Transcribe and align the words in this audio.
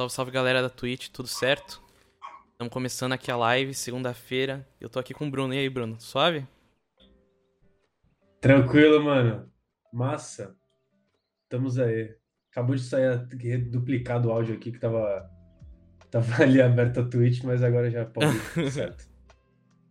Salve, 0.00 0.14
salve 0.14 0.30
galera 0.30 0.62
da 0.62 0.70
Twitch, 0.70 1.08
tudo 1.08 1.28
certo? 1.28 1.82
Estamos 2.52 2.72
começando 2.72 3.12
aqui 3.12 3.30
a 3.30 3.36
live, 3.36 3.74
segunda-feira. 3.74 4.66
Eu 4.80 4.88
tô 4.88 4.98
aqui 4.98 5.12
com 5.12 5.26
o 5.26 5.30
Bruno. 5.30 5.52
E 5.52 5.58
aí, 5.58 5.68
Bruno? 5.68 6.00
Suave? 6.00 6.46
Tranquilo, 8.40 9.04
mano. 9.04 9.52
Massa. 9.92 10.56
Estamos 11.42 11.78
aí. 11.78 12.16
Acabou 12.50 12.74
de 12.76 12.82
sair 12.82 13.14
duplicado 13.70 14.28
o 14.28 14.32
áudio 14.32 14.54
aqui 14.54 14.72
que 14.72 14.78
tava, 14.78 15.30
tava 16.10 16.32
ali 16.44 16.62
aberto 16.62 17.00
a 17.00 17.04
Twitch, 17.04 17.42
mas 17.44 17.62
agora 17.62 17.90
já 17.90 18.06
pode. 18.06 18.38
certo. 18.72 19.06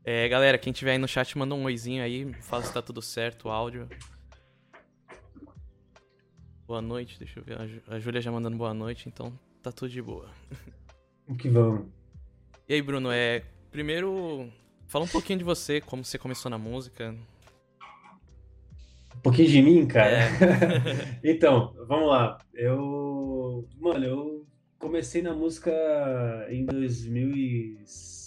É, 0.03 0.27
galera, 0.27 0.57
quem 0.57 0.73
tiver 0.73 0.93
aí 0.93 0.97
no 0.97 1.07
chat, 1.07 1.37
manda 1.37 1.53
um 1.53 1.65
oizinho 1.65 2.01
aí, 2.01 2.33
fala 2.41 2.63
se 2.63 2.73
tá 2.73 2.81
tudo 2.81 2.99
certo 2.99 3.47
o 3.47 3.51
áudio. 3.51 3.87
Boa 6.65 6.81
noite, 6.81 7.19
deixa 7.19 7.39
eu 7.39 7.43
ver. 7.43 7.59
A 7.87 7.99
Júlia 7.99 8.19
já 8.19 8.31
mandando 8.31 8.57
boa 8.57 8.73
noite, 8.73 9.07
então 9.07 9.37
tá 9.61 9.71
tudo 9.71 9.89
de 9.89 10.01
boa. 10.01 10.29
O 11.27 11.35
que 11.35 11.49
vamos. 11.49 11.87
E 12.67 12.73
aí, 12.73 12.81
Bruno, 12.81 13.11
é. 13.11 13.43
Primeiro, 13.71 14.49
fala 14.87 15.05
um 15.05 15.09
pouquinho 15.09 15.39
de 15.39 15.45
você, 15.45 15.79
como 15.79 16.03
você 16.03 16.17
começou 16.17 16.49
na 16.49 16.57
música. 16.57 17.15
Um 19.15 19.19
pouquinho 19.21 19.49
de 19.49 19.61
mim, 19.61 19.85
cara? 19.85 20.17
É. 20.17 21.19
então, 21.23 21.75
vamos 21.87 22.07
lá. 22.07 22.37
Eu. 22.53 23.67
Mano, 23.79 24.05
eu 24.05 24.47
comecei 24.79 25.21
na 25.21 25.33
música 25.33 25.71
em 26.49 26.65
2005. 26.65 28.19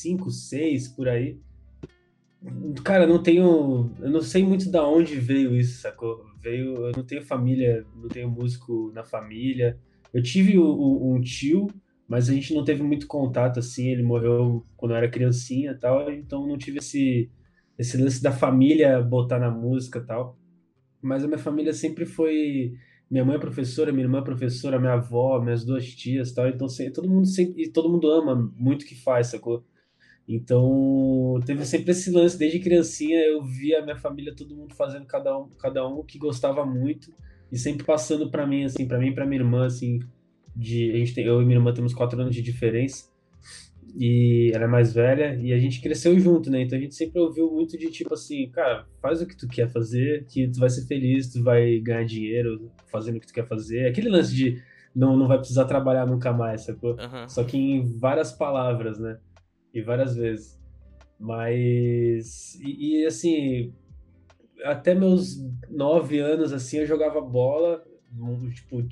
5, 0.00 0.30
6 0.30 0.88
por 0.88 1.08
aí. 1.08 1.38
Cara, 2.82 3.06
não 3.06 3.22
tenho. 3.22 3.90
Eu 4.00 4.10
não 4.10 4.22
sei 4.22 4.42
muito 4.42 4.70
da 4.70 4.86
onde 4.86 5.16
veio 5.16 5.54
isso, 5.54 5.82
sacou? 5.82 6.24
Veio. 6.40 6.86
Eu 6.86 6.92
não 6.96 7.04
tenho 7.04 7.22
família, 7.22 7.86
não 7.94 8.08
tenho 8.08 8.30
músico 8.30 8.90
na 8.94 9.04
família. 9.04 9.78
Eu 10.12 10.22
tive 10.22 10.58
o, 10.58 11.14
um 11.14 11.20
tio, 11.20 11.68
mas 12.08 12.28
a 12.28 12.34
gente 12.34 12.52
não 12.54 12.64
teve 12.64 12.82
muito 12.82 13.06
contato 13.06 13.58
assim. 13.58 13.88
Ele 13.88 14.02
morreu 14.02 14.66
quando 14.76 14.92
eu 14.92 14.96
era 14.96 15.10
criancinha 15.10 15.76
tal, 15.78 16.10
então 16.10 16.46
não 16.46 16.58
tive 16.58 16.78
esse, 16.78 17.30
esse 17.78 17.96
lance 17.96 18.22
da 18.22 18.32
família 18.32 19.00
botar 19.00 19.38
na 19.38 19.50
música 19.50 20.00
tal. 20.00 20.38
Mas 21.02 21.24
a 21.24 21.26
minha 21.26 21.38
família 21.38 21.72
sempre 21.72 22.04
foi. 22.04 22.74
Minha 23.10 23.24
mãe 23.24 23.36
é 23.36 23.38
professora, 23.40 23.92
minha 23.92 24.04
irmã 24.04 24.18
é 24.18 24.22
professora, 24.22 24.78
minha 24.78 24.92
avó, 24.92 25.40
minhas 25.40 25.64
duas 25.64 25.86
tias 25.94 26.32
tal. 26.32 26.48
Então 26.48 26.66
todo 26.94 27.08
mundo 27.08 27.26
sempre. 27.26 27.68
todo 27.70 27.90
mundo 27.90 28.10
ama 28.10 28.52
muito 28.56 28.82
o 28.82 28.86
que 28.86 28.94
faz, 28.94 29.28
sacou? 29.28 29.64
Então, 30.32 31.40
teve 31.44 31.64
sempre 31.66 31.90
esse 31.90 32.08
lance, 32.08 32.38
desde 32.38 32.60
criancinha 32.60 33.18
eu 33.18 33.42
via 33.42 33.80
a 33.80 33.82
minha 33.82 33.96
família, 33.96 34.32
todo 34.32 34.54
mundo 34.54 34.76
fazendo 34.76 35.04
cada 35.04 35.36
um, 35.36 35.48
cada 35.58 35.84
um 35.88 36.04
que 36.04 36.18
gostava 36.18 36.64
muito 36.64 37.12
e 37.50 37.58
sempre 37.58 37.84
passando 37.84 38.30
para 38.30 38.46
mim, 38.46 38.64
assim, 38.64 38.86
para 38.86 38.98
mim 38.98 39.08
e 39.08 39.14
pra 39.14 39.26
minha 39.26 39.40
irmã, 39.40 39.66
assim, 39.66 40.00
de, 40.54 40.90
a 40.92 40.96
gente 40.96 41.14
tem, 41.14 41.24
eu 41.24 41.40
e 41.40 41.44
minha 41.44 41.58
irmã 41.58 41.72
temos 41.72 41.94
quatro 41.94 42.20
anos 42.20 42.34
de 42.34 42.42
diferença 42.42 43.10
e 43.96 44.52
ela 44.54 44.64
é 44.64 44.68
mais 44.68 44.92
velha 44.92 45.36
e 45.40 45.52
a 45.52 45.58
gente 45.58 45.80
cresceu 45.80 46.18
junto, 46.18 46.50
né? 46.50 46.62
Então 46.62 46.78
a 46.78 46.80
gente 46.80 46.94
sempre 46.94 47.20
ouviu 47.20 47.50
muito 47.50 47.76
de 47.76 47.90
tipo 47.90 48.14
assim, 48.14 48.48
cara, 48.50 48.86
faz 49.02 49.20
o 49.20 49.26
que 49.26 49.36
tu 49.36 49.48
quer 49.48 49.68
fazer, 49.68 50.24
que 50.26 50.48
tu 50.48 50.60
vai 50.60 50.70
ser 50.70 50.86
feliz, 50.86 51.32
tu 51.32 51.42
vai 51.42 51.80
ganhar 51.80 52.04
dinheiro 52.04 52.70
fazendo 52.86 53.16
o 53.16 53.20
que 53.20 53.26
tu 53.26 53.32
quer 53.32 53.46
fazer. 53.46 53.86
Aquele 53.86 54.08
lance 54.08 54.34
de 54.34 54.62
não, 54.94 55.16
não 55.16 55.26
vai 55.26 55.38
precisar 55.38 55.64
trabalhar 55.64 56.06
nunca 56.06 56.32
mais, 56.32 56.62
sacou? 56.62 56.92
Uhum. 56.92 57.28
Só 57.28 57.42
que 57.42 57.56
em 57.56 57.98
várias 57.98 58.32
palavras, 58.32 58.98
né? 58.98 59.18
e 59.72 59.80
várias 59.80 60.16
vezes. 60.16 60.60
Mas, 61.18 62.54
e, 62.62 63.02
e, 63.02 63.06
assim, 63.06 63.72
até 64.64 64.94
meus 64.94 65.38
nove 65.68 66.18
anos, 66.18 66.52
assim, 66.52 66.78
eu 66.78 66.86
jogava 66.86 67.20
bola, 67.20 67.84
tipo, 68.54 68.86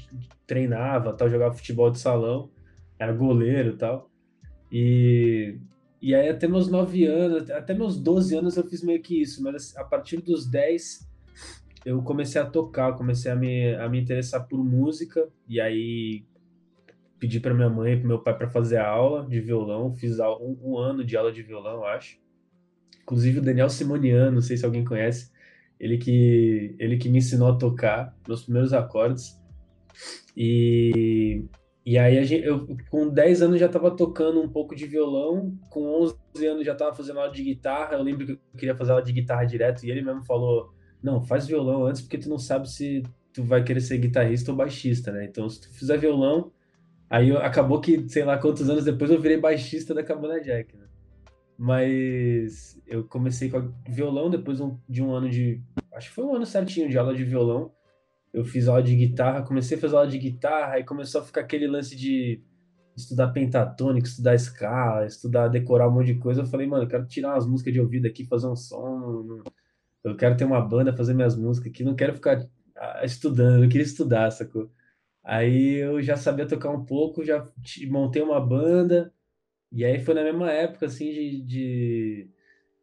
treinava, 0.47 1.13
tal, 1.13 1.29
jogava 1.29 1.55
futebol 1.55 1.91
de 1.91 1.99
salão, 1.99 2.51
era 2.99 3.13
goleiro 3.13 3.77
tal. 3.77 4.11
E, 4.71 5.59
e 6.01 6.15
aí 6.15 6.29
até 6.29 6.47
meus 6.47 6.69
nove 6.69 7.05
anos, 7.07 7.51
até 7.51 7.75
meus 7.75 7.99
doze 7.99 8.37
anos 8.37 8.57
eu 8.57 8.69
fiz 8.69 8.83
meio 8.83 9.03
que 9.03 9.21
isso, 9.21 9.43
mas 9.43 9.77
a 9.77 9.85
partir 9.85 10.19
dos 10.21 10.47
dez 10.47 11.09
eu 11.85 12.03
comecei 12.03 12.41
a 12.41 12.47
tocar, 12.47 12.97
comecei 12.97 13.31
a 13.31 13.37
me, 13.37 13.75
a 13.75 13.89
me 13.89 14.01
interessar 14.01 14.47
por 14.47 14.63
música, 14.63 15.29
e 15.49 15.61
aí 15.61 16.25
pedi 17.19 17.41
para 17.41 17.55
minha 17.55 17.69
mãe 17.69 17.95
e 17.95 17.97
para 17.97 18.09
meu 18.09 18.19
pai 18.19 18.37
para 18.37 18.49
fazer 18.49 18.79
aula 18.79 19.27
de 19.27 19.41
violão. 19.41 19.95
Fiz 19.95 20.19
um, 20.21 20.57
um, 20.63 20.79
ano 20.79 21.05
de 21.05 21.17
aula 21.17 21.33
de 21.33 21.43
violão, 21.43 21.85
acho. 21.85 22.19
Inclusive 23.03 23.39
o 23.39 23.43
Daniel 23.43 23.71
Simoniano, 23.71 24.33
não 24.33 24.41
sei 24.41 24.57
se 24.57 24.65
alguém 24.65 24.85
conhece, 24.85 25.33
ele 25.81 25.99
que 25.99 26.75
ele 26.79 26.97
que 26.97 27.09
me 27.09 27.19
ensinou 27.19 27.49
a 27.49 27.57
tocar 27.57 28.17
meus 28.27 28.45
primeiros 28.45 28.73
acordes. 28.73 29.41
E 30.37 31.45
e 31.85 31.97
aí 31.97 32.23
gente, 32.25 32.45
eu 32.47 32.67
com 32.91 33.09
10 33.09 33.43
anos 33.43 33.61
já 33.61 33.67
estava 33.67 33.91
tocando 33.91 34.41
um 34.41 34.49
pouco 34.49 34.75
de 34.75 34.87
violão, 34.87 35.57
com 35.71 36.03
11 36.03 36.47
anos 36.47 36.67
já 36.67 36.73
estava 36.73 36.95
fazendo 36.95 37.21
aula 37.21 37.33
de 37.33 37.43
guitarra. 37.43 37.95
Eu 37.95 38.03
lembro 38.03 38.27
que 38.27 38.33
eu 38.33 38.39
queria 38.57 38.77
fazer 38.77 38.93
aula 38.93 39.03
de 39.03 39.13
guitarra 39.13 39.45
direto 39.45 39.85
e 39.85 39.91
ele 39.91 40.03
mesmo 40.03 40.25
falou: 40.25 40.73
"Não, 41.03 41.23
faz 41.23 41.47
violão 41.47 41.87
antes 41.87 42.03
porque 42.03 42.19
tu 42.19 42.29
não 42.29 42.39
sabe 42.39 42.71
se 42.71 43.03
tu 43.33 43.43
vai 43.45 43.63
querer 43.65 43.81
ser 43.81 43.99
guitarrista 43.99 44.51
ou 44.51 44.57
baixista, 44.57 45.13
né? 45.13 45.25
Então 45.25 45.49
se 45.49 45.61
tu 45.63 45.71
fizer 45.73 45.99
violão, 45.99 46.53
Aí 47.11 47.35
acabou 47.37 47.81
que, 47.81 48.07
sei 48.09 48.25
lá 48.25 48.37
quantos 48.37 48.69
anos 48.69 48.85
depois, 48.85 49.11
eu 49.11 49.21
virei 49.21 49.39
baixista 49.39 49.95
da 49.95 50.03
Cabana 50.03 50.41
Jack, 50.41 50.77
né? 50.77 50.88
Mas 51.59 52.81
eu 52.87 53.03
comecei 53.05 53.51
com 53.51 53.73
violão 53.89 54.31
depois 54.31 54.61
de 54.89 55.03
um 55.03 55.13
ano 55.13 55.29
de. 55.29 55.61
Acho 55.93 56.09
que 56.09 56.15
foi 56.15 56.25
um 56.25 56.37
ano 56.37 56.47
certinho 56.47 56.89
de 56.89 56.97
aula 56.97 57.15
de 57.15 57.25
violão. 57.25 57.73
Eu 58.33 58.45
fiz 58.45 58.69
aula 58.69 58.83
de 58.83 58.95
guitarra, 58.95 59.43
comecei 59.43 59.77
a 59.77 59.81
fazer 59.81 59.97
aula 59.97 60.09
de 60.09 60.19
guitarra, 60.19 60.75
aí 60.75 60.85
começou 60.85 61.21
a 61.21 61.25
ficar 61.25 61.41
aquele 61.41 61.67
lance 61.67 61.97
de 61.97 62.41
estudar 62.97 63.29
pentatônico, 63.29 64.07
estudar 64.07 64.35
escala, 64.35 65.07
estudar, 65.07 65.49
decorar 65.49 65.89
um 65.89 65.93
monte 65.93 66.15
de 66.15 66.21
coisa. 66.21 66.43
Eu 66.43 66.47
falei, 66.47 66.67
mano, 66.67 66.85
eu 66.85 66.89
quero 66.89 67.07
tirar 67.07 67.35
umas 67.35 67.47
músicas 67.47 67.73
de 67.73 67.81
ouvido 67.81 68.07
aqui, 68.07 68.25
fazer 68.25 68.47
um 68.47 68.57
som. 68.57 69.43
Eu 70.05 70.17
quero 70.17 70.37
ter 70.37 70.45
uma 70.45 70.61
banda, 70.61 70.97
fazer 70.97 71.15
minhas 71.15 71.37
músicas 71.37 71.73
aqui, 71.73 71.83
não 71.83 71.97
quero 71.97 72.15
ficar 72.15 72.47
ah, 72.77 73.05
estudando, 73.05 73.65
eu 73.65 73.69
queria 73.69 73.85
estudar, 73.85 74.31
sacou? 74.31 74.71
Aí 75.25 75.75
eu 75.75 76.01
já 76.03 76.17
sabia 76.17 76.47
tocar 76.47 76.71
um 76.71 76.85
pouco, 76.85 77.25
já 77.25 77.47
montei 77.89 78.23
uma 78.23 78.41
banda, 78.41 79.13
e 79.71 79.85
aí 79.85 79.99
foi 80.01 80.15
na 80.15 80.23
mesma 80.23 80.51
época, 80.51 80.87
assim, 80.87 81.11
de, 81.11 81.43
de 81.43 82.31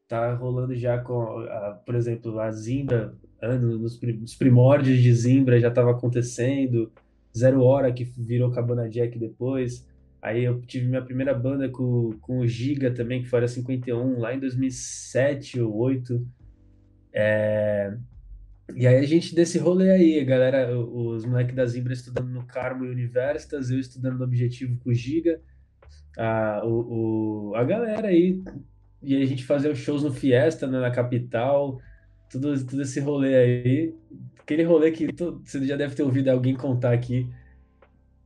tá 0.08 0.34
rolando 0.36 0.76
já 0.76 1.00
com, 1.00 1.22
a, 1.22 1.82
por 1.86 1.96
exemplo, 1.96 2.40
a 2.40 2.52
Zimbra, 2.52 3.16
nos, 3.60 3.98
primórdios 4.38 5.00
de 5.00 5.14
Zimbra 5.14 5.60
já 5.60 5.70
estava 5.70 5.92
acontecendo, 5.92 6.92
Zero 7.36 7.62
Hora, 7.64 7.92
que 7.92 8.04
virou 8.04 8.52
Cabana 8.52 8.90
Jack 8.90 9.18
depois, 9.18 9.88
aí 10.22 10.44
eu 10.44 10.62
tive 10.62 10.88
minha 10.88 11.02
primeira 11.02 11.34
banda 11.34 11.70
com, 11.70 12.12
com 12.22 12.40
o 12.40 12.48
Giga 12.48 12.92
também, 12.92 13.22
que 13.22 13.30
foi 13.30 13.44
a 13.44 13.48
51, 13.48 14.20
lá 14.20 14.34
em 14.34 14.40
2007 14.40 15.60
ou 15.62 15.72
2008, 15.72 16.28
é, 17.14 17.98
e 18.74 18.88
aí 18.88 18.98
a 18.98 19.04
gente 19.04 19.36
desse 19.36 19.58
rolê 19.60 19.92
aí, 19.92 20.24
galera, 20.26 20.78
os 20.78 21.26
moleques 21.26 21.56
da 21.56 21.66
Zimbra 21.66 21.94
estudando 21.94 22.30
no 22.30 22.46
Carmo 22.46 22.86
e 22.86 22.90
Universitas, 22.90 23.70
eu 23.70 23.80
estudando 23.80 24.18
no 24.18 24.24
Objetivo 24.24 24.78
com 24.80 24.90
o 24.90 24.94
Giga, 24.94 25.40
a, 26.18 26.62
o, 26.66 27.50
o, 27.50 27.56
a 27.56 27.64
galera 27.64 28.08
aí, 28.08 28.42
e 29.02 29.22
a 29.22 29.26
gente 29.26 29.44
fazia 29.46 29.74
shows 29.76 30.04
no 30.04 30.12
Fiesta, 30.12 30.68
né, 30.68 30.80
na 30.80 30.92
capital, 30.92 31.80
tudo, 32.30 32.66
tudo 32.66 32.82
esse 32.82 33.00
rolê 33.00 33.36
aí, 33.36 33.96
aquele 34.40 34.64
rolê 34.64 34.92
que 34.92 35.12
tu, 35.14 35.42
você 35.44 35.66
já 35.66 35.76
deve 35.76 35.96
ter 35.96 36.04
ouvido 36.04 36.30
alguém 36.30 36.56
contar 36.56 36.94
aqui, 36.94 37.30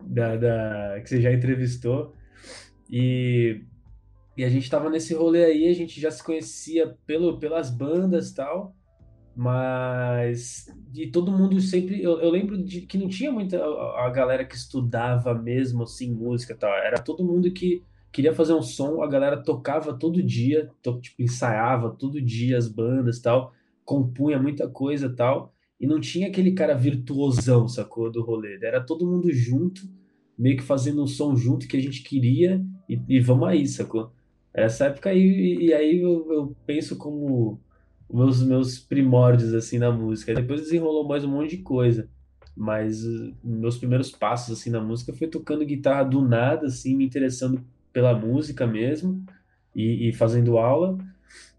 da, 0.02 0.36
da, 0.36 1.00
que 1.02 1.10
você 1.10 1.22
já 1.22 1.34
entrevistou, 1.34 2.16
e, 2.90 3.62
e 4.38 4.44
a 4.44 4.50
gente 4.50 4.70
tava 4.70 4.90
nesse 4.90 5.14
rolê 5.14 5.46
aí, 5.46 5.68
a 5.68 5.74
gente 5.74 6.00
já 6.00 6.10
se 6.10 6.24
conhecia 6.24 6.96
pelo, 7.06 7.38
pelas 7.40 7.70
bandas 7.70 8.32
tal, 8.32 8.76
mas 9.40 10.66
de 10.92 11.08
todo 11.08 11.32
mundo 11.32 11.62
sempre 11.62 12.04
eu, 12.04 12.20
eu, 12.20 12.30
lembro 12.30 12.62
de 12.62 12.82
que 12.82 12.98
não 12.98 13.08
tinha 13.08 13.32
muita 13.32 13.58
a, 13.64 14.10
galera 14.10 14.44
que 14.44 14.54
estudava 14.54 15.34
mesmo 15.34 15.84
assim 15.84 16.14
música 16.14 16.54
tal. 16.54 16.74
Era 16.74 17.00
todo 17.00 17.24
mundo 17.24 17.50
que 17.50 17.82
queria 18.12 18.34
fazer 18.34 18.52
um 18.52 18.62
som 18.62 19.02
a 19.02 19.08
galera 19.08 19.42
tocava 19.42 19.94
todo 19.94 20.22
dia 20.22 20.70
to, 20.84 21.00
tipo, 21.00 21.22
ensaiava 21.22 21.90
todo 21.90 22.22
dia 22.22 22.58
as 22.58 22.68
bandas 22.68 23.22
tal 23.22 23.54
compunha 23.86 24.38
muita 24.38 24.68
coisa 24.68 25.10
tal 25.10 25.54
e 25.80 25.88
não 25.88 26.02
tinha 26.02 26.28
aquele 26.28 26.52
cara 26.52 26.76
virtuosão 26.76 27.66
sacou 27.66 28.12
do 28.12 28.22
rolê. 28.22 28.60
Era 28.62 28.82
todo 28.82 29.08
mundo 29.08 29.32
junto 29.32 29.84
meio 30.38 30.58
que 30.58 30.64
fazendo 30.64 31.02
um 31.02 31.08
som 31.08 31.34
junto 31.38 31.66
que 31.66 31.78
a 31.78 31.82
gente 31.82 32.04
queria 32.04 32.62
e, 32.90 33.00
e 33.08 33.22
vamos 33.22 33.48
aí 33.48 33.66
sacou. 33.66 34.12
Essa 34.54 34.88
época 34.88 35.12
aí 35.12 35.22
e, 35.22 35.68
e 35.68 35.74
aí 35.74 36.02
eu, 36.02 36.30
eu 36.30 36.56
penso 36.66 36.98
como 36.98 37.58
meus, 38.10 38.42
meus 38.42 38.80
primórdios 38.80 39.54
assim 39.54 39.78
na 39.78 39.92
música. 39.92 40.34
Depois 40.34 40.62
desenrolou 40.62 41.08
mais 41.08 41.24
um 41.24 41.30
monte 41.30 41.58
de 41.58 41.64
coisa. 41.64 42.10
Mas 42.56 43.06
uh, 43.06 43.34
meus 43.44 43.78
primeiros 43.78 44.12
passos 44.12 44.58
assim 44.58 44.70
na 44.70 44.82
música 44.82 45.14
foi 45.14 45.28
tocando 45.28 45.66
guitarra 45.66 46.04
do 46.04 46.22
nada, 46.22 46.68
assim, 46.68 46.96
me 46.96 47.06
interessando 47.06 47.64
pela 47.94 48.14
música 48.14 48.68
mesmo 48.68 49.24
e, 49.76 50.10
e 50.10 50.14
fazendo 50.14 50.58
aula. 50.58 50.98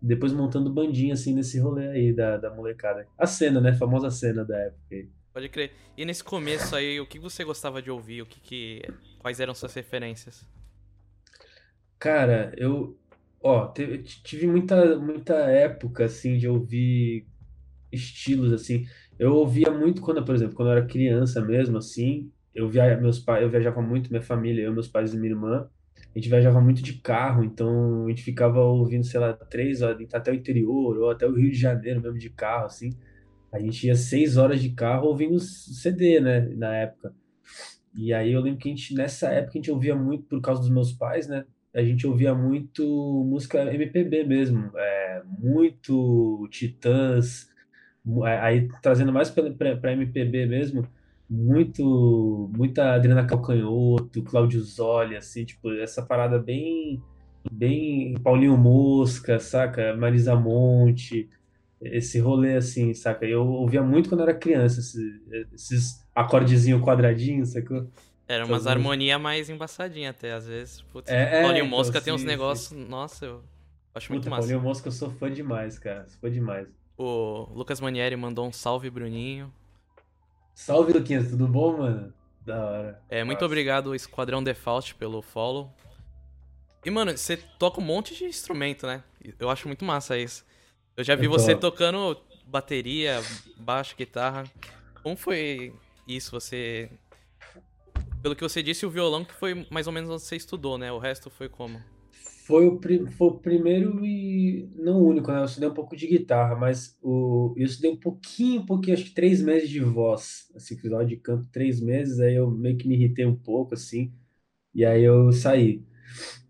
Depois 0.02 0.32
montando 0.32 0.72
bandinha 0.72 1.14
assim 1.14 1.34
nesse 1.34 1.58
rolê 1.58 1.88
aí 1.88 2.12
da, 2.12 2.36
da 2.36 2.54
molecada. 2.54 3.06
A 3.16 3.26
cena, 3.26 3.60
né? 3.60 3.70
A 3.70 3.74
famosa 3.74 4.10
cena 4.10 4.44
da 4.44 4.58
época. 4.58 5.08
Pode 5.32 5.48
crer. 5.48 5.72
E 5.96 6.04
nesse 6.04 6.24
começo 6.24 6.74
aí, 6.74 7.00
o 7.00 7.06
que 7.06 7.18
você 7.18 7.44
gostava 7.44 7.80
de 7.80 7.90
ouvir? 7.90 8.22
O 8.22 8.26
que, 8.26 8.40
que 8.40 8.82
quais 9.18 9.38
eram 9.38 9.54
suas 9.54 9.72
referências? 9.74 10.44
Cara, 11.98 12.52
eu, 12.56 12.98
ó, 13.42 13.72
tive 14.24 14.46
muita, 14.46 14.98
muita 14.98 15.34
época, 15.34 16.04
assim, 16.04 16.36
de 16.38 16.48
ouvir 16.48 17.26
estilos, 17.92 18.52
assim. 18.52 18.86
Eu 19.18 19.34
ouvia 19.34 19.70
muito 19.70 20.02
quando, 20.02 20.24
por 20.24 20.34
exemplo, 20.34 20.54
quando 20.54 20.68
eu 20.70 20.76
era 20.78 20.86
criança 20.86 21.40
mesmo, 21.44 21.78
assim, 21.78 22.30
eu 22.54 22.68
via, 22.68 22.96
meus 22.96 23.18
pais, 23.18 23.42
eu 23.42 23.50
viajava 23.50 23.82
muito, 23.82 24.10
minha 24.10 24.22
família, 24.22 24.62
eu, 24.64 24.72
meus 24.72 24.88
pais 24.88 25.14
e 25.14 25.18
minha 25.18 25.32
irmã, 25.32 25.68
a 26.14 26.18
gente 26.18 26.28
viajava 26.28 26.60
muito 26.60 26.82
de 26.82 26.94
carro, 26.94 27.44
então 27.44 28.06
a 28.06 28.08
gente 28.08 28.22
ficava 28.22 28.60
ouvindo, 28.60 29.04
sei 29.04 29.20
lá, 29.20 29.32
três 29.32 29.82
horas, 29.82 29.98
até 30.12 30.30
o 30.32 30.34
interior, 30.34 30.98
ou 30.98 31.10
até 31.10 31.26
o 31.26 31.34
Rio 31.34 31.50
de 31.50 31.58
Janeiro 31.58 32.00
mesmo 32.00 32.18
de 32.18 32.30
carro, 32.30 32.66
assim. 32.66 32.90
A 33.52 33.58
gente 33.58 33.86
ia 33.86 33.94
seis 33.96 34.36
horas 34.36 34.60
de 34.62 34.70
carro 34.70 35.08
ouvindo 35.08 35.38
CD, 35.40 36.20
né, 36.20 36.40
na 36.56 36.74
época. 36.76 37.14
E 37.94 38.12
aí 38.12 38.32
eu 38.32 38.40
lembro 38.40 38.58
que 38.60 38.68
a 38.68 38.72
gente, 38.74 38.94
nessa 38.94 39.28
época, 39.28 39.52
a 39.54 39.58
gente 39.58 39.70
ouvia 39.70 39.94
muito, 39.96 40.24
por 40.26 40.40
causa 40.40 40.60
dos 40.60 40.70
meus 40.70 40.92
pais, 40.92 41.28
né? 41.28 41.44
A 41.74 41.82
gente 41.82 42.06
ouvia 42.06 42.34
muito 42.34 42.82
música 43.28 43.72
MPB 43.72 44.24
mesmo, 44.24 44.70
é, 44.76 45.22
muito 45.38 46.48
Titãs, 46.50 47.48
aí 48.24 48.68
trazendo 48.82 49.12
mais 49.12 49.30
para 49.30 49.92
MPB 49.92 50.46
mesmo, 50.46 50.86
muito, 51.28 52.50
muita 52.56 52.94
Adriana 52.94 53.24
Calcanhoto, 53.26 54.22
Cláudio 54.24 54.60
Zoli, 54.62 55.16
assim, 55.16 55.44
tipo, 55.44 55.70
essa 55.74 56.02
parada 56.04 56.38
bem, 56.40 57.00
bem 57.52 58.14
Paulinho 58.22 58.56
Mosca, 58.56 59.38
saca? 59.38 59.94
Marisa 59.96 60.34
Monte, 60.34 61.28
esse 61.80 62.18
rolê 62.18 62.56
assim, 62.56 62.92
saca? 62.94 63.26
Eu 63.26 63.46
ouvia 63.46 63.82
muito 63.82 64.08
quando 64.08 64.22
era 64.22 64.34
criança, 64.34 64.80
esse- 64.80 65.22
esses 65.54 66.04
acordezinho 66.14 66.80
quadradinho, 66.82 67.46
sacou? 67.46 67.88
Era 68.30 68.44
umas 68.46 68.66
músicas. 68.66 68.66
harmonias 68.66 69.20
mais 69.20 69.50
embaçadinhas 69.50 70.14
até, 70.16 70.32
às 70.32 70.46
vezes. 70.46 70.82
Putz, 70.82 71.10
É, 71.10 71.22
é, 71.42 71.42
Paulinho 71.42 71.66
então, 71.66 71.66
Mosca 71.66 72.00
tem 72.00 72.12
uns 72.12 72.22
sim, 72.22 72.26
negócios, 72.26 72.70
nossa, 72.72 73.26
eu 73.26 73.44
acho 73.94 74.12
muito 74.12 74.24
Puta, 74.24 74.30
massa. 74.30 74.40
Paulinho 74.48 74.60
Mosca, 74.60 74.88
eu 74.88 74.92
sou 74.92 75.10
fã 75.10 75.30
demais, 75.32 75.78
cara. 75.78 76.08
Sou 76.08 76.18
fã 76.20 76.30
demais. 76.30 76.68
O 76.96 77.48
Lucas 77.52 77.80
Manieri 77.80 78.14
mandou 78.16 78.46
um 78.46 78.52
salve, 78.52 78.88
Bruninho. 78.90 79.52
Salve, 80.54 80.92
Luquinhas, 80.92 81.28
tudo 81.30 81.48
bom, 81.48 81.78
mano? 81.78 82.14
Da 82.40 82.64
hora. 82.64 83.02
É, 83.08 83.24
muito 83.24 83.42
Nossa. 83.42 83.46
obrigado, 83.46 83.94
Esquadrão 83.94 84.42
Default, 84.42 84.94
pelo 84.94 85.20
follow. 85.22 85.72
E, 86.84 86.90
mano, 86.90 87.16
você 87.16 87.36
toca 87.36 87.80
um 87.80 87.84
monte 87.84 88.14
de 88.16 88.24
instrumento, 88.24 88.86
né? 88.86 89.04
Eu 89.38 89.50
acho 89.50 89.66
muito 89.68 89.84
massa 89.84 90.16
isso. 90.18 90.44
Eu 90.96 91.04
já 91.04 91.14
vi 91.14 91.26
Eu 91.26 91.30
você 91.30 91.54
tocando 91.54 92.16
bateria, 92.46 93.20
baixo, 93.56 93.96
guitarra. 93.96 94.44
Como 95.02 95.16
foi 95.16 95.74
isso? 96.06 96.30
Você. 96.32 96.90
Pelo 98.22 98.36
que 98.36 98.42
você 98.42 98.62
disse, 98.62 98.84
o 98.84 98.90
violão 98.90 99.24
que 99.24 99.32
foi 99.32 99.66
mais 99.70 99.86
ou 99.86 99.92
menos 99.92 100.10
onde 100.10 100.22
você 100.22 100.36
estudou, 100.36 100.76
né? 100.76 100.92
O 100.92 100.98
resto 100.98 101.30
foi 101.30 101.48
como? 101.48 101.80
Foi 102.46 102.66
o, 102.66 102.78
foi 103.12 103.28
o 103.28 103.38
primeiro 103.38 104.04
e 104.04 104.68
não 104.76 105.00
o 105.00 105.06
único, 105.06 105.32
né? 105.32 105.40
Eu 105.40 105.44
estudei 105.44 105.68
um 105.68 105.74
pouco 105.74 105.96
de 105.96 106.06
guitarra, 106.06 106.54
mas 106.54 106.98
o, 107.00 107.54
eu 107.56 107.64
estudei 107.64 107.90
um 107.90 107.96
pouquinho, 107.96 108.60
um 108.60 108.66
pouquinho, 108.66 108.94
acho 108.94 109.04
que 109.04 109.14
três 109.14 109.40
meses 109.40 109.70
de 109.70 109.80
voz. 109.80 110.50
Assim, 110.54 110.76
fiz 110.76 110.92
aula 110.92 111.06
de 111.06 111.16
canto 111.16 111.48
três 111.50 111.80
meses, 111.80 112.20
aí 112.20 112.34
eu 112.34 112.50
meio 112.50 112.76
que 112.76 112.86
me 112.86 112.94
irritei 112.94 113.24
um 113.24 113.36
pouco, 113.36 113.72
assim, 113.74 114.12
e 114.74 114.84
aí 114.84 115.02
eu 115.02 115.32
saí. 115.32 115.82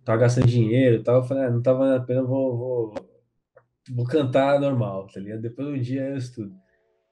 Tava 0.04 0.22
gastando 0.22 0.46
dinheiro 0.46 0.96
e 0.96 1.02
tal, 1.04 1.16
eu 1.16 1.24
falei, 1.24 1.44
ah, 1.44 1.50
não 1.50 1.62
tava 1.62 1.94
a 1.94 2.00
pena, 2.00 2.22
vou, 2.22 2.56
vou, 2.56 2.94
vou 3.90 4.06
cantar 4.06 4.58
normal, 4.60 5.06
tá 5.06 5.20
ligado? 5.20 5.42
Depois 5.42 5.68
um 5.68 5.80
dia 5.80 6.02
eu 6.08 6.16
estudo. 6.16 6.52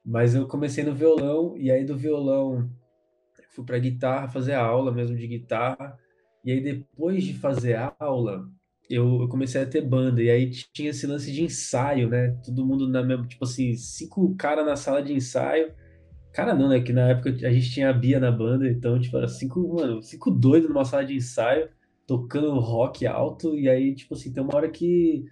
Mas 0.05 0.35
eu 0.35 0.49
comecei 0.49 0.83
no 0.83 0.95
violão, 0.95 1.57
e 1.57 1.71
aí 1.71 1.85
do 1.85 1.97
violão 1.97 2.69
fui 3.59 3.65
pra 3.65 3.79
guitarra, 3.79 4.29
fazer 4.29 4.55
aula 4.55 4.93
mesmo 4.93 5.17
de 5.17 5.27
guitarra, 5.27 5.99
e 6.45 6.53
aí 6.53 6.61
depois 6.63 7.25
de 7.25 7.35
fazer 7.35 7.77
aula 7.99 8.49
eu, 8.89 9.23
eu 9.23 9.29
comecei 9.29 9.61
a 9.61 9.67
ter 9.67 9.83
banda, 9.83 10.23
e 10.23 10.31
aí 10.31 10.51
tinha 10.73 10.91
esse 10.91 11.07
lance 11.07 11.31
de 11.31 11.43
ensaio, 11.43 12.09
né? 12.09 12.31
Todo 12.45 12.65
mundo 12.65 12.89
na 12.89 13.03
mesma, 13.03 13.27
tipo 13.27 13.45
assim, 13.45 13.75
cinco 13.77 14.35
caras 14.37 14.65
na 14.65 14.77
sala 14.77 15.03
de 15.03 15.13
ensaio. 15.13 15.73
Cara, 16.33 16.55
não, 16.55 16.69
né? 16.69 16.81
Que 16.81 16.93
na 16.93 17.09
época 17.11 17.31
a 17.47 17.53
gente 17.53 17.71
tinha 17.71 17.91
a 17.91 17.93
Bia 17.93 18.19
na 18.21 18.31
banda, 18.31 18.69
então, 18.69 18.99
tipo, 18.99 19.17
era 19.19 19.29
cinco, 19.29 19.75
mano, 19.75 20.03
cinco 20.03 20.31
doidos 20.31 20.71
numa 20.71 20.85
sala 20.85 21.05
de 21.05 21.15
ensaio, 21.15 21.69
tocando 22.07 22.59
rock 22.61 23.07
alto, 23.07 23.55
e 23.59 23.69
aí, 23.69 23.95
tipo 23.95 24.15
assim, 24.15 24.33
tem 24.33 24.43
uma 24.43 24.57
hora 24.57 24.71
que, 24.71 25.27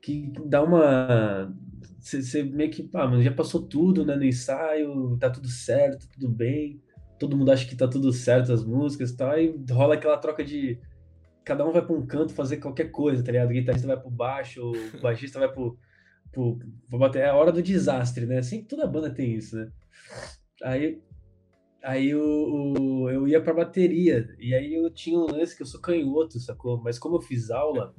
que 0.00 0.32
dá 0.46 0.62
uma. 0.62 1.52
Você 2.00 2.42
meio 2.44 2.70
que, 2.70 2.82
pá, 2.84 3.06
mano, 3.06 3.22
já 3.22 3.32
passou 3.32 3.62
tudo, 3.62 4.04
né? 4.04 4.16
No 4.16 4.24
ensaio, 4.24 5.16
tá 5.18 5.30
tudo 5.30 5.48
certo, 5.48 6.08
tudo 6.08 6.28
bem, 6.28 6.80
todo 7.26 7.36
mundo 7.36 7.50
acha 7.52 7.66
que 7.68 7.76
tá 7.76 7.86
tudo 7.86 8.12
certo 8.12 8.52
as 8.52 8.64
músicas 8.64 9.10
e 9.10 9.16
tal, 9.16 9.30
aí 9.30 9.54
rola 9.70 9.94
aquela 9.94 10.18
troca 10.18 10.44
de 10.44 10.78
cada 11.44 11.64
um 11.66 11.72
vai 11.72 11.82
para 11.84 11.94
um 11.96 12.04
canto 12.06 12.32
fazer 12.34 12.56
qualquer 12.58 12.90
coisa, 12.90 13.22
tá 13.22 13.30
ligado? 13.32 13.50
O 13.50 13.52
guitarrista 13.52 13.86
vai 13.86 13.96
pro 13.96 14.10
baixo, 14.10 14.60
o 14.70 14.72
baixista 15.00 15.38
vai 15.38 15.48
pro, 15.52 15.78
pro, 16.32 16.58
pro 16.88 16.98
bater. 16.98 17.22
É 17.22 17.28
a 17.28 17.34
hora 17.34 17.52
do 17.52 17.62
desastre, 17.62 18.26
né? 18.26 18.38
Assim, 18.38 18.64
toda 18.64 18.86
banda 18.86 19.08
tem 19.10 19.34
isso, 19.34 19.56
né? 19.56 19.70
Aí, 20.62 21.00
aí 21.82 22.14
o, 22.14 22.74
o- 22.76 23.10
eu 23.10 23.26
ia 23.28 23.40
pra 23.42 23.54
bateria, 23.54 24.28
e 24.38 24.54
aí 24.54 24.74
eu 24.74 24.88
tinha 24.92 25.18
um 25.18 25.26
lance 25.26 25.56
que 25.56 25.62
eu 25.62 25.66
sou 25.66 25.80
canhoto, 25.80 26.38
sacou? 26.40 26.80
Mas 26.82 26.98
como 26.98 27.16
eu 27.16 27.20
fiz 27.20 27.50
aula, 27.50 27.94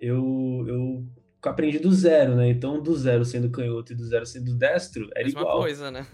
eu, 0.00 0.64
eu 0.68 1.06
aprendi 1.42 1.78
do 1.78 1.92
zero, 1.92 2.36
né? 2.36 2.48
Então, 2.48 2.82
do 2.82 2.94
zero 2.96 3.24
sendo 3.24 3.50
canhoto 3.50 3.92
e 3.92 3.96
do 3.96 4.04
zero 4.06 4.24
sendo 4.26 4.56
destro, 4.56 5.08
era 5.14 5.24
Mesma 5.24 5.40
igual. 5.40 5.58
coisa, 5.60 5.90
né? 5.90 6.06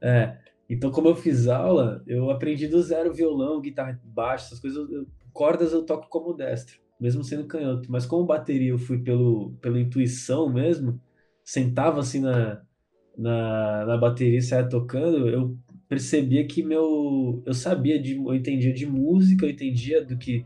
É. 0.00 0.38
Então, 0.68 0.90
como 0.90 1.08
eu 1.08 1.16
fiz 1.16 1.46
aula, 1.48 2.02
eu 2.06 2.30
aprendi 2.30 2.66
do 2.68 2.82
zero 2.82 3.12
violão, 3.12 3.60
guitarra 3.60 4.00
baixa, 4.04 4.46
essas 4.46 4.60
coisas. 4.60 4.90
eu- 4.90 5.06
cordas 5.32 5.72
eu 5.72 5.84
toco 5.84 6.08
como 6.08 6.32
destro, 6.32 6.78
mesmo 7.00 7.24
sendo 7.24 7.46
canhoto. 7.46 7.90
Mas 7.90 8.06
como 8.06 8.24
bateria 8.24 8.70
eu 8.70 8.78
fui 8.78 8.98
pelo, 9.02 9.52
pela 9.60 9.80
intuição 9.80 10.48
mesmo, 10.52 11.00
sentava 11.44 12.00
assim 12.00 12.20
na, 12.20 12.62
na, 13.16 13.86
na 13.86 13.96
bateria 13.98 14.38
e 14.38 14.42
saia 14.42 14.68
tocando, 14.68 15.28
eu 15.28 15.56
percebia 15.88 16.46
que 16.46 16.62
meu. 16.62 17.42
Eu 17.46 17.54
sabia, 17.54 18.00
de, 18.00 18.14
eu 18.16 18.34
entendia 18.34 18.72
de 18.72 18.86
música, 18.86 19.46
eu 19.46 19.50
entendia 19.50 20.04
do 20.04 20.16
que. 20.18 20.44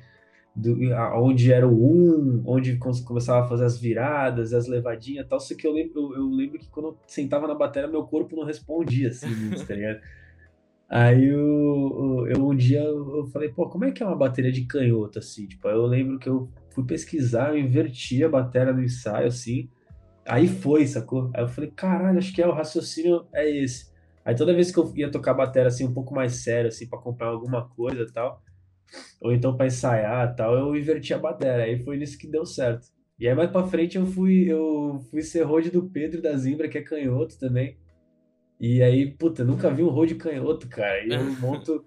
Do, 0.59 0.77
onde 1.23 1.53
era 1.53 1.69
o 1.69 1.73
um, 1.73 2.43
onde 2.45 2.77
com- 2.79 2.91
começava 3.05 3.45
a 3.45 3.49
fazer 3.49 3.65
as 3.65 3.79
viradas, 3.79 4.53
as 4.53 4.67
levadinhas 4.67 5.25
e 5.25 5.29
tal. 5.29 5.39
Só 5.39 5.55
que 5.55 5.67
eu 5.67 5.73
lembro, 5.73 6.13
eu, 6.15 6.23
eu 6.23 6.31
lembro 6.31 6.59
que 6.59 6.69
quando 6.69 6.87
eu 6.87 6.99
sentava 7.07 7.47
na 7.47 7.55
bateria, 7.55 7.89
meu 7.89 8.05
corpo 8.05 8.35
não 8.35 8.45
respondia 8.45 9.09
assim, 9.09 9.29
muito, 9.35 9.65
tá 9.67 9.75
ligado? 9.75 10.01
Aí 10.89 11.27
eu, 11.27 12.27
eu 12.29 12.49
um 12.49 12.57
dia 12.57 12.81
eu 12.83 13.27
falei, 13.27 13.51
pô, 13.51 13.69
como 13.69 13.85
é 13.85 13.93
que 13.93 14.03
é 14.03 14.07
uma 14.07 14.17
bateria 14.17 14.51
de 14.51 14.65
canhoto 14.65 15.19
assim? 15.19 15.47
Tipo, 15.47 15.69
eu 15.69 15.87
lembro 15.87 16.19
que 16.19 16.29
eu 16.29 16.51
fui 16.71 16.85
pesquisar, 16.85 17.51
eu 17.51 17.59
inverti 17.59 18.25
a 18.25 18.29
bateria 18.29 18.73
no 18.73 18.83
ensaio 18.83 19.29
assim. 19.29 19.69
Aí 20.27 20.49
foi, 20.49 20.87
sacou? 20.87 21.31
Aí 21.35 21.43
eu 21.43 21.49
falei, 21.49 21.71
caralho, 21.71 22.19
acho 22.19 22.35
que 22.35 22.43
é 22.43 22.47
o 22.47 22.53
raciocínio 22.53 23.27
é 23.35 23.49
esse. 23.49 23.93
Aí 24.25 24.35
toda 24.35 24.55
vez 24.55 24.71
que 24.71 24.79
eu 24.79 24.93
ia 24.97 25.11
tocar 25.11 25.35
bateria 25.35 25.69
assim 25.69 25.87
um 25.87 25.93
pouco 25.93 26.15
mais 26.15 26.33
sério 26.37 26.69
assim 26.69 26.89
para 26.89 26.99
comprar 26.99 27.29
alguma 27.29 27.69
coisa 27.69 28.03
e 28.03 28.13
tal, 28.13 28.43
ou 29.21 29.33
então 29.33 29.57
para 29.57 29.67
ensaiar 29.67 30.33
e 30.33 30.37
tal, 30.37 30.55
eu 30.57 30.77
inverti 30.77 31.13
a 31.15 31.19
bateria. 31.19 31.65
Aí 31.65 31.83
foi 31.85 31.97
nisso 31.97 32.19
que 32.19 32.27
deu 32.27 32.47
certo. 32.47 32.89
E 33.19 33.29
aí 33.29 33.35
mais 33.35 33.51
para 33.51 33.67
frente 33.67 33.97
eu 33.99 34.07
fui 34.07 34.45
eu 34.51 35.01
fui 35.11 35.23
ser 35.23 35.43
road 35.43 35.71
do 35.71 35.89
Pedro 35.91 36.23
da 36.23 36.37
Zimbra, 36.37 36.69
que 36.69 36.79
é 36.79 36.83
canhoto 36.83 37.39
também. 37.39 37.77
E 38.61 38.83
aí, 38.83 39.11
puta, 39.11 39.45
nunca 39.45 39.71
vi 39.71 39.83
um 39.83 39.89
road 39.89 40.15
canhoto, 40.17 40.69
cara. 40.69 41.05
E 41.07 41.13
eu 41.15 41.25
monto 41.39 41.85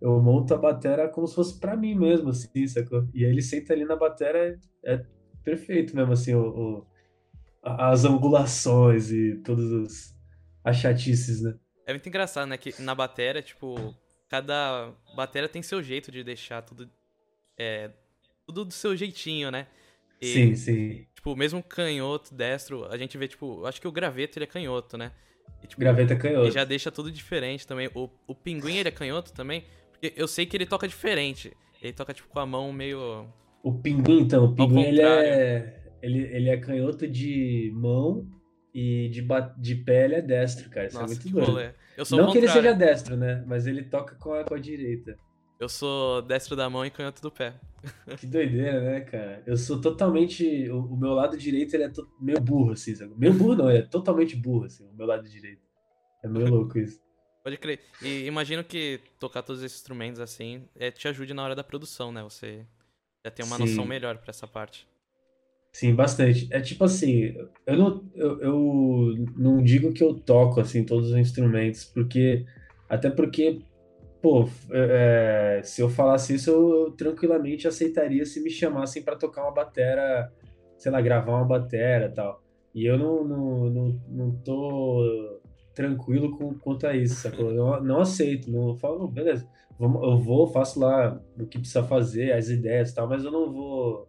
eu 0.00 0.20
monto 0.22 0.54
a 0.54 0.58
bateria 0.58 1.08
como 1.08 1.26
se 1.26 1.34
fosse 1.34 1.58
pra 1.58 1.76
mim 1.76 1.94
mesmo, 1.94 2.30
assim, 2.30 2.66
sacou? 2.68 3.08
E 3.14 3.24
aí 3.24 3.30
ele 3.30 3.42
senta 3.42 3.72
ali 3.72 3.84
na 3.84 3.96
bateria, 3.96 4.58
é, 4.84 5.04
perfeito 5.44 5.96
mesmo, 5.96 6.12
assim, 6.12 6.34
o, 6.34 6.48
o- 6.48 6.86
as 7.62 8.04
angulações 8.04 9.10
e 9.10 9.36
todas 9.44 9.72
as, 9.72 10.16
as 10.64 10.76
chatices, 10.76 11.42
né? 11.42 11.54
É 11.86 11.92
muito 11.92 12.08
engraçado, 12.08 12.48
né? 12.48 12.56
Que 12.56 12.80
na 12.82 12.94
bateria, 12.94 13.42
tipo, 13.42 13.94
cada 14.40 14.92
bateria 15.14 15.48
tem 15.48 15.62
seu 15.62 15.82
jeito 15.82 16.10
de 16.12 16.22
deixar 16.22 16.62
tudo. 16.62 16.88
É, 17.58 17.90
tudo 18.46 18.64
do 18.64 18.72
seu 18.72 18.94
jeitinho, 18.96 19.50
né? 19.50 19.66
E, 20.20 20.26
Sim, 20.26 20.54
sim. 20.54 21.06
Tipo, 21.14 21.34
mesmo 21.34 21.62
canhoto, 21.62 22.34
destro, 22.34 22.84
a 22.86 22.96
gente 22.96 23.16
vê, 23.18 23.26
tipo, 23.26 23.64
acho 23.66 23.80
que 23.80 23.88
o 23.88 23.92
graveto 23.92 24.38
ele 24.38 24.44
é 24.44 24.48
canhoto, 24.48 24.96
né? 24.96 25.10
E, 25.62 25.66
tipo, 25.66 25.80
Graveta 25.80 26.12
ele 26.12 26.20
canhoto. 26.20 26.50
já 26.50 26.64
deixa 26.64 26.90
tudo 26.90 27.10
diferente 27.10 27.66
também. 27.66 27.90
O, 27.94 28.08
o 28.26 28.34
pinguim 28.34 28.76
ele 28.76 28.88
é 28.88 28.92
canhoto 28.92 29.32
também? 29.32 29.64
Porque 29.90 30.12
eu 30.16 30.28
sei 30.28 30.46
que 30.46 30.56
ele 30.56 30.66
toca 30.66 30.86
diferente. 30.86 31.56
Ele 31.82 31.92
toca, 31.92 32.12
tipo, 32.14 32.28
com 32.28 32.38
a 32.38 32.46
mão 32.46 32.72
meio. 32.72 33.26
O 33.62 33.72
pinguim, 33.74 34.20
então, 34.20 34.44
o 34.44 34.54
pinguim, 34.54 34.82
ele 34.84 35.02
é, 35.02 35.82
ele, 36.02 36.20
ele 36.20 36.48
é 36.50 36.56
canhoto 36.58 37.06
de 37.08 37.70
mão 37.74 38.28
e 38.72 39.08
de, 39.08 39.22
ba- 39.22 39.54
de 39.58 39.74
pé 39.74 40.04
ele 40.04 40.14
é 40.16 40.22
destro, 40.22 40.68
cara. 40.70 40.86
Isso 40.86 40.96
é 40.96 41.00
Nossa, 41.00 41.14
muito 41.14 41.26
que 41.26 41.32
doido. 41.32 41.46
rolê. 41.50 41.70
Eu 41.96 42.04
sou 42.04 42.18
Não 42.18 42.30
que 42.30 42.38
ele 42.38 42.48
seja 42.48 42.74
destro, 42.74 43.16
né? 43.16 43.42
Mas 43.46 43.66
ele 43.66 43.82
toca 43.84 44.14
com 44.16 44.34
a, 44.34 44.44
com 44.44 44.54
a 44.54 44.58
direita. 44.58 45.18
Eu 45.58 45.68
sou 45.68 46.20
destro 46.20 46.54
da 46.54 46.68
mão 46.68 46.84
e 46.84 46.90
canhoto 46.90 47.22
do 47.22 47.30
pé. 47.30 47.54
Que 48.18 48.26
doideira, 48.26 48.80
né, 48.82 49.00
cara? 49.00 49.42
Eu 49.46 49.56
sou 49.56 49.80
totalmente. 49.80 50.68
O, 50.70 50.80
o 50.92 50.96
meu 50.96 51.12
lado 51.14 51.36
direito 51.38 51.72
ele 51.74 51.84
é 51.84 51.88
to- 51.88 52.06
meio 52.20 52.40
burro, 52.40 52.72
assim, 52.72 52.94
sabe? 52.94 53.14
Meio 53.16 53.32
burro 53.32 53.54
não, 53.54 53.70
ele 53.70 53.78
é 53.78 53.82
totalmente 53.82 54.36
burro, 54.36 54.66
assim, 54.66 54.86
o 54.86 54.92
meu 54.94 55.06
lado 55.06 55.26
direito. 55.28 55.62
É 56.22 56.28
meio 56.28 56.48
louco 56.48 56.78
isso. 56.78 57.00
Pode 57.42 57.56
crer. 57.56 57.80
E 58.02 58.26
imagino 58.26 58.62
que 58.64 59.00
tocar 59.18 59.42
todos 59.42 59.62
esses 59.62 59.78
instrumentos 59.78 60.20
assim 60.20 60.68
é, 60.74 60.90
te 60.90 61.06
ajude 61.08 61.32
na 61.32 61.44
hora 61.44 61.54
da 61.54 61.62
produção, 61.64 62.10
né? 62.12 62.22
Você 62.24 62.66
já 63.24 63.30
tem 63.30 63.46
uma 63.46 63.56
Sim. 63.56 63.62
noção 63.62 63.86
melhor 63.86 64.18
para 64.18 64.30
essa 64.30 64.46
parte. 64.46 64.86
Sim, 65.76 65.94
bastante. 65.94 66.48
É 66.50 66.58
tipo 66.58 66.84
assim, 66.84 67.34
eu 67.66 67.76
não, 67.76 68.02
eu, 68.14 68.40
eu 68.40 69.14
não 69.36 69.62
digo 69.62 69.92
que 69.92 70.02
eu 70.02 70.14
toco 70.14 70.58
assim 70.58 70.82
todos 70.82 71.10
os 71.10 71.16
instrumentos, 71.18 71.84
porque 71.84 72.46
até 72.88 73.10
porque, 73.10 73.60
pô, 74.22 74.48
é, 74.70 75.58
é 75.58 75.62
se 75.62 75.82
eu 75.82 75.90
falasse 75.90 76.34
isso, 76.34 76.48
eu, 76.50 76.86
eu, 76.86 76.90
tranquilamente 76.92 77.68
aceitaria 77.68 78.24
se 78.24 78.42
me 78.42 78.48
chamassem 78.48 79.02
para 79.02 79.16
tocar 79.16 79.42
uma 79.42 79.52
batera, 79.52 80.32
sei 80.78 80.90
lá, 80.90 80.98
gravar 81.02 81.32
uma 81.36 81.44
batera 81.44 82.10
tal. 82.10 82.42
E 82.74 82.86
eu 82.86 82.96
não, 82.96 83.22
não, 83.22 83.70
não, 83.70 84.00
não 84.08 84.30
tô 84.36 85.42
tranquilo 85.74 86.38
com, 86.38 86.54
quanto 86.54 86.86
a 86.86 86.96
isso, 86.96 87.16
sacou? 87.16 87.50
Eu 87.52 87.82
não 87.82 88.00
aceito, 88.00 88.50
não 88.50 88.74
falo, 88.78 89.06
beleza, 89.08 89.46
vamos, 89.78 90.02
eu 90.02 90.16
vou, 90.16 90.46
faço 90.46 90.80
lá 90.80 91.20
o 91.38 91.44
que 91.46 91.58
precisa 91.58 91.82
fazer, 91.82 92.32
as 92.32 92.48
ideias 92.48 92.92
e 92.92 92.94
tal, 92.94 93.06
mas 93.06 93.22
eu 93.24 93.30
não 93.30 93.52
vou 93.52 94.08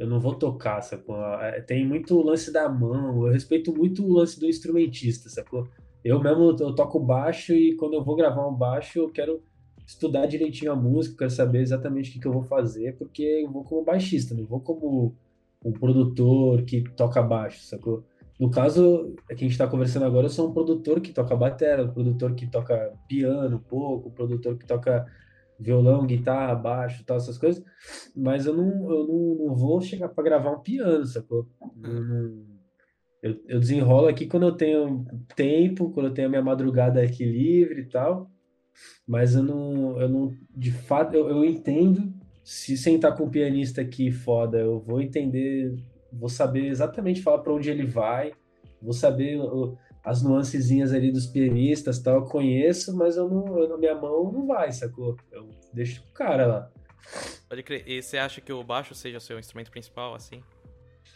eu 0.00 0.06
não 0.06 0.18
vou 0.18 0.34
tocar, 0.34 0.80
sacou? 0.80 1.14
É, 1.42 1.60
tem 1.60 1.86
muito 1.86 2.18
lance 2.22 2.50
da 2.50 2.66
mão, 2.70 3.26
eu 3.26 3.32
respeito 3.32 3.70
muito 3.70 4.02
o 4.02 4.14
lance 4.14 4.40
do 4.40 4.46
instrumentista, 4.46 5.28
sacou? 5.28 5.68
Eu 6.02 6.18
mesmo 6.18 6.56
eu 6.58 6.74
toco 6.74 6.98
baixo 6.98 7.52
e 7.52 7.76
quando 7.76 7.92
eu 7.94 8.02
vou 8.02 8.16
gravar 8.16 8.48
um 8.48 8.54
baixo 8.54 8.98
eu 8.98 9.10
quero 9.10 9.42
estudar 9.86 10.24
direitinho 10.24 10.72
a 10.72 10.76
música, 10.76 11.18
quero 11.18 11.30
saber 11.30 11.60
exatamente 11.60 12.08
o 12.08 12.12
que, 12.14 12.20
que 12.20 12.26
eu 12.26 12.32
vou 12.32 12.44
fazer, 12.44 12.96
porque 12.96 13.42
eu 13.44 13.52
vou 13.52 13.62
como 13.62 13.84
baixista, 13.84 14.34
não 14.34 14.46
vou 14.46 14.60
como 14.60 15.14
um 15.62 15.70
produtor 15.70 16.62
que 16.62 16.82
toca 16.96 17.22
baixo, 17.22 17.62
sacou? 17.62 18.02
No 18.38 18.50
caso, 18.50 19.14
é 19.28 19.34
que 19.34 19.44
a 19.44 19.46
gente 19.46 19.52
está 19.52 19.66
conversando 19.66 20.06
agora, 20.06 20.24
eu 20.24 20.30
sou 20.30 20.48
um 20.48 20.54
produtor 20.54 21.02
que 21.02 21.12
toca 21.12 21.36
bateria, 21.36 21.84
um 21.84 21.92
produtor 21.92 22.34
que 22.34 22.46
toca 22.46 22.94
piano 23.06 23.56
um 23.58 23.60
pouco, 23.60 24.08
um 24.08 24.12
produtor 24.12 24.56
que 24.56 24.64
toca 24.64 25.04
violão, 25.60 26.06
guitarra, 26.06 26.54
baixo, 26.54 27.04
tal, 27.04 27.18
essas 27.18 27.38
coisas. 27.38 27.62
Mas 28.16 28.46
eu 28.46 28.56
não, 28.56 28.90
eu 28.90 29.06
não, 29.06 29.46
não 29.46 29.54
vou 29.54 29.80
chegar 29.80 30.08
para 30.08 30.24
gravar 30.24 30.50
um 30.50 30.60
piano, 30.60 31.04
sacou? 31.04 31.46
Não, 31.76 32.44
eu, 33.22 33.38
eu 33.46 33.60
desenrolo 33.60 34.08
aqui 34.08 34.26
quando 34.26 34.46
eu 34.46 34.52
tenho 34.52 35.04
tempo, 35.36 35.90
quando 35.90 36.06
eu 36.06 36.14
tenho 36.14 36.28
a 36.28 36.30
minha 36.30 36.42
madrugada 36.42 37.02
aqui 37.02 37.24
livre 37.24 37.82
e 37.82 37.86
tal. 37.86 38.30
Mas 39.06 39.34
eu 39.34 39.42
não, 39.42 40.00
eu 40.00 40.08
não 40.08 40.34
de 40.56 40.72
fato, 40.72 41.14
eu, 41.14 41.28
eu 41.28 41.44
entendo. 41.44 42.12
Se 42.42 42.76
sentar 42.76 43.14
com 43.14 43.24
um 43.24 43.30
pianista 43.30 43.82
aqui 43.82 44.10
foda, 44.10 44.58
eu 44.58 44.80
vou 44.80 45.00
entender, 45.00 45.76
vou 46.10 46.28
saber 46.28 46.66
exatamente 46.66 47.22
falar 47.22 47.38
para 47.38 47.52
onde 47.52 47.70
ele 47.70 47.84
vai, 47.84 48.32
vou 48.80 48.94
saber 48.94 49.38
as 50.04 50.22
nuancezinhas 50.22 50.92
ali 50.92 51.12
dos 51.12 51.26
pianistas 51.26 51.98
tal, 51.98 52.16
eu 52.16 52.24
conheço, 52.24 52.96
mas 52.96 53.16
eu 53.16 53.28
não, 53.28 53.58
eu, 53.58 53.68
na 53.68 53.76
minha 53.76 53.94
mão 53.94 54.32
não 54.32 54.46
vai, 54.46 54.72
sacou? 54.72 55.16
Eu 55.30 55.48
deixo 55.72 56.02
o 56.02 56.12
cara 56.12 56.46
lá. 56.46 56.70
Pode 57.48 57.62
crer. 57.62 57.84
E 57.86 58.02
você 58.02 58.18
acha 58.18 58.40
que 58.40 58.52
o 58.52 58.62
baixo 58.62 58.94
seja 58.94 59.18
o 59.18 59.20
seu 59.20 59.38
instrumento 59.38 59.70
principal, 59.70 60.14
assim? 60.14 60.42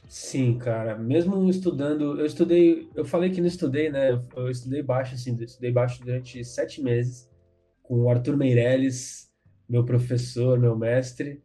Sim, 0.08 0.58
cara. 0.58 0.96
Mesmo 0.98 1.48
estudando, 1.48 2.18
eu 2.18 2.26
estudei, 2.26 2.88
eu 2.94 3.04
falei 3.04 3.30
que 3.30 3.40
não 3.40 3.48
estudei, 3.48 3.90
né? 3.90 4.20
Eu 4.36 4.50
estudei 4.50 4.82
baixo, 4.82 5.14
assim, 5.14 5.36
estudei 5.40 5.70
baixo 5.70 6.02
durante 6.02 6.44
sete 6.44 6.82
meses 6.82 7.30
com 7.82 8.00
o 8.00 8.10
Arthur 8.10 8.36
Meirelles, 8.36 9.30
meu 9.68 9.84
professor, 9.84 10.58
meu 10.58 10.76
mestre. 10.76 11.42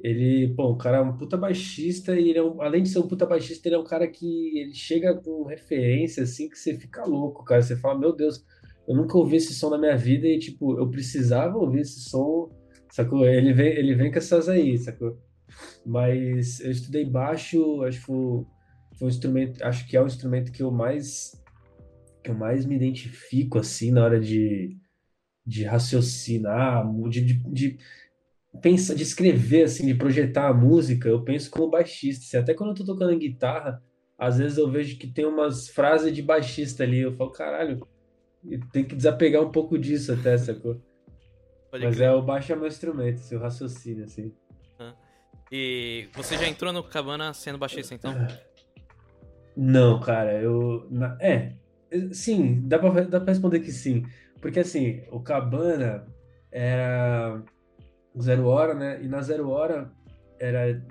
Ele, 0.00 0.54
pô, 0.54 0.70
o 0.72 0.76
cara 0.76 0.98
é 0.98 1.00
um 1.00 1.16
puta 1.16 1.36
baixista 1.36 2.18
e 2.18 2.30
ele 2.30 2.38
é 2.38 2.42
um, 2.42 2.60
além 2.60 2.82
de 2.82 2.90
ser 2.90 2.98
um 2.98 3.08
puta 3.08 3.24
baixista, 3.24 3.66
ele 3.66 3.76
é 3.76 3.78
um 3.78 3.84
cara 3.84 4.06
que 4.06 4.58
ele 4.58 4.74
chega 4.74 5.14
com 5.14 5.44
referência 5.44 6.22
assim 6.22 6.48
que 6.48 6.58
você 6.58 6.74
fica 6.74 7.04
louco, 7.04 7.44
cara. 7.44 7.62
Você 7.62 7.76
fala, 7.76 7.98
meu 7.98 8.14
Deus, 8.14 8.44
eu 8.86 8.94
nunca 8.94 9.16
ouvi 9.16 9.36
esse 9.36 9.54
som 9.54 9.70
na 9.70 9.78
minha 9.78 9.96
vida 9.96 10.26
e 10.26 10.38
tipo, 10.38 10.78
eu 10.78 10.88
precisava 10.90 11.56
ouvir 11.56 11.80
esse 11.80 12.00
som, 12.00 12.50
sacou? 12.90 13.26
Ele 13.26 13.52
vem, 13.52 13.68
ele 13.68 13.94
vem 13.94 14.10
com 14.10 14.18
essas 14.18 14.48
aí, 14.48 14.76
sacou? 14.78 15.18
Mas 15.84 16.60
eu 16.60 16.70
estudei 16.70 17.04
baixo, 17.04 17.82
acho 17.82 17.98
que 17.98 18.04
foi, 18.04 18.44
foi 18.98 19.06
um 19.06 19.10
instrumento, 19.10 19.62
acho 19.64 19.88
que 19.88 19.96
é 19.96 20.02
o 20.02 20.06
instrumento 20.06 20.52
que 20.52 20.62
eu 20.62 20.70
mais 20.70 21.32
que 22.22 22.30
eu 22.30 22.34
mais 22.34 22.66
me 22.66 22.74
identifico 22.74 23.58
assim 23.58 23.90
na 23.92 24.04
hora 24.04 24.20
de 24.20 24.76
de 25.46 25.64
raciocinar, 25.64 26.84
de, 27.08 27.24
de, 27.24 27.34
de 27.52 27.78
pensa, 28.60 28.94
de 28.94 29.02
escrever, 29.02 29.64
assim, 29.64 29.86
de 29.86 29.94
projetar 29.94 30.48
a 30.48 30.54
música, 30.54 31.08
eu 31.08 31.22
penso 31.22 31.50
como 31.50 31.70
baixista. 31.70 32.24
Assim, 32.24 32.36
até 32.36 32.54
quando 32.54 32.70
eu 32.70 32.76
tô 32.76 32.84
tocando 32.84 33.18
guitarra, 33.18 33.82
às 34.18 34.38
vezes 34.38 34.58
eu 34.58 34.70
vejo 34.70 34.98
que 34.98 35.06
tem 35.06 35.24
umas 35.24 35.68
frases 35.68 36.12
de 36.12 36.22
baixista 36.22 36.82
ali. 36.82 37.00
Eu 37.00 37.12
falo, 37.12 37.30
caralho, 37.30 37.86
tem 38.72 38.84
que 38.84 38.94
desapegar 38.94 39.42
um 39.42 39.50
pouco 39.50 39.78
disso 39.78 40.12
até, 40.12 40.36
sacou? 40.38 40.80
Pode 41.70 41.84
Mas 41.84 41.96
crer. 41.96 42.08
é 42.08 42.12
o 42.12 42.22
baixo 42.22 42.52
é 42.52 42.56
meu 42.56 42.66
instrumento, 42.66 43.18
seu 43.18 43.38
raciocínio, 43.38 44.04
assim. 44.04 44.32
E 45.50 46.08
você 46.14 46.36
já 46.36 46.48
entrou 46.48 46.72
no 46.72 46.82
Cabana 46.82 47.32
sendo 47.32 47.58
baixista, 47.58 47.94
então? 47.94 48.12
Não, 49.56 50.00
cara, 50.00 50.40
eu. 50.40 50.86
Na, 50.90 51.16
é, 51.20 51.54
sim, 52.12 52.62
dá 52.66 52.78
pra, 52.78 53.02
dá 53.02 53.20
pra 53.20 53.30
responder 53.32 53.60
que 53.60 53.70
sim. 53.70 54.04
Porque 54.40 54.60
assim, 54.60 55.04
o 55.10 55.20
Cabana 55.20 56.06
era 56.50 57.42
Zero 58.20 58.46
Hora, 58.46 58.74
né? 58.74 59.02
E 59.02 59.08
na 59.08 59.20
Zero 59.22 59.48
Hora 59.48 59.90
era, 60.38 60.82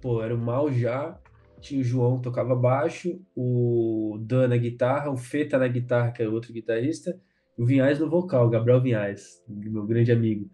pô, 0.00 0.22
era 0.22 0.34
o 0.34 0.38
Mal 0.38 0.72
já, 0.72 1.18
tinha 1.60 1.80
o 1.80 1.84
João 1.84 2.20
tocava 2.20 2.54
baixo, 2.54 3.20
o 3.36 4.18
Dan 4.22 4.48
na 4.48 4.56
guitarra, 4.56 5.10
o 5.10 5.16
Feta 5.16 5.58
na 5.58 5.68
guitarra, 5.68 6.10
que 6.10 6.22
era 6.22 6.30
outro 6.30 6.52
guitarrista, 6.52 7.20
o 7.56 7.64
Vinhais 7.64 7.98
no 7.98 8.08
vocal, 8.08 8.46
o 8.46 8.50
Gabriel 8.50 8.80
Vinhais, 8.80 9.42
meu 9.46 9.86
grande 9.86 10.10
amigo. 10.10 10.50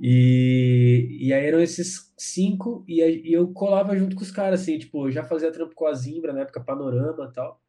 E, 0.00 1.18
e 1.20 1.32
aí 1.32 1.46
eram 1.46 1.60
esses 1.60 2.12
cinco, 2.18 2.84
e, 2.86 3.00
e 3.00 3.32
eu 3.32 3.48
colava 3.52 3.96
junto 3.96 4.14
com 4.14 4.22
os 4.22 4.30
caras, 4.30 4.60
assim, 4.60 4.78
tipo, 4.78 5.06
eu 5.06 5.10
já 5.10 5.24
fazia 5.24 5.50
trampo 5.50 5.74
com 5.74 5.86
a 5.86 5.94
Zimbra 5.94 6.32
na 6.32 6.40
época, 6.40 6.60
Panorama 6.60 7.28
e 7.30 7.32
tal. 7.32 7.60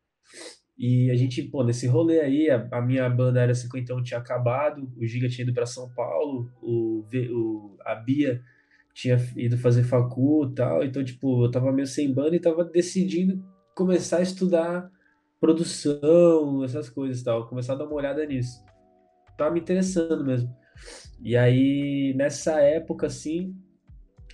E 0.78 1.10
a 1.10 1.16
gente, 1.16 1.42
pô, 1.42 1.64
nesse 1.64 1.88
rolê 1.88 2.20
aí, 2.20 2.50
a, 2.50 2.68
a 2.72 2.82
minha 2.82 3.10
banda 3.10 3.42
era 3.42 3.54
51 3.54 4.04
tinha 4.04 4.20
acabado, 4.20 4.92
o 4.96 5.06
Giga 5.06 5.28
tinha 5.28 5.44
ido 5.44 5.54
para 5.54 5.66
São 5.66 5.90
Paulo, 5.90 6.52
o, 6.62 7.04
o, 7.32 7.78
a 7.84 7.96
Bia 7.96 8.42
tinha 8.94 9.18
ido 9.36 9.58
fazer 9.58 9.84
facu 9.84 10.48
e 10.52 10.56
tal, 10.56 10.84
então, 10.84 11.04
tipo, 11.04 11.46
eu 11.46 11.52
tava 11.52 11.72
meio 11.72 11.88
sem 11.88 12.14
banda 12.14 12.36
e 12.36 12.40
tava 12.40 12.64
decidindo 12.64 13.44
começar 13.76 14.18
a 14.18 14.24
estudar 14.24 14.90
produção, 15.40 16.64
essas 16.64 16.90
coisas 16.90 17.22
e 17.22 17.24
tal, 17.24 17.48
começar 17.48 17.74
a 17.74 17.76
dar 17.78 17.86
uma 17.86 17.96
olhada 17.96 18.26
nisso. 18.26 18.64
Tava 19.38 19.52
me 19.52 19.60
interessando 19.60 20.26
mesmo. 20.26 20.50
E 21.22 21.36
aí, 21.36 22.14
nessa 22.16 22.60
época, 22.62 23.08
assim, 23.08 23.56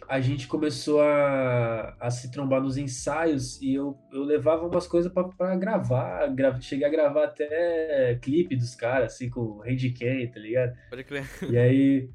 a 0.08 0.20
gente 0.20 0.48
começou 0.48 1.02
a, 1.02 1.96
a 2.00 2.10
se 2.10 2.32
trombar 2.32 2.62
nos 2.62 2.78
ensaios 2.78 3.62
e 3.62 3.74
eu, 3.74 3.98
eu 4.12 4.24
levava 4.24 4.68
umas 4.68 4.88
coisas 4.88 5.12
para 5.12 5.56
gravar. 5.56 6.28
Gra, 6.28 6.60
cheguei 6.62 6.86
a 6.86 6.90
gravar 6.90 7.26
até 7.26 8.18
clipe 8.22 8.56
dos 8.56 8.76
caras, 8.76 9.14
assim, 9.14 9.30
com 9.30 9.42
o 9.42 9.64
Handicam, 9.64 10.28
tá 10.32 10.40
ligado? 10.40 10.74
Pode 10.90 11.04
crer. 11.04 11.26
E 11.50 11.58
aí, 11.58 12.10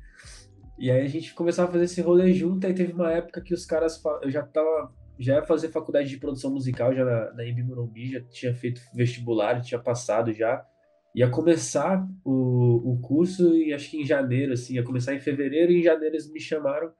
e 0.79 0.91
aí 0.91 1.05
a 1.05 1.09
gente 1.09 1.35
começava 1.35 1.69
a 1.69 1.73
fazer 1.73 1.85
esse 1.85 2.01
rolê 2.01 2.33
junto. 2.33 2.67
Aí 2.67 2.75
teve 2.75 2.93
uma 2.93 3.13
época 3.13 3.41
que 3.41 3.55
os 3.55 3.65
caras. 3.67 4.03
Eu 4.23 4.31
já 4.31 4.43
tava. 4.43 4.93
Já 5.19 5.35
ia 5.35 5.43
fazer 5.43 5.69
faculdade 5.69 6.09
de 6.09 6.17
produção 6.17 6.53
musical 6.53 6.95
já 6.95 7.05
na, 7.05 7.33
na 7.33 7.45
Imbi 7.45 7.65
Morumbi, 7.65 8.13
já 8.13 8.21
tinha 8.21 8.55
feito 8.55 8.81
vestibular, 8.95 9.61
tinha 9.61 9.81
passado 9.81 10.33
já. 10.33 10.65
Ia 11.13 11.29
começar 11.29 12.07
o, 12.25 12.93
o 12.93 13.01
curso 13.01 13.57
e 13.57 13.73
acho 13.73 13.91
que 13.91 14.01
em 14.01 14.05
janeiro, 14.05 14.53
assim, 14.53 14.75
ia 14.75 14.85
começar 14.85 15.13
em 15.15 15.19
fevereiro 15.19 15.73
e 15.73 15.81
em 15.81 15.83
janeiro 15.83 16.15
eles 16.15 16.31
me 16.31 16.39
chamaram 16.39 16.93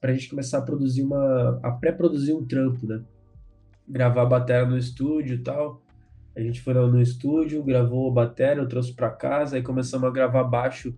para 0.00 0.10
a 0.10 0.14
gente 0.14 0.28
começar 0.28 0.58
a 0.58 0.62
produzir 0.62 1.02
uma. 1.02 1.60
a 1.62 1.70
pré-produzir 1.72 2.32
um 2.32 2.46
trampo, 2.46 2.86
né? 2.86 3.02
Gravar 3.88 4.22
a 4.22 4.26
bateria 4.26 4.66
no 4.66 4.78
estúdio 4.78 5.36
e 5.36 5.42
tal. 5.42 5.82
A 6.36 6.40
gente 6.40 6.60
foi 6.60 6.72
no 6.74 7.00
estúdio, 7.00 7.62
gravou 7.62 8.10
a 8.10 8.14
bateria, 8.14 8.62
eu 8.62 8.68
trouxe 8.68 8.94
para 8.94 9.10
casa, 9.10 9.56
aí 9.56 9.62
começamos 9.62 10.08
a 10.08 10.12
gravar 10.12 10.44
baixo, 10.44 10.96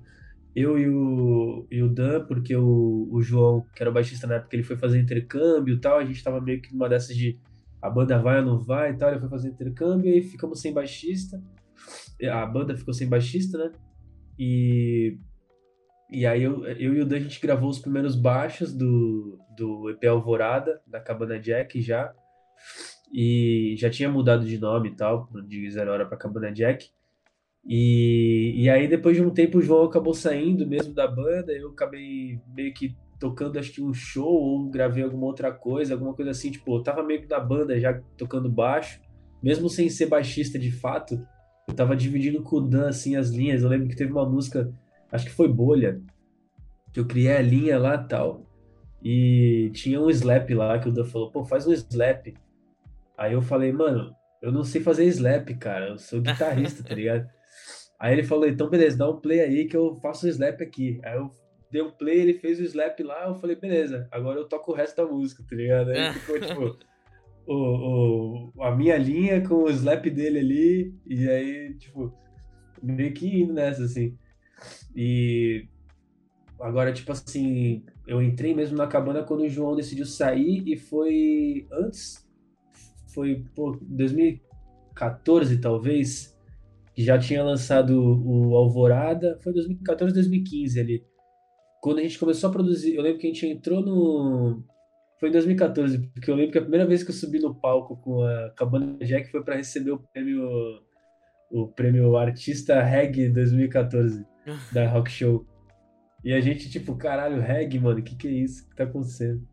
eu 0.54 0.78
e 0.78 0.88
o, 0.88 1.66
e 1.71 1.82
o 1.82 1.88
Dan, 1.88 2.26
porque 2.26 2.54
o, 2.54 3.09
o 3.11 3.23
João, 3.23 3.64
que 3.75 3.82
era 3.82 3.90
o 3.90 3.94
baixista 3.94 4.26
na 4.26 4.35
época, 4.35 4.54
ele 4.54 4.62
foi 4.62 4.76
fazer 4.76 5.00
intercâmbio 5.00 5.75
e 5.75 5.80
tal, 5.80 5.99
a 5.99 6.04
gente 6.04 6.23
tava 6.23 6.40
meio 6.40 6.61
que 6.61 6.73
numa 6.73 6.88
dessas 6.88 7.16
de 7.16 7.40
a 7.80 7.90
banda 7.90 8.18
vai 8.18 8.38
ou 8.40 8.47
não 8.47 8.59
vai 8.59 8.92
e 8.92 8.97
tal, 8.97 9.11
ele 9.11 9.21
foi 9.21 9.28
fazer 9.28 9.49
intercâmbio, 9.49 10.11
e 10.11 10.14
aí 10.14 10.23
ficamos 10.23 10.61
sem 10.61 10.73
baixista, 10.73 11.42
a 12.30 12.47
banda 12.47 12.76
ficou 12.76 12.94
sem 12.94 13.09
baixista, 13.09 13.59
né? 13.59 13.73
E 14.38 15.18
e 16.12 16.26
aí 16.26 16.42
eu, 16.42 16.66
eu 16.66 16.95
e 16.95 17.00
o 17.00 17.07
Dan 17.07 17.16
a 17.16 17.21
gente 17.21 17.40
gravou 17.40 17.71
os 17.71 17.78
primeiros 17.78 18.14
baixos 18.14 18.73
do, 18.73 19.38
do 19.57 19.90
EP 19.90 20.04
Alvorada, 20.04 20.81
da 20.87 21.00
Cabana 21.00 21.38
Jack 21.40 21.81
já. 21.81 22.12
E 23.12 23.75
já 23.78 23.90
tinha 23.90 24.11
mudado 24.11 24.45
de 24.45 24.59
nome 24.59 24.90
e 24.90 24.97
tal, 24.97 25.28
de 25.47 25.71
Zero 25.71 25.90
Hora 25.90 26.07
para 26.07 26.16
Cabana 26.16 26.52
Jack. 26.52 26.90
E, 27.64 28.54
e 28.57 28.71
aí 28.71 28.88
depois 28.88 29.16
de 29.16 29.23
um 29.23 29.31
tempo 29.31 29.59
o 29.59 29.62
João 29.62 29.85
acabou 29.85 30.14
saindo 30.14 30.66
mesmo 30.66 30.92
da 30.92 31.07
banda, 31.07 31.52
eu 31.52 31.71
acabei 31.71 32.40
meio 32.54 32.75
que 32.75 32.97
tocando 33.21 33.59
acho 33.59 33.73
que 33.73 33.83
um 33.83 33.95
show 33.95 34.26
ou 34.26 34.69
gravei 34.69 35.04
alguma 35.04 35.26
outra 35.26 35.52
coisa, 35.52 35.95
alguma 35.95 36.12
coisa 36.12 36.33
assim, 36.33 36.50
tipo, 36.50 36.76
eu 36.76 36.83
tava 36.83 37.04
meio 37.04 37.23
que 37.23 37.28
na 37.28 37.38
banda 37.38 37.78
já 37.78 38.00
tocando 38.16 38.50
baixo, 38.50 39.00
mesmo 39.40 39.69
sem 39.69 39.88
ser 39.88 40.07
baixista 40.07 40.59
de 40.59 40.73
fato, 40.73 41.25
eu 41.69 41.75
tava 41.75 41.97
dividindo 41.97 42.42
com 42.42 42.57
o 42.57 42.61
Dan, 42.61 42.88
assim, 42.88 43.16
as 43.16 43.31
linhas. 43.31 43.62
Eu 43.62 43.69
lembro 43.69 43.88
que 43.88 43.97
teve 43.97 44.12
uma 44.12 44.28
música, 44.28 44.73
acho 45.12 45.26
que 45.26 45.33
foi 45.33 45.49
Bolha, 45.49 46.00
que 46.92 46.99
eu 46.99 47.07
criei 47.07 47.37
a 47.37 47.42
linha 47.42 47.78
lá 47.78 47.95
e 47.95 48.09
tal. 48.09 48.47
E 49.04 49.71
tinha 49.75 50.00
um 50.00 50.11
slap 50.11 50.50
lá 50.50 50.78
que 50.78 50.88
o 50.88 50.92
Dan 50.92 51.04
falou, 51.04 51.31
pô, 51.31 51.45
faz 51.45 51.66
um 51.66 51.73
slap. 51.73 52.35
Aí 53.16 53.35
eu 53.35 53.42
falei, 53.42 53.73
mano, 53.73 54.14
eu 54.40 54.50
não 54.50 54.64
sei 54.64 54.81
fazer 54.81 55.04
slap, 55.07 55.49
cara. 55.59 55.90
Eu 55.90 55.99
sou 55.99 56.21
guitarrista, 56.21 56.83
tá 56.83 56.95
ligado? 56.97 57.28
Aí 57.99 58.12
ele 58.12 58.25
falou, 58.25 58.49
então 58.49 58.69
beleza, 58.69 58.99
dá 58.99 59.09
um 59.09 59.21
play 59.21 59.40
aí 59.40 59.66
que 59.66 59.76
eu 59.76 59.95
faço 59.97 60.26
o 60.26 60.28
slap 60.28 60.61
aqui. 60.61 61.00
Aí 61.04 61.16
eu 61.16 61.31
dei 61.71 61.83
um 61.83 61.90
play, 61.90 62.21
ele 62.21 62.35
fez 62.35 62.59
o 62.59 62.64
slap 62.64 63.00
lá, 63.00 63.26
eu 63.28 63.35
falei, 63.37 63.54
beleza, 63.54 64.09
agora 64.11 64.38
eu 64.40 64.49
toco 64.49 64.73
o 64.73 64.75
resto 64.75 64.97
da 64.97 65.11
música, 65.11 65.45
tá 65.49 65.54
ligado? 65.54 65.90
Aí 65.90 66.12
ficou 66.14 66.40
tipo 66.40 66.76
o, 67.47 68.52
o, 68.57 68.62
a 68.62 68.75
minha 68.75 68.97
linha 68.97 69.40
com 69.47 69.64
o 69.64 69.71
slap 69.71 70.04
dele 70.11 70.38
ali, 70.38 70.95
e 71.07 71.28
aí, 71.28 71.75
tipo, 71.75 72.12
meio 72.83 73.12
que 73.12 73.40
indo 73.40 73.52
nessa, 73.52 73.85
assim. 73.85 74.16
E 74.95 75.66
agora, 76.61 76.92
tipo 76.92 77.12
assim, 77.12 77.85
eu 78.07 78.23
entrei 78.23 78.54
mesmo 78.54 78.76
na 78.76 78.87
cabana 78.87 79.23
quando 79.23 79.42
o 79.42 79.49
João 79.49 79.76
decidiu 79.76 80.07
sair 80.07 80.62
e 80.66 80.76
foi 80.76 81.66
antes, 81.73 82.26
foi, 83.12 83.45
pô, 83.54 83.76
2014 83.81 85.59
talvez, 85.59 86.37
que 86.95 87.02
já 87.02 87.19
tinha 87.19 87.42
lançado 87.42 87.90
o 87.92 88.57
Alvorada, 88.57 89.38
foi 89.42 89.52
2014, 89.52 90.14
2015 90.14 90.81
ali. 90.81 91.04
Quando 91.81 91.99
a 91.99 92.02
gente 92.02 92.19
começou 92.19 92.49
a 92.49 92.52
produzir, 92.52 92.95
eu 92.95 93.02
lembro 93.02 93.19
que 93.19 93.26
a 93.26 93.31
gente 93.31 93.47
entrou 93.47 93.83
no. 93.83 94.62
Foi 95.19 95.28
em 95.28 95.33
2014, 95.33 95.99
porque 96.14 96.31
eu 96.31 96.35
lembro 96.35 96.52
que 96.52 96.59
a 96.59 96.62
primeira 96.62 96.87
vez 96.87 97.02
que 97.02 97.11
eu 97.11 97.14
subi 97.14 97.38
no 97.38 97.54
palco 97.54 97.97
com 97.97 98.25
a 98.25 98.50
Cabana 98.50 98.97
Jack 99.04 99.31
foi 99.31 99.42
para 99.42 99.57
receber 99.57 99.92
o 99.92 99.99
prêmio 99.99 100.42
o 101.52 101.68
prêmio 101.68 102.16
Artista 102.16 102.82
Reg 102.82 103.28
2014 103.28 104.25
da 104.73 104.88
Rock 104.88 105.11
Show. 105.11 105.47
E 106.25 106.32
a 106.32 106.40
gente, 106.40 106.71
tipo, 106.71 106.97
caralho, 106.97 107.40
reggae, 107.40 107.78
mano, 107.78 107.99
o 108.00 108.02
que, 108.02 108.16
que 108.16 108.28
é 108.28 108.30
isso 108.30 108.68
que 108.68 108.76
tá 108.76 108.85
acontecendo? 108.85 109.47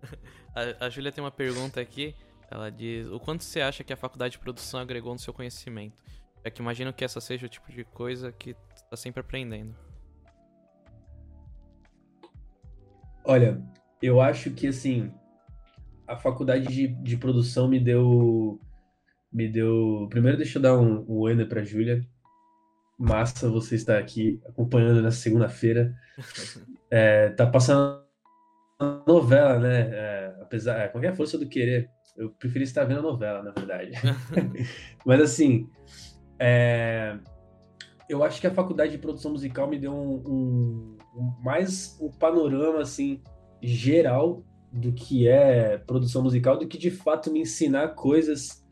A, 0.56 0.86
a 0.86 0.90
Júlia 0.90 1.12
tem 1.12 1.24
uma 1.24 1.32
pergunta 1.32 1.82
aqui. 1.82 2.16
Ela 2.50 2.70
diz: 2.70 3.08
O 3.08 3.20
quanto 3.20 3.44
você 3.44 3.62
acha 3.62 3.84
que 3.84 3.94
a 3.94 3.98
faculdade 3.98 4.34
de 4.34 4.40
produção 4.40 4.80
agregou 4.80 5.14
no 5.14 5.20
seu 5.20 5.34
conhecimento? 5.34 6.02
É 6.44 6.50
que 6.50 6.62
imagino 6.62 6.94
que 6.94 7.04
essa 7.04 7.20
seja 7.20 7.46
o 7.46 7.50
tipo 7.50 7.72
de 7.72 7.84
coisa 7.84 8.32
que 8.32 8.56
tá 8.90 8.96
sempre 8.96 9.20
aprendendo. 9.20 9.76
Olha, 13.24 13.62
eu 14.02 14.22
acho 14.22 14.52
que 14.52 14.68
assim, 14.68 15.12
a 16.08 16.16
faculdade 16.16 16.68
de, 16.68 16.88
de 16.88 17.18
produção 17.18 17.68
me 17.68 17.80
deu. 17.80 18.60
Me 19.32 19.48
deu. 19.48 20.08
Primeiro, 20.10 20.38
deixa 20.38 20.58
eu 20.58 20.62
dar 20.62 20.78
um, 20.78 21.06
um 21.08 21.18
oi 21.20 21.46
pra 21.46 21.64
Júlia. 21.64 22.02
Massa 22.98 23.50
você 23.50 23.76
estar 23.76 23.98
aqui 23.98 24.42
acompanhando 24.48 25.02
nessa 25.02 25.18
segunda-feira. 25.18 25.94
É, 26.92 27.30
tá 27.30 27.46
passando 27.46 28.02
novela, 29.06 29.60
né? 29.60 29.90
É, 29.92 30.36
apesar, 30.42 30.80
é, 30.80 30.88
qualquer 30.88 31.16
força 31.16 31.38
do 31.38 31.48
querer. 31.48 31.88
Eu 32.18 32.32
preferi 32.32 32.64
estar 32.64 32.84
vendo 32.84 32.98
a 32.98 33.04
novela, 33.04 33.44
na 33.44 33.52
verdade. 33.52 33.92
Mas 35.06 35.22
assim, 35.22 35.70
é, 36.40 37.16
eu 38.10 38.24
acho 38.24 38.42
que 38.42 38.48
a 38.48 38.54
faculdade 38.54 38.92
de 38.92 38.98
produção 38.98 39.32
musical 39.32 39.68
me 39.68 39.78
deu 39.78 39.94
um, 39.94 40.24
um, 40.28 40.98
um, 41.16 41.34
mais 41.44 41.96
um 42.02 42.10
panorama 42.10 42.82
assim 42.82 43.22
geral 43.62 44.44
do 44.72 44.92
que 44.92 45.28
é 45.28 45.78
produção 45.78 46.24
musical, 46.24 46.58
do 46.58 46.68
que 46.68 46.78
de 46.78 46.90
fato 46.90 47.32
me 47.32 47.42
ensinar 47.42 47.90
coisas 47.90 48.66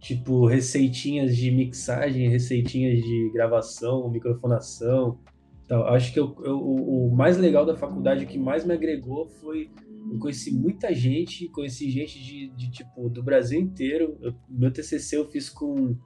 tipo 0.00 0.46
receitinhas 0.46 1.36
de 1.36 1.50
mixagem, 1.50 2.28
receitinhas 2.28 3.02
de 3.02 3.30
gravação, 3.32 4.10
microfonação. 4.10 5.18
Tal. 5.66 5.86
Acho 5.88 6.12
que 6.12 6.20
eu, 6.20 6.36
eu, 6.44 6.60
o 6.60 7.14
mais 7.14 7.36
legal 7.36 7.66
da 7.66 7.76
faculdade, 7.76 8.24
o 8.24 8.26
que 8.26 8.38
mais 8.38 8.64
me 8.64 8.72
agregou 8.72 9.26
foi 9.40 9.70
eu 10.12 10.18
conheci 10.20 10.54
muita 10.54 10.94
gente, 10.94 11.48
conheci 11.48 11.90
gente 11.90 12.22
de, 12.22 12.48
de 12.50 12.70
tipo 12.70 13.08
do 13.08 13.22
Brasil 13.22 13.60
inteiro. 13.60 14.16
Eu, 14.20 14.34
meu 14.48 14.70
TCC 14.70 15.16
eu 15.16 15.28
fiz 15.30 15.48
com 15.48 15.96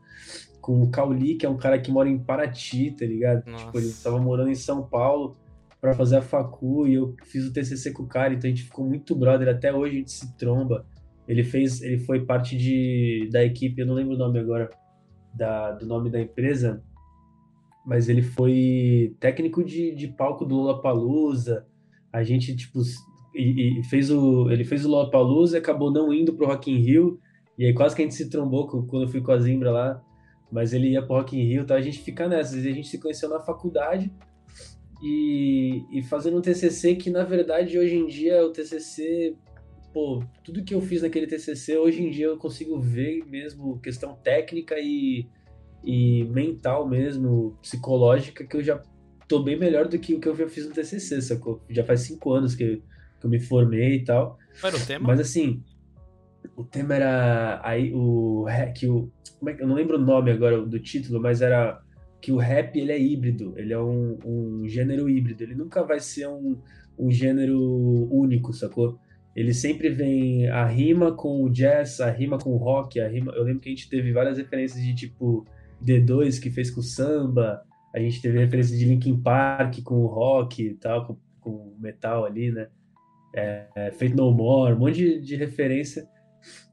com 0.61 0.83
o 0.83 0.91
Cauli, 0.91 1.37
que 1.37 1.47
é 1.47 1.49
um 1.49 1.57
cara 1.57 1.81
que 1.81 1.91
mora 1.91 2.09
em 2.09 2.19
Paraty, 2.19 2.91
tá 2.91 3.07
ligado? 3.07 3.47
Nossa. 3.47 3.65
Tipo, 3.65 3.79
ele 3.79 3.95
tava 4.03 4.19
morando 4.19 4.51
em 4.51 4.55
São 4.55 4.87
Paulo 4.87 5.37
para 5.81 5.95
fazer 5.95 6.19
a 6.19 6.23
facu 6.23 6.87
e 6.87 6.95
eu 6.95 7.17
fiz 7.25 7.47
o 7.47 7.53
TCC 7.53 7.93
com 7.93 8.03
o 8.03 8.07
cara, 8.07 8.35
então 8.35 8.47
a 8.47 8.51
gente 8.51 8.65
ficou 8.65 8.85
muito 8.85 9.15
brother, 9.15 9.49
até 9.49 9.73
hoje 9.73 9.95
a 9.95 9.99
gente 9.99 10.13
se 10.13 10.37
tromba. 10.37 10.87
Ele 11.31 11.45
fez, 11.45 11.81
ele 11.81 11.99
foi 11.99 12.25
parte 12.25 12.57
de, 12.57 13.29
da 13.33 13.45
equipe, 13.45 13.81
eu 13.81 13.87
não 13.87 13.95
lembro 13.95 14.15
o 14.15 14.19
nome 14.19 14.39
agora 14.39 14.71
da, 15.35 15.73
do 15.73 15.87
nome 15.87 16.11
da 16.11 16.21
empresa, 16.21 16.83
mas 17.87 18.09
ele 18.09 18.23
foi 18.23 19.15
técnico 19.21 19.63
de, 19.63 19.95
de 19.95 20.09
palco 20.09 20.45
do 20.45 20.57
Lollapalooza. 20.57 21.67
A 22.13 22.23
gente 22.23 22.55
tipo 22.57 22.81
e, 23.35 23.81
e 23.81 23.85
fez 23.85 24.11
o 24.11 24.51
ele 24.51 24.65
fez 24.65 24.85
o 24.85 24.89
Lollapalooza 24.89 25.57
e 25.57 25.61
acabou 25.61 25.91
não 25.91 26.13
indo 26.13 26.35
pro 26.35 26.47
Rock 26.47 26.71
in 26.71 26.79
Rio. 26.79 27.21
E 27.57 27.65
aí 27.67 27.73
quase 27.73 27.95
que 27.95 28.03
a 28.03 28.05
gente 28.05 28.15
se 28.15 28.29
trombou 28.29 28.67
quando 28.67 29.03
eu 29.03 29.09
fui 29.09 29.21
com 29.21 29.33
a 29.33 29.39
Zimbra 29.39 29.71
lá 29.71 30.03
mas 30.51 30.73
ele 30.73 30.89
ia 30.89 31.03
pro 31.03 31.17
Rock 31.17 31.39
in 31.39 31.45
Rio, 31.45 31.63
então 31.63 31.77
a 31.77 31.81
gente 31.81 32.01
fica 32.01 32.29
nessa. 32.29 32.57
A 32.57 32.61
gente 32.61 32.89
se 32.89 32.99
conheceu 32.99 33.29
na 33.29 33.41
faculdade 33.41 34.11
e, 35.03 35.85
e 35.93 36.03
fazendo 36.03 36.39
um 36.39 36.43
TCC 36.43 36.97
que, 36.97 37.11
na 37.11 37.23
verdade, 37.23 37.79
hoje 37.79 37.97
em 37.97 38.07
dia 38.07 38.45
o 38.45 38.51
TCC, 38.51 39.37
pô, 39.93 40.23
tudo 40.45 40.65
que 40.65 40.75
eu 40.75 40.81
fiz 40.81 41.03
naquele 41.03 41.27
TCC, 41.27 41.77
hoje 41.77 42.03
em 42.03 42.11
dia 42.11 42.27
eu 42.27 42.39
consigo 42.39 42.81
ver 42.81 43.25
mesmo 43.27 43.81
questão 43.81 44.15
técnica 44.15 44.77
e, 44.79 45.27
e 45.85 46.25
mental 46.25 46.89
mesmo, 46.89 47.57
psicológica, 47.61 48.45
que 48.45 48.57
eu 48.57 48.63
já 48.63 48.83
tô 49.29 49.43
bem 49.43 49.59
melhor 49.59 49.89
do 49.89 49.99
que 49.99 50.15
o 50.15 50.21
que 50.21 50.29
eu 50.29 50.37
já 50.37 50.49
fiz 50.49 50.67
no 50.67 50.73
TCC, 50.73 51.23
sacou? 51.23 51.63
Já 51.69 51.85
faz 51.85 52.01
cinco 52.01 52.33
anos 52.33 52.55
que, 52.55 52.83
que 53.21 53.27
eu 53.27 53.31
me 53.31 53.39
formei 53.39 53.97
e 53.97 54.05
tal. 54.05 54.39
Era 54.63 54.77
o 54.77 54.87
tema? 54.87 55.09
Mas 55.09 55.21
assim, 55.21 55.63
o 56.57 56.65
tema 56.65 56.95
era 56.95 57.61
aí 57.65 57.93
o 57.95 58.47
que 58.75 58.87
o 58.89 59.11
como 59.41 59.51
é 59.51 59.57
eu 59.59 59.67
não 59.67 59.75
lembro 59.75 59.97
o 59.97 60.01
nome 60.01 60.31
agora 60.31 60.61
do 60.61 60.79
título, 60.79 61.19
mas 61.19 61.41
era 61.41 61.81
que 62.21 62.31
o 62.31 62.37
rap 62.37 62.79
ele 62.79 62.93
é 62.93 63.01
híbrido, 63.01 63.55
ele 63.57 63.73
é 63.73 63.79
um, 63.79 64.19
um 64.25 64.69
gênero 64.69 65.09
híbrido, 65.09 65.43
ele 65.43 65.55
nunca 65.55 65.83
vai 65.83 65.99
ser 65.99 66.29
um, 66.29 66.59
um 66.99 67.11
gênero 67.11 67.59
único, 68.13 68.53
sacou? 68.53 69.01
Ele 69.41 69.55
sempre 69.55 69.89
vem 69.89 70.51
a 70.51 70.67
rima 70.67 71.13
com 71.13 71.43
o 71.43 71.49
jazz, 71.49 71.99
a 71.99 72.11
rima 72.11 72.37
com 72.37 72.51
o 72.51 72.59
rock, 72.59 73.01
a 73.01 73.09
rima. 73.09 73.33
Eu 73.33 73.43
lembro 73.43 73.61
que 73.61 73.71
a 73.71 73.73
gente 73.73 73.89
teve 73.89 74.13
várias 74.13 74.37
referências 74.37 74.85
de 74.85 74.95
tipo 74.95 75.47
D2 75.83 76.39
que 76.39 76.51
fez 76.51 76.71
com 76.71 76.81
o 76.81 76.85
samba, 76.85 77.63
a 77.95 77.99
gente 77.99 78.21
teve 78.21 78.39
referência 78.39 78.77
de 78.77 78.85
Linkin 78.85 79.19
Park 79.19 79.83
com 79.83 79.95
o 79.95 80.07
rock 80.07 80.63
e 80.63 80.75
tal, 80.75 81.07
com, 81.07 81.17
com 81.41 81.75
metal 81.81 82.27
ali, 82.27 82.53
né? 82.53 82.69
É, 83.35 83.67
é, 83.75 84.09
No 84.11 84.31
More, 84.31 84.75
um 84.75 84.79
monte 84.79 84.97
de, 84.97 85.21
de 85.23 85.37
referência 85.37 86.07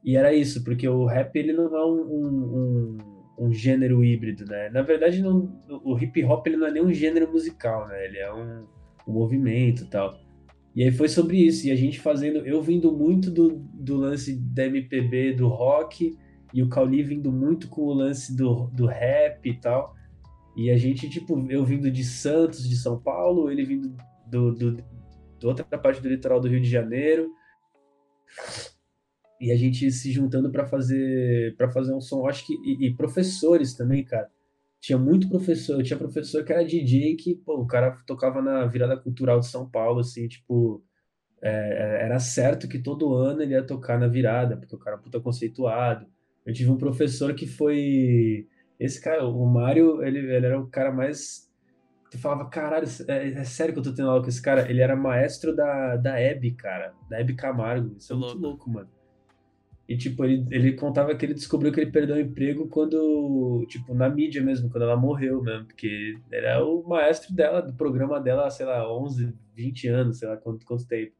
e 0.04 0.14
era 0.14 0.34
isso, 0.34 0.62
porque 0.62 0.86
o 0.86 1.06
rap 1.06 1.34
ele 1.36 1.54
não 1.54 1.74
é 1.74 1.86
um, 1.86 2.00
um, 2.00 2.98
um, 3.38 3.46
um 3.46 3.52
gênero 3.52 4.04
híbrido, 4.04 4.44
né? 4.44 4.68
Na 4.68 4.82
verdade, 4.82 5.22
não, 5.22 5.58
o 5.82 5.98
hip 5.98 6.22
hop 6.22 6.46
ele 6.46 6.58
não 6.58 6.66
é 6.66 6.70
nem 6.70 6.84
um 6.84 6.92
gênero 6.92 7.32
musical, 7.32 7.88
né? 7.88 8.04
Ele 8.04 8.18
é 8.18 8.30
um, 8.30 8.66
um 9.06 9.12
movimento 9.12 9.84
e 9.84 9.86
tal. 9.86 10.27
E 10.78 10.84
aí 10.84 10.92
foi 10.92 11.08
sobre 11.08 11.44
isso, 11.44 11.66
e 11.66 11.72
a 11.72 11.74
gente 11.74 11.98
fazendo, 11.98 12.38
eu 12.46 12.62
vindo 12.62 12.92
muito 12.92 13.32
do, 13.32 13.56
do 13.74 13.96
lance 13.96 14.36
da 14.36 14.64
MPB, 14.64 15.32
do 15.32 15.48
rock, 15.48 16.16
e 16.54 16.62
o 16.62 16.68
Cauli 16.68 17.02
vindo 17.02 17.32
muito 17.32 17.66
com 17.66 17.80
o 17.80 17.92
lance 17.92 18.36
do, 18.36 18.68
do 18.68 18.86
rap 18.86 19.44
e 19.44 19.58
tal. 19.58 19.92
E 20.56 20.70
a 20.70 20.76
gente, 20.76 21.10
tipo, 21.10 21.44
eu 21.50 21.64
vindo 21.64 21.90
de 21.90 22.04
Santos, 22.04 22.62
de 22.68 22.76
São 22.76 22.96
Paulo, 22.96 23.50
ele 23.50 23.64
vindo 23.64 23.92
do, 24.24 24.54
do, 24.54 24.76
do 25.40 25.48
outra 25.48 25.64
parte 25.64 26.00
do 26.00 26.08
litoral 26.08 26.38
do 26.38 26.46
Rio 26.46 26.60
de 26.60 26.70
Janeiro 26.70 27.28
e 29.40 29.50
a 29.50 29.56
gente 29.56 29.90
se 29.90 30.12
juntando 30.12 30.48
para 30.48 30.64
fazer 30.64 31.56
para 31.56 31.68
fazer 31.68 31.92
um 31.92 32.00
som, 32.00 32.24
acho 32.28 32.46
que 32.46 32.54
e, 32.54 32.86
e, 32.86 32.94
professores 32.94 33.74
também, 33.74 34.04
cara. 34.04 34.30
Tinha 34.80 34.98
muito 34.98 35.28
professor, 35.28 35.82
tinha 35.82 35.98
professor 35.98 36.44
que 36.44 36.52
era 36.52 36.64
DJ 36.64 37.16
que, 37.16 37.34
pô, 37.34 37.60
o 37.60 37.66
cara 37.66 37.96
tocava 38.06 38.40
na 38.40 38.64
virada 38.66 38.96
cultural 38.96 39.40
de 39.40 39.46
São 39.46 39.68
Paulo, 39.68 40.00
assim, 40.00 40.28
tipo, 40.28 40.84
é, 41.42 41.50
é 41.50 42.04
era 42.04 42.18
certo 42.20 42.68
que 42.68 42.78
todo 42.78 43.14
ano 43.14 43.42
ele 43.42 43.54
ia 43.54 43.66
tocar 43.66 43.98
na 43.98 44.06
virada, 44.06 44.56
porque 44.56 44.74
o 44.74 44.78
cara 44.78 44.96
é 44.96 45.00
puta 45.00 45.20
conceituado. 45.20 46.06
Eu 46.46 46.52
tive 46.54 46.70
um 46.70 46.78
professor 46.78 47.34
que 47.34 47.46
foi 47.46 48.46
esse 48.78 49.00
cara, 49.00 49.26
o 49.26 49.46
Mário, 49.46 50.02
ele, 50.02 50.18
ele 50.18 50.46
era 50.46 50.60
o 50.60 50.68
cara 50.68 50.92
mais 50.92 51.48
tu 52.10 52.18
falava, 52.18 52.48
caralho, 52.48 52.86
é, 53.06 53.28
é, 53.32 53.44
sério 53.44 53.72
que 53.72 53.80
eu 53.80 53.84
tô 53.84 53.92
tendo 53.92 54.10
aula 54.10 54.22
com 54.22 54.28
esse 54.28 54.40
cara? 54.40 54.68
Ele 54.70 54.80
era 54.80 54.96
maestro 54.96 55.54
da, 55.54 55.96
da 55.96 56.18
Hebe, 56.18 56.52
cara, 56.52 56.94
da 57.08 57.20
Hebe 57.20 57.34
Camargo. 57.34 57.96
Isso 57.98 58.12
é 58.12 58.16
muito 58.16 58.38
louco, 58.38 58.46
louco 58.46 58.70
mano. 58.70 58.97
E, 59.88 59.96
tipo, 59.96 60.22
ele, 60.22 60.46
ele 60.50 60.72
contava 60.74 61.14
que 61.14 61.24
ele 61.24 61.32
descobriu 61.32 61.72
que 61.72 61.80
ele 61.80 61.90
perdeu 61.90 62.16
o 62.16 62.20
emprego 62.20 62.68
quando, 62.68 63.64
tipo, 63.68 63.94
na 63.94 64.06
mídia 64.08 64.42
mesmo, 64.42 64.68
quando 64.68 64.82
ela 64.82 64.96
morreu 64.96 65.42
mesmo, 65.42 65.64
porque 65.64 66.18
era 66.30 66.62
o 66.62 66.86
maestro 66.86 67.34
dela, 67.34 67.62
do 67.62 67.72
programa 67.72 68.20
dela, 68.20 68.50
sei 68.50 68.66
lá, 68.66 68.86
11, 68.92 69.32
20 69.54 69.88
anos, 69.88 70.18
sei 70.18 70.28
lá 70.28 70.36
quanto, 70.36 70.66
quanto 70.66 70.86
tempo. 70.86 71.12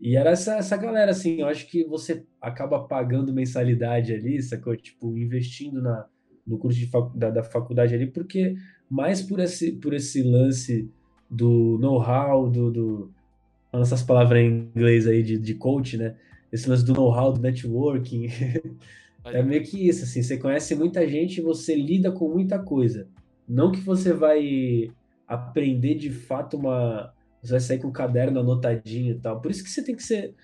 E 0.00 0.16
era 0.16 0.30
essa, 0.30 0.56
essa 0.56 0.76
galera, 0.76 1.10
assim, 1.10 1.40
eu 1.40 1.46
acho 1.46 1.66
que 1.66 1.84
você 1.84 2.24
acaba 2.40 2.82
pagando 2.82 3.32
mensalidade 3.32 4.14
ali, 4.14 4.42
sacou? 4.42 4.74
Tipo, 4.74 5.16
investindo 5.18 5.82
na, 5.82 6.06
no 6.46 6.56
curso 6.58 6.78
de 6.78 6.86
fac, 6.86 7.14
da, 7.14 7.30
da 7.30 7.42
faculdade 7.42 7.94
ali, 7.94 8.06
porque 8.06 8.54
mais 8.88 9.20
por 9.20 9.38
esse, 9.38 9.72
por 9.72 9.92
esse 9.92 10.22
lance 10.22 10.90
do 11.30 11.78
know-how, 11.78 12.48
do, 12.48 12.70
do. 12.70 13.10
Essas 13.72 14.02
palavras 14.02 14.40
em 14.40 14.70
inglês 14.74 15.06
aí 15.06 15.22
de, 15.22 15.38
de 15.38 15.54
coach, 15.54 15.98
né? 15.98 16.16
Esse 16.52 16.68
lance 16.68 16.84
do 16.84 16.94
know-how, 16.94 17.32
do 17.32 17.40
networking. 17.40 18.28
é 19.24 19.42
meio 19.42 19.62
que 19.62 19.88
isso, 19.88 20.04
assim. 20.04 20.22
Você 20.22 20.38
conhece 20.38 20.74
muita 20.74 21.06
gente 21.08 21.38
e 21.38 21.42
você 21.42 21.74
lida 21.74 22.10
com 22.10 22.28
muita 22.28 22.58
coisa. 22.58 23.08
Não 23.48 23.70
que 23.70 23.80
você 23.80 24.12
vai 24.12 24.90
aprender 25.26 25.94
de 25.94 26.10
fato 26.10 26.56
uma. 26.56 27.12
Você 27.42 27.52
vai 27.52 27.60
sair 27.60 27.78
com 27.78 27.88
o 27.88 27.92
caderno 27.92 28.40
anotadinho 28.40 29.14
e 29.14 29.18
tal. 29.18 29.40
Por 29.40 29.50
isso 29.50 29.62
que 29.62 29.70
você 29.70 29.82
tem 29.82 29.94
que 29.94 30.02
ser, 30.02 30.34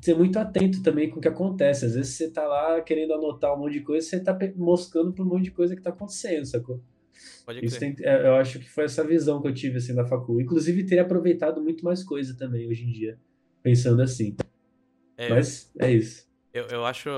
ser 0.00 0.14
muito 0.14 0.38
atento 0.38 0.82
também 0.82 1.10
com 1.10 1.18
o 1.18 1.20
que 1.20 1.28
acontece. 1.28 1.84
Às 1.84 1.94
vezes 1.94 2.14
você 2.14 2.30
tá 2.30 2.46
lá 2.46 2.80
querendo 2.80 3.12
anotar 3.12 3.54
um 3.54 3.58
monte 3.58 3.74
de 3.74 3.80
coisa, 3.80 4.06
você 4.06 4.20
tá 4.20 4.36
moscando 4.56 5.12
por 5.12 5.26
um 5.26 5.28
monte 5.28 5.44
de 5.44 5.50
coisa 5.50 5.76
que 5.76 5.82
tá 5.82 5.90
acontecendo, 5.90 6.46
sacou? 6.46 6.80
Pode 7.44 7.64
Isso 7.64 7.78
tem, 7.78 7.94
é, 8.00 8.26
eu 8.26 8.34
acho 8.34 8.58
que 8.58 8.68
foi 8.68 8.84
essa 8.84 9.04
visão 9.04 9.40
que 9.40 9.48
eu 9.48 9.54
tive 9.54 9.78
assim 9.78 9.94
da 9.94 10.04
facul. 10.04 10.40
Inclusive 10.40 10.84
teria 10.84 11.02
aproveitado 11.02 11.62
muito 11.62 11.84
mais 11.84 12.02
coisa 12.02 12.36
também 12.36 12.68
hoje 12.68 12.84
em 12.84 12.92
dia, 12.92 13.18
pensando 13.62 14.02
assim. 14.02 14.36
É, 15.16 15.28
Mas 15.30 15.72
é 15.78 15.90
isso. 15.90 16.26
Eu, 16.52 16.66
eu 16.66 16.86
acho 16.86 17.10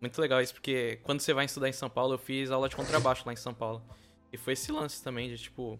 muito 0.00 0.20
legal 0.20 0.40
isso, 0.40 0.54
porque 0.54 0.98
quando 1.02 1.20
você 1.20 1.32
vai 1.32 1.44
estudar 1.44 1.68
em 1.68 1.72
São 1.72 1.88
Paulo, 1.88 2.14
eu 2.14 2.18
fiz 2.18 2.50
aula 2.50 2.68
de 2.68 2.76
contrabaixo 2.76 3.22
lá 3.24 3.32
em 3.32 3.36
São 3.36 3.54
Paulo. 3.54 3.82
E 4.32 4.36
foi 4.36 4.54
esse 4.54 4.72
lance 4.72 5.02
também 5.02 5.28
de, 5.28 5.36
tipo, 5.36 5.78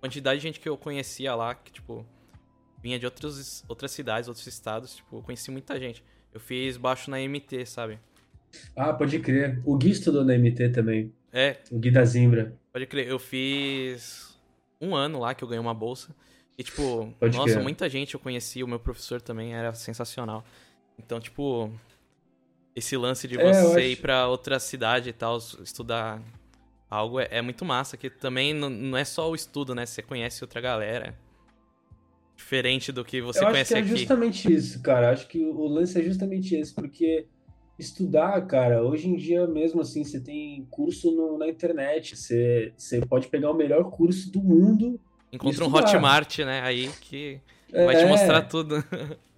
quantidade 0.00 0.38
de 0.38 0.42
gente 0.42 0.60
que 0.60 0.68
eu 0.68 0.76
conhecia 0.76 1.34
lá, 1.34 1.54
que, 1.54 1.72
tipo, 1.72 2.06
vinha 2.82 2.98
de 2.98 3.06
outros, 3.06 3.64
outras 3.66 3.90
cidades, 3.90 4.28
outros 4.28 4.46
estados, 4.46 4.96
tipo, 4.96 5.16
eu 5.16 5.22
conheci 5.22 5.50
muita 5.50 5.78
gente. 5.80 6.04
Eu 6.32 6.38
fiz 6.38 6.76
baixo 6.76 7.10
na 7.10 7.18
MT, 7.18 7.64
sabe? 7.66 7.98
Ah, 8.76 8.92
pode 8.92 9.18
crer. 9.20 9.60
O 9.64 9.76
Gui 9.76 9.90
estudou 9.90 10.24
na 10.24 10.36
MT 10.36 10.68
também. 10.68 11.12
É. 11.32 11.56
O 11.70 11.78
Gui 11.78 11.90
da 11.90 12.04
Zimbra. 12.04 12.54
Pode 12.72 12.86
crer. 12.86 13.08
Eu 13.08 13.18
fiz 13.18 14.38
um 14.80 14.94
ano 14.94 15.18
lá 15.20 15.34
que 15.34 15.42
eu 15.42 15.48
ganhei 15.48 15.60
uma 15.60 15.74
bolsa. 15.74 16.14
E, 16.56 16.62
tipo, 16.62 17.12
pode 17.18 17.36
nossa, 17.36 17.54
crer. 17.54 17.62
muita 17.62 17.88
gente 17.88 18.14
eu 18.14 18.20
conheci, 18.20 18.62
o 18.62 18.68
meu 18.68 18.78
professor 18.78 19.20
também 19.20 19.54
era 19.54 19.74
sensacional. 19.74 20.44
Então, 20.98 21.20
tipo, 21.20 21.70
esse 22.74 22.96
lance 22.96 23.28
de 23.28 23.38
é, 23.38 23.52
você 23.52 23.78
acho... 23.78 23.88
ir 23.88 23.96
pra 23.96 24.26
outra 24.28 24.58
cidade 24.58 25.10
e 25.10 25.12
tal, 25.12 25.38
estudar 25.38 26.22
algo 26.90 27.20
é, 27.20 27.28
é 27.30 27.42
muito 27.42 27.64
massa, 27.64 27.96
que 27.96 28.10
também 28.10 28.52
não, 28.52 28.70
não, 28.70 28.98
é 28.98 29.04
só 29.04 29.30
o 29.30 29.34
estudo, 29.34 29.74
né? 29.74 29.86
Você 29.86 30.02
conhece 30.02 30.42
outra 30.42 30.60
galera. 30.60 31.16
Diferente 32.36 32.90
do 32.90 33.04
que 33.04 33.20
você 33.20 33.40
Eu 33.40 33.48
conhece 33.48 33.74
acho 33.74 33.86
que 33.86 33.94
é 33.94 33.96
justamente 33.96 34.52
isso, 34.52 34.82
cara. 34.82 35.10
Acho 35.10 35.28
que 35.28 35.38
o 35.44 35.66
lance 35.66 35.98
é 35.98 36.02
justamente 36.02 36.54
esse, 36.54 36.74
porque 36.74 37.26
estudar, 37.78 38.40
cara, 38.46 38.82
hoje 38.82 39.08
em 39.08 39.16
dia 39.16 39.46
mesmo 39.46 39.80
assim, 39.80 40.04
você 40.04 40.20
tem 40.20 40.66
curso 40.70 41.10
no, 41.10 41.38
na 41.38 41.48
internet, 41.48 42.16
você, 42.16 42.72
você 42.76 43.00
pode 43.00 43.28
pegar 43.28 43.50
o 43.50 43.54
melhor 43.54 43.90
curso 43.90 44.30
do 44.30 44.40
mundo. 44.40 45.00
Encontra 45.32 45.64
um 45.64 45.74
Hotmart, 45.74 46.38
né? 46.40 46.60
Aí 46.62 46.88
que 47.00 47.40
vai 47.72 47.96
te 47.96 48.06
mostrar 48.06 48.42
tudo. 48.42 48.82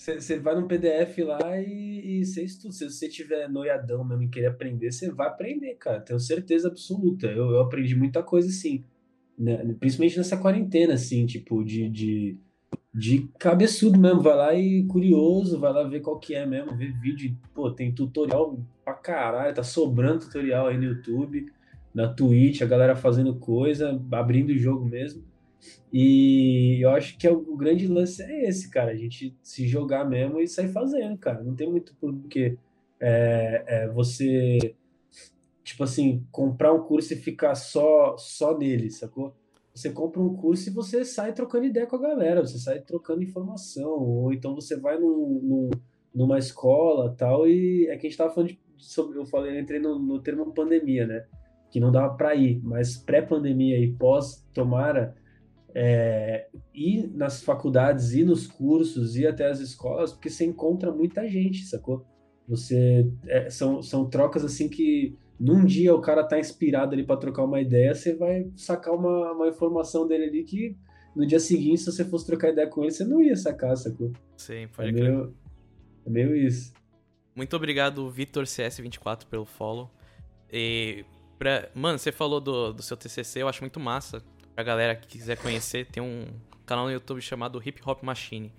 Você 0.00 0.38
vai 0.38 0.54
num 0.54 0.66
PDF 0.66 1.18
lá 1.18 1.60
e, 1.60 2.24
você 2.24 2.42
estuda. 2.42 2.72
Se 2.72 2.88
você 2.88 3.06
tiver 3.06 3.50
noiadão 3.50 4.02
mesmo 4.02 4.22
e 4.22 4.28
querer 4.28 4.46
aprender, 4.46 4.90
você 4.90 5.10
vai 5.10 5.28
aprender, 5.28 5.74
cara. 5.74 6.00
Tenho 6.00 6.18
certeza 6.18 6.68
absoluta. 6.68 7.26
Eu, 7.26 7.50
eu 7.50 7.60
aprendi 7.60 7.94
muita 7.94 8.22
coisa, 8.22 8.48
assim. 8.48 8.82
Né? 9.38 9.58
Principalmente 9.78 10.16
nessa 10.16 10.38
quarentena, 10.38 10.94
assim, 10.94 11.26
tipo, 11.26 11.62
de, 11.62 11.90
de, 11.90 12.38
de 12.94 13.28
cabeçudo 13.38 13.98
mesmo. 13.98 14.22
Vai 14.22 14.36
lá 14.36 14.54
e 14.54 14.86
curioso, 14.86 15.60
vai 15.60 15.70
lá 15.70 15.82
ver 15.82 16.00
qual 16.00 16.18
que 16.18 16.34
é 16.34 16.46
mesmo, 16.46 16.74
ver 16.74 16.98
vídeo. 16.98 17.36
Pô, 17.54 17.70
tem 17.70 17.92
tutorial 17.92 18.58
pra 18.82 18.94
caralho, 18.94 19.54
tá 19.54 19.62
sobrando 19.62 20.20
tutorial 20.20 20.68
aí 20.68 20.78
no 20.78 20.84
YouTube, 20.84 21.52
na 21.92 22.08
Twitch, 22.08 22.62
a 22.62 22.66
galera 22.66 22.96
fazendo 22.96 23.34
coisa, 23.34 24.00
abrindo 24.12 24.48
o 24.48 24.58
jogo 24.58 24.86
mesmo. 24.86 25.22
E 25.92 26.78
eu 26.82 26.90
acho 26.90 27.18
que 27.18 27.26
é 27.26 27.32
o, 27.32 27.56
grande 27.56 27.86
lance 27.86 28.22
é 28.22 28.48
esse, 28.48 28.70
cara. 28.70 28.92
A 28.92 28.96
gente 28.96 29.36
se 29.42 29.66
jogar 29.66 30.04
mesmo 30.04 30.40
e 30.40 30.46
sair 30.46 30.68
fazendo, 30.68 31.18
cara. 31.18 31.42
Não 31.42 31.54
tem 31.54 31.68
muito 31.68 31.94
porquê 31.96 32.56
é, 33.00 33.64
é, 33.66 33.88
você, 33.88 34.74
tipo 35.64 35.82
assim, 35.82 36.24
comprar 36.30 36.72
um 36.72 36.82
curso 36.82 37.12
e 37.14 37.16
ficar 37.16 37.54
só, 37.54 38.16
só 38.18 38.56
nele, 38.56 38.90
sacou? 38.90 39.34
Você 39.74 39.90
compra 39.90 40.20
um 40.20 40.34
curso 40.34 40.68
e 40.68 40.72
você 40.72 41.04
sai 41.04 41.32
trocando 41.32 41.64
ideia 41.64 41.86
com 41.86 41.96
a 41.96 42.00
galera, 42.00 42.44
você 42.44 42.58
sai 42.58 42.80
trocando 42.80 43.22
informação, 43.22 43.90
ou 43.90 44.32
então 44.32 44.54
você 44.54 44.78
vai 44.78 44.98
num, 44.98 45.40
num, 45.42 45.70
numa 46.14 46.38
escola 46.38 47.14
tal, 47.16 47.48
e 47.48 47.86
é 47.88 47.96
que 47.96 48.06
a 48.06 48.10
gente 48.10 48.18
tava 48.18 48.34
falando 48.34 48.50
de, 48.50 48.60
sobre, 48.76 49.18
eu 49.18 49.24
falei, 49.24 49.56
eu 49.56 49.60
entrei 49.60 49.80
no, 49.80 49.98
no 49.98 50.20
termo 50.20 50.52
pandemia, 50.52 51.06
né? 51.06 51.24
Que 51.70 51.80
não 51.80 51.92
dava 51.92 52.14
para 52.16 52.34
ir, 52.34 52.60
mas 52.62 52.96
pré-pandemia 52.96 53.78
e 53.78 53.92
pós, 53.92 54.44
tomara, 54.52 55.14
é, 55.74 56.48
ir 56.74 57.10
nas 57.14 57.42
faculdades, 57.42 58.12
ir 58.12 58.24
nos 58.24 58.46
cursos, 58.46 59.16
ir 59.16 59.26
até 59.26 59.46
as 59.46 59.60
escolas, 59.60 60.12
porque 60.12 60.30
você 60.30 60.44
encontra 60.44 60.92
muita 60.92 61.28
gente, 61.28 61.64
sacou? 61.64 62.06
Você 62.48 63.10
é, 63.26 63.48
são, 63.50 63.82
são 63.82 64.08
trocas 64.08 64.44
assim 64.44 64.68
que 64.68 65.16
num 65.38 65.64
dia 65.64 65.94
o 65.94 66.00
cara 66.00 66.24
tá 66.24 66.38
inspirado 66.38 66.92
ali 66.92 67.04
para 67.04 67.16
trocar 67.16 67.44
uma 67.44 67.60
ideia, 67.60 67.94
você 67.94 68.14
vai 68.14 68.50
sacar 68.56 68.94
uma, 68.94 69.32
uma 69.32 69.48
informação 69.48 70.06
dele 70.06 70.24
ali 70.24 70.44
que 70.44 70.76
no 71.14 71.26
dia 71.26 71.40
seguinte, 71.40 71.80
se 71.80 71.90
você 71.90 72.04
fosse 72.04 72.26
trocar 72.26 72.50
ideia 72.50 72.68
com 72.68 72.82
ele, 72.82 72.92
você 72.92 73.04
não 73.04 73.22
ia 73.22 73.36
sacar, 73.36 73.76
sacou? 73.76 74.12
Sim, 74.36 74.68
pode 74.74 74.90
é 74.90 74.92
crer. 74.92 75.10
Meio, 75.10 75.34
é 76.06 76.10
meio 76.10 76.36
isso. 76.36 76.72
Muito 77.34 77.56
obrigado, 77.56 78.08
Vitor 78.10 78.44
CS24, 78.44 79.26
pelo 79.26 79.44
follow. 79.44 79.90
E 80.52 81.04
pra... 81.38 81.68
Mano, 81.74 81.98
você 81.98 82.12
falou 82.12 82.40
do, 82.40 82.72
do 82.72 82.82
seu 82.82 82.96
TCC, 82.96 83.42
eu 83.42 83.48
acho 83.48 83.62
muito 83.62 83.80
massa 83.80 84.22
Pra 84.60 84.64
galera 84.64 84.94
que 84.94 85.08
quiser 85.08 85.38
conhecer, 85.38 85.86
tem 85.86 86.02
um 86.02 86.26
canal 86.66 86.84
no 86.84 86.92
YouTube 86.92 87.22
chamado 87.22 87.62
Hip 87.64 87.80
Hop 87.86 88.02
Machine. 88.02 88.52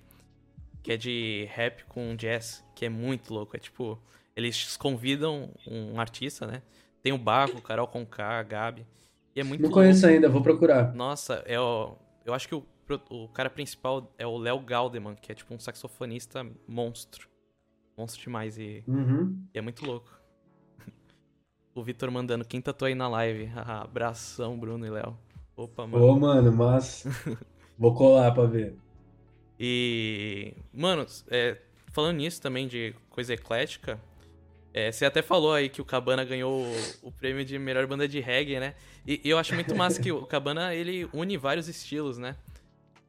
Que 0.82 0.94
é 0.94 0.96
de 0.96 1.48
rap 1.52 1.84
com 1.84 2.16
jazz, 2.16 2.64
que 2.74 2.84
é 2.84 2.88
muito 2.88 3.32
louco. 3.32 3.56
É 3.56 3.60
tipo, 3.60 3.96
eles 4.34 4.76
convidam 4.76 5.48
um 5.64 6.00
artista, 6.00 6.44
né? 6.44 6.60
Tem 7.04 7.12
o 7.12 7.18
Barro, 7.18 7.62
Carol 7.62 7.86
Conká, 7.86 8.40
a 8.40 8.42
Gabi. 8.42 8.84
E 9.32 9.38
é 9.38 9.44
muito 9.44 9.60
Não 9.60 9.68
louco. 9.68 9.80
conheço 9.80 10.04
ainda, 10.04 10.28
vou 10.28 10.42
procurar. 10.42 10.92
Nossa, 10.92 11.34
é 11.46 11.60
o, 11.60 11.96
eu 12.24 12.34
acho 12.34 12.48
que 12.48 12.54
o, 12.56 12.66
o 13.08 13.28
cara 13.28 13.48
principal 13.48 14.12
é 14.18 14.26
o 14.26 14.36
Léo 14.36 14.58
Galdeman, 14.58 15.14
que 15.14 15.30
é 15.30 15.36
tipo 15.36 15.54
um 15.54 15.58
saxofonista 15.60 16.44
monstro. 16.66 17.28
Monstro 17.96 18.22
demais 18.22 18.58
e, 18.58 18.82
uhum. 18.88 19.40
e 19.54 19.56
é 19.56 19.60
muito 19.60 19.86
louco. 19.86 20.10
o 21.72 21.80
Vitor 21.84 22.10
mandando, 22.10 22.44
quem 22.44 22.60
tatuou 22.60 22.88
aí 22.88 22.94
na 22.96 23.06
live? 23.06 23.52
Abração, 23.54 24.58
Bruno 24.58 24.84
e 24.84 24.90
Léo. 24.90 25.16
Opa, 25.62 25.86
mano. 25.86 26.04
Ô, 26.04 26.18
mano, 26.18 26.52
mas. 26.52 27.04
Vou 27.78 27.94
colar 27.94 28.32
pra 28.32 28.44
ver. 28.46 28.76
E. 29.58 30.54
Mano, 30.72 31.06
é, 31.30 31.56
falando 31.92 32.16
nisso 32.16 32.42
também 32.42 32.66
de 32.66 32.94
coisa 33.08 33.34
eclética. 33.34 34.00
É, 34.74 34.90
você 34.90 35.04
até 35.04 35.20
falou 35.20 35.52
aí 35.52 35.68
que 35.68 35.82
o 35.82 35.84
Cabana 35.84 36.24
ganhou 36.24 36.64
o, 36.64 37.08
o, 37.08 37.12
prêmio 37.12 37.44
de 37.44 37.58
melhor 37.58 37.86
banda 37.86 38.08
de 38.08 38.20
reggae, 38.20 38.58
né? 38.58 38.74
E, 39.06 39.20
e 39.22 39.28
eu 39.28 39.38
acho 39.38 39.54
muito 39.54 39.74
massa 39.74 40.00
que 40.00 40.10
o 40.10 40.24
Cabana 40.26 40.74
ele 40.74 41.08
une 41.12 41.36
vários 41.36 41.68
estilos, 41.68 42.16
né? 42.16 42.36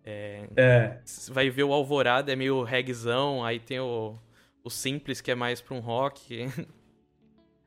É, 0.06 0.50
é. 0.58 1.00
Vai 1.30 1.50
ver 1.50 1.64
o 1.64 1.72
Alvorada, 1.74 2.34
é 2.34 2.36
meio 2.36 2.64
reggaezão, 2.64 3.44
aí 3.44 3.60
tem 3.60 3.80
o, 3.80 4.14
o 4.62 4.70
Simples, 4.70 5.22
que 5.22 5.32
é 5.32 5.36
mais 5.36 5.62
pra 5.62 5.74
um 5.74 5.80
rock. 5.80 6.48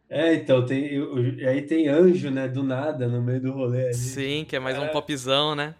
É, 0.08 0.34
então, 0.34 0.64
tem, 0.64 0.94
e 1.38 1.46
aí 1.46 1.62
tem 1.62 1.88
Anjo, 1.88 2.30
né, 2.30 2.46
do 2.46 2.62
nada, 2.62 3.08
no 3.08 3.20
meio 3.20 3.40
do 3.40 3.52
rolê 3.52 3.86
ali. 3.86 3.94
Sim, 3.94 4.44
que 4.48 4.54
é 4.54 4.60
mais 4.60 4.76
é. 4.76 4.80
um 4.80 4.88
popzão, 4.88 5.54
né? 5.54 5.74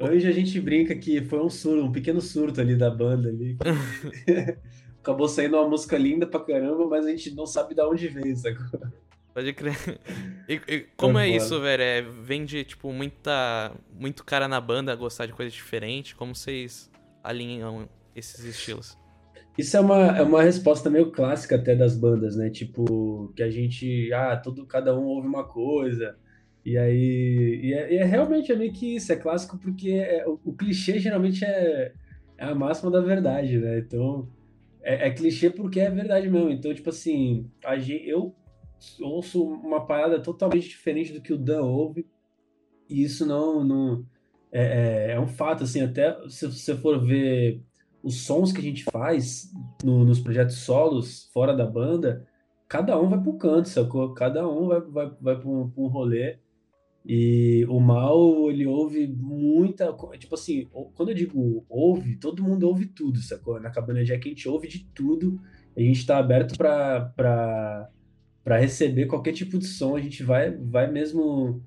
Anjo 0.00 0.28
a 0.28 0.32
gente 0.32 0.58
brinca 0.60 0.94
que 0.94 1.20
foi 1.22 1.40
um 1.40 1.50
surto, 1.50 1.84
um 1.84 1.92
pequeno 1.92 2.20
surto 2.20 2.60
ali 2.60 2.76
da 2.76 2.88
banda 2.90 3.28
ali. 3.28 3.58
Acabou 5.00 5.28
saindo 5.28 5.56
uma 5.56 5.68
música 5.68 5.98
linda 5.98 6.26
pra 6.26 6.40
caramba, 6.40 6.86
mas 6.86 7.06
a 7.06 7.10
gente 7.10 7.34
não 7.34 7.46
sabe 7.46 7.74
de 7.74 7.82
onde 7.82 8.08
veio, 8.08 8.36
sacou? 8.36 8.80
Pode 9.34 9.52
crer. 9.52 9.76
E, 10.48 10.60
e 10.68 10.80
como 10.96 11.18
é, 11.18 11.28
é 11.28 11.36
isso, 11.36 11.60
velho? 11.60 11.82
É, 11.82 12.02
vem 12.02 12.44
de, 12.44 12.64
tipo, 12.64 12.92
muita, 12.92 13.72
muito 13.92 14.24
cara 14.24 14.46
na 14.46 14.60
banda 14.60 14.94
gostar 14.94 15.26
de 15.26 15.32
coisas 15.32 15.54
diferentes? 15.54 16.12
Como 16.12 16.34
vocês 16.34 16.90
alinham 17.22 17.88
esses 18.14 18.44
estilos? 18.44 18.99
Isso 19.60 19.76
é 19.76 19.80
uma, 19.80 20.16
é 20.16 20.22
uma 20.22 20.42
resposta 20.42 20.88
meio 20.88 21.12
clássica 21.12 21.56
até 21.56 21.76
das 21.76 21.94
bandas, 21.94 22.34
né? 22.34 22.48
Tipo, 22.48 23.30
que 23.36 23.42
a 23.42 23.50
gente, 23.50 24.10
ah, 24.10 24.34
todo, 24.34 24.66
cada 24.66 24.98
um 24.98 25.04
ouve 25.04 25.28
uma 25.28 25.44
coisa. 25.44 26.16
E 26.64 26.78
aí, 26.78 27.60
e 27.62 27.74
é, 27.74 27.92
e 27.92 27.96
é 27.98 28.04
realmente 28.04 28.50
é 28.50 28.56
meio 28.56 28.72
que 28.72 28.96
isso, 28.96 29.12
é 29.12 29.16
clássico 29.16 29.58
porque 29.58 29.90
é, 29.90 30.26
o, 30.26 30.40
o, 30.46 30.54
clichê 30.54 30.98
geralmente 30.98 31.44
é, 31.44 31.92
é 32.38 32.44
a 32.46 32.54
máxima 32.54 32.90
da 32.90 33.02
verdade, 33.02 33.58
né? 33.58 33.80
Então, 33.80 34.26
é, 34.82 35.08
é, 35.08 35.10
clichê 35.10 35.50
porque 35.50 35.78
é 35.78 35.90
verdade 35.90 36.30
mesmo. 36.30 36.48
Então, 36.48 36.72
tipo 36.72 36.88
assim, 36.88 37.46
a 37.62 37.78
gente, 37.78 38.08
eu 38.08 38.34
ouço 39.02 39.44
uma 39.44 39.86
parada 39.86 40.22
totalmente 40.22 40.70
diferente 40.70 41.12
do 41.12 41.20
que 41.20 41.34
o 41.34 41.38
Dan 41.38 41.64
ouve, 41.64 42.06
e 42.88 43.02
isso 43.02 43.26
não, 43.26 43.62
não 43.62 44.06
é, 44.50 45.10
é, 45.10 45.12
é 45.12 45.20
um 45.20 45.28
fato, 45.28 45.64
assim, 45.64 45.82
até 45.82 46.16
se 46.30 46.46
você 46.46 46.74
for 46.74 47.04
ver 47.04 47.62
os 48.02 48.22
sons 48.22 48.52
que 48.52 48.60
a 48.60 48.64
gente 48.64 48.84
faz 48.84 49.50
no, 49.84 50.04
nos 50.04 50.20
projetos 50.20 50.56
solos, 50.56 51.30
fora 51.32 51.54
da 51.54 51.66
banda, 51.66 52.26
cada 52.68 53.00
um 53.00 53.08
vai 53.08 53.20
pro 53.20 53.36
canto, 53.36 53.68
sacou? 53.68 54.14
Cada 54.14 54.48
um 54.48 54.68
vai, 54.68 54.80
vai, 54.80 55.10
vai 55.20 55.38
pra 55.38 55.48
um, 55.48 55.68
pra 55.68 55.82
um 55.82 55.88
rolê. 55.88 56.38
E 57.04 57.64
o 57.68 57.80
mal, 57.80 58.50
ele 58.50 58.66
ouve 58.66 59.06
muita. 59.06 59.94
Tipo 60.18 60.34
assim, 60.34 60.68
quando 60.94 61.08
eu 61.10 61.14
digo 61.14 61.64
ouve, 61.68 62.16
todo 62.16 62.42
mundo 62.42 62.68
ouve 62.68 62.86
tudo, 62.86 63.18
sacou? 63.20 63.58
Na 63.58 63.70
Cabana 63.70 64.04
Jack 64.04 64.28
a 64.28 64.30
gente 64.30 64.48
ouve 64.48 64.68
de 64.68 64.84
tudo. 64.94 65.40
A 65.76 65.80
gente 65.80 66.06
tá 66.06 66.18
aberto 66.18 66.56
pra 66.56 67.90
receber 68.58 69.06
qualquer 69.06 69.32
tipo 69.32 69.58
de 69.58 69.66
som. 69.66 69.96
A 69.96 70.00
gente 70.00 70.22
vai, 70.22 70.54
vai 70.54 70.90
mesmo 70.90 71.62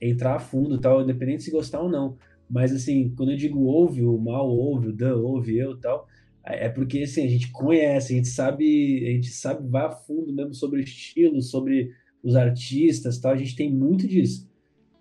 entrar 0.00 0.36
a 0.36 0.40
fundo, 0.40 0.80
tal, 0.80 1.02
independente 1.02 1.42
se 1.42 1.50
gostar 1.50 1.80
ou 1.80 1.88
não. 1.88 2.16
Mas 2.48 2.72
assim, 2.72 3.12
quando 3.16 3.32
eu 3.32 3.36
digo 3.36 3.60
ouve, 3.60 4.02
o 4.02 4.18
mal 4.18 4.48
ouve, 4.48 4.88
o 4.88 4.92
Dan 4.92 5.16
ouve, 5.16 5.58
eu 5.58 5.78
tal, 5.78 6.06
é 6.44 6.68
porque 6.68 7.00
assim, 7.00 7.24
a 7.24 7.28
gente 7.28 7.50
conhece, 7.50 8.12
a 8.12 8.16
gente 8.16 8.28
sabe, 8.28 9.06
a 9.06 9.10
gente 9.12 9.30
sabe, 9.30 9.68
vai 9.68 9.86
a 9.86 9.90
fundo 9.90 10.32
mesmo 10.32 10.54
sobre 10.54 10.80
o 10.80 10.82
estilo, 10.82 11.42
sobre 11.42 11.90
os 12.22 12.34
artistas, 12.36 13.18
tal, 13.18 13.32
a 13.32 13.36
gente 13.36 13.54
tem 13.54 13.72
muito 13.72 14.08
disso. 14.08 14.48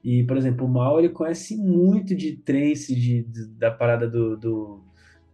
E, 0.04 0.24
por 0.24 0.38
exemplo, 0.38 0.66
o 0.66 0.70
Mal, 0.70 1.00
ele 1.00 1.10
conhece 1.10 1.58
muito 1.58 2.16
de 2.16 2.38
trance, 2.38 2.96
de, 2.96 3.24
de 3.24 3.46
da 3.48 3.72
parada 3.72 4.08
do, 4.08 4.38
do 4.38 4.84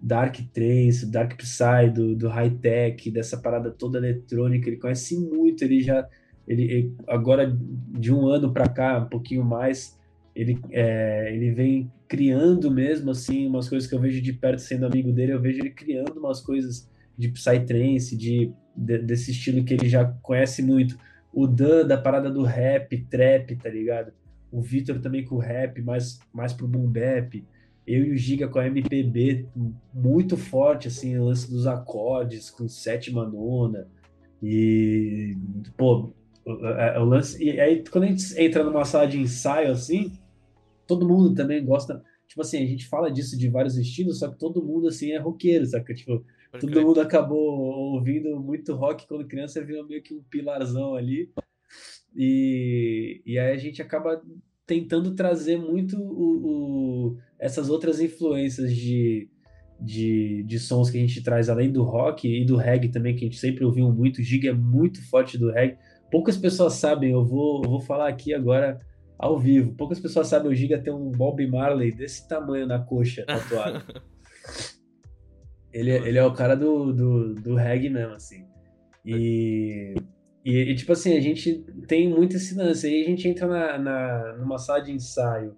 Dark 0.01 0.35
Trance, 0.51 1.05
Dark 1.05 1.37
Psy, 1.37 1.89
do, 1.93 2.15
do 2.15 2.27
high-tech, 2.27 3.11
dessa 3.11 3.37
parada 3.37 3.71
toda 3.71 3.97
eletrônica, 3.97 4.67
ele 4.67 4.77
conhece 4.77 5.17
muito, 5.17 5.63
ele 5.63 5.81
já, 5.81 6.07
ele, 6.47 6.63
ele 6.63 6.95
agora 7.07 7.57
de 7.99 8.13
um 8.13 8.27
ano 8.27 8.51
para 8.51 8.67
cá, 8.67 8.99
um 8.99 9.09
pouquinho 9.09 9.45
mais, 9.45 9.97
ele, 10.35 10.59
é, 10.71 11.33
ele 11.33 11.51
vem 11.51 11.91
criando 12.07 12.71
mesmo, 12.71 13.11
assim, 13.11 13.47
umas 13.47 13.69
coisas 13.69 13.87
que 13.87 13.95
eu 13.95 13.99
vejo 13.99 14.21
de 14.21 14.33
perto 14.33 14.59
sendo 14.59 14.85
amigo 14.85 15.11
dele, 15.11 15.33
eu 15.33 15.41
vejo 15.41 15.59
ele 15.59 15.69
criando 15.69 16.17
umas 16.17 16.41
coisas 16.41 16.89
de 17.17 17.29
Psytrance, 17.29 18.17
de, 18.17 18.51
de 18.75 18.97
desse 18.99 19.31
estilo 19.31 19.63
que 19.63 19.73
ele 19.73 19.87
já 19.87 20.05
conhece 20.21 20.61
muito. 20.61 20.97
O 21.31 21.47
Dan, 21.47 21.85
da 21.85 21.97
parada 21.97 22.29
do 22.29 22.43
rap, 22.43 22.97
trap, 23.09 23.55
tá 23.55 23.69
ligado? 23.69 24.11
O 24.51 24.61
Vitor 24.61 24.99
também 24.99 25.23
com 25.25 25.35
o 25.35 25.39
rap, 25.39 25.81
mais, 25.81 26.19
mais 26.31 26.53
pro 26.53 26.67
boom 26.67 26.87
bap. 26.87 27.43
Eu 27.85 28.05
e 28.05 28.11
o 28.11 28.17
Giga 28.17 28.47
com 28.47 28.59
a 28.59 28.67
MPB 28.67 29.47
muito 29.93 30.37
forte, 30.37 30.87
assim, 30.87 31.17
o 31.17 31.25
lance 31.25 31.49
dos 31.49 31.67
acordes, 31.67 32.49
com 32.49 32.67
sétima 32.67 33.27
nona. 33.27 33.87
E, 34.41 35.35
pô, 35.75 36.11
o, 36.45 36.51
o 36.51 37.05
lance. 37.05 37.43
E 37.43 37.59
aí, 37.59 37.83
quando 37.91 38.05
a 38.05 38.07
gente 38.07 38.39
entra 38.39 38.63
numa 38.63 38.85
sala 38.85 39.07
de 39.07 39.19
ensaio, 39.19 39.71
assim, 39.71 40.13
todo 40.87 41.07
mundo 41.07 41.33
também 41.33 41.63
gosta. 41.63 42.03
Tipo 42.27 42.41
assim, 42.41 42.63
a 42.63 42.65
gente 42.65 42.87
fala 42.87 43.11
disso 43.11 43.37
de 43.37 43.49
vários 43.49 43.77
estilos, 43.77 44.19
só 44.19 44.29
que 44.29 44.39
todo 44.39 44.63
mundo 44.63 44.87
assim 44.87 45.11
é 45.11 45.19
roqueiro, 45.19 45.65
saca? 45.65 45.93
Tipo, 45.93 46.25
Pode 46.51 46.67
todo 46.67 46.81
mundo 46.81 47.01
acabou 47.01 47.93
ouvindo 47.93 48.39
muito 48.39 48.75
rock 48.75 49.07
quando 49.07 49.27
criança, 49.27 49.63
virou 49.63 49.85
meio 49.87 50.01
que 50.01 50.13
um 50.13 50.23
pilarzão 50.29 50.95
ali. 50.95 51.31
E, 52.15 53.21
e 53.25 53.39
aí 53.39 53.53
a 53.53 53.57
gente 53.57 53.81
acaba 53.81 54.21
tentando 54.65 55.13
trazer 55.15 55.57
muito 55.57 55.97
o, 55.97 57.11
o, 57.11 57.17
essas 57.39 57.69
outras 57.69 57.99
influências 57.99 58.73
de, 58.73 59.29
de, 59.79 60.43
de 60.43 60.59
sons 60.59 60.89
que 60.89 60.97
a 60.97 61.01
gente 61.01 61.23
traz 61.23 61.49
além 61.49 61.71
do 61.71 61.83
rock 61.83 62.27
e 62.27 62.45
do 62.45 62.55
reggae 62.55 62.89
também, 62.89 63.15
que 63.15 63.25
a 63.25 63.27
gente 63.27 63.39
sempre 63.39 63.65
ouviu 63.65 63.91
muito. 63.91 64.19
O 64.19 64.23
Giga 64.23 64.49
é 64.49 64.53
muito 64.53 65.07
forte 65.09 65.37
do 65.37 65.51
reggae. 65.51 65.77
Poucas 66.11 66.37
pessoas 66.37 66.73
sabem, 66.73 67.11
eu 67.11 67.25
vou, 67.25 67.63
eu 67.63 67.69
vou 67.69 67.81
falar 67.81 68.07
aqui 68.07 68.33
agora 68.33 68.79
ao 69.23 69.39
vivo. 69.39 69.73
Poucas 69.75 70.01
pessoas 70.01 70.27
sabem, 70.27 70.51
o 70.51 70.55
Giga 70.55 70.77
tem 70.77 70.91
um 70.91 71.09
Bob 71.09 71.45
Marley 71.47 71.93
desse 71.93 72.27
tamanho 72.27 72.67
na 72.67 72.79
coxa 72.79 73.23
tatuado. 73.25 73.81
ele, 75.71 75.91
é, 75.91 76.07
ele 76.07 76.17
é 76.17 76.25
o 76.25 76.33
cara 76.33 76.55
do, 76.55 76.91
do, 76.91 77.33
do 77.35 77.55
reggae 77.55 77.89
mesmo, 77.89 78.13
assim. 78.13 78.45
E, 79.05 79.95
e, 80.43 80.57
e, 80.57 80.75
tipo 80.75 80.91
assim, 80.91 81.15
a 81.15 81.21
gente 81.21 81.63
tem 81.87 82.09
muito 82.09 82.35
esse 82.35 82.53
lance. 82.53 82.85
Aí 82.85 83.01
a 83.01 83.05
gente 83.05 83.25
entra 83.25 83.47
na, 83.47 83.77
na, 83.79 84.37
numa 84.37 84.57
sala 84.57 84.81
de 84.81 84.91
ensaio 84.91 85.55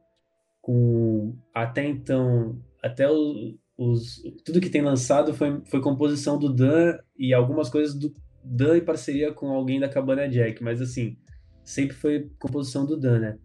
com 0.61 1.35
até 1.53 1.83
então, 1.85 2.61
até 2.83 3.09
os, 3.09 3.55
os, 3.75 4.21
tudo 4.43 4.61
que 4.61 4.69
tem 4.69 4.81
lançado 4.83 5.33
foi, 5.33 5.61
foi 5.65 5.81
composição 5.81 6.37
do 6.37 6.53
Dan 6.53 6.99
e 7.17 7.33
algumas 7.33 7.69
coisas 7.69 7.95
do 7.95 8.13
Dan 8.43 8.77
em 8.77 8.85
parceria 8.85 9.33
com 9.33 9.49
alguém 9.49 9.79
da 9.79 9.89
Cabana 9.89 10.29
Jack, 10.29 10.63
mas 10.63 10.81
assim, 10.81 11.17
sempre 11.63 11.95
foi 11.95 12.29
composição 12.39 12.85
do 12.85 12.95
Dan, 12.95 13.19
né? 13.19 13.39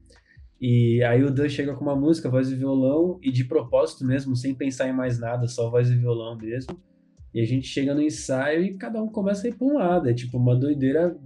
E 0.60 1.02
aí 1.04 1.24
o 1.24 1.30
Dan 1.30 1.48
chega 1.48 1.74
com 1.74 1.82
uma 1.82 1.96
música, 1.96 2.28
voz 2.28 2.50
e 2.50 2.54
violão, 2.54 3.18
e 3.22 3.32
de 3.32 3.44
propósito 3.44 4.04
mesmo, 4.04 4.36
sem 4.36 4.54
pensar 4.54 4.88
em 4.88 4.92
mais 4.92 5.18
nada, 5.18 5.48
só 5.48 5.70
voz 5.70 5.88
e 5.90 5.96
violão 5.96 6.36
mesmo. 6.36 6.78
E 7.32 7.40
a 7.40 7.46
gente 7.46 7.66
chega 7.66 7.94
no 7.94 8.02
ensaio 8.02 8.62
e 8.64 8.74
cada 8.74 9.02
um 9.02 9.08
começa 9.08 9.46
a 9.46 9.50
ir 9.50 9.54
pra 9.54 9.66
um 9.66 9.74
lado. 9.74 10.10
É 10.10 10.12
tipo 10.12 10.36
uma 10.36 10.54
doideira, 10.54 11.16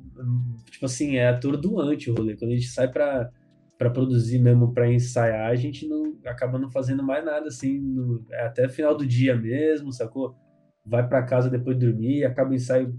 tipo 0.70 0.87
assim, 0.87 1.16
é 1.16 1.29
atordoante 1.29 2.11
o 2.11 2.14
rolê. 2.14 2.37
Quando 2.37 2.53
a 2.53 2.55
gente 2.55 2.68
sai 2.68 2.88
pra, 2.88 3.31
pra 3.77 3.90
produzir 3.90 4.38
mesmo, 4.38 4.73
pra 4.73 4.92
ensaiar, 4.92 5.51
a 5.51 5.57
gente 5.57 5.88
não 5.88 6.16
acaba 6.27 6.59
não 6.59 6.70
fazendo 6.70 7.03
mais 7.03 7.25
nada, 7.25 7.49
assim, 7.49 7.81
no, 7.81 8.25
é 8.31 8.47
até 8.47 8.68
final 8.68 8.97
do 8.97 9.07
dia 9.07 9.35
mesmo, 9.35 9.92
sacou? 9.92 10.37
Vai 10.87 11.09
pra 11.09 11.23
casa 11.23 11.51
depois 11.51 11.77
de 11.79 11.87
dormir, 11.87 12.25
acaba 12.25 12.51
o 12.51 12.55
ensaio, 12.55 12.94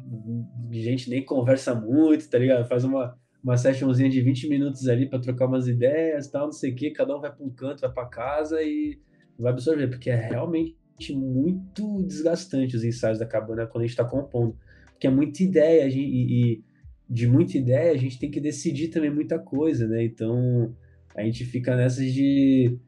gente 0.71 1.09
nem 1.09 1.23
conversa 1.23 1.73
muito, 1.75 2.29
tá 2.29 2.37
ligado? 2.37 2.67
Faz 2.67 2.83
uma 2.83 3.15
uma 3.45 3.57
sessionzinha 3.57 4.09
de 4.09 4.19
20 4.21 4.49
minutos 4.49 4.87
ali 4.87 5.07
para 5.07 5.19
trocar 5.19 5.45
umas 5.45 5.67
ideias, 5.67 6.27
tal, 6.27 6.45
não 6.45 6.51
sei 6.51 6.71
o 6.71 6.75
quê, 6.75 6.89
cada 6.89 7.15
um 7.15 7.21
vai 7.21 7.31
para 7.31 7.45
um 7.45 7.49
canto, 7.51 7.81
vai 7.81 7.93
para 7.93 8.07
casa 8.07 8.59
e 8.63 8.99
vai 9.37 9.53
absorver, 9.53 9.87
porque 9.87 10.09
é 10.09 10.15
realmente 10.15 10.75
muito 11.11 12.01
desgastante 12.01 12.75
os 12.75 12.83
ensaios 12.83 13.19
da 13.19 13.25
cabana 13.25 13.67
quando 13.67 13.83
a 13.83 13.85
gente 13.85 13.91
está 13.91 14.03
compondo, 14.03 14.57
porque 14.87 15.05
é 15.05 15.11
muita 15.11 15.43
ideia 15.43 15.87
e, 15.87 15.93
e, 15.99 16.63
de 17.07 17.27
muita 17.27 17.55
ideia 17.55 17.91
a 17.91 17.97
gente 17.97 18.17
tem 18.17 18.31
que 18.31 18.41
decidir 18.41 18.87
também 18.87 19.13
muita 19.13 19.37
coisa, 19.37 19.87
né? 19.87 20.03
Então 20.03 20.75
a 21.15 21.21
gente 21.21 21.45
fica 21.45 21.75
nessas 21.75 22.11
de, 22.11 22.79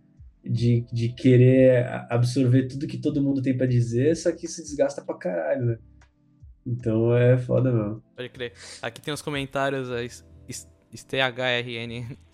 de, 0.44 0.88
de 0.92 1.10
querer 1.10 1.86
absorver 2.10 2.68
tudo 2.68 2.88
que 2.88 2.98
todo 2.98 3.22
mundo 3.22 3.44
tem 3.44 3.56
para 3.56 3.68
dizer, 3.68 4.16
só 4.16 4.32
que 4.32 4.48
isso 4.48 4.64
desgasta 4.64 5.04
pra 5.04 5.14
caralho, 5.14 5.66
né? 5.68 5.78
Então 6.66 7.16
é 7.16 7.38
foda 7.38 7.72
mesmo. 7.72 8.04
Pode 8.16 8.30
crer. 8.30 8.54
Aqui 8.82 9.00
tem 9.00 9.14
os 9.14 9.22
comentários 9.22 9.92
S-T-H-R-N. 10.48 12.18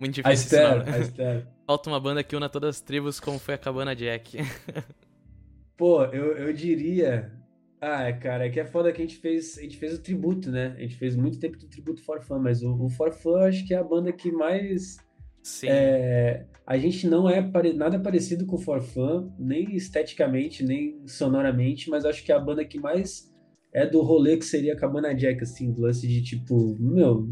Muito 0.00 0.14
difícil. 0.14 0.30
A 0.30 0.32
Esther, 0.32 0.94
a 0.94 0.98
Esther. 0.98 1.46
Falta 1.66 1.88
uma 1.88 2.00
banda 2.00 2.24
que 2.24 2.34
una 2.34 2.48
todas 2.48 2.76
as 2.76 2.80
tribos, 2.80 3.20
como 3.20 3.38
foi 3.38 3.54
a 3.54 3.58
Cabana 3.58 3.94
Jack. 3.94 4.38
Pô, 5.76 6.04
eu, 6.06 6.36
eu 6.36 6.52
diria. 6.52 7.32
Ah, 7.80 8.12
cara, 8.12 8.46
é 8.46 8.50
que 8.50 8.60
é 8.60 8.64
foda 8.64 8.92
que 8.92 9.00
a 9.00 9.04
gente 9.04 9.18
fez. 9.18 9.58
A 9.58 9.62
gente 9.62 9.76
fez 9.76 9.94
o 9.94 10.02
tributo, 10.02 10.50
né? 10.50 10.74
A 10.76 10.80
gente 10.80 10.96
fez 10.96 11.16
muito 11.16 11.38
tempo 11.38 11.56
do 11.56 11.68
tributo 11.68 12.02
For 12.02 12.20
Fun, 12.20 12.38
mas 12.38 12.62
o, 12.62 12.74
o 12.74 12.88
For 12.88 13.12
Fun 13.12 13.36
acho 13.36 13.66
que 13.66 13.74
é 13.74 13.78
a 13.78 13.84
banda 13.84 14.12
que 14.12 14.30
mais. 14.30 14.98
Sim. 15.42 15.68
É, 15.68 16.46
a 16.64 16.78
gente 16.78 17.08
não 17.08 17.28
é 17.28 17.42
pare, 17.42 17.72
nada 17.72 17.98
parecido 17.98 18.46
com 18.46 18.56
o 18.56 18.60
For 18.60 18.80
Fun, 18.80 19.32
nem 19.38 19.74
esteticamente, 19.74 20.64
nem 20.64 21.06
sonoramente, 21.06 21.90
mas 21.90 22.04
acho 22.04 22.24
que 22.24 22.30
é 22.30 22.34
a 22.34 22.40
banda 22.40 22.64
que 22.64 22.78
mais 22.78 23.31
é 23.72 23.86
do 23.86 24.02
rolê 24.02 24.36
que 24.36 24.44
seria 24.44 24.74
a 24.74 24.76
Cabana 24.76 25.14
Jack, 25.14 25.42
assim, 25.42 25.72
do 25.72 25.82
lance 25.82 26.06
de 26.06 26.22
tipo, 26.22 26.76
meu, 26.78 27.28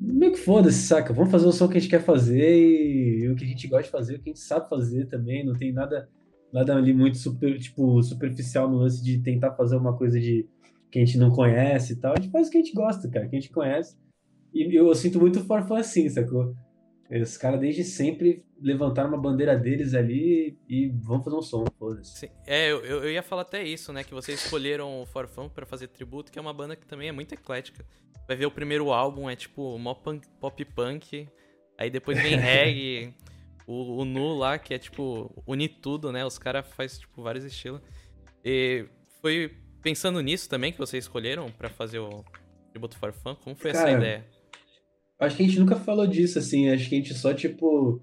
meio 0.00 0.32
que 0.32 0.38
foda-se, 0.38 0.86
saca? 0.86 1.12
Vamos 1.12 1.30
fazer 1.30 1.46
o 1.46 1.52
som 1.52 1.68
que 1.68 1.76
a 1.76 1.80
gente 1.80 1.90
quer 1.90 2.02
fazer 2.02 2.56
e, 2.56 3.28
o 3.28 3.34
que 3.34 3.44
a 3.44 3.48
gente 3.48 3.66
gosta 3.66 3.84
de 3.84 3.90
fazer, 3.90 4.14
o 4.14 4.18
que 4.20 4.30
a 4.30 4.32
gente 4.32 4.40
sabe 4.40 4.68
fazer 4.68 5.06
também. 5.06 5.44
Não 5.44 5.54
tem 5.54 5.72
nada, 5.72 6.08
nada 6.52 6.76
ali 6.76 6.94
muito 6.94 7.18
super, 7.18 7.58
tipo, 7.58 8.02
superficial 8.02 8.70
no 8.70 8.78
lance 8.78 9.02
de 9.02 9.18
tentar 9.18 9.52
fazer 9.54 9.76
uma 9.76 9.96
coisa 9.96 10.20
de 10.20 10.46
que 10.90 11.00
a 11.00 11.04
gente 11.04 11.18
não 11.18 11.30
conhece 11.30 11.94
e 11.94 11.96
tal. 11.96 12.14
A 12.16 12.20
gente 12.20 12.30
faz 12.30 12.48
o 12.48 12.50
que 12.50 12.58
a 12.58 12.62
gente 12.62 12.74
gosta, 12.74 13.08
cara, 13.08 13.28
que 13.28 13.36
a 13.36 13.40
gente 13.40 13.52
conhece. 13.52 13.96
E 14.54 14.76
eu, 14.76 14.86
eu 14.86 14.94
sinto 14.94 15.18
muito 15.18 15.40
forfã 15.40 15.78
assim, 15.78 16.08
sacou? 16.08 16.54
Os 17.10 17.38
caras 17.38 17.58
desde 17.60 17.84
sempre 17.84 18.44
levantaram 18.60 19.08
uma 19.08 19.18
bandeira 19.18 19.56
deles 19.56 19.94
ali 19.94 20.58
e 20.68 20.88
vão 20.88 21.22
fazer 21.22 21.36
um 21.36 21.42
som, 21.42 21.64
foda-se. 21.78 22.30
É, 22.46 22.70
eu, 22.70 22.84
eu 22.84 23.10
ia 23.10 23.22
falar 23.22 23.42
até 23.42 23.62
isso, 23.62 23.92
né? 23.92 24.04
Que 24.04 24.12
vocês 24.12 24.44
escolheram 24.44 25.00
o 25.00 25.06
Forfã 25.06 25.48
para 25.48 25.64
fazer 25.64 25.88
tributo, 25.88 26.30
que 26.30 26.38
é 26.38 26.42
uma 26.42 26.52
banda 26.52 26.76
que 26.76 26.86
também 26.86 27.08
é 27.08 27.12
muito 27.12 27.32
eclética. 27.32 27.84
Vai 28.26 28.36
ver 28.36 28.44
o 28.44 28.50
primeiro 28.50 28.92
álbum, 28.92 29.30
é 29.30 29.34
tipo 29.34 29.78
mó 29.78 29.94
punk, 29.94 30.28
pop 30.38 30.62
punk, 30.66 31.26
aí 31.78 31.88
depois 31.88 32.20
vem 32.20 32.36
reggae, 32.36 33.14
o, 33.66 34.02
o 34.02 34.04
Nu 34.04 34.36
lá, 34.36 34.58
que 34.58 34.74
é 34.74 34.78
tipo, 34.78 35.32
unir 35.46 35.78
tudo, 35.80 36.12
né? 36.12 36.26
Os 36.26 36.38
caras 36.38 36.66
fazem 36.68 37.00
tipo 37.00 37.22
vários 37.22 37.44
estilos. 37.44 37.80
E 38.44 38.86
foi 39.22 39.56
pensando 39.80 40.20
nisso 40.20 40.46
também 40.48 40.72
que 40.72 40.78
vocês 40.78 41.04
escolheram 41.04 41.50
para 41.50 41.70
fazer 41.70 42.00
o 42.00 42.22
tributo 42.70 42.98
Forfã? 42.98 43.34
Como 43.34 43.56
foi 43.56 43.72
Cara, 43.72 43.88
essa 43.88 43.98
ideia? 43.98 44.26
Acho 45.18 45.36
que 45.36 45.42
a 45.42 45.46
gente 45.46 45.58
nunca 45.58 45.76
falou 45.76 46.06
disso, 46.06 46.38
assim. 46.38 46.70
Acho 46.70 46.88
que 46.88 46.94
a 46.94 46.98
gente 46.98 47.14
só, 47.14 47.34
tipo, 47.34 48.00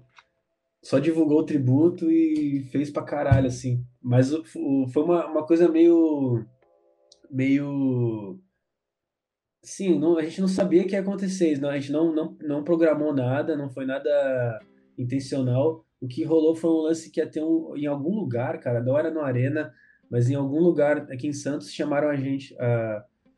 só 0.82 0.98
divulgou 0.98 1.40
o 1.40 1.46
tributo 1.46 2.10
e 2.10 2.60
fez 2.70 2.90
pra 2.90 3.02
caralho, 3.02 3.46
assim. 3.46 3.84
Mas 4.02 4.32
o, 4.32 4.44
o, 4.56 4.86
foi 4.88 5.02
uma, 5.02 5.26
uma 5.26 5.46
coisa 5.46 5.68
meio. 5.68 6.44
meio. 7.30 8.38
Sim, 9.62 9.98
não, 9.98 10.16
a 10.16 10.22
gente 10.22 10.40
não 10.40 10.48
sabia 10.48 10.84
que 10.84 10.92
ia 10.92 11.00
acontecer, 11.00 11.58
não, 11.58 11.70
a 11.70 11.76
gente 11.76 11.90
não, 11.90 12.14
não, 12.14 12.36
não 12.40 12.62
programou 12.62 13.12
nada, 13.12 13.56
não 13.56 13.68
foi 13.68 13.84
nada 13.84 14.60
intencional. 14.96 15.84
O 16.00 16.06
que 16.06 16.22
rolou 16.22 16.54
foi 16.54 16.70
um 16.70 16.82
lance 16.82 17.10
que 17.10 17.18
ia 17.18 17.28
ter 17.28 17.42
um, 17.42 17.76
em 17.76 17.86
algum 17.86 18.14
lugar, 18.14 18.60
cara, 18.60 18.80
não 18.80 18.96
era 18.96 19.10
no 19.10 19.22
Arena, 19.22 19.74
mas 20.08 20.30
em 20.30 20.36
algum 20.36 20.60
lugar 20.60 21.10
aqui 21.10 21.26
em 21.26 21.32
Santos 21.32 21.72
chamaram 21.72 22.08
a 22.08 22.14
gente, 22.14 22.54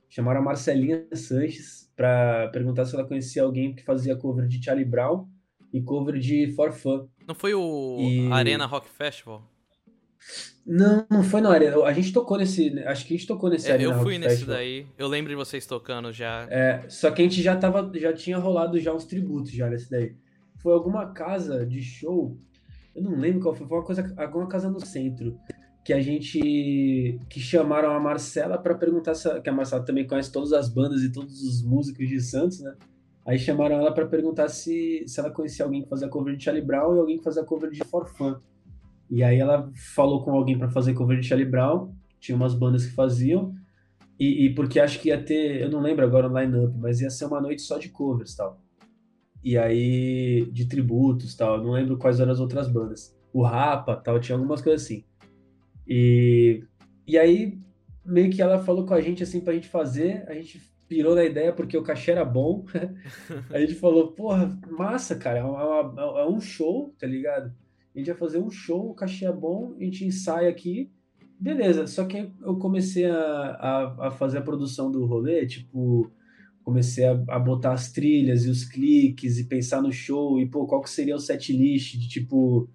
chamaram 0.08 0.40
a 0.40 0.44
Marcelinha 0.44 1.06
Sanches 1.12 1.90
para 1.96 2.48
perguntar 2.48 2.84
se 2.84 2.94
ela 2.94 3.06
conhecia 3.06 3.42
alguém 3.42 3.74
que 3.74 3.84
fazia 3.84 4.16
cover 4.16 4.46
de 4.46 4.62
Charlie 4.62 4.84
Brown 4.84 5.26
e 5.72 5.82
cover 5.82 6.18
de 6.18 6.52
For 6.54 6.72
Fun. 6.72 7.08
Não 7.26 7.34
foi 7.34 7.54
o 7.54 7.98
e... 8.00 8.32
Arena 8.32 8.66
Rock 8.66 8.88
Festival? 8.88 9.42
Não, 10.66 11.06
não 11.10 11.22
foi 11.22 11.40
na 11.40 11.50
Arena. 11.50 11.82
A 11.84 11.92
gente 11.92 12.12
tocou 12.12 12.36
nesse. 12.36 12.78
Acho 12.80 13.06
que 13.06 13.14
a 13.14 13.16
gente 13.16 13.26
tocou 13.26 13.48
nesse 13.48 13.70
é, 13.70 13.72
Arena 13.72 13.92
Eu 13.92 14.02
fui 14.02 14.14
Rock 14.14 14.18
nesse 14.18 14.36
Festival. 14.36 14.56
daí. 14.56 14.86
Eu 14.98 15.08
lembro 15.08 15.30
de 15.30 15.36
vocês 15.36 15.64
tocando 15.66 16.12
já. 16.12 16.46
É, 16.50 16.84
só 16.88 17.10
que 17.10 17.22
a 17.22 17.24
gente 17.24 17.40
já 17.42 17.56
tava. 17.56 17.90
Já 17.94 18.12
tinha 18.12 18.36
rolado 18.36 18.78
já 18.78 18.92
uns 18.92 19.06
tributos 19.06 19.50
já 19.50 19.68
nesse 19.68 19.90
daí. 19.90 20.14
Foi 20.58 20.74
alguma 20.74 21.12
casa 21.12 21.64
de 21.64 21.80
show. 21.80 22.36
Eu 22.94 23.02
não 23.02 23.16
lembro 23.16 23.40
qual 23.40 23.54
foi. 23.54 23.66
Foi 23.66 23.78
uma 23.78 23.84
coisa. 23.84 24.14
Alguma 24.16 24.46
casa 24.46 24.68
no 24.68 24.84
centro. 24.84 25.38
Que 25.88 25.94
a 25.94 26.02
gente. 26.02 27.18
Que 27.30 27.40
chamaram 27.40 27.92
a 27.92 27.98
Marcela 27.98 28.58
para 28.58 28.74
perguntar 28.74 29.14
se. 29.14 29.40
Que 29.40 29.48
a 29.48 29.52
Marcela 29.54 29.82
também 29.82 30.06
conhece 30.06 30.30
todas 30.30 30.52
as 30.52 30.68
bandas 30.68 31.02
e 31.02 31.10
todos 31.10 31.42
os 31.42 31.62
músicos 31.62 32.06
de 32.06 32.20
Santos, 32.20 32.60
né? 32.60 32.76
Aí 33.26 33.38
chamaram 33.38 33.76
ela 33.76 33.90
para 33.90 34.06
perguntar 34.06 34.48
se, 34.48 35.02
se 35.06 35.18
ela 35.18 35.30
conhecia 35.30 35.64
alguém 35.64 35.80
que 35.80 35.88
fazia 35.88 36.06
cover 36.06 36.36
de 36.36 36.44
Charlie 36.44 36.62
Brown 36.62 36.94
e 36.94 36.98
alguém 36.98 37.16
que 37.16 37.24
fazia 37.24 37.42
cover 37.42 37.70
de 37.70 37.82
For 37.84 38.06
Fun. 38.06 38.36
E 39.10 39.22
aí 39.22 39.38
ela 39.38 39.72
falou 39.94 40.22
com 40.22 40.32
alguém 40.32 40.58
para 40.58 40.68
fazer 40.68 40.92
cover 40.92 41.18
de 41.20 41.26
Charlie 41.26 41.48
Brown, 41.48 41.90
tinha 42.20 42.36
umas 42.36 42.52
bandas 42.52 42.84
que 42.84 42.92
faziam, 42.92 43.54
e, 44.20 44.44
e, 44.44 44.54
porque 44.54 44.78
acho 44.78 45.00
que 45.00 45.08
ia 45.08 45.24
ter, 45.24 45.62
eu 45.62 45.70
não 45.70 45.80
lembro 45.80 46.04
agora 46.04 46.28
o 46.30 46.38
line-up, 46.38 46.76
mas 46.76 47.00
ia 47.00 47.08
ser 47.08 47.24
uma 47.24 47.40
noite 47.40 47.62
só 47.62 47.78
de 47.78 47.88
covers 47.88 48.34
tal. 48.34 48.60
E 49.42 49.56
aí, 49.56 50.50
de 50.52 50.68
tributos 50.68 51.34
tal, 51.34 51.64
não 51.64 51.70
lembro 51.70 51.96
quais 51.96 52.20
eram 52.20 52.32
as 52.32 52.40
outras 52.40 52.68
bandas. 52.68 53.16
O 53.32 53.42
Rapa 53.42 53.96
tal, 53.96 54.20
tinha 54.20 54.36
algumas 54.36 54.60
coisas 54.60 54.84
assim. 54.84 55.07
E, 55.88 56.62
e 57.06 57.16
aí, 57.16 57.58
meio 58.04 58.30
que 58.30 58.42
ela 58.42 58.58
falou 58.58 58.84
com 58.84 58.94
a 58.94 59.00
gente 59.00 59.22
assim 59.22 59.40
pra 59.40 59.54
gente 59.54 59.68
fazer, 59.68 60.24
a 60.28 60.34
gente 60.34 60.60
pirou 60.86 61.14
na 61.14 61.24
ideia 61.24 61.52
porque 61.52 61.76
o 61.76 61.82
cachê 61.82 62.10
era 62.10 62.24
bom. 62.24 62.64
a 63.50 63.60
gente 63.60 63.74
falou, 63.74 64.12
porra, 64.12 64.58
massa, 64.70 65.16
cara, 65.16 65.38
é, 65.38 65.44
uma, 65.44 66.20
é 66.20 66.26
um 66.26 66.40
show, 66.40 66.94
tá 66.98 67.06
ligado? 67.06 67.52
a 67.94 67.98
gente 67.98 68.10
vai 68.10 68.16
fazer 68.16 68.38
um 68.38 68.50
show, 68.50 68.90
o 68.90 68.94
cachê 68.94 69.26
é 69.26 69.32
bom, 69.32 69.74
a 69.78 69.82
gente 69.82 70.04
ensaia 70.04 70.48
aqui, 70.48 70.90
beleza. 71.38 71.86
Só 71.86 72.04
que 72.04 72.30
eu 72.40 72.56
comecei 72.56 73.06
a, 73.06 73.16
a, 73.18 74.06
a 74.06 74.10
fazer 74.10 74.38
a 74.38 74.42
produção 74.42 74.90
do 74.90 75.04
rolê, 75.04 75.44
tipo, 75.46 76.10
comecei 76.62 77.04
a, 77.04 77.20
a, 77.28 77.38
botar 77.38 77.72
as 77.72 77.90
trilhas 77.90 78.44
e 78.44 78.50
os 78.50 78.64
cliques 78.64 79.38
e 79.38 79.48
pensar 79.48 79.82
no 79.82 79.90
show 79.90 80.38
e, 80.38 80.46
pô, 80.46 80.66
qual 80.66 80.80
que 80.80 80.90
seria 80.90 81.16
o 81.16 81.20
set 81.20 81.52
list 81.52 81.96
de, 81.96 82.08
tipo, 82.08 82.70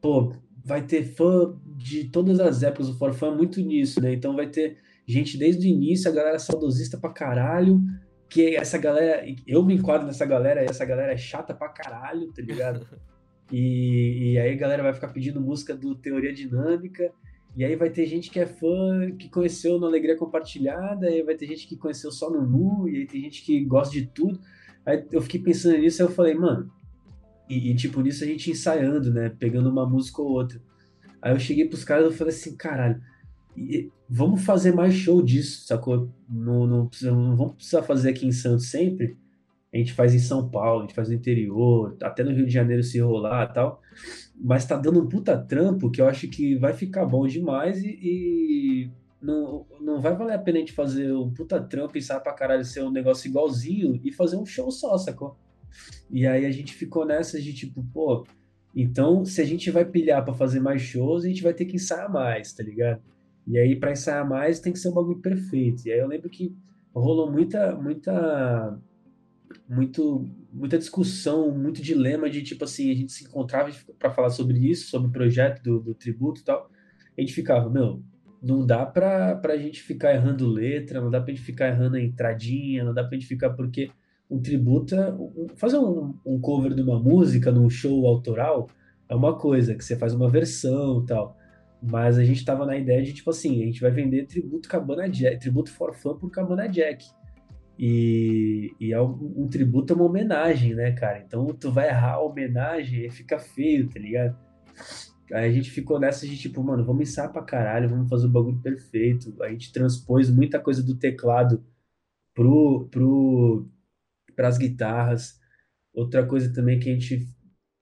pô, 0.00 0.34
vai 0.66 0.82
ter 0.82 1.04
fã 1.04 1.56
de 1.64 2.08
todas 2.08 2.40
as 2.40 2.64
épocas, 2.64 2.88
o 2.88 2.98
Forfã 2.98 3.28
é 3.28 3.36
muito 3.36 3.60
nisso, 3.60 4.00
né? 4.00 4.12
Então 4.12 4.34
vai 4.34 4.48
ter 4.48 4.78
gente 5.06 5.38
desde 5.38 5.64
o 5.64 5.70
início, 5.70 6.10
a 6.10 6.14
galera 6.14 6.40
saudosista 6.40 6.98
pra 6.98 7.10
caralho, 7.10 7.80
que 8.28 8.56
essa 8.56 8.76
galera, 8.76 9.24
eu 9.46 9.64
me 9.64 9.74
enquadro 9.74 10.04
nessa 10.04 10.26
galera, 10.26 10.64
e 10.64 10.66
essa 10.66 10.84
galera 10.84 11.12
é 11.12 11.16
chata 11.16 11.54
pra 11.54 11.68
caralho, 11.68 12.32
tá 12.32 12.42
ligado? 12.42 12.84
E, 13.52 14.32
e 14.32 14.38
aí 14.40 14.54
a 14.54 14.56
galera 14.56 14.82
vai 14.82 14.92
ficar 14.92 15.06
pedindo 15.06 15.40
música 15.40 15.72
do 15.72 15.94
Teoria 15.94 16.32
Dinâmica. 16.32 17.12
E 17.56 17.64
aí 17.64 17.76
vai 17.76 17.88
ter 17.90 18.04
gente 18.04 18.28
que 18.28 18.40
é 18.40 18.44
fã, 18.44 19.08
que 19.16 19.28
conheceu 19.28 19.78
no 19.78 19.86
Alegria 19.86 20.16
Compartilhada, 20.16 21.06
aí 21.06 21.22
vai 21.22 21.36
ter 21.36 21.46
gente 21.46 21.68
que 21.68 21.76
conheceu 21.76 22.10
só 22.10 22.28
no 22.28 22.44
Nu, 22.44 22.88
e 22.88 22.96
aí 22.96 23.06
tem 23.06 23.20
gente 23.20 23.44
que 23.44 23.64
gosta 23.64 23.92
de 23.92 24.04
tudo. 24.08 24.40
Aí 24.84 25.06
eu 25.12 25.22
fiquei 25.22 25.40
pensando 25.40 25.78
nisso, 25.78 26.02
aí 26.02 26.08
eu 26.08 26.12
falei, 26.12 26.34
mano, 26.34 26.68
e, 27.48 27.70
e, 27.70 27.74
tipo, 27.76 28.00
nisso 28.00 28.24
a 28.24 28.26
gente 28.26 28.50
ensaiando, 28.50 29.12
né, 29.12 29.28
pegando 29.28 29.70
uma 29.70 29.88
música 29.88 30.22
ou 30.22 30.28
outra. 30.28 30.60
Aí 31.22 31.32
eu 31.32 31.38
cheguei 31.38 31.68
pros 31.68 31.84
caras 31.84 32.14
e 32.14 32.16
falei 32.16 32.34
assim, 32.34 32.56
caralho, 32.56 33.00
e, 33.56 33.90
vamos 34.08 34.44
fazer 34.44 34.74
mais 34.74 34.94
show 34.94 35.22
disso, 35.22 35.66
sacou? 35.66 36.12
Não, 36.28 36.66
não, 36.66 36.90
não 37.02 37.36
vamos 37.36 37.54
precisar 37.54 37.82
fazer 37.82 38.10
aqui 38.10 38.26
em 38.26 38.32
Santos 38.32 38.70
sempre, 38.70 39.16
a 39.72 39.78
gente 39.78 39.92
faz 39.92 40.14
em 40.14 40.18
São 40.18 40.48
Paulo, 40.48 40.80
a 40.80 40.82
gente 40.86 40.94
faz 40.94 41.08
no 41.08 41.14
interior, 41.14 41.96
até 42.02 42.24
no 42.24 42.32
Rio 42.32 42.46
de 42.46 42.52
Janeiro 42.52 42.82
se 42.82 42.98
rolar 42.98 43.52
tal. 43.52 43.80
Mas 44.34 44.64
tá 44.64 44.76
dando 44.76 45.00
um 45.02 45.08
puta 45.08 45.36
trampo 45.36 45.90
que 45.90 46.00
eu 46.00 46.08
acho 46.08 46.28
que 46.28 46.56
vai 46.56 46.72
ficar 46.72 47.04
bom 47.04 47.26
demais 47.26 47.82
e, 47.82 47.98
e 48.02 48.90
não, 49.20 49.66
não 49.80 50.00
vai 50.00 50.14
valer 50.16 50.34
a 50.34 50.38
pena 50.38 50.58
a 50.58 50.60
gente 50.60 50.72
fazer 50.72 51.12
um 51.12 51.32
puta 51.32 51.60
trampo 51.60 51.96
e 51.98 52.02
sair 52.02 52.20
pra 52.20 52.32
caralho 52.32 52.64
ser 52.64 52.82
um 52.82 52.90
negócio 52.90 53.28
igualzinho 53.28 54.00
e 54.02 54.12
fazer 54.12 54.36
um 54.36 54.46
show 54.46 54.70
só, 54.70 54.96
sacou? 54.96 55.36
E 56.10 56.26
aí 56.26 56.46
a 56.46 56.50
gente 56.50 56.74
ficou 56.74 57.04
nessa 57.04 57.40
de 57.40 57.52
tipo, 57.52 57.84
pô, 57.92 58.26
então 58.74 59.24
se 59.24 59.40
a 59.40 59.44
gente 59.44 59.70
vai 59.70 59.84
pilhar 59.84 60.24
para 60.24 60.34
fazer 60.34 60.60
mais 60.60 60.82
shows, 60.82 61.24
a 61.24 61.28
gente 61.28 61.42
vai 61.42 61.54
ter 61.54 61.64
que 61.64 61.76
ensaiar 61.76 62.10
mais, 62.10 62.52
tá 62.52 62.62
ligado? 62.62 63.02
E 63.46 63.58
aí 63.58 63.76
para 63.76 63.92
ensaiar 63.92 64.28
mais 64.28 64.60
tem 64.60 64.72
que 64.72 64.78
ser 64.78 64.88
um 64.88 64.94
bagulho 64.94 65.20
perfeito. 65.20 65.86
E 65.86 65.92
aí 65.92 65.98
eu 65.98 66.08
lembro 66.08 66.28
que 66.28 66.54
rolou 66.94 67.30
muita, 67.30 67.74
muita 67.76 68.78
muito 69.68 70.28
muita 70.52 70.78
discussão, 70.78 71.50
muito 71.50 71.82
dilema 71.82 72.30
de 72.30 72.42
tipo 72.42 72.64
assim, 72.64 72.90
a 72.90 72.94
gente 72.94 73.12
se 73.12 73.24
encontrava 73.24 73.70
para 73.98 74.10
falar 74.10 74.30
sobre 74.30 74.58
isso, 74.58 74.88
sobre 74.88 75.08
o 75.08 75.12
projeto 75.12 75.62
do, 75.62 75.80
do 75.80 75.94
tributo 75.94 76.40
e 76.40 76.44
tal. 76.44 76.70
A 77.16 77.20
gente 77.20 77.32
ficava, 77.32 77.68
meu, 77.68 78.02
não 78.42 78.64
dá 78.64 78.84
pra, 78.86 79.34
pra 79.36 79.56
gente 79.56 79.82
ficar 79.82 80.14
errando 80.14 80.48
letra, 80.48 81.00
não 81.00 81.10
dá 81.10 81.20
pra 81.20 81.34
gente 81.34 81.44
ficar 81.44 81.68
errando 81.68 81.96
a 81.96 82.00
entradinha, 82.00 82.84
não 82.84 82.94
dá 82.94 83.02
pra 83.02 83.14
gente 83.14 83.26
ficar 83.26 83.50
porque 83.50 83.90
um 84.30 84.40
tributo, 84.40 84.96
fazer 85.56 85.78
um, 85.78 86.14
um 86.24 86.40
cover 86.40 86.74
de 86.74 86.82
uma 86.82 86.98
música 86.98 87.52
num 87.52 87.70
show 87.70 88.06
autoral 88.06 88.68
é 89.08 89.14
uma 89.14 89.38
coisa, 89.38 89.74
que 89.74 89.84
você 89.84 89.96
faz 89.96 90.14
uma 90.14 90.28
versão 90.28 91.02
e 91.02 91.06
tal. 91.06 91.36
Mas 91.82 92.18
a 92.18 92.24
gente 92.24 92.44
tava 92.44 92.66
na 92.66 92.76
ideia 92.76 93.02
de, 93.02 93.12
tipo 93.12 93.30
assim, 93.30 93.62
a 93.62 93.66
gente 93.66 93.80
vai 93.80 93.90
vender 93.90 94.26
tributo 94.26 94.68
Cabana 94.68 95.08
Jack, 95.08 95.38
tributo 95.38 95.70
for 95.70 95.94
por 96.18 96.30
Cabana 96.30 96.68
Jack. 96.68 97.06
E, 97.78 98.74
e 98.80 98.92
é 98.92 99.00
um, 99.00 99.34
um, 99.36 99.48
tributo, 99.48 99.92
é 99.92 99.96
uma 99.96 100.06
homenagem, 100.06 100.74
né, 100.74 100.92
cara? 100.92 101.22
Então 101.24 101.46
tu 101.46 101.70
vai 101.70 101.88
errar 101.88 102.14
a 102.14 102.20
homenagem 102.22 103.04
e 103.04 103.10
fica 103.10 103.38
feio, 103.38 103.88
tá 103.88 104.00
ligado? 104.00 104.36
Aí 105.32 105.50
a 105.50 105.52
gente 105.52 105.70
ficou 105.70 105.98
nessa 106.00 106.26
de 106.26 106.36
tipo, 106.38 106.62
mano, 106.62 106.84
vamos 106.84 107.08
ensaiar 107.08 107.32
pra 107.32 107.42
caralho, 107.42 107.88
vamos 107.88 108.08
fazer 108.08 108.26
o 108.26 108.30
bagulho 108.30 108.58
perfeito. 108.60 109.34
A 109.42 109.48
gente 109.50 109.72
transpôs 109.72 110.30
muita 110.30 110.58
coisa 110.58 110.82
do 110.82 110.96
teclado 110.96 111.62
pro, 112.34 112.88
pro, 112.90 113.68
pras 114.36 114.58
guitarras. 114.58 115.40
Outra 115.92 116.24
coisa 116.26 116.52
também 116.52 116.78
que 116.78 116.90
a 116.90 116.92
gente 116.92 117.26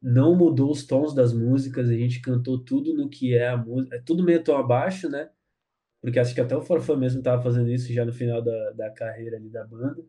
não 0.00 0.36
mudou 0.36 0.70
os 0.70 0.86
tons 0.86 1.14
das 1.14 1.32
músicas, 1.34 1.88
a 1.90 1.94
gente 1.94 2.20
cantou 2.20 2.58
tudo 2.58 2.94
no 2.94 3.08
que 3.10 3.34
é 3.34 3.48
a 3.48 3.56
música, 3.56 3.96
é 3.96 4.00
tudo 4.00 4.24
meio 4.24 4.42
tom 4.42 4.56
abaixo, 4.56 5.08
né? 5.08 5.28
porque 6.04 6.18
acho 6.18 6.34
que 6.34 6.40
até 6.42 6.54
o 6.54 6.60
Forfã 6.60 6.94
mesmo 6.98 7.20
estava 7.20 7.42
fazendo 7.42 7.70
isso 7.70 7.90
já 7.90 8.04
no 8.04 8.12
final 8.12 8.42
da, 8.42 8.72
da 8.72 8.90
carreira 8.90 9.38
ali 9.38 9.48
da 9.48 9.64
banda, 9.64 10.04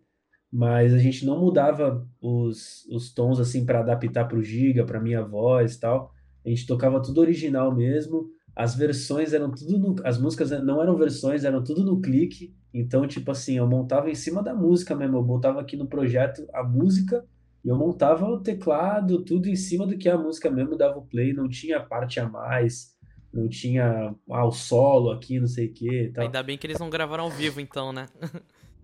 mas 0.51 0.93
a 0.93 0.97
gente 0.97 1.25
não 1.25 1.39
mudava 1.39 2.05
os, 2.19 2.85
os 2.91 3.13
tons 3.13 3.39
assim 3.39 3.65
para 3.65 3.79
adaptar 3.79 4.25
para 4.25 4.37
o 4.37 4.43
Giga, 4.43 4.85
para 4.85 4.99
minha 4.99 5.23
voz 5.23 5.77
tal. 5.77 6.11
A 6.45 6.49
gente 6.49 6.67
tocava 6.67 7.01
tudo 7.01 7.21
original 7.21 7.73
mesmo. 7.73 8.29
As 8.53 8.75
versões 8.75 9.31
eram 9.31 9.49
tudo 9.51 9.79
no, 9.79 9.95
as 10.03 10.19
músicas 10.19 10.51
não 10.65 10.81
eram 10.81 10.97
versões, 10.97 11.45
eram 11.45 11.63
tudo 11.63 11.81
no 11.85 12.01
clique. 12.01 12.53
Então, 12.77 13.07
tipo 13.07 13.31
assim, 13.31 13.57
eu 13.57 13.67
montava 13.67 14.09
em 14.09 14.15
cima 14.15 14.43
da 14.43 14.53
música 14.53 14.95
mesmo. 14.95 15.17
Eu 15.17 15.23
botava 15.23 15.61
aqui 15.61 15.77
no 15.77 15.87
projeto 15.87 16.45
a 16.53 16.63
música 16.63 17.25
e 17.63 17.69
eu 17.69 17.77
montava 17.77 18.25
o 18.25 18.41
teclado, 18.41 19.23
tudo 19.23 19.47
em 19.47 19.55
cima 19.55 19.87
do 19.87 19.97
que 19.97 20.09
a 20.09 20.17
música 20.17 20.49
mesmo 20.51 20.77
dava 20.77 20.97
o 20.99 21.05
play, 21.05 21.33
não 21.33 21.47
tinha 21.47 21.79
parte 21.79 22.19
a 22.19 22.27
mais 22.27 22.95
não 23.35 23.49
tinha 23.49 24.15
ah, 24.31 24.45
o 24.45 24.51
solo 24.51 25.11
aqui, 25.11 25.39
não 25.39 25.47
sei 25.47 25.67
o 25.67 25.73
que. 25.73 26.13
Ainda 26.15 26.41
bem 26.41 26.57
que 26.57 26.65
eles 26.65 26.79
não 26.79 26.89
gravaram 26.89 27.25
ao 27.25 27.29
vivo, 27.29 27.59
então, 27.59 27.91
né? 27.91 28.07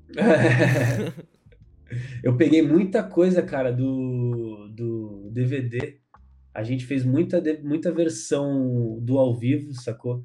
Eu 2.24 2.36
peguei 2.38 2.62
muita 2.62 3.02
coisa, 3.02 3.42
cara, 3.42 3.72
do, 3.72 4.70
do 4.74 5.30
DVD. 5.32 6.00
A 6.54 6.64
gente 6.64 6.86
fez 6.86 7.06
muita, 7.06 7.42
muita 7.64 7.92
versão 7.92 9.00
do 9.02 9.18
ao 9.18 9.38
vivo, 9.38 9.74
sacou? 9.74 10.24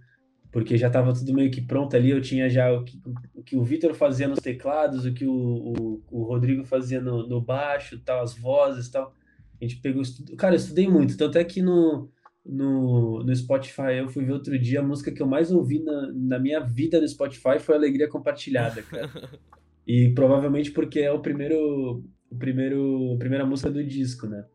Porque 0.57 0.79
já 0.79 0.89
tava 0.89 1.13
tudo 1.13 1.35
meio 1.35 1.51
que 1.51 1.61
pronto 1.61 1.95
ali. 1.95 2.09
Eu 2.09 2.23
tinha 2.23 2.49
já 2.49 2.73
o 2.73 2.83
que 2.83 2.99
o, 3.35 3.43
que 3.43 3.57
o 3.59 3.63
Vitor 3.63 3.93
fazia 3.93 4.27
nos 4.27 4.39
teclados, 4.39 5.05
o 5.05 5.13
que 5.13 5.27
o, 5.27 5.31
o, 5.31 6.03
o 6.11 6.23
Rodrigo 6.23 6.65
fazia 6.65 6.99
no, 6.99 7.29
no 7.29 7.43
baixo, 7.43 8.01
tal, 8.03 8.23
as 8.23 8.35
vozes 8.35 8.89
tal. 8.89 9.13
A 9.61 9.65
gente 9.67 9.83
pegou. 9.83 10.03
Cara, 10.39 10.55
eu 10.55 10.57
estudei 10.57 10.89
muito. 10.89 11.15
Tanto 11.15 11.37
é 11.37 11.45
que 11.45 11.61
no, 11.61 12.11
no, 12.43 13.23
no 13.23 13.37
Spotify. 13.37 13.99
Eu 13.99 14.09
fui 14.09 14.25
ver 14.25 14.33
outro 14.33 14.59
dia 14.59 14.81
a 14.81 14.83
música 14.83 15.13
que 15.13 15.21
eu 15.21 15.27
mais 15.27 15.53
ouvi 15.53 15.83
na, 15.83 16.11
na 16.15 16.39
minha 16.39 16.61
vida 16.61 16.99
no 16.99 17.07
Spotify 17.07 17.59
foi 17.59 17.75
Alegria 17.75 18.09
Compartilhada, 18.09 18.81
cara. 18.81 19.11
e 19.87 20.09
provavelmente 20.15 20.71
porque 20.71 21.01
é 21.01 21.13
o 21.13 21.21
primeiro, 21.21 22.03
o 22.31 22.37
primeiro, 22.39 23.13
a 23.13 23.19
primeira 23.19 23.45
música 23.45 23.71
do 23.71 23.85
disco, 23.85 24.27
né? 24.27 24.47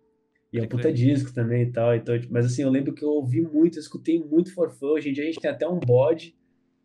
E 0.51 0.59
é 0.59 0.63
um 0.63 0.67
puta 0.67 0.91
disco 0.91 1.33
também 1.33 1.63
e 1.63 1.71
tal. 1.71 1.95
Então, 1.95 2.19
tipo, 2.19 2.33
mas 2.33 2.45
assim, 2.45 2.63
eu 2.63 2.69
lembro 2.69 2.93
que 2.93 3.03
eu 3.03 3.09
ouvi 3.09 3.41
muito, 3.41 3.77
eu 3.77 3.81
escutei 3.81 4.19
muito 4.19 4.53
forfã. 4.53 4.87
Hoje 4.87 5.09
em 5.09 5.13
dia 5.13 5.23
a 5.23 5.27
gente 5.27 5.39
tem 5.39 5.49
até 5.49 5.67
um 5.67 5.79
bode, 5.79 6.35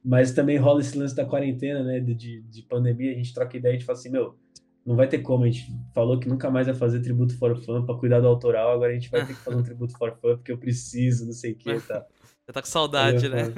mas 0.04 0.32
também 0.32 0.56
rola 0.56 0.80
esse 0.80 0.96
lance 0.96 1.16
da 1.16 1.24
quarentena, 1.24 1.82
né? 1.82 1.98
De, 1.98 2.42
de 2.42 2.62
pandemia, 2.62 3.10
a 3.10 3.14
gente 3.14 3.34
troca 3.34 3.56
ideia 3.56 3.72
e 3.72 3.74
a 3.74 3.78
gente 3.78 3.86
fala 3.86 3.98
assim, 3.98 4.10
meu, 4.10 4.36
não 4.84 4.94
vai 4.94 5.08
ter 5.08 5.18
como. 5.18 5.44
A 5.44 5.50
gente 5.50 5.66
falou 5.92 6.20
que 6.20 6.28
nunca 6.28 6.48
mais 6.48 6.68
vai 6.68 6.76
fazer 6.76 7.00
tributo 7.00 7.36
for 7.36 7.56
fun 7.56 7.84
pra 7.84 7.96
cuidar 7.96 8.20
do 8.20 8.28
autoral. 8.28 8.70
Agora 8.70 8.92
a 8.92 8.94
gente 8.94 9.10
vai 9.10 9.26
ter 9.26 9.34
que 9.34 9.40
fazer 9.40 9.56
um 9.56 9.62
tributo 9.64 9.98
for 9.98 10.12
fun 10.12 10.36
porque 10.36 10.52
eu 10.52 10.58
preciso, 10.58 11.26
não 11.26 11.32
sei 11.32 11.52
o 11.52 11.56
que, 11.56 11.80
tá? 11.80 12.06
Você 12.44 12.52
tá 12.52 12.62
com 12.62 12.68
saudade, 12.68 13.26
é 13.26 13.28
né? 13.28 13.54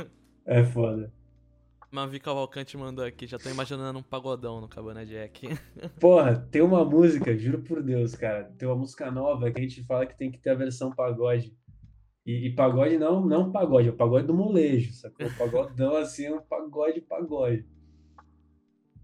É 0.47 0.65
foda. 0.65 1.13
Mavi 1.91 2.21
Cavalcante 2.21 2.77
mandou 2.77 3.05
aqui, 3.05 3.27
já 3.27 3.39
tô 3.39 3.49
imaginando 3.49 3.99
um 3.99 4.03
pagodão 4.03 4.61
no 4.61 4.69
Cabana 4.69 5.07
Jack. 5.07 5.49
Porra, 5.99 6.37
tem 6.51 6.61
uma 6.61 6.85
música, 6.85 7.37
juro 7.37 7.63
por 7.63 7.83
Deus, 7.83 8.15
cara. 8.15 8.45
Tem 8.59 8.69
uma 8.69 8.77
música 8.77 9.11
nova 9.11 9.51
que 9.51 9.59
a 9.59 9.63
gente 9.63 9.83
fala 9.85 10.05
que 10.05 10.17
tem 10.17 10.31
que 10.31 10.39
ter 10.39 10.51
a 10.51 10.55
versão 10.55 10.95
pagode. 10.95 11.57
E, 12.27 12.49
e 12.49 12.55
pagode 12.55 12.99
não, 12.99 13.25
não 13.25 13.51
pagode, 13.51 13.89
é 13.89 13.91
o 13.91 13.97
pagode 13.97 14.27
do 14.27 14.35
molejo, 14.35 14.93
sacou? 14.93 15.27
O 15.27 15.35
pagodão 15.35 15.97
assim 15.97 16.27
é 16.27 16.35
um 16.35 16.43
pagode, 16.43 17.01
pagode. 17.01 17.67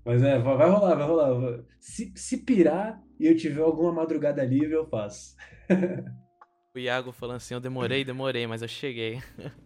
Mas 0.05 0.23
é, 0.23 0.39
vai, 0.39 0.57
vai 0.59 0.69
rolar, 0.69 0.95
vai 0.95 1.07
rolar. 1.07 1.65
Se, 1.81 2.13
se 2.15 2.45
pirar 2.45 3.03
e 3.19 3.27
eu 3.27 3.35
tiver 3.35 3.63
alguma 3.63 3.91
madrugada 3.91 4.45
livre, 4.45 4.73
eu 4.73 4.87
faço. 4.87 5.35
o 6.77 6.79
Iago 6.79 7.13
falando 7.13 7.37
assim, 7.37 7.55
eu 7.55 7.61
demorei, 7.61 8.05
demorei, 8.05 8.47
mas 8.47 8.61
eu 8.61 8.69
cheguei. 8.69 9.23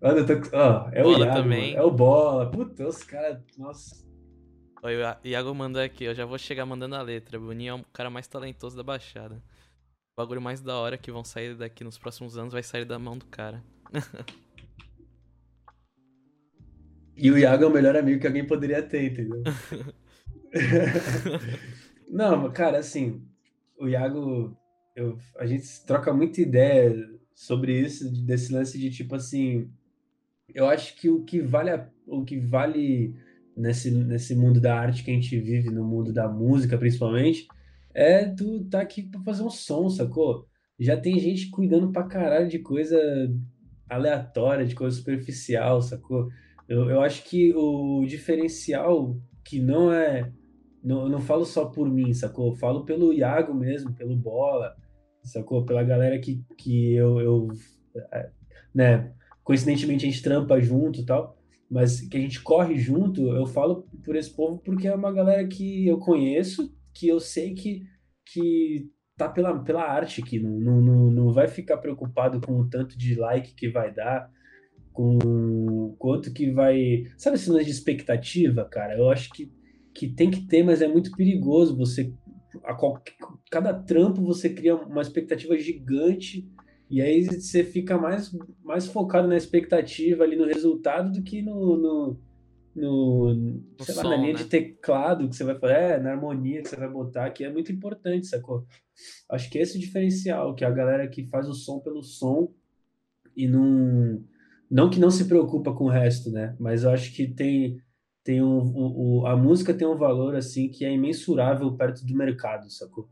Olha, 0.00 0.24
tô... 0.24 0.32
oh, 0.32 0.88
é 0.92 1.02
Bola 1.02 1.18
o 1.18 1.24
Iago, 1.24 1.42
também. 1.42 1.74
é 1.74 1.82
o 1.82 1.90
Bola. 1.90 2.50
Puta, 2.50 2.86
os 2.86 3.02
caras, 3.02 3.40
nossa. 3.58 4.08
Oi, 4.82 4.96
o 4.96 5.16
Iago 5.24 5.54
mandou 5.54 5.82
aqui, 5.82 6.04
eu 6.04 6.14
já 6.14 6.24
vou 6.24 6.38
chegar 6.38 6.64
mandando 6.64 6.96
a 6.96 7.02
letra. 7.02 7.38
O 7.38 7.42
Boninho 7.42 7.72
é 7.72 7.74
o 7.74 7.84
cara 7.92 8.08
mais 8.08 8.26
talentoso 8.26 8.76
da 8.76 8.82
Baixada. 8.82 9.34
O 9.34 10.16
bagulho 10.16 10.40
mais 10.40 10.60
da 10.60 10.76
hora 10.76 10.96
que 10.96 11.12
vão 11.12 11.22
sair 11.22 11.54
daqui 11.54 11.84
nos 11.84 11.98
próximos 11.98 12.38
anos 12.38 12.52
vai 12.52 12.62
sair 12.62 12.84
da 12.84 12.98
mão 12.98 13.18
do 13.18 13.26
cara. 13.26 13.62
e 17.16 17.30
o 17.30 17.38
Iago 17.38 17.64
é 17.64 17.66
o 17.66 17.70
melhor 17.70 17.96
amigo 17.96 18.20
que 18.20 18.26
alguém 18.26 18.46
poderia 18.46 18.82
ter, 18.82 19.12
entendeu? 19.12 19.42
Não, 22.08 22.50
cara, 22.50 22.78
assim, 22.78 23.22
o 23.78 23.86
Iago, 23.86 24.56
eu, 24.96 25.18
a 25.38 25.46
gente 25.46 25.84
troca 25.84 26.12
muita 26.12 26.40
ideia 26.40 26.92
sobre 27.40 27.80
isso, 27.80 28.12
desse 28.26 28.52
lance 28.52 28.78
de 28.78 28.90
tipo 28.90 29.14
assim, 29.14 29.66
eu 30.54 30.68
acho 30.68 30.94
que 30.94 31.08
o 31.08 31.24
que 31.24 31.40
vale, 31.40 31.70
a, 31.70 31.88
o 32.06 32.22
que 32.22 32.38
vale 32.38 33.14
nesse, 33.56 33.90
nesse 33.90 34.34
mundo 34.34 34.60
da 34.60 34.78
arte 34.78 35.02
que 35.02 35.10
a 35.10 35.14
gente 35.14 35.40
vive, 35.40 35.70
no 35.70 35.82
mundo 35.82 36.12
da 36.12 36.28
música 36.28 36.76
principalmente, 36.76 37.48
é 37.94 38.26
tu 38.26 38.64
tá 38.64 38.82
aqui 38.82 39.04
pra 39.04 39.22
fazer 39.22 39.42
um 39.42 39.48
som, 39.48 39.88
sacou? 39.88 40.46
Já 40.78 40.98
tem 40.98 41.18
gente 41.18 41.48
cuidando 41.48 41.90
pra 41.90 42.02
caralho 42.02 42.46
de 42.46 42.58
coisa 42.58 43.00
aleatória, 43.88 44.66
de 44.66 44.74
coisa 44.74 44.94
superficial, 44.94 45.80
sacou? 45.80 46.28
Eu, 46.68 46.90
eu 46.90 47.00
acho 47.00 47.24
que 47.24 47.54
o 47.54 48.04
diferencial 48.06 49.16
que 49.42 49.58
não 49.58 49.90
é. 49.90 50.30
Não, 50.84 51.04
eu 51.04 51.08
não 51.08 51.20
falo 51.22 51.46
só 51.46 51.64
por 51.64 51.88
mim, 51.88 52.12
sacou? 52.12 52.48
Eu 52.48 52.56
falo 52.56 52.84
pelo 52.84 53.14
Iago 53.14 53.54
mesmo, 53.54 53.94
pelo 53.94 54.14
Bola, 54.14 54.76
sacou? 55.22 55.64
Pela 55.64 55.82
galera 55.82 56.18
que, 56.18 56.44
que 56.56 56.94
eu, 56.94 57.20
eu 57.20 57.48
é, 58.12 58.30
né, 58.74 59.12
coincidentemente 59.42 60.06
a 60.06 60.10
gente 60.10 60.22
trampa 60.22 60.60
junto 60.60 61.00
e 61.00 61.04
tal, 61.04 61.36
mas 61.70 62.00
que 62.00 62.16
a 62.16 62.20
gente 62.20 62.40
corre 62.40 62.78
junto, 62.78 63.28
eu 63.28 63.46
falo 63.46 63.86
por 64.04 64.16
esse 64.16 64.30
povo 64.30 64.58
porque 64.58 64.88
é 64.88 64.94
uma 64.94 65.12
galera 65.12 65.46
que 65.46 65.86
eu 65.86 65.98
conheço, 65.98 66.74
que 66.92 67.08
eu 67.08 67.20
sei 67.20 67.54
que, 67.54 67.84
que 68.26 68.90
tá 69.16 69.28
pela, 69.28 69.58
pela 69.62 69.82
arte 69.82 70.22
aqui, 70.22 70.38
não, 70.40 70.80
não, 70.80 71.10
não 71.10 71.32
vai 71.32 71.46
ficar 71.46 71.76
preocupado 71.76 72.40
com 72.40 72.58
o 72.58 72.68
tanto 72.68 72.96
de 72.96 73.14
like 73.14 73.54
que 73.54 73.68
vai 73.68 73.92
dar, 73.92 74.30
com 74.92 75.94
quanto 75.98 76.32
que 76.32 76.50
vai. 76.50 77.04
Sabe 77.16 77.36
esse 77.36 77.50
lance 77.50 77.66
de 77.66 77.70
expectativa, 77.70 78.64
cara? 78.64 78.96
Eu 78.96 79.10
acho 79.10 79.30
que, 79.30 79.52
que 79.94 80.08
tem 80.08 80.30
que 80.30 80.46
ter, 80.46 80.62
mas 80.62 80.82
é 80.82 80.88
muito 80.88 81.12
perigoso 81.12 81.76
você 81.76 82.12
a 82.64 82.74
qualquer, 82.74 83.14
cada 83.50 83.74
trampo 83.74 84.22
você 84.22 84.50
cria 84.50 84.74
uma 84.74 85.02
expectativa 85.02 85.56
gigante 85.58 86.48
e 86.90 87.00
aí 87.00 87.24
você 87.24 87.62
fica 87.62 87.96
mais, 87.96 88.36
mais 88.62 88.86
focado 88.86 89.28
na 89.28 89.36
expectativa 89.36 90.24
ali 90.24 90.36
no 90.36 90.46
resultado 90.46 91.12
do 91.12 91.22
que 91.22 91.40
no, 91.40 91.76
no, 91.76 92.20
no, 92.74 93.62
sei 93.80 93.94
lá, 93.94 94.02
som, 94.02 94.10
na 94.10 94.16
linha 94.16 94.32
né? 94.32 94.38
de 94.38 94.44
teclado 94.46 95.28
que 95.28 95.36
você 95.36 95.44
vai 95.44 95.58
fazer, 95.58 95.74
é, 95.74 96.00
na 96.00 96.10
harmonia 96.10 96.62
que 96.62 96.68
você 96.68 96.76
vai 96.76 96.88
botar, 96.88 97.30
que 97.30 97.44
é 97.44 97.52
muito 97.52 97.70
importante, 97.70 98.26
sacou? 98.26 98.66
Acho 99.30 99.48
que 99.50 99.58
esse 99.58 99.76
é 99.76 99.78
o 99.78 99.80
diferencial, 99.80 100.54
que 100.54 100.64
a 100.64 100.70
galera 100.70 101.08
que 101.08 101.26
faz 101.28 101.48
o 101.48 101.54
som 101.54 101.78
pelo 101.78 102.02
som 102.02 102.52
e 103.36 103.46
não. 103.48 104.22
Não 104.70 104.88
que 104.88 105.00
não 105.00 105.10
se 105.10 105.24
preocupa 105.24 105.74
com 105.74 105.86
o 105.86 105.90
resto, 105.90 106.30
né? 106.30 106.54
Mas 106.60 106.84
eu 106.84 106.90
acho 106.90 107.12
que 107.12 107.26
tem 107.26 107.80
tem 108.22 108.42
um, 108.42 109.20
um, 109.22 109.26
a 109.26 109.36
música 109.36 109.72
tem 109.72 109.86
um 109.86 109.96
valor 109.96 110.36
assim 110.36 110.68
que 110.68 110.84
é 110.84 110.92
imensurável 110.92 111.72
perto 111.76 112.04
do 112.04 112.14
mercado, 112.14 112.70
sacou? 112.70 113.08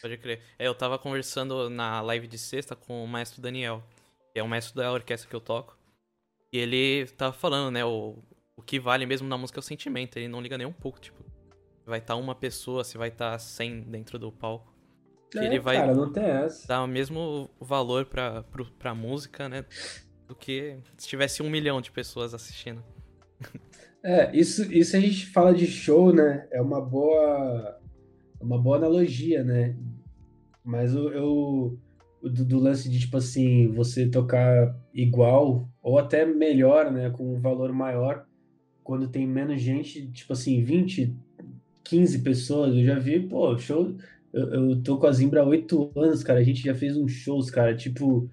Pode 0.00 0.16
crer. 0.18 0.40
É, 0.58 0.66
eu 0.66 0.74
tava 0.74 0.98
conversando 0.98 1.68
na 1.68 2.00
live 2.00 2.26
de 2.26 2.38
sexta 2.38 2.74
com 2.74 3.04
o 3.04 3.08
maestro 3.08 3.42
Daniel, 3.42 3.82
que 4.32 4.38
é 4.38 4.42
o 4.42 4.48
maestro 4.48 4.74
da 4.74 4.92
orquestra 4.92 5.28
que 5.28 5.36
eu 5.36 5.40
toco. 5.40 5.76
E 6.52 6.58
ele 6.58 7.06
tava 7.08 7.32
falando, 7.32 7.70
né, 7.70 7.84
o, 7.84 8.16
o 8.56 8.62
que 8.62 8.80
vale 8.80 9.04
mesmo 9.04 9.28
na 9.28 9.36
música 9.36 9.58
é 9.58 9.60
o 9.60 9.62
sentimento. 9.62 10.16
Ele 10.16 10.28
não 10.28 10.40
liga 10.40 10.56
nem 10.56 10.66
um 10.66 10.72
pouco, 10.72 11.00
tipo, 11.00 11.22
vai 11.84 11.98
estar 11.98 12.14
tá 12.14 12.20
uma 12.20 12.34
pessoa, 12.34 12.84
se 12.84 12.96
vai 12.96 13.08
estar 13.08 13.32
tá 13.32 13.38
100 13.38 13.82
dentro 13.82 14.18
do 14.18 14.32
palco. 14.32 14.72
É, 15.34 15.44
ele 15.44 15.58
vai 15.58 15.76
cara, 15.76 15.94
não 15.94 16.10
tem 16.10 16.24
essa. 16.24 16.66
dar 16.66 16.82
o 16.82 16.86
mesmo 16.86 17.50
valor 17.60 18.06
pra, 18.06 18.42
pra, 18.44 18.64
pra 18.78 18.94
música, 18.94 19.46
né, 19.46 19.66
do 20.26 20.34
que 20.34 20.78
se 20.96 21.06
tivesse 21.06 21.42
um 21.42 21.50
milhão 21.50 21.82
de 21.82 21.90
pessoas 21.90 22.32
assistindo. 22.32 22.82
É, 24.08 24.34
isso, 24.34 24.72
isso 24.72 24.96
a 24.96 25.00
gente 25.00 25.26
fala 25.26 25.52
de 25.52 25.66
show, 25.66 26.14
né? 26.14 26.48
É 26.50 26.62
uma 26.62 26.80
boa, 26.80 27.78
uma 28.40 28.58
boa 28.58 28.78
analogia, 28.78 29.44
né? 29.44 29.76
Mas 30.64 30.94
eu, 30.94 31.12
eu 31.12 31.78
do, 32.22 32.42
do, 32.42 32.58
lance 32.58 32.88
de 32.88 33.00
tipo 33.00 33.18
assim, 33.18 33.68
você 33.68 34.08
tocar 34.08 34.74
igual 34.94 35.68
ou 35.82 35.98
até 35.98 36.24
melhor, 36.24 36.90
né? 36.90 37.10
Com 37.10 37.34
um 37.34 37.38
valor 37.38 37.70
maior, 37.70 38.24
quando 38.82 39.08
tem 39.08 39.26
menos 39.26 39.60
gente, 39.60 40.10
tipo 40.10 40.32
assim, 40.32 40.62
20, 40.62 41.14
15 41.84 42.20
pessoas. 42.20 42.74
Eu 42.76 42.84
já 42.86 42.98
vi, 42.98 43.20
pô, 43.20 43.58
show. 43.58 43.94
Eu, 44.32 44.70
eu 44.70 44.82
tô 44.82 44.96
com 44.96 45.06
a 45.06 45.12
Zimbra 45.12 45.42
há 45.42 45.46
8 45.46 45.92
anos, 45.94 46.22
cara. 46.22 46.40
A 46.40 46.42
gente 46.42 46.62
já 46.62 46.74
fez 46.74 46.96
uns 46.96 47.12
shows, 47.12 47.50
cara, 47.50 47.76
tipo 47.76 48.30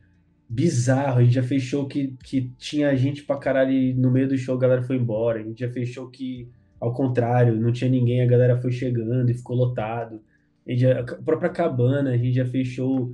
bizarro. 0.48 1.20
A 1.20 1.24
gente 1.24 1.34
já 1.34 1.44
fez 1.44 1.64
show 1.64 1.88
que, 1.88 2.16
que 2.24 2.52
tinha 2.58 2.96
gente 2.96 3.24
pra 3.24 3.38
caralho 3.38 3.72
e 3.72 3.94
no 3.94 4.12
meio 4.12 4.28
do 4.28 4.38
show 4.38 4.56
a 4.56 4.60
galera 4.60 4.84
foi 4.84 4.98
embora. 4.98 5.40
A 5.40 5.44
gente 5.44 5.60
já 5.60 5.70
fez 5.70 5.90
show 5.90 6.10
que, 6.10 6.48
ao 6.80 6.94
contrário, 6.94 7.60
não 7.60 7.72
tinha 7.72 7.90
ninguém, 7.90 8.22
a 8.22 8.28
galera 8.28 8.62
foi 8.62 8.72
chegando 8.72 9.30
e 9.30 9.34
ficou 9.34 9.56
lotado. 9.56 10.22
A, 10.68 10.76
já, 10.76 11.00
a 11.00 11.04
própria 11.04 11.50
cabana, 11.50 12.12
a 12.12 12.18
gente 12.18 12.34
já 12.34 12.46
fez 12.46 12.68
show, 12.68 13.14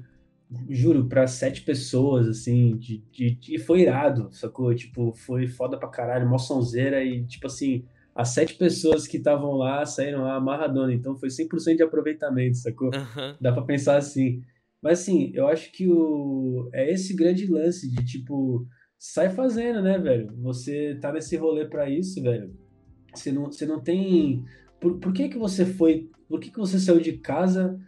juro, 0.69 1.07
pra 1.07 1.27
sete 1.27 1.61
pessoas, 1.61 2.27
assim, 2.27 2.77
de, 2.77 3.03
de, 3.11 3.38
e 3.49 3.57
foi 3.59 3.82
irado, 3.82 4.29
sacou? 4.32 4.73
Tipo, 4.75 5.13
foi 5.13 5.47
foda 5.47 5.77
pra 5.77 5.89
caralho, 5.89 6.29
mó 6.29 6.38
sonzeira 6.38 7.03
e, 7.03 7.23
tipo 7.23 7.47
assim, 7.47 7.84
as 8.13 8.29
sete 8.29 8.55
pessoas 8.55 9.07
que 9.07 9.17
estavam 9.17 9.53
lá 9.53 9.86
saíram 9.86 10.23
lá 10.23 10.36
amarradona, 10.36 10.93
então 10.93 11.15
foi 11.15 11.29
100% 11.29 11.77
de 11.77 11.84
aproveitamento, 11.84 12.57
sacou? 12.57 12.88
Uhum. 12.93 13.36
Dá 13.39 13.51
pra 13.53 13.61
pensar 13.61 13.97
assim. 13.97 14.43
Mas 14.82 15.01
assim, 15.01 15.32
eu 15.34 15.47
acho 15.47 15.71
que 15.71 15.88
o 15.88 16.69
é 16.73 16.91
esse 16.91 17.15
grande 17.15 17.45
lance 17.45 17.89
de 17.89 18.03
tipo, 18.03 18.65
sai 18.97 19.29
fazendo, 19.29 19.82
né, 19.82 19.97
velho? 19.99 20.34
Você 20.41 20.97
tá 20.99 21.11
nesse 21.11 21.36
rolê 21.38 21.65
para 21.65 21.89
isso, 21.89 22.21
velho. 22.21 22.51
Você 23.13 23.32
não, 23.32 23.45
você 23.45 23.65
não 23.65 23.79
tem. 23.79 24.43
Por, 24.79 24.99
por 24.99 25.13
que 25.13 25.29
que 25.29 25.38
você 25.38 25.65
foi. 25.65 26.09
Por 26.27 26.39
que 26.39 26.49
que 26.49 26.57
você 26.57 26.79
saiu 26.79 26.99
de 26.99 27.13
casa 27.13 27.79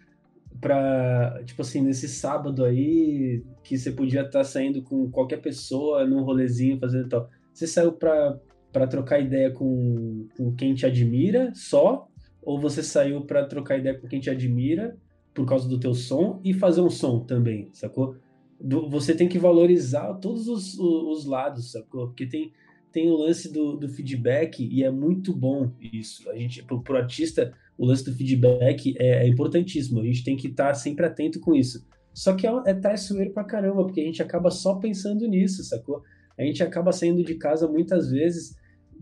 pra. 0.61 1.41
Tipo 1.45 1.61
assim, 1.61 1.81
nesse 1.81 2.07
sábado 2.07 2.63
aí, 2.63 3.43
que 3.63 3.77
você 3.77 3.91
podia 3.91 4.21
estar 4.21 4.39
tá 4.39 4.43
saindo 4.43 4.81
com 4.83 5.09
qualquer 5.09 5.41
pessoa 5.41 6.05
num 6.05 6.23
rolezinho 6.23 6.79
fazendo 6.79 7.09
tal. 7.09 7.29
Você 7.53 7.67
saiu 7.67 7.93
pra, 7.93 8.39
pra 8.71 8.87
trocar 8.87 9.19
ideia 9.19 9.51
com, 9.51 10.27
com 10.37 10.53
quem 10.55 10.73
te 10.73 10.85
admira 10.85 11.51
só? 11.55 12.07
Ou 12.41 12.59
você 12.59 12.83
saiu 12.83 13.21
para 13.21 13.45
trocar 13.45 13.77
ideia 13.77 13.97
com 13.97 14.07
quem 14.07 14.19
te 14.19 14.29
admira 14.29 14.97
por 15.33 15.45
causa 15.47 15.67
do 15.67 15.79
teu 15.79 15.93
som 15.93 16.39
e 16.43 16.53
fazer 16.53 16.81
um 16.81 16.89
som 16.89 17.19
também, 17.19 17.69
sacou? 17.73 18.15
Do, 18.59 18.87
você 18.89 19.15
tem 19.15 19.27
que 19.27 19.39
valorizar 19.39 20.13
todos 20.15 20.47
os, 20.47 20.77
os, 20.77 21.19
os, 21.19 21.25
lados, 21.25 21.71
sacou? 21.71 22.07
Porque 22.07 22.25
tem, 22.25 22.53
tem 22.91 23.09
o 23.09 23.17
lance 23.17 23.51
do, 23.51 23.75
do 23.75 23.89
feedback 23.89 24.63
e 24.63 24.83
é 24.83 24.91
muito 24.91 25.33
bom 25.33 25.71
isso. 25.81 26.29
A 26.29 26.35
gente, 26.35 26.63
pro, 26.63 26.81
pro 26.81 26.97
artista, 26.97 27.53
o 27.77 27.85
lance 27.85 28.05
do 28.05 28.13
feedback 28.13 28.95
é, 28.97 29.25
é 29.25 29.27
importantíssimo. 29.27 29.99
A 29.99 30.05
gente 30.05 30.23
tem 30.23 30.37
que 30.37 30.47
estar 30.47 30.67
tá 30.67 30.73
sempre 30.73 31.05
atento 31.05 31.39
com 31.39 31.53
isso. 31.53 31.85
Só 32.13 32.35
que 32.35 32.45
é, 32.45 32.51
é 32.67 32.73
traiçoeiro 32.73 33.31
pra 33.31 33.43
caramba, 33.43 33.83
porque 33.83 34.01
a 34.01 34.05
gente 34.05 34.21
acaba 34.21 34.51
só 34.51 34.75
pensando 34.75 35.27
nisso, 35.27 35.63
sacou? 35.63 36.03
A 36.37 36.43
gente 36.43 36.63
acaba 36.63 36.91
saindo 36.91 37.23
de 37.23 37.35
casa 37.35 37.67
muitas 37.67 38.09
vezes 38.09 38.55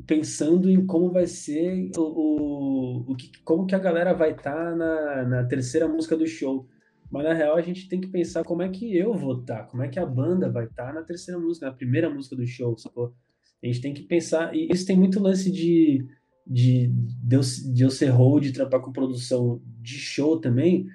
pensando 0.06 0.70
em 0.70 0.86
como 0.86 1.12
vai 1.12 1.28
ser 1.28 1.92
o, 1.98 2.02
o, 2.02 3.12
o 3.12 3.16
que, 3.16 3.32
como 3.44 3.66
que 3.66 3.76
a 3.76 3.80
galera 3.80 4.14
vai 4.14 4.32
estar 4.32 4.72
tá 4.72 4.76
na, 4.76 5.24
na 5.24 5.44
terceira 5.46 5.88
música 5.88 6.18
do 6.18 6.28
show. 6.28 6.68
Mas 7.12 7.26
na 7.26 7.34
real 7.34 7.56
a 7.56 7.62
gente 7.62 7.90
tem 7.90 8.00
que 8.00 8.08
pensar 8.08 8.44
como 8.44 8.62
é 8.62 8.70
que 8.70 8.96
eu 8.96 9.14
vou 9.14 9.42
estar, 9.42 9.60
tá, 9.60 9.64
como 9.64 9.84
é 9.84 9.90
que 9.90 10.00
a 10.00 10.06
banda 10.06 10.50
vai 10.50 10.66
estar 10.66 10.88
tá 10.88 10.94
na 10.94 11.04
terceira 11.04 11.40
música, 11.40 11.66
na 11.66 11.74
primeira 11.74 12.10
música 12.10 12.36
do 12.36 12.48
show, 12.48 12.78
sacou? 12.78 13.14
A 13.62 13.68
gente 13.68 13.82
tem 13.82 13.94
que 13.94 14.04
pensar, 14.04 14.56
e 14.56 14.70
isso 14.72 14.88
tem 14.88 14.98
muito 14.98 15.22
lance 15.22 15.52
de, 15.52 16.06
de, 16.48 16.88
de, 16.88 17.36
eu, 17.36 17.42
de 17.74 17.84
eu 17.84 17.92
ser 17.92 18.08
hold, 18.08 18.52
trampar 18.52 18.80
com 18.80 18.92
produção 18.92 19.62
de 19.80 19.94
show 20.00 20.40
também, 20.40 20.88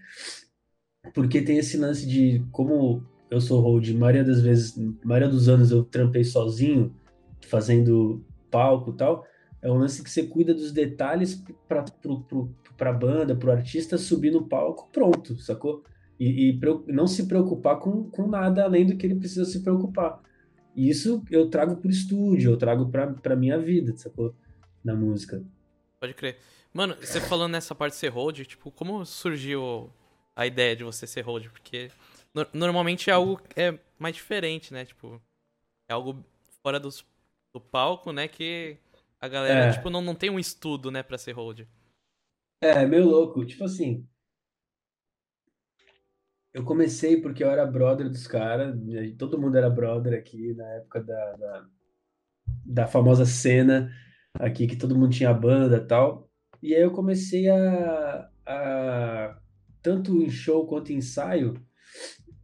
porque 1.14 1.42
tem 1.42 1.58
esse 1.58 1.76
lance 1.76 2.06
de 2.06 2.42
como 2.50 3.04
eu 3.30 3.40
sou 3.40 3.60
hold, 3.60 3.88
maioria 3.90 4.24
das 4.24 4.40
vezes, 4.40 4.74
maioria 5.04 5.28
dos 5.28 5.48
anos 5.48 5.70
eu 5.70 5.84
trampei 5.84 6.24
sozinho, 6.24 6.92
fazendo 7.42 8.24
palco 8.50 8.92
tal. 8.92 9.24
É 9.62 9.70
um 9.70 9.78
lance 9.78 10.02
que 10.02 10.10
você 10.10 10.24
cuida 10.24 10.54
dos 10.54 10.72
detalhes 10.72 11.42
para 11.66 11.84
pra 12.76 12.92
banda, 12.92 13.34
pro 13.34 13.50
artista 13.50 13.96
subir 13.96 14.30
no 14.30 14.46
palco, 14.46 14.88
pronto, 14.92 15.36
sacou? 15.38 15.82
E, 16.20 16.50
e 16.50 16.60
não 16.86 17.06
se 17.06 17.26
preocupar 17.26 17.78
com, 17.78 18.10
com 18.10 18.28
nada 18.28 18.64
além 18.64 18.86
do 18.86 18.96
que 18.96 19.06
ele 19.06 19.16
precisa 19.16 19.44
se 19.44 19.62
preocupar. 19.62 20.20
E 20.74 20.90
isso 20.90 21.24
eu 21.30 21.48
trago 21.48 21.76
pro 21.76 21.90
estúdio, 21.90 22.52
eu 22.52 22.56
trago 22.56 22.90
pra 22.90 23.34
minha 23.36 23.58
vida, 23.58 23.96
sacou? 23.96 24.34
Na 24.84 24.94
música. 24.94 25.42
Pode 25.98 26.14
crer. 26.14 26.36
Mano, 26.72 26.94
você 27.00 27.20
falando 27.20 27.52
nessa 27.52 27.74
parte 27.74 27.94
de 27.94 27.98
ser 27.98 28.08
hold, 28.08 28.40
tipo, 28.42 28.70
como 28.70 29.04
surgiu 29.06 29.90
a 30.34 30.46
ideia 30.46 30.76
de 30.76 30.84
você 30.84 31.06
ser 31.06 31.22
hold? 31.22 31.48
Porque 31.48 31.90
no, 32.34 32.46
normalmente 32.52 33.08
é 33.08 33.14
algo 33.14 33.40
é 33.56 33.78
mais 33.98 34.14
diferente, 34.14 34.74
né? 34.74 34.84
Tipo, 34.84 35.20
é 35.88 35.94
algo 35.94 36.22
fora 36.62 36.78
dos, 36.78 37.02
do 37.56 37.60
palco, 37.60 38.12
né? 38.12 38.28
Que 38.28 38.76
a 39.18 39.26
galera, 39.26 39.66
é. 39.66 39.72
tipo, 39.72 39.88
não, 39.88 40.02
não 40.02 40.14
tem 40.14 40.28
um 40.28 40.38
estudo, 40.38 40.90
né, 40.90 41.02
pra 41.02 41.16
ser 41.16 41.32
hold. 41.32 41.60
É, 42.62 42.82
é, 42.82 42.86
meio 42.86 43.06
louco. 43.06 43.44
Tipo 43.44 43.64
assim, 43.64 44.06
eu 46.52 46.64
comecei 46.64 47.20
porque 47.20 47.42
eu 47.42 47.50
era 47.50 47.66
brother 47.66 48.08
dos 48.08 48.26
caras, 48.26 48.74
todo 49.18 49.40
mundo 49.40 49.56
era 49.56 49.70
brother 49.70 50.18
aqui 50.18 50.54
na 50.54 50.66
época 50.74 51.02
da, 51.02 51.32
da, 51.36 51.66
da 52.46 52.86
famosa 52.86 53.24
cena 53.24 53.90
aqui, 54.34 54.66
que 54.66 54.76
todo 54.76 54.96
mundo 54.96 55.12
tinha 55.12 55.32
banda 55.32 55.78
e 55.78 55.86
tal. 55.86 56.30
E 56.62 56.74
aí 56.74 56.82
eu 56.82 56.90
comecei 56.90 57.48
a, 57.48 58.30
a 58.46 59.38
tanto 59.82 60.20
em 60.22 60.28
show 60.30 60.66
quanto 60.66 60.92
em 60.92 60.96
ensaio, 60.96 61.54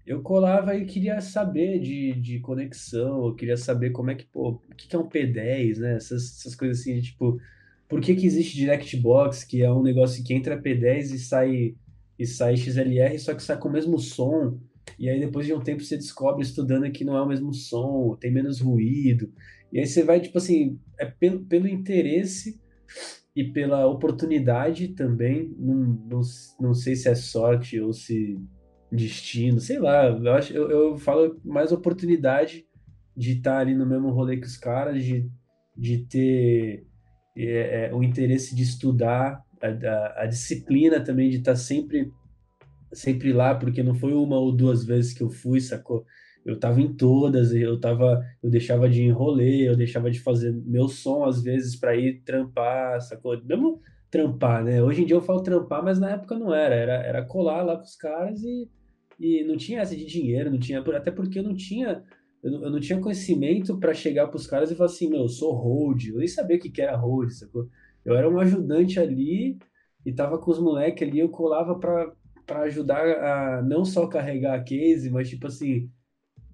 eu 0.07 0.20
colava 0.22 0.74
e 0.74 0.84
queria 0.84 1.20
saber 1.20 1.78
de, 1.78 2.12
de 2.14 2.40
conexão, 2.40 3.26
eu 3.26 3.34
queria 3.34 3.57
saber 3.57 3.90
como 3.90 4.11
é 4.11 4.14
que, 4.14 4.26
pô, 4.26 4.50
o 4.50 4.74
que 4.76 4.94
é 4.94 4.98
um 4.98 5.09
P10, 5.09 5.78
né? 5.78 5.96
Essas, 5.96 6.38
essas 6.38 6.55
coisas 6.55 6.80
assim, 6.80 7.00
tipo, 7.00 7.38
por 7.88 8.00
que 8.00 8.14
que 8.14 8.26
existe 8.26 8.57
Direct 8.57 8.96
Box, 8.96 9.44
que 9.44 9.62
é 9.62 9.72
um 9.72 9.82
negócio 9.82 10.24
que 10.24 10.34
entra 10.34 10.61
P10 10.61 11.12
e 11.12 11.18
sai 11.18 11.74
e 12.18 12.26
sai 12.26 12.57
XLR, 12.57 13.18
só 13.18 13.34
que 13.34 13.42
sai 13.42 13.59
com 13.59 13.68
o 13.68 13.72
mesmo 13.72 13.98
som, 13.98 14.59
e 14.98 15.09
aí 15.09 15.18
depois 15.18 15.46
de 15.46 15.55
um 15.55 15.61
tempo 15.61 15.82
você 15.82 15.96
descobre 15.96 16.42
estudando 16.42 16.90
que 16.90 17.05
não 17.05 17.16
é 17.16 17.22
o 17.22 17.26
mesmo 17.26 17.53
som, 17.53 18.16
tem 18.20 18.30
menos 18.30 18.61
ruído, 18.61 19.32
e 19.72 19.78
aí 19.78 19.86
você 19.86 20.03
vai, 20.03 20.20
tipo 20.20 20.36
assim, 20.38 20.78
é 20.98 21.07
pelo, 21.07 21.44
pelo 21.46 21.66
interesse 21.66 22.61
e 23.34 23.44
pela 23.44 23.86
oportunidade 23.86 24.88
também. 24.88 25.55
Não, 25.59 25.74
não, 25.74 26.20
não 26.61 26.74
sei 26.74 26.94
se 26.94 27.09
é 27.09 27.14
sorte 27.14 27.80
ou 27.80 27.92
se 27.92 28.38
destino, 28.93 29.61
sei 29.61 29.78
lá. 29.78 30.07
Eu, 30.07 30.32
acho, 30.32 30.53
eu, 30.53 30.70
eu 30.70 30.99
falo 30.99 31.40
mais 31.45 31.72
oportunidade 31.72 32.64
de 33.16 33.32
estar 33.32 33.59
ali 33.59 33.74
no 33.74 33.86
mesmo 33.86 34.11
rolê 34.11 34.36
que 34.36 34.47
os 34.47 34.57
caras, 34.57 35.03
de, 35.03 35.28
de 35.76 35.99
ter 36.07 36.86
é, 37.36 37.86
é, 37.86 37.95
o 37.95 38.03
interesse 38.03 38.55
de 38.55 38.62
estudar, 38.62 39.43
a, 39.61 39.66
a, 39.66 40.22
a 40.22 40.26
disciplina 40.26 41.01
também 41.01 41.30
de 41.30 41.38
estar 41.38 41.57
sempre 41.57 42.11
sempre 42.93 43.32
lá, 43.32 43.55
porque 43.55 43.82
não 43.82 43.95
foi 43.95 44.12
uma 44.12 44.36
ou 44.38 44.53
duas 44.53 44.84
vezes 44.84 45.14
que 45.14 45.22
eu 45.22 45.30
fui, 45.30 45.61
sacou? 45.61 46.05
eu 46.45 46.59
tava 46.59 46.80
em 46.80 46.93
todas, 46.93 47.53
eu 47.55 47.78
tava, 47.78 48.24
eu 48.43 48.51
deixava 48.51 48.88
de 48.88 49.03
enrolar, 49.03 49.43
eu 49.43 49.76
deixava 49.76 50.11
de 50.11 50.20
fazer 50.20 50.53
meu 50.53 50.88
som 50.88 51.24
às 51.24 51.43
vezes 51.43 51.76
para 51.76 51.97
ir 51.97 52.22
trampar, 52.24 53.01
sacou? 53.01 53.40
Mesmo 53.45 53.80
trampar, 54.11 54.64
né? 54.64 54.82
Hoje 54.82 55.03
em 55.03 55.07
dia 55.07 55.16
eu 55.16 55.20
falo 55.20 55.43
trampar, 55.43 55.82
mas 55.84 55.99
na 55.99 56.11
época 56.11 56.38
não 56.38 56.53
era, 56.53 56.74
era, 56.74 56.95
era 56.95 57.24
colar 57.24 57.62
lá 57.62 57.76
com 57.76 57.84
os 57.84 57.97
caras 57.97 58.43
e, 58.43 58.68
e 59.23 59.45
não 59.45 59.57
tinha 59.57 59.81
essa 59.81 59.97
de 59.97 60.05
dinheiro, 60.05 60.51
não 60.51 60.59
tinha, 60.59 60.81
até 60.81 61.11
porque 61.12 61.39
eu 61.39 61.45
não 61.45 61.55
tinha 61.55 62.03
eu 62.43 62.70
não, 62.70 62.81
tinha 62.81 63.01
conhecimento 63.01 63.79
para 63.79 63.95
chegar 63.95 64.27
pros 64.27 64.49
caras 64.49 64.68
e 64.68 64.75
falar 64.75 64.91
assim, 64.91 65.09
meu, 65.09 65.20
eu 65.20 65.29
sou 65.29 65.53
hold, 65.55 66.09
eu 66.09 66.18
nem 66.18 66.27
sabia 66.27 66.57
o 66.57 66.61
que, 66.61 66.83
era 66.83 66.97
hold, 66.97 67.31
sacou? 67.31 67.68
Eu 68.05 68.16
era 68.16 68.29
um 68.29 68.41
ajudante 68.41 68.99
ali 68.99 69.57
e 70.05 70.12
tava 70.12 70.37
com 70.39 70.51
os 70.51 70.59
moleques 70.59 71.07
ali, 71.07 71.20
eu 71.20 71.29
colava 71.29 71.79
para 71.79 72.12
para 72.45 72.62
ajudar 72.62 73.07
a 73.07 73.62
não 73.62 73.85
só 73.85 74.09
carregar 74.09 74.55
a 74.59 74.62
case, 74.62 75.09
mas 75.09 75.29
tipo 75.29 75.47
assim, 75.47 75.89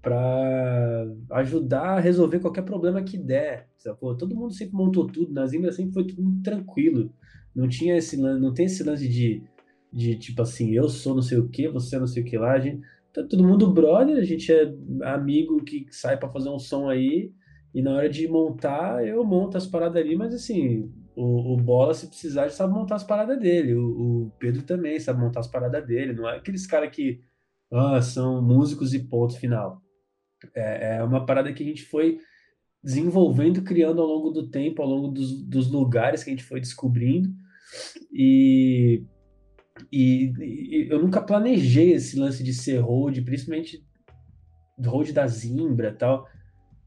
para 0.03 1.07
ajudar 1.31 1.97
a 1.97 1.99
resolver 1.99 2.39
qualquer 2.39 2.61
problema 2.61 3.01
que 3.01 3.17
der. 3.17 3.67
Todo 3.99 4.35
mundo 4.35 4.53
sempre 4.53 4.75
montou 4.75 5.07
tudo, 5.07 5.33
na 5.33 5.47
Zimbra 5.47 5.71
sempre 5.71 5.93
foi 5.93 6.05
tudo 6.05 6.41
tranquilo. 6.43 7.11
Não 7.55 7.67
tinha 7.67 7.97
esse 7.97 8.15
não 8.17 8.53
tem 8.53 8.67
esse 8.67 8.83
lance 8.83 9.07
de, 9.09 9.41
de 9.91 10.15
tipo 10.15 10.41
assim, 10.41 10.71
eu 10.71 10.87
sou 10.87 11.15
não 11.15 11.21
sei 11.21 11.37
o 11.37 11.49
que, 11.49 11.67
você 11.67 11.97
não 11.97 12.07
sei 12.07 12.23
o 12.23 12.25
que 12.25 12.37
lá. 12.37 12.53
A 12.53 12.59
gente, 12.59 12.81
tá 13.13 13.23
todo 13.23 13.43
mundo 13.43 13.71
brother, 13.71 14.17
a 14.17 14.23
gente 14.23 14.51
é 14.51 14.73
amigo 15.03 15.63
que 15.63 15.85
sai 15.91 16.17
para 16.17 16.29
fazer 16.29 16.49
um 16.49 16.59
som 16.59 16.89
aí. 16.89 17.31
E 17.73 17.81
na 17.81 17.93
hora 17.93 18.09
de 18.09 18.27
montar, 18.27 19.05
eu 19.05 19.23
monto 19.23 19.57
as 19.57 19.67
paradas 19.67 20.01
ali, 20.01 20.15
mas 20.15 20.33
assim, 20.33 20.91
o, 21.15 21.53
o 21.53 21.57
Bola, 21.57 21.93
se 21.93 22.07
precisar, 22.07 22.49
sabe 22.49 22.73
montar 22.73 22.95
as 22.95 23.03
paradas 23.03 23.39
dele. 23.39 23.75
O, 23.75 24.25
o 24.25 24.31
Pedro 24.39 24.63
também 24.63 24.99
sabe 24.99 25.19
montar 25.19 25.41
as 25.41 25.47
paradas 25.47 25.85
dele. 25.85 26.13
Não 26.13 26.27
é 26.27 26.37
aqueles 26.37 26.65
caras 26.65 26.89
que 26.89 27.19
ah, 27.71 28.01
são 28.01 28.41
músicos 28.41 28.93
e 28.93 28.99
ponto 28.99 29.37
final. 29.37 29.81
É, 30.55 30.97
é 30.97 31.03
uma 31.03 31.25
parada 31.25 31.51
que 31.53 31.63
a 31.63 31.65
gente 31.65 31.83
foi 31.83 32.19
desenvolvendo, 32.83 33.61
criando 33.61 34.01
ao 34.01 34.07
longo 34.07 34.31
do 34.31 34.49
tempo, 34.49 34.81
ao 34.81 34.87
longo 34.87 35.09
dos, 35.09 35.43
dos 35.43 35.69
lugares 35.69 36.23
que 36.23 36.29
a 36.29 36.33
gente 36.33 36.45
foi 36.45 36.59
descobrindo. 36.59 37.29
E, 38.11 39.03
e, 39.91 40.33
e, 40.39 40.87
eu 40.89 41.01
nunca 41.01 41.21
planejei 41.21 41.93
esse 41.93 42.17
lance 42.17 42.43
de 42.43 42.53
ser 42.53 42.79
road, 42.79 43.21
principalmente 43.21 43.83
road 44.83 45.11
da 45.13 45.27
Zimbra 45.27 45.93
tal. 45.93 46.27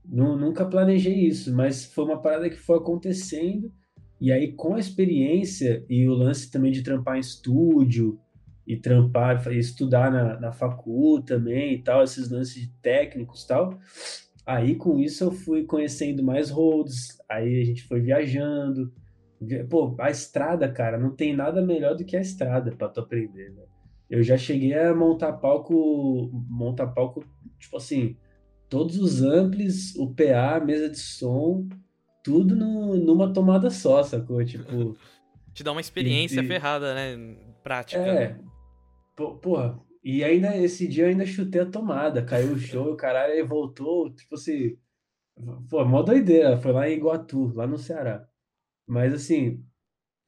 nunca 0.04 0.64
planejei 0.64 1.26
isso, 1.26 1.54
mas 1.54 1.84
foi 1.84 2.04
uma 2.04 2.20
parada 2.20 2.48
que 2.48 2.56
foi 2.56 2.78
acontecendo. 2.78 3.72
E 4.20 4.30
aí, 4.30 4.52
com 4.52 4.74
a 4.74 4.78
experiência 4.78 5.84
e 5.88 6.08
o 6.08 6.14
lance 6.14 6.50
também 6.50 6.70
de 6.70 6.82
trampar 6.82 7.16
em 7.16 7.20
estúdio, 7.20 8.20
e 8.66 8.76
trampar, 8.76 9.46
estudar 9.52 10.10
na, 10.10 10.38
na 10.38 10.52
facul 10.52 11.22
também 11.22 11.74
e 11.74 11.82
tal, 11.82 12.02
esses 12.02 12.30
lances 12.30 12.70
técnicos 12.80 13.42
e 13.42 13.48
tal. 13.48 13.78
Aí 14.46 14.74
com 14.74 14.98
isso 14.98 15.24
eu 15.24 15.32
fui 15.32 15.64
conhecendo 15.64 16.22
mais 16.22 16.50
roads, 16.50 17.18
aí 17.28 17.60
a 17.60 17.64
gente 17.64 17.82
foi 17.84 18.00
viajando. 18.00 18.92
Pô, 19.68 19.94
a 19.98 20.10
estrada, 20.10 20.70
cara, 20.70 20.98
não 20.98 21.10
tem 21.10 21.34
nada 21.34 21.60
melhor 21.60 21.96
do 21.96 22.04
que 22.04 22.16
a 22.16 22.20
estrada 22.20 22.72
para 22.72 22.88
tu 22.88 23.00
aprender, 23.00 23.50
né? 23.50 23.62
Eu 24.08 24.22
já 24.22 24.36
cheguei 24.36 24.74
a 24.74 24.94
montar 24.94 25.32
palco, 25.32 26.30
montar 26.48 26.88
palco, 26.88 27.24
tipo 27.58 27.76
assim, 27.76 28.16
todos 28.68 28.98
os 28.98 29.22
amplis, 29.22 29.96
o 29.96 30.14
PA, 30.14 30.60
mesa 30.64 30.90
de 30.90 30.98
som, 30.98 31.66
tudo 32.22 32.54
no, 32.54 32.94
numa 32.96 33.32
tomada 33.32 33.70
só, 33.70 34.02
sacou? 34.02 34.44
Tipo. 34.44 34.96
Te 35.54 35.64
dá 35.64 35.72
uma 35.72 35.80
experiência 35.80 36.40
e, 36.40 36.46
ferrada, 36.46 36.94
né? 36.94 37.36
Prática. 37.62 38.00
É, 38.00 38.28
né? 38.28 38.40
porra, 39.14 39.78
e 40.02 40.24
ainda 40.24 40.56
esse 40.56 40.88
dia 40.88 41.04
eu 41.04 41.08
ainda 41.08 41.26
chutei 41.26 41.60
a 41.60 41.66
tomada, 41.66 42.24
caiu 42.24 42.52
o 42.52 42.58
show, 42.58 42.92
o 42.92 42.96
caralho, 42.96 43.34
aí 43.34 43.42
voltou, 43.42 44.10
tipo 44.14 44.34
assim, 44.34 44.76
pô, 45.70 45.84
mó 45.84 46.02
doideira, 46.02 46.56
foi 46.56 46.72
lá 46.72 46.88
em 46.88 46.96
Iguatu, 46.96 47.52
lá 47.54 47.66
no 47.66 47.78
Ceará. 47.78 48.26
Mas 48.92 49.14
assim, 49.14 49.64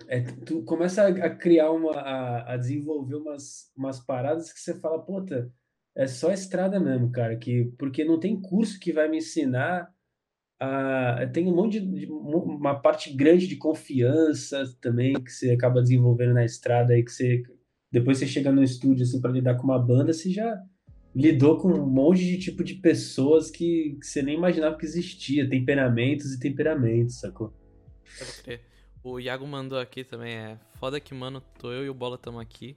é, 0.09 0.23
tu 0.23 0.63
começa 0.63 1.07
a, 1.07 1.31
criar 1.37 1.71
uma, 1.71 1.93
a, 1.93 2.55
a, 2.55 2.57
desenvolver 2.57 3.17
umas, 3.17 3.71
umas 3.77 4.01
paradas 4.01 4.51
que 4.51 4.59
você 4.59 4.81
fala, 4.81 5.05
puta, 5.05 5.53
é 5.95 6.07
só 6.07 6.33
estrada 6.33 6.81
mesmo, 6.81 7.13
cara, 7.13 7.37
que, 7.37 7.67
porque 7.79 8.07
não 8.07 8.19
tem 8.19 8.41
curso 8.41 8.81
que 8.81 8.91
vai 8.91 9.07
me 9.07 9.19
ensinar 9.19 9.93
a, 10.59 11.27
tem 11.31 11.47
um 11.47 11.55
monte 11.55 11.79
de, 11.79 12.11
uma 12.11 12.75
parte 12.81 13.15
grande 13.15 13.47
de 13.47 13.57
confiança 13.57 14.65
também 14.81 15.13
que 15.13 15.31
você 15.31 15.51
acaba 15.51 15.83
desenvolvendo 15.83 16.33
na 16.33 16.45
estrada 16.45 16.95
aí 16.95 17.05
que 17.05 17.13
você 17.13 17.43
depois 17.93 18.17
você 18.17 18.27
chega 18.27 18.51
no 18.51 18.63
estúdio 18.63 19.03
assim 19.03 19.21
para 19.21 19.31
lidar 19.31 19.57
com 19.57 19.65
uma 19.65 19.79
banda, 19.79 20.15
você 20.15 20.31
já 20.31 20.59
lidou 21.15 21.59
com 21.59 21.69
um 21.69 21.87
monte 21.87 22.25
de 22.25 22.39
tipo 22.39 22.65
de 22.65 22.77
pessoas 22.77 23.51
que, 23.51 23.99
que 24.01 24.07
você 24.07 24.23
nem 24.23 24.37
imaginava 24.37 24.79
que 24.79 24.87
existia, 24.87 25.49
temperamentos 25.49 26.33
e 26.33 26.41
temperamentos, 26.41 27.21
sacou? 27.21 27.53
Pode 28.19 28.43
crer. 28.43 28.61
O 29.03 29.21
Iago 29.21 29.47
mandou 29.47 29.79
aqui 29.79 30.03
também, 30.03 30.35
é 30.35 30.59
foda 30.79 30.99
que, 30.99 31.13
mano, 31.13 31.43
tô 31.59 31.71
eu 31.71 31.85
e 31.85 31.91
o 31.91 31.95
Bola 31.95 32.17
tamo 32.17 32.41
aqui. 32.41 32.77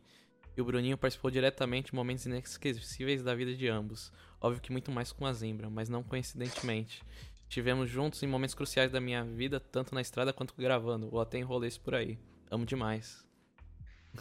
E 0.58 0.62
o 0.62 0.66
Bruninho 0.66 0.98
participou 0.98 1.30
diretamente 1.30 1.92
de 1.92 1.96
momentos 1.96 2.26
inesquecíveis 2.26 3.24
da 3.24 3.36
vida 3.36 3.54
de 3.54 3.68
ambos. 3.68 4.12
Óbvio 4.42 4.62
que 4.62 4.72
muito 4.72 4.92
mais 4.92 5.12
com 5.12 5.26
a 5.26 5.32
Zimbra, 5.32 5.70
mas 5.70 5.88
não 5.88 6.04
coincidentemente. 6.04 7.04
Tivemos 7.48 7.90
juntos 7.90 8.22
em 8.24 8.28
momentos 8.28 8.56
cruciais 8.56 8.92
da 8.92 9.00
minha 9.00 9.24
vida, 9.24 9.60
tanto 9.60 9.96
na 9.96 10.02
estrada 10.02 10.34
quanto 10.34 10.54
gravando, 10.58 11.10
ou 11.12 11.22
até 11.22 11.38
em 11.38 11.44
rolês 11.44 11.78
por 11.78 11.96
aí. 11.96 12.18
Amo 12.52 12.66
demais. 12.66 13.26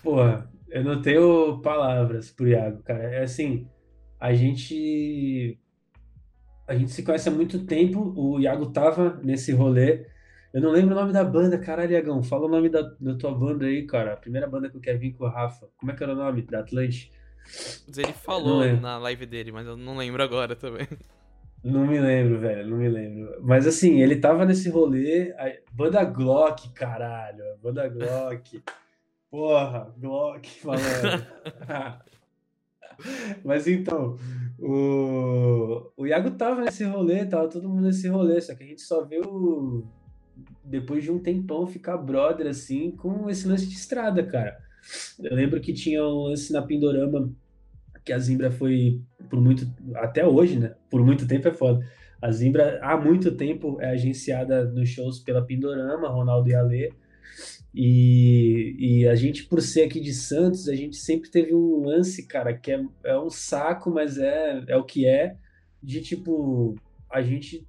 Porra, 0.02 0.50
eu 0.68 0.84
não 0.84 1.00
tenho 1.00 1.60
palavras 1.60 2.30
pro 2.30 2.46
Iago, 2.46 2.82
cara. 2.82 3.02
É 3.02 3.22
assim, 3.22 3.68
a 4.20 4.32
gente. 4.34 5.58
A 6.68 6.76
gente 6.76 6.90
se 6.90 7.02
conhece 7.02 7.28
há 7.28 7.32
muito 7.32 7.64
tempo. 7.64 8.12
O 8.16 8.38
Iago 8.40 8.70
tava 8.72 9.20
nesse 9.22 9.52
rolê. 9.52 10.06
Eu 10.56 10.62
não 10.62 10.70
lembro 10.70 10.94
o 10.94 10.98
nome 10.98 11.12
da 11.12 11.22
banda, 11.22 11.58
caralho, 11.58 11.92
Iagão. 11.92 12.22
Fala 12.22 12.46
o 12.46 12.48
nome 12.48 12.70
da, 12.70 12.80
da 12.80 13.14
tua 13.14 13.30
banda 13.30 13.66
aí, 13.66 13.86
cara. 13.86 14.14
A 14.14 14.16
primeira 14.16 14.46
banda 14.46 14.70
que 14.70 14.76
eu 14.78 14.80
quero 14.80 14.98
vir 14.98 15.12
com 15.12 15.26
o 15.26 15.28
Rafa. 15.28 15.68
Como 15.76 15.92
é 15.92 15.94
que 15.94 16.02
era 16.02 16.14
o 16.14 16.16
nome? 16.16 16.40
Da 16.40 16.60
Atlante? 16.60 17.12
Ele 17.94 18.12
falou 18.14 18.64
na 18.64 18.96
live 18.96 19.26
dele, 19.26 19.52
mas 19.52 19.66
eu 19.66 19.76
não 19.76 19.98
lembro 19.98 20.22
agora 20.22 20.56
também. 20.56 20.88
Não 21.62 21.86
me 21.86 22.00
lembro, 22.00 22.38
velho, 22.40 22.70
não 22.70 22.78
me 22.78 22.88
lembro. 22.88 23.38
Mas 23.42 23.66
assim, 23.66 24.00
ele 24.00 24.16
tava 24.16 24.46
nesse 24.46 24.70
rolê. 24.70 25.30
A... 25.32 25.52
Banda 25.72 26.02
Glock, 26.04 26.70
caralho. 26.72 27.44
Banda 27.62 27.86
Glock. 27.88 28.62
Porra, 29.30 29.94
Glock, 29.98 30.48
falando. 30.58 31.26
Mas 33.44 33.66
então, 33.66 34.16
o, 34.58 35.92
o 35.98 36.06
Iago 36.06 36.30
tava 36.30 36.62
nesse 36.62 36.82
rolê, 36.84 37.26
tava 37.26 37.46
todo 37.46 37.68
mundo 37.68 37.82
nesse 37.82 38.08
rolê, 38.08 38.40
só 38.40 38.54
que 38.54 38.64
a 38.64 38.66
gente 38.66 38.80
só 38.80 39.04
viu 39.04 39.86
depois 40.66 41.04
de 41.04 41.10
um 41.10 41.18
tempão 41.18 41.66
ficar 41.66 41.96
brother 41.96 42.46
assim 42.46 42.90
com 42.90 43.30
esse 43.30 43.46
lance 43.46 43.66
de 43.66 43.74
estrada, 43.74 44.22
cara. 44.24 44.58
Eu 45.18 45.34
lembro 45.34 45.60
que 45.60 45.72
tinha 45.72 46.02
um 46.04 46.24
lance 46.24 46.52
na 46.52 46.62
Pindorama 46.62 47.32
que 48.04 48.12
a 48.12 48.18
Zimbra 48.18 48.50
foi 48.50 49.00
por 49.28 49.40
muito 49.40 49.68
até 49.96 50.24
hoje, 50.24 50.58
né? 50.58 50.74
Por 50.88 51.04
muito 51.04 51.26
tempo 51.26 51.48
é 51.48 51.52
foda. 51.52 51.84
A 52.22 52.30
Zimbra 52.30 52.78
há 52.82 52.96
muito 52.96 53.32
tempo 53.32 53.80
é 53.80 53.90
agenciada 53.90 54.64
nos 54.64 54.88
shows 54.88 55.18
pela 55.18 55.44
Pindorama, 55.44 56.08
Ronaldo 56.08 56.48
e 56.48 56.54
Alê. 56.54 56.92
E, 57.74 58.76
e 58.78 59.08
a 59.08 59.14
gente, 59.14 59.44
por 59.44 59.60
ser 59.60 59.82
aqui 59.82 60.00
de 60.00 60.14
Santos, 60.14 60.68
a 60.68 60.74
gente 60.74 60.96
sempre 60.96 61.28
teve 61.28 61.54
um 61.54 61.84
lance, 61.84 62.26
cara, 62.26 62.56
que 62.56 62.72
é, 62.72 62.82
é 63.04 63.18
um 63.18 63.28
saco, 63.28 63.90
mas 63.90 64.18
é, 64.18 64.64
é 64.68 64.76
o 64.76 64.84
que 64.84 65.06
é, 65.06 65.36
de 65.82 66.00
tipo, 66.00 66.74
a 67.10 67.20
gente 67.20 67.66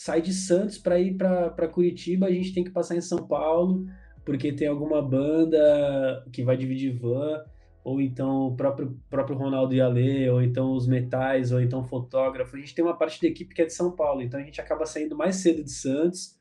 sai 0.00 0.22
de 0.22 0.32
Santos 0.32 0.78
para 0.78 0.98
ir 0.98 1.14
para 1.18 1.68
Curitiba, 1.68 2.24
a 2.24 2.30
gente 2.30 2.54
tem 2.54 2.64
que 2.64 2.70
passar 2.70 2.96
em 2.96 3.02
São 3.02 3.18
Paulo, 3.26 3.86
porque 4.24 4.50
tem 4.50 4.66
alguma 4.66 5.02
banda 5.02 6.24
que 6.32 6.42
vai 6.42 6.56
dividir 6.56 6.98
van, 6.98 7.44
ou 7.84 8.00
então 8.00 8.46
o 8.46 8.56
próprio, 8.56 8.98
próprio 9.10 9.36
Ronaldo 9.36 9.78
Ale, 9.78 10.30
ou 10.30 10.40
então 10.40 10.72
os 10.72 10.88
metais, 10.88 11.52
ou 11.52 11.60
então 11.60 11.84
fotógrafo. 11.84 12.56
A 12.56 12.58
gente 12.58 12.74
tem 12.74 12.82
uma 12.82 12.96
parte 12.96 13.20
da 13.20 13.28
equipe 13.28 13.54
que 13.54 13.60
é 13.60 13.66
de 13.66 13.74
São 13.74 13.90
Paulo, 13.94 14.22
então 14.22 14.40
a 14.40 14.42
gente 14.42 14.58
acaba 14.58 14.86
saindo 14.86 15.14
mais 15.14 15.36
cedo 15.36 15.62
de 15.62 15.70
Santos 15.70 16.34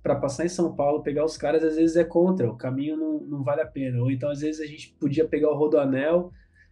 para 0.00 0.14
passar 0.14 0.44
em 0.44 0.48
São 0.48 0.72
Paulo, 0.72 1.02
pegar 1.02 1.24
os 1.24 1.36
caras, 1.36 1.64
às 1.64 1.74
vezes 1.74 1.96
é 1.96 2.04
contra, 2.04 2.48
o 2.48 2.56
caminho 2.56 2.96
não, 2.96 3.18
não 3.18 3.42
vale 3.42 3.62
a 3.62 3.66
pena. 3.66 4.00
Ou 4.00 4.12
então, 4.12 4.30
às 4.30 4.42
vezes, 4.42 4.60
a 4.60 4.66
gente 4.66 4.94
podia 5.00 5.26
pegar 5.26 5.50
o 5.50 5.56
Rodoanel 5.56 6.30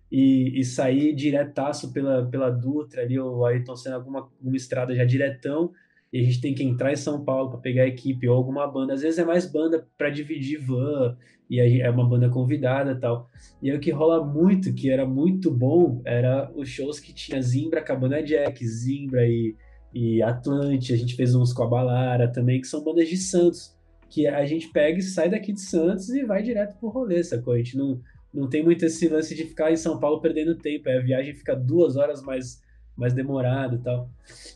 e, 0.08 0.60
e 0.60 0.64
sair 0.64 1.12
diretaço 1.12 1.92
pela, 1.92 2.24
pela 2.24 2.50
Dutra 2.50 3.02
ali, 3.02 3.18
ou 3.18 3.44
Ayrton 3.44 3.74
sendo 3.74 3.96
alguma, 3.96 4.20
alguma 4.20 4.56
estrada 4.56 4.94
já 4.94 5.04
diretão, 5.04 5.72
e 6.12 6.18
a 6.18 6.22
gente 6.22 6.40
tem 6.40 6.54
que 6.54 6.64
entrar 6.64 6.92
em 6.92 6.96
São 6.96 7.24
Paulo 7.24 7.50
para 7.50 7.60
pegar 7.60 7.84
a 7.84 7.88
equipe 7.88 8.28
ou 8.28 8.36
alguma 8.36 8.66
banda. 8.66 8.94
Às 8.94 9.02
vezes 9.02 9.18
é 9.18 9.24
mais 9.24 9.46
banda 9.46 9.86
para 9.96 10.10
dividir 10.10 10.58
van, 10.58 11.16
e 11.48 11.60
aí 11.60 11.80
é 11.80 11.88
uma 11.88 12.08
banda 12.08 12.28
convidada 12.28 12.98
tal. 12.98 13.30
E 13.62 13.70
aí 13.70 13.76
o 13.76 13.80
que 13.80 13.92
rola 13.92 14.24
muito, 14.24 14.74
que 14.74 14.90
era 14.90 15.06
muito 15.06 15.52
bom, 15.52 16.02
era 16.04 16.50
os 16.54 16.68
shows 16.68 16.98
que 16.98 17.12
tinha 17.12 17.40
Zimbra, 17.40 17.80
Cabana 17.80 18.22
Jack, 18.22 18.66
Zimbra 18.66 19.24
e, 19.26 19.54
e 19.94 20.20
Atlante. 20.20 20.92
A 20.92 20.96
gente 20.96 21.14
fez 21.14 21.34
uns 21.34 21.52
com 21.52 21.62
a 21.62 21.68
Balara 21.68 22.26
também, 22.30 22.60
que 22.60 22.66
são 22.66 22.82
bandas 22.82 23.08
de 23.08 23.16
Santos. 23.16 23.78
Que 24.08 24.26
a 24.26 24.44
gente 24.44 24.68
pega 24.72 24.98
e 24.98 25.02
sai 25.02 25.30
daqui 25.30 25.52
de 25.52 25.60
Santos 25.60 26.08
e 26.08 26.24
vai 26.24 26.42
direto 26.42 26.76
pro 26.80 26.88
rolê, 26.88 27.22
sacou? 27.22 27.54
A 27.54 27.58
gente 27.58 27.76
não, 27.76 28.00
não 28.34 28.48
tem 28.48 28.64
muito 28.64 28.84
esse 28.84 29.06
lance 29.06 29.36
de 29.36 29.44
ficar 29.44 29.70
em 29.70 29.76
São 29.76 30.00
Paulo 30.00 30.20
perdendo 30.20 30.56
tempo. 30.56 30.88
a 30.88 30.98
viagem 30.98 31.34
fica 31.34 31.54
duas 31.54 31.96
horas 31.96 32.20
mais 32.20 32.60
mais 33.00 33.14
demorado 33.14 33.76
e 33.76 33.78
tal. 33.78 34.10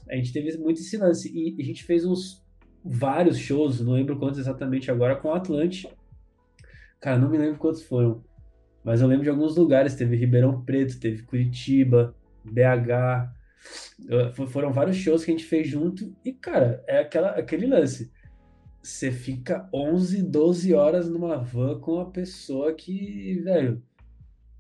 A 0.09 0.15
gente 0.15 0.33
teve 0.33 0.57
muito 0.59 0.81
esse 0.81 0.97
lance. 0.99 1.33
E 1.35 1.61
a 1.61 1.65
gente 1.65 1.83
fez 1.83 2.05
uns 2.05 2.45
vários 2.85 3.39
shows, 3.39 3.81
não 3.81 3.95
lembro 3.95 4.19
quantos 4.19 4.39
exatamente 4.39 4.91
agora, 4.91 5.17
com 5.17 5.29
o 5.29 5.35
Atlante. 5.35 5.89
Cara, 7.01 7.19
não 7.19 7.31
me 7.31 7.39
lembro 7.39 7.59
quantos 7.59 7.83
foram. 7.83 8.23
Mas 8.85 9.01
eu 9.01 9.09
lembro 9.09 9.25
de 9.25 9.31
alguns 9.31 9.57
lugares. 9.57 9.95
Teve 9.95 10.15
Ribeirão 10.17 10.63
Preto, 10.63 11.01
teve 11.01 11.23
Curitiba, 11.23 12.15
BH. 12.45 13.33
Foram 14.49 14.71
vários 14.71 14.97
shows 14.97 15.25
que 15.25 15.31
a 15.31 15.35
gente 15.35 15.47
fez 15.47 15.67
junto. 15.67 16.15
E, 16.23 16.33
cara, 16.33 16.85
é 16.87 16.99
aquela, 16.99 17.31
aquele 17.31 17.67
lance. 17.67 18.13
Você 18.83 19.11
fica 19.11 19.67
11, 19.73 20.23
12 20.23 20.75
horas 20.75 21.09
numa 21.09 21.39
van 21.39 21.81
com 21.81 21.95
uma 21.95 22.11
pessoa 22.11 22.75
que, 22.75 23.41
velho, 23.43 23.83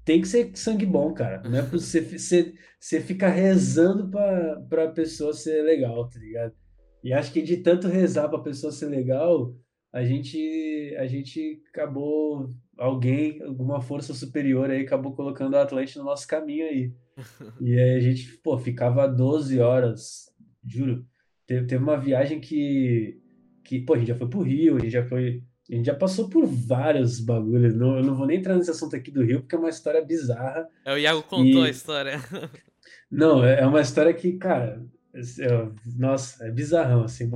tem 0.05 0.20
que 0.20 0.28
ser 0.28 0.50
sangue 0.55 0.84
bom, 0.84 1.12
cara. 1.14 1.42
Não 1.48 1.59
é 1.59 1.62
pra 1.62 1.78
você, 1.78 2.00
você, 2.00 2.55
você 2.78 3.00
fica 3.00 3.28
rezando 3.28 4.09
pra, 4.11 4.61
pra 4.68 4.88
pessoa 4.90 5.32
ser 5.32 5.62
legal, 5.62 6.09
tá 6.09 6.18
ligado? 6.18 6.55
E 7.02 7.12
acho 7.12 7.32
que 7.32 7.42
de 7.42 7.59
tanto 7.59 7.88
rezar 7.88 8.28
pra 8.28 8.38
pessoa 8.38 8.72
ser 8.72 8.86
legal, 8.86 9.55
a 9.92 10.02
gente, 10.05 10.94
a 10.98 11.07
gente 11.07 11.62
acabou, 11.68 12.50
alguém, 12.76 13.42
alguma 13.42 13.80
força 13.80 14.12
superior 14.12 14.70
aí, 14.70 14.82
acabou 14.82 15.14
colocando 15.14 15.55
o 15.55 15.59
Atlante 15.59 15.96
no 15.98 16.05
nosso 16.05 16.26
caminho 16.26 16.66
aí. 16.66 16.92
E 17.61 17.78
aí 17.78 17.96
a 17.96 18.00
gente, 18.00 18.38
pô, 18.38 18.59
ficava 18.59 19.07
12 19.07 19.61
horas, 19.61 20.32
juro. 20.66 21.07
Teve, 21.46 21.66
teve 21.66 21.82
uma 21.82 21.96
viagem 21.96 22.40
que, 22.40 23.20
que, 23.62 23.80
pô, 23.80 23.94
a 23.94 23.98
gente 23.98 24.09
já 24.09 24.16
foi 24.16 24.28
pro 24.28 24.42
Rio, 24.42 24.76
a 24.76 24.80
gente 24.80 24.92
já 24.92 25.07
foi 25.07 25.42
a 25.70 25.74
gente 25.74 25.86
já 25.86 25.94
passou 25.94 26.28
por 26.28 26.46
vários 26.46 27.20
bagulhos. 27.20 27.74
Não, 27.74 27.96
eu 27.96 28.04
não 28.04 28.14
vou 28.14 28.26
nem 28.26 28.38
entrar 28.38 28.56
nesse 28.56 28.70
assunto 28.70 28.94
aqui 28.94 29.10
do 29.10 29.24
Rio, 29.24 29.40
porque 29.40 29.54
é 29.54 29.58
uma 29.58 29.70
história 29.70 30.04
bizarra. 30.04 30.68
É, 30.84 30.92
o 30.92 30.98
Iago 30.98 31.22
contou 31.22 31.64
e... 31.64 31.66
a 31.66 31.70
história. 31.70 32.20
Não, 33.10 33.44
é, 33.44 33.60
é 33.60 33.66
uma 33.66 33.80
história 33.80 34.12
que, 34.12 34.32
cara, 34.32 34.82
é, 35.14 35.68
nossa, 35.96 36.44
é 36.44 36.50
bizarrão, 36.50 37.04
assim. 37.04 37.30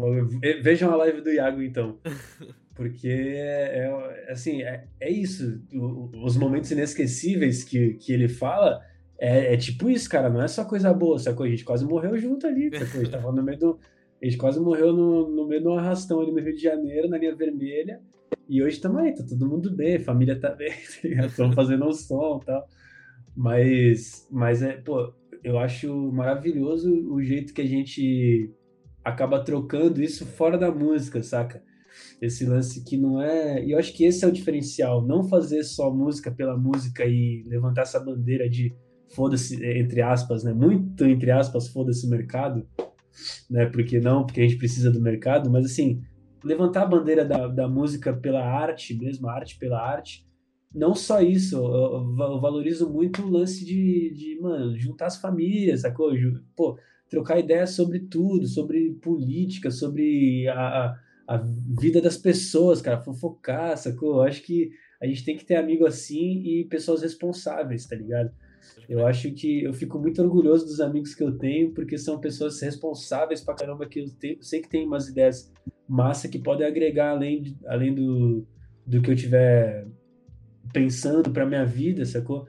Vejam 0.63 0.93
a 0.93 0.97
live 0.97 1.21
do 1.21 1.31
Iago, 1.31 1.63
então. 1.63 1.99
Porque, 2.75 3.09
é, 3.09 3.89
é 4.29 4.33
assim, 4.33 4.63
é, 4.63 4.87
é 5.01 5.11
isso. 5.11 5.61
os 6.23 6.37
momentos 6.37 6.71
inesquecíveis 6.71 7.65
que, 7.65 7.95
que 7.95 8.13
ele 8.13 8.29
fala 8.29 8.81
é, 9.19 9.55
é, 9.55 9.57
tipo 9.57 9.91
isso, 9.91 10.09
cara. 10.09 10.31
Não 10.31 10.43
é 10.43 10.49
só 10.49 10.65
coisa 10.65 10.93
boa, 10.93 11.19
sacou? 11.19 11.45
A 11.45 11.49
gente 11.49 11.65
quase 11.65 11.85
morreu 11.85 12.17
junto 12.19 12.47
ali, 12.47 12.71
sacou? 12.71 13.01
A 13.01 13.05
gente 13.05 13.13
tava 13.13 13.33
no 13.33 13.43
meio 13.43 13.59
do... 13.59 13.81
A 14.21 14.25
gente 14.25 14.37
quase 14.37 14.61
morreu 14.61 14.93
no, 14.93 15.29
no 15.29 15.47
meio 15.47 15.61
de 15.61 15.69
um 15.69 15.79
arrastão 15.79 16.21
ali 16.21 16.33
no 16.33 16.41
Rio 16.41 16.55
de 16.55 16.63
Janeiro, 16.63 17.09
na 17.09 17.19
linha 17.19 17.35
vermelha. 17.35 18.01
E 18.49 18.63
hoje 18.63 18.77
estamos 18.77 18.99
aí, 19.03 19.15
tá 19.15 19.25
todo 19.29 19.49
mundo 19.49 19.75
bem, 19.75 19.99
família 19.99 20.39
tá 20.41 20.55
bem, 20.55 20.73
estamos 21.05 21.37
tá 21.37 21.53
fazendo 21.53 21.87
um 21.87 21.93
som 21.93 22.41
e 22.43 22.47
tal. 22.47 22.67
Mas, 23.37 24.27
mas 24.31 24.63
é, 24.63 24.73
pô, 24.79 25.13
eu 25.45 25.59
acho 25.59 26.11
maravilhoso 26.13 26.91
o 27.13 27.23
jeito 27.23 27.53
que 27.53 27.63
a 27.63 27.67
gente 27.67 28.51
acaba 29.05 29.45
trocando 29.45 30.03
isso 30.03 30.27
fora 30.27 30.59
da 30.59 30.71
música, 30.71 31.23
saca? 31.23 31.63
Esse 32.21 32.45
lance 32.45 32.85
que 32.85 32.97
não 32.97 33.21
é. 33.21 33.65
E 33.65 33.73
eu 33.73 33.79
acho 33.79 33.93
que 33.93 34.05
esse 34.05 34.25
é 34.25 34.29
o 34.29 34.33
diferencial. 34.33 35.07
Não 35.07 35.25
fazer 35.25 35.63
só 35.63 35.93
música 35.93 36.31
pela 36.31 36.57
música 36.57 37.05
e 37.05 37.45
levantar 37.47 37.83
essa 37.83 38.01
bandeira 38.01 38.49
de 38.49 38.75
foda-se, 39.15 39.63
entre 39.65 40.03
aspas, 40.03 40.45
né? 40.45 40.53
Muito 40.53 41.05
entre 41.05 41.31
aspas, 41.31 41.69
foda-se 41.69 42.09
mercado, 42.09 42.67
né? 43.51 43.67
Porque 43.67 44.01
não, 44.01 44.25
porque 44.25 44.41
a 44.41 44.45
gente 44.45 44.59
precisa 44.59 44.91
do 44.91 45.01
mercado, 45.01 45.51
mas 45.51 45.65
assim, 45.65 46.03
levantar 46.45 46.83
a 46.83 46.87
bandeira 46.87 47.25
da, 47.25 47.47
da 47.49 47.69
música 47.69 48.13
pela 48.13 48.45
arte 48.45 48.95
mesmo, 48.95 49.29
a 49.29 49.33
arte 49.33 49.59
pela 49.59 49.81
arte. 49.81 50.27
Não 50.75 50.95
só 50.95 51.21
isso, 51.23 51.57
eu, 51.57 52.15
eu 52.19 52.41
valorizo 52.41 52.91
muito 52.91 53.23
o 53.23 53.31
lance 53.31 53.65
de, 53.65 54.13
de, 54.15 54.39
mano, 54.41 54.79
juntar 54.79 55.07
as 55.07 55.17
famílias, 55.17 55.81
sacou? 55.81 56.13
Pô, 56.55 56.79
trocar 57.09 57.39
ideias 57.39 57.71
sobre 57.71 58.01
tudo, 58.01 58.47
sobre 58.47 58.93
política, 59.03 59.71
sobre 59.71 60.47
a, 60.49 60.95
a 61.27 61.37
vida 61.81 62.01
das 62.01 62.17
pessoas, 62.17 62.83
cara, 62.83 63.03
fofocar, 63.03 63.77
sacou? 63.77 64.17
Eu 64.17 64.23
acho 64.23 64.43
que 64.43 64.71
a 65.01 65.07
gente 65.07 65.25
tem 65.25 65.37
que 65.37 65.45
ter 65.45 65.57
amigo 65.57 65.87
assim 65.87 66.43
e 66.43 66.65
pessoas 66.65 67.03
responsáveis, 67.03 67.87
tá 67.87 67.97
ligado? 67.97 68.31
Eu 68.89 69.07
acho 69.07 69.31
que 69.33 69.63
eu 69.63 69.73
fico 69.73 69.99
muito 69.99 70.23
orgulhoso 70.23 70.65
dos 70.65 70.81
amigos 70.81 71.15
que 71.15 71.23
eu 71.23 71.37
tenho, 71.37 71.73
porque 71.73 71.99
são 71.99 72.19
pessoas 72.19 72.61
responsáveis 72.61 73.41
pra 73.41 73.55
caramba, 73.55 73.87
que 73.87 74.01
eu, 74.01 74.11
tenho, 74.11 74.43
sei 74.43 74.61
que 74.61 74.69
tem 74.69 74.87
umas 74.87 75.09
ideias 75.09 75.53
massa 75.89 76.29
que 76.29 76.39
podem 76.39 76.67
agregar 76.67 77.11
além, 77.11 77.43
de, 77.43 77.57
além 77.67 77.95
do, 77.95 78.47
do 78.87 79.01
que 79.03 79.11
eu 79.11 79.17
tiver 79.17 79.87
pensando 80.73 81.31
para 81.31 81.47
minha 81.47 81.65
vida, 81.65 82.05
sacou? 82.05 82.47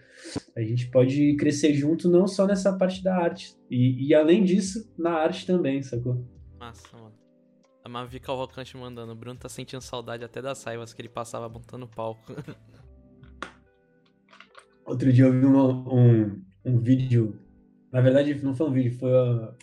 A 0.55 0.61
gente 0.61 0.89
pode 0.89 1.35
crescer 1.37 1.73
junto 1.73 2.09
não 2.09 2.27
só 2.27 2.45
nessa 2.45 2.77
parte 2.77 3.03
da 3.03 3.15
arte, 3.15 3.55
e, 3.69 4.07
e 4.07 4.13
além 4.13 4.43
disso, 4.43 4.91
na 4.97 5.11
arte 5.11 5.45
também, 5.45 5.81
sacou? 5.81 6.25
Massa, 6.59 6.97
mano. 6.97 7.15
A 7.83 7.87
Mavi 7.87 8.19
Cavalcante 8.19 8.75
mandando, 8.75 9.13
o 9.13 9.15
Bruno 9.15 9.39
tá 9.39 9.47
sentindo 9.47 9.81
saudade 9.81 10.23
até 10.23 10.41
das 10.41 10.57
saivas 10.57 10.93
que 10.93 11.01
ele 11.01 11.09
passava 11.09 11.47
montando 11.47 11.87
palco. 11.87 12.33
Outro 14.89 15.13
dia 15.13 15.25
eu 15.25 15.31
vi 15.31 15.45
um, 15.45 16.41
um 16.65 16.79
vídeo, 16.79 17.39
na 17.93 18.01
verdade 18.01 18.33
não 18.43 18.55
foi 18.55 18.67
um 18.67 18.73
vídeo, 18.73 18.97
foi 18.97 19.11
a, 19.15 19.53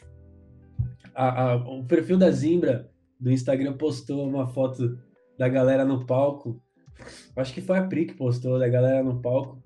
a, 1.13 1.51
a, 1.51 1.57
o 1.57 1.85
perfil 1.85 2.17
da 2.17 2.31
Zimbra 2.31 2.89
do 3.19 3.33
Instagram 3.33 3.77
postou 3.77 4.25
uma 4.25 4.47
foto 4.47 4.97
da 5.37 5.49
galera 5.49 5.85
no 5.85 6.07
palco. 6.07 6.63
Acho 7.35 7.53
que 7.53 7.61
foi 7.61 7.77
a 7.77 7.83
Pri 7.83 8.07
que 8.07 8.15
postou 8.15 8.57
da 8.57 8.69
galera 8.69 9.03
no 9.03 9.21
palco 9.21 9.61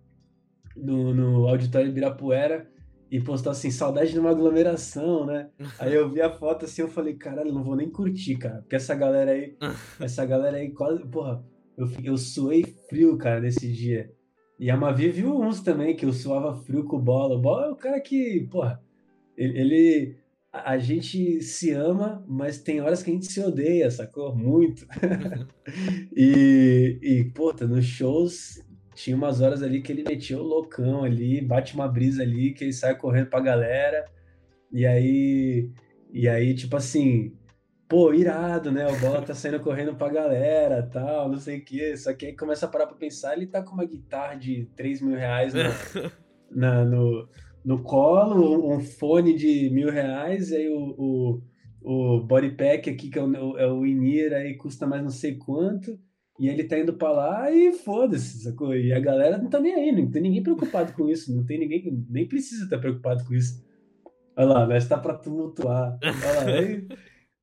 no, 0.75 1.13
no 1.13 1.47
auditório 1.47 1.91
Ibirapuera 1.91 2.67
e 3.11 3.21
postou 3.21 3.53
assim, 3.53 3.71
saudade 3.71 4.13
de 4.13 4.19
uma 4.19 4.31
aglomeração, 4.31 5.27
né? 5.27 5.51
Aí 5.79 5.93
eu 5.93 6.11
vi 6.11 6.23
a 6.23 6.31
foto 6.31 6.65
assim, 6.65 6.81
eu 6.81 6.89
falei, 6.89 7.17
caralho, 7.17 7.53
não 7.53 7.63
vou 7.63 7.77
nem 7.77 7.91
curtir, 7.91 8.37
cara, 8.37 8.63
porque 8.63 8.77
essa 8.77 8.95
galera 8.95 9.33
aí, 9.33 9.59
essa 10.01 10.25
galera 10.25 10.57
aí 10.57 10.71
quase, 10.71 11.05
porra, 11.05 11.45
eu, 11.77 11.87
eu 12.03 12.17
suei 12.17 12.65
frio, 12.89 13.19
cara, 13.19 13.41
nesse 13.41 13.71
dia. 13.71 14.11
E 14.61 14.71
a 14.71 14.77
Mavi 14.77 15.09
viu 15.09 15.41
uns 15.41 15.63
também, 15.63 15.97
que 15.97 16.05
eu 16.05 16.13
suava 16.13 16.55
frio 16.55 16.85
com 16.85 16.97
o 16.97 17.01
Bola. 17.01 17.35
O 17.35 17.41
Bola 17.41 17.69
é 17.69 17.71
o 17.71 17.77
cara 17.77 17.99
que, 17.99 18.47
porra, 18.51 18.79
ele, 19.35 19.59
ele 19.59 20.17
a 20.53 20.77
gente 20.77 21.41
se 21.41 21.71
ama, 21.71 22.23
mas 22.29 22.59
tem 22.61 22.79
horas 22.79 23.03
que 23.03 23.11
a 23.11 23.15
gente 23.15 23.33
se 23.33 23.41
odeia, 23.41 23.91
sacou? 23.91 24.37
Muito. 24.37 24.87
e, 26.15 26.99
e, 27.01 27.25
puta, 27.33 27.67
nos 27.67 27.87
shows 27.87 28.63
tinha 28.95 29.17
umas 29.17 29.41
horas 29.41 29.63
ali 29.63 29.81
que 29.81 29.93
ele 29.93 30.05
metia 30.07 30.39
o 30.39 30.43
loucão 30.43 31.05
ali, 31.05 31.41
bate 31.41 31.75
uma 31.75 31.89
brisa 31.89 32.23
ali, 32.23 32.53
que 32.53 32.65
ele 32.65 32.75
sai 32.75 32.95
correndo 32.99 33.31
pra 33.31 33.41
galera. 33.41 34.05
E 34.71 34.85
aí, 34.85 35.71
e 36.13 36.29
aí 36.29 36.55
tipo 36.55 36.77
assim, 36.77 37.33
pô, 37.91 38.14
irado, 38.14 38.70
né? 38.70 38.86
O 38.86 39.01
Bola 39.01 39.20
tá 39.20 39.34
saindo 39.34 39.59
correndo 39.59 39.97
pra 39.97 40.09
galera, 40.09 40.80
tal, 40.80 41.28
não 41.28 41.36
sei 41.36 41.59
o 41.59 41.64
quê. 41.64 41.97
Só 41.97 42.14
que 42.14 42.26
aí 42.26 42.36
começa 42.36 42.64
a 42.64 42.68
parar 42.68 42.86
pra 42.86 42.97
pensar, 42.97 43.36
ele 43.36 43.49
tá 43.49 43.61
com 43.62 43.74
uma 43.74 43.84
guitarra 43.84 44.36
de 44.36 44.70
3 44.76 45.03
mil 45.03 45.16
reais 45.16 45.53
no, 45.53 45.61
na, 46.55 46.84
no, 46.84 47.28
no 47.64 47.82
colo, 47.82 48.72
um 48.72 48.78
fone 48.78 49.34
de 49.34 49.68
mil 49.70 49.91
reais, 49.91 50.53
e 50.53 50.57
aí 50.57 50.68
o, 50.70 50.95
o, 50.97 51.43
o 51.82 52.20
body 52.20 52.53
pack 52.53 52.88
aqui, 52.88 53.11
que 53.11 53.18
é 53.18 53.22
o, 53.22 53.59
é 53.59 53.66
o 53.66 53.84
in 53.84 54.32
aí 54.32 54.57
custa 54.57 54.86
mais 54.86 55.03
não 55.03 55.11
sei 55.11 55.34
quanto, 55.34 55.99
e 56.38 56.49
ele 56.49 56.62
tá 56.62 56.78
indo 56.78 56.95
pra 56.95 57.11
lá 57.11 57.51
e 57.51 57.72
foda-se, 57.72 58.45
sacou? 58.45 58.72
E 58.72 58.93
a 58.93 59.01
galera 59.01 59.36
não 59.36 59.51
tá 59.51 59.59
nem 59.59 59.74
aí, 59.74 59.91
não 59.91 60.09
tem 60.09 60.22
ninguém 60.22 60.45
preocupado 60.45 60.93
com 60.93 61.09
isso, 61.09 61.34
não 61.34 61.45
tem 61.45 61.59
ninguém, 61.59 62.07
nem 62.09 62.28
precisa 62.28 62.64
estar 62.64 62.76
tá 62.76 62.80
preocupado 62.80 63.24
com 63.24 63.34
isso. 63.34 63.68
Olha 64.36 64.47
lá, 64.47 64.66
mas 64.66 64.88
tá 64.88 64.97
pra 64.97 65.14
tumultuar. 65.14 65.99
Olha 66.03 66.41
lá, 66.41 66.51
é, 66.51 66.82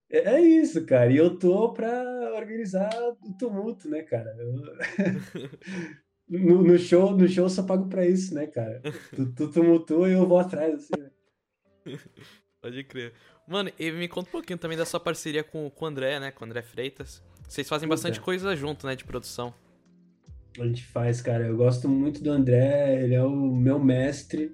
é 0.09 0.41
isso, 0.41 0.85
cara, 0.85 1.11
e 1.11 1.17
eu 1.17 1.37
tô 1.37 1.73
pra 1.73 2.33
organizar 2.35 2.89
o 3.21 3.33
tumulto, 3.33 3.89
né, 3.89 4.03
cara? 4.03 4.35
Eu... 4.37 4.55
No, 6.29 6.61
no, 6.61 6.77
show, 6.77 7.15
no 7.15 7.25
show 7.25 7.45
eu 7.45 7.49
só 7.49 7.63
pago 7.63 7.87
pra 7.87 8.05
isso, 8.05 8.35
né, 8.35 8.47
cara? 8.47 8.81
Tu, 9.15 9.33
tu 9.33 9.49
tumultua 9.49 10.09
e 10.09 10.11
eu 10.11 10.27
vou 10.27 10.37
atrás, 10.37 10.73
assim, 10.73 11.01
né? 11.01 11.09
Pode 12.61 12.83
crer. 12.83 13.13
Mano, 13.47 13.71
e 13.79 13.91
me 13.91 14.09
conta 14.09 14.27
um 14.27 14.31
pouquinho 14.33 14.59
também 14.59 14.77
da 14.77 14.85
sua 14.85 14.99
parceria 14.99 15.41
com, 15.41 15.69
com 15.69 15.85
o 15.85 15.87
André, 15.87 16.19
né? 16.19 16.31
Com 16.31 16.43
o 16.43 16.45
André 16.45 16.61
Freitas. 16.61 17.23
Vocês 17.47 17.69
fazem 17.69 17.87
bastante 17.87 18.19
coisa 18.19 18.53
junto, 18.57 18.85
né? 18.85 18.93
De 18.93 19.05
produção. 19.05 19.53
A 20.59 20.65
gente 20.65 20.83
faz, 20.83 21.21
cara. 21.21 21.47
Eu 21.47 21.55
gosto 21.55 21.87
muito 21.87 22.21
do 22.21 22.29
André, 22.29 23.03
ele 23.03 23.13
é 23.13 23.23
o 23.23 23.55
meu 23.55 23.79
mestre. 23.79 24.53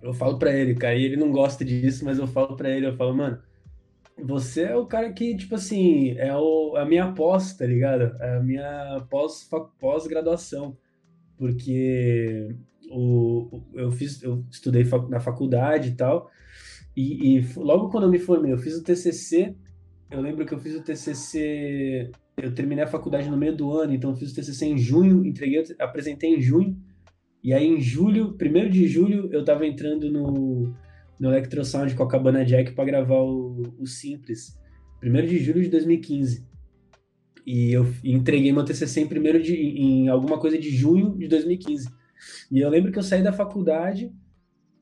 Eu 0.00 0.14
falo 0.14 0.38
pra 0.38 0.52
ele, 0.52 0.74
cara, 0.74 0.94
e 0.94 1.04
ele 1.04 1.16
não 1.16 1.32
gosta 1.32 1.64
disso, 1.64 2.04
mas 2.04 2.18
eu 2.18 2.28
falo 2.28 2.56
pra 2.56 2.70
ele, 2.70 2.86
eu 2.86 2.96
falo, 2.96 3.14
mano, 3.14 3.42
você 4.22 4.62
é 4.64 4.76
o 4.76 4.86
cara 4.86 5.12
que, 5.12 5.36
tipo 5.36 5.54
assim, 5.54 6.16
é, 6.18 6.34
o, 6.36 6.76
é 6.76 6.82
a 6.82 6.84
minha 6.84 7.12
pós, 7.12 7.56
tá 7.56 7.66
ligado? 7.66 8.16
É 8.20 8.36
a 8.36 8.40
minha 8.40 9.06
pós-graduação. 9.78 10.72
Pós 10.72 10.82
porque 11.42 12.54
o, 12.88 13.62
eu 13.74 13.90
fiz, 13.90 14.22
eu 14.22 14.44
estudei 14.48 14.84
na 15.08 15.18
faculdade 15.18 15.88
e 15.88 15.94
tal, 15.96 16.30
e, 16.96 17.38
e, 17.38 17.54
logo 17.56 17.88
quando 17.90 18.04
eu 18.04 18.10
me 18.10 18.20
formei, 18.20 18.52
eu 18.52 18.58
fiz 18.58 18.76
o 18.76 18.84
TCC, 18.84 19.56
eu 20.08 20.20
lembro 20.20 20.46
que 20.46 20.54
eu 20.54 20.60
fiz 20.60 20.76
o 20.76 20.82
TCC, 20.84 22.12
eu 22.36 22.54
terminei 22.54 22.84
a 22.84 22.88
faculdade 22.88 23.28
no 23.28 23.36
meio 23.36 23.56
do 23.56 23.72
ano, 23.72 23.92
então 23.92 24.10
eu 24.10 24.16
fiz 24.16 24.30
o 24.30 24.34
TCC 24.36 24.66
em 24.66 24.78
junho, 24.78 25.26
entreguei, 25.26 25.64
apresentei 25.80 26.36
em 26.36 26.40
junho, 26.40 26.76
e 27.42 27.52
aí 27.52 27.66
em 27.66 27.80
julho, 27.80 28.34
primeiro 28.34 28.70
de 28.70 28.86
julho, 28.86 29.28
eu 29.32 29.44
tava 29.44 29.66
entrando 29.66 30.12
no, 30.12 30.72
no 31.22 31.30
Electrosound 31.30 31.94
com 31.94 32.02
a 32.02 32.08
Cabana 32.08 32.44
Jack 32.44 32.72
para 32.72 32.84
gravar 32.84 33.20
o, 33.20 33.76
o 33.78 33.86
Simples, 33.86 34.58
primeiro 34.98 35.28
de 35.28 35.38
julho 35.38 35.62
de 35.62 35.68
2015. 35.68 36.44
E 37.46 37.70
eu 37.70 37.86
entreguei 38.02 38.52
meu 38.52 38.64
TCC 38.64 39.02
em 39.02 39.06
primeiro 39.06 39.40
de 39.40 39.54
em 39.54 40.08
alguma 40.08 40.36
coisa 40.36 40.58
de 40.58 40.68
junho 40.68 41.16
de 41.16 41.28
2015. 41.28 41.88
E 42.50 42.58
eu 42.58 42.68
lembro 42.68 42.90
que 42.90 42.98
eu 42.98 43.04
saí 43.04 43.22
da 43.22 43.32
faculdade 43.32 44.12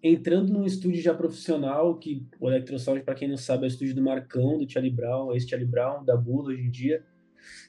entrando 0.03 0.51
num 0.51 0.65
estúdio 0.65 1.03
já 1.03 1.13
profissional, 1.13 1.99
que 1.99 2.27
o 2.41 2.49
Electrosound, 2.49 3.03
para 3.03 3.15
quem 3.15 3.29
não 3.29 3.37
sabe, 3.37 3.65
é 3.65 3.67
o 3.67 3.69
estúdio 3.69 3.95
do 3.95 4.03
Marcão, 4.03 4.57
do 4.57 4.71
Charlie 4.71 4.91
Brown, 4.91 5.37
esse 5.37 5.47
Charlie 5.47 5.69
Brown, 5.69 6.03
da 6.07 6.17
Bula 6.17 6.55
hoje 6.55 6.63
em 6.63 6.71
dia. 6.71 7.05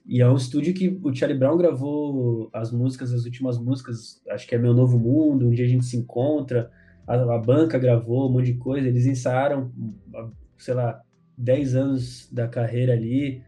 E 0.05 0.21
é 0.21 0.29
um 0.29 0.37
estúdio 0.37 0.73
que 0.73 0.97
o 1.03 1.13
Charlie 1.13 1.37
Brown 1.37 1.57
gravou 1.57 2.49
as 2.53 2.71
músicas, 2.71 3.11
as 3.11 3.25
últimas 3.25 3.57
músicas, 3.57 4.21
acho 4.29 4.47
que 4.47 4.55
é 4.55 4.57
Meu 4.57 4.73
Novo 4.73 4.97
Mundo, 4.97 5.49
Um 5.49 5.51
Dia 5.51 5.65
a 5.65 5.67
Gente 5.67 5.83
Se 5.83 5.97
Encontra, 5.97 6.71
a, 7.07 7.15
a 7.15 7.37
banca 7.37 7.77
gravou 7.77 8.29
um 8.29 8.33
monte 8.33 8.53
de 8.53 8.57
coisa, 8.57 8.87
eles 8.87 9.05
ensaiaram, 9.05 9.71
sei 10.57 10.73
lá, 10.73 11.01
10 11.37 11.75
anos 11.75 12.31
da 12.31 12.47
carreira 12.47 12.93
ali, 12.93 13.43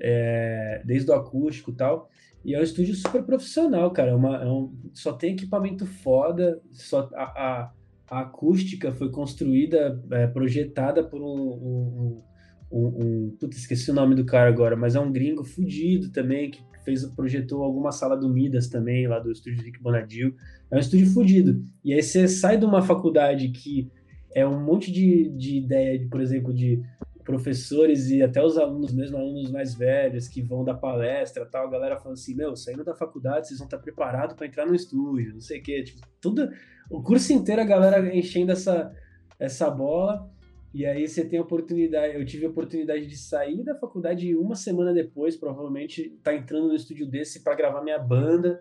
é, 0.00 0.82
desde 0.84 1.10
o 1.10 1.14
acústico 1.14 1.70
e 1.70 1.74
tal. 1.74 2.08
E 2.44 2.54
é 2.54 2.60
um 2.60 2.62
estúdio 2.62 2.94
super 2.94 3.24
profissional, 3.24 3.90
cara. 3.90 4.12
É 4.12 4.14
uma, 4.14 4.36
é 4.42 4.46
um, 4.46 4.72
só 4.94 5.12
tem 5.12 5.32
equipamento 5.32 5.84
foda, 5.84 6.60
só 6.72 7.10
a, 7.14 7.24
a, 7.24 7.72
a 8.08 8.20
acústica 8.20 8.92
foi 8.92 9.10
construída, 9.10 10.00
é, 10.12 10.26
projetada 10.28 11.02
por 11.02 11.20
um, 11.20 11.26
um, 11.26 12.22
um, 12.70 12.86
um 12.86 13.36
Puta, 13.38 13.56
esqueci 13.56 13.90
o 13.90 13.94
nome 13.94 14.14
do 14.14 14.24
cara 14.24 14.48
agora, 14.48 14.76
mas 14.76 14.94
é 14.94 15.00
um 15.00 15.10
gringo 15.10 15.44
fudido 15.44 16.12
também, 16.12 16.50
que 16.50 16.60
fez, 16.86 17.04
projetou 17.04 17.64
alguma 17.64 17.90
sala 17.90 18.16
do 18.16 18.28
Midas 18.28 18.68
também, 18.68 19.08
lá 19.08 19.18
do 19.18 19.32
estúdio 19.32 19.62
Rick 19.62 19.82
Bonadil. 19.82 20.34
É 20.70 20.76
um 20.76 20.78
estúdio 20.78 21.10
fudido. 21.10 21.62
E 21.84 21.92
aí 21.92 22.02
você 22.02 22.28
sai 22.28 22.56
de 22.56 22.64
uma 22.64 22.80
faculdade 22.80 23.48
que 23.48 23.90
é 24.32 24.46
um 24.46 24.60
monte 24.60 24.92
de, 24.92 25.28
de 25.30 25.58
ideia, 25.58 25.98
de, 25.98 26.06
por 26.06 26.20
exemplo, 26.20 26.54
de 26.54 26.80
professores 27.24 28.08
e 28.08 28.22
até 28.22 28.40
os 28.40 28.56
alunos, 28.56 28.94
mesmo 28.94 29.16
alunos 29.16 29.50
mais 29.50 29.74
velhos, 29.74 30.28
que 30.28 30.40
vão 30.40 30.64
dar 30.64 30.74
palestra 30.74 31.44
tal, 31.44 31.66
a 31.66 31.70
galera 31.70 31.96
falando 31.96 32.14
assim, 32.14 32.34
meu, 32.34 32.54
saindo 32.54 32.84
da 32.84 32.94
faculdade, 32.94 33.48
vocês 33.48 33.58
vão 33.58 33.66
estar 33.66 33.78
preparados 33.78 34.36
para 34.36 34.46
entrar 34.46 34.64
no 34.64 34.74
estúdio, 34.74 35.34
não 35.34 35.40
sei 35.40 35.58
o 35.58 35.62
quê. 35.62 35.82
Tipo, 35.82 36.06
tudo, 36.20 36.48
o 36.88 37.02
curso 37.02 37.32
inteiro 37.32 37.60
a 37.60 37.64
galera 37.64 38.16
enchendo 38.16 38.52
essa, 38.52 38.94
essa 39.40 39.68
bola, 39.68 40.30
e 40.76 40.84
aí 40.84 41.08
você 41.08 41.24
tem 41.24 41.40
oportunidade, 41.40 42.16
eu 42.16 42.26
tive 42.26 42.44
a 42.44 42.50
oportunidade 42.50 43.06
de 43.06 43.16
sair 43.16 43.64
da 43.64 43.74
faculdade 43.74 44.26
e 44.26 44.36
uma 44.36 44.54
semana 44.54 44.92
depois, 44.92 45.34
provavelmente, 45.34 46.14
tá 46.22 46.34
entrando 46.34 46.68
no 46.68 46.74
estúdio 46.74 47.06
desse 47.06 47.42
para 47.42 47.54
gravar 47.54 47.82
minha 47.82 47.98
banda, 47.98 48.60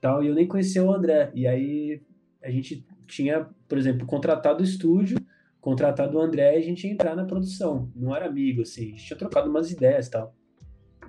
tal, 0.00 0.22
e 0.22 0.28
eu 0.28 0.34
nem 0.36 0.46
conhecia 0.46 0.84
o 0.84 0.92
André. 0.92 1.32
E 1.34 1.48
aí 1.48 2.00
a 2.40 2.48
gente 2.52 2.86
tinha, 3.04 3.48
por 3.68 3.76
exemplo, 3.76 4.06
contratado 4.06 4.60
o 4.60 4.64
estúdio, 4.64 5.18
contratado 5.60 6.16
o 6.16 6.20
André 6.20 6.54
e 6.54 6.58
a 6.58 6.62
gente 6.62 6.86
ia 6.86 6.92
entrar 6.92 7.16
na 7.16 7.24
produção. 7.24 7.90
Não 7.96 8.14
era 8.14 8.26
amigo, 8.26 8.62
assim, 8.62 8.82
a 8.82 8.90
gente 8.90 9.06
tinha 9.06 9.18
trocado 9.18 9.50
umas 9.50 9.72
ideias 9.72 10.08
tal. 10.08 10.32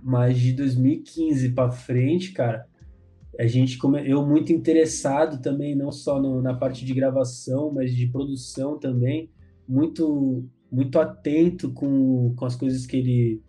Mas 0.02 0.40
de 0.40 0.54
2015 0.54 1.50
para 1.50 1.70
frente, 1.70 2.32
cara, 2.32 2.68
a 3.40 3.46
gente, 3.46 3.78
eu 4.08 4.26
muito 4.26 4.52
interessado 4.52 5.40
também, 5.40 5.76
não 5.76 5.92
só 5.92 6.20
no, 6.20 6.42
na 6.42 6.56
parte 6.56 6.84
de 6.84 6.96
gravação, 6.96 7.72
mas 7.72 7.94
de 7.96 8.08
produção 8.08 8.80
também, 8.80 9.30
muito 9.72 10.50
muito 10.72 11.00
atento 11.00 11.74
com, 11.74 12.34
com 12.36 12.46
as 12.46 12.56
coisas 12.56 12.86
que 12.86 12.96
ele, 12.96 13.44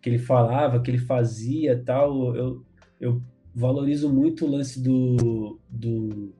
que 0.00 0.10
ele 0.10 0.18
falava, 0.18 0.80
que 0.82 0.90
ele 0.90 0.98
fazia 0.98 1.82
tal. 1.82 2.36
Eu, 2.36 2.62
eu 3.00 3.22
valorizo 3.54 4.12
muito 4.12 4.44
o 4.44 4.50
lance 4.50 4.82
do, 4.82 5.58
do 5.70 6.34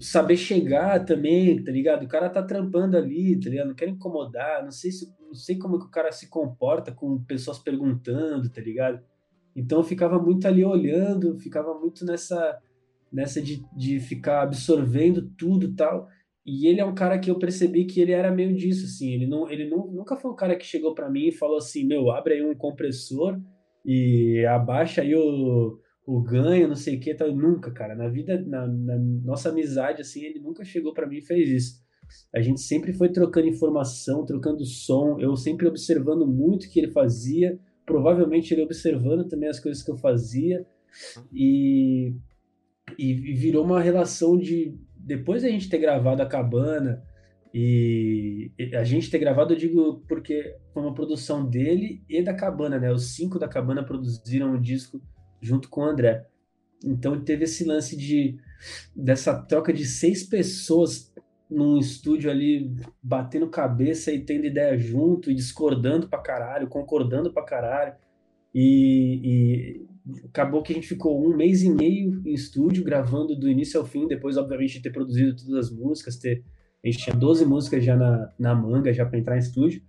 saber 0.00 0.38
chegar 0.38 1.04
também, 1.04 1.62
tá 1.62 1.70
ligado? 1.70 2.04
O 2.04 2.08
cara 2.08 2.30
tá 2.30 2.42
trampando 2.42 2.96
ali, 2.96 3.38
tá 3.38 3.50
ligado? 3.50 3.68
Não 3.68 3.74
quero 3.74 3.90
incomodar, 3.90 4.64
não 4.64 4.70
sei 4.70 4.90
se 4.90 5.14
não 5.20 5.34
sei 5.34 5.58
como 5.58 5.78
que 5.78 5.84
o 5.84 5.90
cara 5.90 6.10
se 6.10 6.26
comporta 6.28 6.90
com 6.90 7.22
pessoas 7.22 7.58
perguntando, 7.58 8.48
tá 8.48 8.62
ligado? 8.62 9.04
Então 9.54 9.80
eu 9.80 9.84
ficava 9.84 10.18
muito 10.18 10.48
ali 10.48 10.64
olhando, 10.64 11.38
ficava 11.38 11.78
muito 11.78 12.02
nessa 12.06 12.58
nessa 13.12 13.40
de, 13.42 13.62
de 13.76 14.00
ficar 14.00 14.42
absorvendo 14.42 15.30
tudo 15.36 15.74
tal. 15.74 16.08
E 16.48 16.66
ele 16.66 16.80
é 16.80 16.84
um 16.84 16.94
cara 16.94 17.18
que 17.18 17.30
eu 17.30 17.38
percebi 17.38 17.84
que 17.84 18.00
ele 18.00 18.12
era 18.12 18.32
meio 18.32 18.56
disso, 18.56 18.86
assim. 18.86 19.12
Ele, 19.12 19.26
não, 19.26 19.50
ele 19.50 19.68
não, 19.68 19.86
nunca 19.86 20.16
foi 20.16 20.30
um 20.30 20.36
cara 20.36 20.56
que 20.56 20.64
chegou 20.64 20.94
para 20.94 21.10
mim 21.10 21.28
e 21.28 21.32
falou 21.32 21.58
assim: 21.58 21.84
Meu, 21.84 22.10
abre 22.10 22.34
aí 22.34 22.42
um 22.42 22.54
compressor 22.54 23.38
e 23.84 24.46
abaixa 24.46 25.02
aí 25.02 25.14
o, 25.14 25.78
o 26.06 26.22
ganho, 26.22 26.66
não 26.66 26.74
sei 26.74 26.96
o 26.96 27.00
que, 27.00 27.12
tal. 27.14 27.30
Nunca, 27.34 27.70
cara. 27.70 27.94
Na 27.94 28.08
vida, 28.08 28.42
na, 28.46 28.66
na 28.66 28.98
nossa 28.98 29.50
amizade, 29.50 30.00
assim, 30.00 30.24
ele 30.24 30.40
nunca 30.40 30.64
chegou 30.64 30.94
para 30.94 31.06
mim 31.06 31.18
e 31.18 31.26
fez 31.26 31.50
isso. 31.50 31.88
A 32.34 32.40
gente 32.40 32.62
sempre 32.62 32.94
foi 32.94 33.10
trocando 33.10 33.46
informação, 33.46 34.24
trocando 34.24 34.64
som, 34.64 35.18
eu 35.20 35.36
sempre 35.36 35.68
observando 35.68 36.26
muito 36.26 36.64
o 36.64 36.70
que 36.70 36.80
ele 36.80 36.90
fazia, 36.90 37.58
provavelmente 37.84 38.54
ele 38.54 38.62
observando 38.62 39.28
também 39.28 39.50
as 39.50 39.60
coisas 39.60 39.82
que 39.82 39.90
eu 39.90 39.96
fazia, 39.96 40.66
e, 41.30 42.14
e 42.98 43.14
virou 43.34 43.64
uma 43.64 43.80
relação 43.80 44.38
de. 44.38 44.74
Depois 45.08 45.42
da 45.42 45.48
gente 45.48 45.70
ter 45.70 45.78
gravado 45.78 46.20
a 46.20 46.26
cabana, 46.26 47.02
e 47.54 48.52
a 48.74 48.84
gente 48.84 49.10
ter 49.10 49.18
gravado, 49.18 49.54
eu 49.54 49.58
digo 49.58 50.04
porque 50.06 50.54
foi 50.74 50.82
uma 50.82 50.92
produção 50.92 51.48
dele 51.48 52.04
e 52.06 52.22
da 52.22 52.34
cabana, 52.34 52.78
né? 52.78 52.92
Os 52.92 53.14
cinco 53.14 53.38
da 53.38 53.48
cabana 53.48 53.82
produziram 53.82 54.52
um 54.52 54.60
disco 54.60 55.00
junto 55.40 55.70
com 55.70 55.80
o 55.80 55.84
André. 55.84 56.26
Então 56.84 57.18
teve 57.24 57.44
esse 57.44 57.64
lance 57.64 57.96
de 57.96 58.38
dessa 58.94 59.34
troca 59.34 59.72
de 59.72 59.86
seis 59.86 60.24
pessoas 60.24 61.10
num 61.50 61.78
estúdio 61.78 62.30
ali 62.30 62.76
batendo 63.02 63.48
cabeça 63.48 64.12
e 64.12 64.22
tendo 64.22 64.44
ideia 64.44 64.76
junto 64.76 65.30
e 65.30 65.34
discordando 65.34 66.06
pra 66.06 66.20
caralho, 66.20 66.68
concordando 66.68 67.32
pra 67.32 67.44
caralho. 67.44 67.94
E, 68.54 69.20
e, 69.24 69.86
acabou 70.24 70.62
que 70.62 70.72
a 70.72 70.74
gente 70.74 70.88
ficou 70.88 71.24
um 71.24 71.36
mês 71.36 71.62
e 71.62 71.70
meio 71.70 72.22
em 72.26 72.32
estúdio 72.32 72.84
gravando 72.84 73.36
do 73.36 73.48
início 73.48 73.80
ao 73.80 73.86
fim, 73.86 74.06
depois 74.06 74.36
obviamente 74.36 74.74
de 74.74 74.82
ter 74.82 74.90
produzido 74.90 75.36
todas 75.36 75.66
as 75.66 75.76
músicas, 75.76 76.16
ter 76.16 76.44
A 76.82 76.86
gente 76.86 77.04
tinha 77.04 77.16
12 77.16 77.44
músicas 77.44 77.84
já 77.84 77.96
na, 77.96 78.32
na 78.38 78.54
manga, 78.54 78.92
já 78.92 79.04
para 79.04 79.18
entrar 79.18 79.36
em 79.36 79.40
estúdio. 79.40 79.82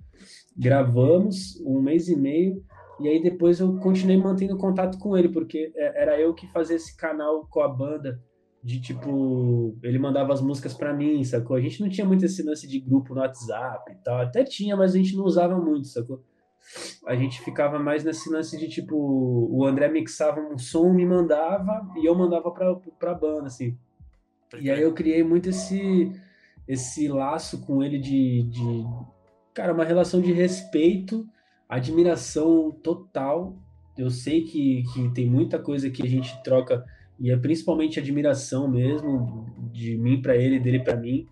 Gravamos 0.57 1.61
um 1.65 1.81
mês 1.81 2.09
e 2.09 2.15
meio, 2.15 2.63
e 2.99 3.07
aí 3.07 3.21
depois 3.21 3.59
eu 3.59 3.77
continuei 3.77 4.17
mantendo 4.17 4.57
contato 4.57 4.97
com 4.97 5.17
ele, 5.17 5.29
porque 5.29 5.71
é, 5.75 6.01
era 6.01 6.19
eu 6.19 6.33
que 6.33 6.51
fazia 6.51 6.75
esse 6.75 6.97
canal 6.97 7.47
com 7.47 7.61
a 7.61 7.67
banda, 7.67 8.21
de 8.61 8.81
tipo, 8.81 9.77
ele 9.81 9.97
mandava 9.97 10.33
as 10.33 10.41
músicas 10.41 10.73
para 10.73 10.93
mim, 10.93 11.23
sacou? 11.23 11.55
A 11.55 11.61
gente 11.61 11.79
não 11.79 11.89
tinha 11.89 12.05
muito 12.05 12.25
esse 12.25 12.43
lance 12.43 12.67
de 12.67 12.79
grupo 12.79 13.15
no 13.15 13.21
WhatsApp 13.21 13.89
e 13.91 13.95
tal, 14.03 14.19
até 14.19 14.43
tinha, 14.43 14.75
mas 14.75 14.93
a 14.93 14.97
gente 14.97 15.15
não 15.15 15.23
usava 15.23 15.57
muito, 15.57 15.87
sacou? 15.87 16.21
A 17.05 17.15
gente 17.15 17.41
ficava 17.41 17.79
mais 17.79 18.03
nesse 18.03 18.29
lance 18.29 18.57
de 18.57 18.69
tipo, 18.69 18.95
o 18.95 19.65
André 19.65 19.89
mixava 19.89 20.39
um 20.39 20.57
som, 20.57 20.93
me 20.93 21.05
mandava 21.05 21.89
e 21.97 22.05
eu 22.05 22.15
mandava 22.15 22.51
pra, 22.51 22.75
pra 22.99 23.13
banda, 23.13 23.47
assim. 23.47 23.77
E 24.59 24.69
aí 24.69 24.81
eu 24.81 24.93
criei 24.93 25.23
muito 25.23 25.49
esse, 25.49 26.11
esse 26.67 27.07
laço 27.07 27.61
com 27.65 27.83
ele 27.83 27.97
de, 27.97 28.43
de, 28.43 28.85
cara, 29.53 29.73
uma 29.73 29.83
relação 29.83 30.21
de 30.21 30.31
respeito, 30.31 31.27
admiração 31.67 32.71
total. 32.71 33.55
Eu 33.97 34.09
sei 34.09 34.43
que, 34.43 34.83
que 34.93 35.09
tem 35.09 35.29
muita 35.29 35.59
coisa 35.59 35.89
que 35.89 36.03
a 36.03 36.09
gente 36.09 36.41
troca 36.43 36.85
e 37.19 37.31
é 37.31 37.37
principalmente 37.37 37.99
admiração 37.99 38.67
mesmo 38.67 39.45
de 39.73 39.97
mim 39.97 40.21
para 40.21 40.37
ele, 40.37 40.59
dele 40.59 40.79
para 40.79 40.95
mim. 40.95 41.27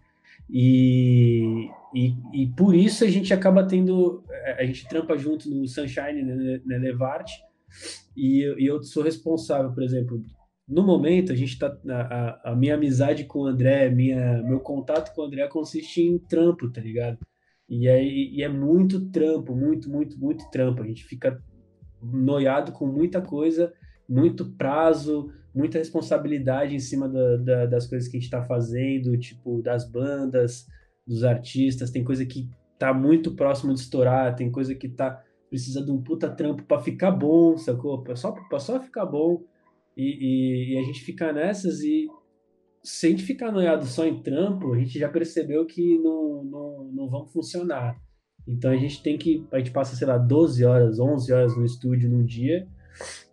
E, 0.49 1.69
e, 1.93 2.15
e, 2.33 2.47
por 2.55 2.73
isso 2.73 3.03
a 3.03 3.09
gente 3.09 3.33
acaba 3.33 3.67
tendo, 3.67 4.23
a 4.57 4.63
gente 4.65 4.87
trampa 4.87 5.17
junto 5.17 5.49
no 5.49 5.67
Sunshine, 5.67 6.23
né, 6.23 6.61
né 6.65 6.77
Levarte, 6.77 7.33
e, 8.15 8.43
e 8.57 8.65
eu 8.65 8.81
sou 8.81 9.03
responsável, 9.03 9.73
por 9.73 9.83
exemplo, 9.83 10.21
no 10.67 10.85
momento, 10.85 11.31
a 11.31 11.35
gente 11.35 11.57
tá. 11.57 11.77
A, 11.89 12.51
a, 12.51 12.55
minha 12.55 12.75
amizade 12.75 13.23
com 13.23 13.39
o 13.39 13.45
André, 13.45 13.89
minha, 13.89 14.43
meu 14.43 14.59
contato 14.59 15.15
com 15.15 15.21
o 15.21 15.25
André 15.25 15.47
consiste 15.47 16.01
em 16.01 16.17
trampo, 16.17 16.69
tá 16.69 16.81
ligado? 16.81 17.17
E 17.69 17.87
é, 17.87 18.03
e 18.03 18.43
é 18.43 18.49
muito 18.49 19.09
trampo, 19.09 19.55
muito, 19.55 19.89
muito, 19.89 20.19
muito 20.19 20.49
trampo. 20.51 20.81
A 20.81 20.85
gente 20.85 21.05
fica 21.05 21.41
noiado 22.01 22.73
com 22.73 22.85
muita 22.85 23.21
coisa, 23.21 23.73
muito 24.07 24.51
prazo, 24.57 25.31
muita 25.57 25.79
responsabilidade 25.79 26.75
em 26.75 26.79
cima 26.79 27.09
da, 27.09 27.37
da, 27.37 27.65
das 27.65 27.87
coisas 27.87 28.07
que 28.07 28.17
a 28.17 28.19
gente 28.19 28.27
está 28.27 28.43
fazendo, 28.43 29.17
tipo, 29.17 29.61
das 29.61 29.89
bandas, 29.89 30.67
dos 31.05 31.23
artistas. 31.23 31.89
Tem 31.89 32.03
coisa 32.03 32.25
que 32.25 32.49
tá 32.77 32.93
muito 32.93 33.33
próximo 33.35 33.73
de 33.73 33.79
estourar, 33.79 34.35
tem 34.35 34.51
coisa 34.51 34.75
que 34.75 34.87
tá 34.87 35.23
precisa 35.49 35.83
de 35.83 35.91
um 35.91 36.01
puta 36.01 36.29
trampo 36.29 36.63
para 36.63 36.81
ficar 36.81 37.11
bom, 37.11 37.57
sacou? 37.57 38.03
Só, 38.15 38.31
pra 38.31 38.59
só 38.59 38.81
ficar 38.81 39.05
bom. 39.05 39.43
E, 39.95 40.03
e, 40.03 40.73
e, 40.73 40.77
a 40.77 40.83
gente 40.83 41.01
fica 41.01 41.31
nessas 41.33 41.81
e 41.81 42.07
se 42.83 43.07
a 43.07 43.09
gente 43.09 43.23
ficar 43.23 43.51
noiado 43.51 43.85
só 43.85 44.05
em 44.05 44.21
trampo, 44.21 44.73
a 44.73 44.77
gente 44.77 44.99
já 44.99 45.09
percebeu 45.09 45.65
que 45.65 45.97
não, 45.99 46.43
não, 46.43 46.83
não 46.93 47.09
vamos 47.09 47.31
funcionar. 47.31 47.97
Então 48.47 48.71
a 48.71 48.77
gente 48.77 49.01
tem 49.01 49.17
que, 49.17 49.45
a 49.51 49.57
gente 49.57 49.71
passa, 49.71 49.95
sei 49.95 50.07
lá, 50.07 50.17
12 50.17 50.63
horas, 50.63 50.99
11 50.99 51.33
horas 51.33 51.57
no 51.57 51.65
estúdio 51.65 52.09
num 52.09 52.23
dia, 52.23 52.67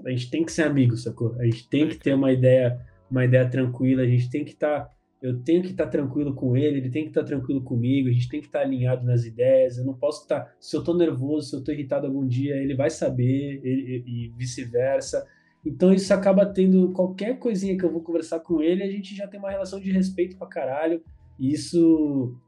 a 0.05 0.11
gente 0.11 0.31
tem 0.31 0.45
que 0.45 0.53
ser 0.53 0.62
amigo, 0.62 0.97
sacou? 0.97 1.35
A 1.39 1.45
gente 1.45 1.69
tem 1.69 1.89
que 1.89 1.97
ter 1.97 2.15
uma 2.15 2.33
ideia, 2.33 2.81
uma 3.11 3.25
ideia 3.25 3.49
tranquila, 3.49 4.03
a 4.03 4.07
gente 4.07 4.31
tem 4.31 4.45
que 4.45 4.53
estar, 4.53 4.81
tá, 4.81 4.91
eu 5.23 5.41
tenho 5.43 5.62
que 5.62 5.71
estar 5.71 5.85
tá 5.85 5.91
tranquilo 5.91 6.35
com 6.35 6.57
ele, 6.57 6.79
ele 6.79 6.91
tem 6.91 7.05
que 7.05 7.11
estar 7.11 7.23
tá 7.23 7.27
tranquilo 7.27 7.62
comigo, 7.62 8.09
a 8.09 8.12
gente 8.12 8.29
tem 8.29 8.41
que 8.41 8.47
estar 8.47 8.61
tá 8.61 8.65
alinhado 8.65 9.05
nas 9.07 9.25
ideias, 9.25 9.79
eu 9.79 9.85
não 9.85 9.95
posso 9.95 10.23
estar, 10.23 10.41
tá, 10.41 10.55
se 10.61 10.77
eu 10.77 10.85
tô 10.85 10.95
nervoso, 10.95 11.51
se 11.51 11.57
eu 11.57 11.65
tô 11.65 11.73
irritado 11.73 12.07
algum 12.07 12.27
dia, 12.27 12.57
ele 12.57 12.75
vai 12.75 12.91
saber, 12.91 13.61
ele, 13.62 14.05
e 14.07 14.33
vice-versa. 14.37 15.27
Então 15.65 15.93
isso 15.95 16.12
acaba 16.12 16.45
tendo 16.45 16.93
qualquer 16.93 17.39
coisinha 17.39 17.77
que 17.77 17.85
eu 17.85 17.91
vou 17.91 18.03
conversar 18.03 18.41
com 18.41 18.61
ele, 18.61 18.83
a 18.83 18.91
gente 18.91 19.15
já 19.17 19.27
tem 19.27 19.41
uma 19.41 19.51
relação 19.51 19.81
de 19.81 19.91
respeito 19.91 20.37
pra 20.37 20.47
caralho. 20.47 21.03
E 21.39 21.53
isso 21.53 22.39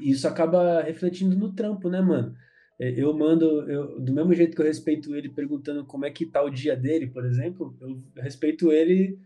isso 0.00 0.28
acaba 0.28 0.82
refletindo 0.82 1.36
no 1.36 1.52
trampo, 1.52 1.88
né, 1.88 2.00
mano? 2.00 2.34
É, 2.80 2.90
eu 2.96 3.12
mando, 3.12 3.68
eu, 3.70 4.00
do 4.00 4.12
mesmo 4.12 4.32
jeito 4.34 4.54
que 4.54 4.62
eu 4.62 4.66
respeito 4.66 5.14
ele 5.14 5.28
perguntando 5.28 5.84
como 5.84 6.04
é 6.04 6.10
que 6.10 6.24
tá 6.24 6.42
o 6.42 6.50
dia 6.50 6.76
dele, 6.76 7.08
por 7.08 7.24
exemplo, 7.24 7.76
eu 7.80 8.02
respeito 8.16 8.70
ele 8.70 9.18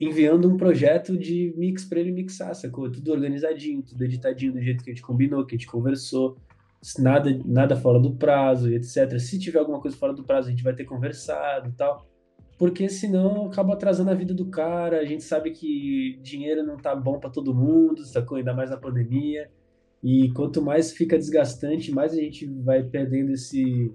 enviando 0.00 0.48
um 0.48 0.56
projeto 0.56 1.16
de 1.16 1.54
mix 1.56 1.84
para 1.84 2.00
ele 2.00 2.12
mixar, 2.12 2.54
sacou? 2.54 2.90
Tudo 2.90 3.12
organizadinho, 3.12 3.82
tudo 3.82 4.04
editadinho 4.04 4.52
do 4.52 4.60
jeito 4.60 4.84
que 4.84 4.90
a 4.90 4.92
gente 4.92 5.02
combinou, 5.02 5.46
que 5.46 5.54
a 5.54 5.58
gente 5.58 5.68
conversou, 5.68 6.36
nada, 6.98 7.30
nada 7.44 7.76
fora 7.76 7.98
do 7.98 8.14
prazo, 8.14 8.70
etc. 8.70 9.18
Se 9.18 9.38
tiver 9.38 9.60
alguma 9.60 9.80
coisa 9.80 9.96
fora 9.96 10.12
do 10.12 10.24
prazo, 10.24 10.48
a 10.48 10.50
gente 10.50 10.62
vai 10.62 10.74
ter 10.74 10.84
conversado 10.84 11.68
e 11.70 11.72
tal 11.72 12.06
porque 12.58 12.88
senão 12.88 13.46
acaba 13.46 13.74
atrasando 13.74 14.10
a 14.10 14.14
vida 14.14 14.32
do 14.32 14.46
cara. 14.46 15.00
A 15.00 15.04
gente 15.04 15.22
sabe 15.24 15.50
que 15.50 16.18
dinheiro 16.22 16.64
não 16.64 16.76
tá 16.76 16.94
bom 16.94 17.18
para 17.18 17.30
todo 17.30 17.54
mundo, 17.54 18.04
sacou? 18.04 18.38
Ainda 18.38 18.54
mais 18.54 18.70
na 18.70 18.76
pandemia. 18.76 19.50
E 20.02 20.30
quanto 20.32 20.62
mais 20.62 20.92
fica 20.92 21.18
desgastante, 21.18 21.92
mais 21.92 22.12
a 22.12 22.16
gente 22.16 22.46
vai 22.46 22.82
perdendo 22.82 23.32
esse 23.32 23.92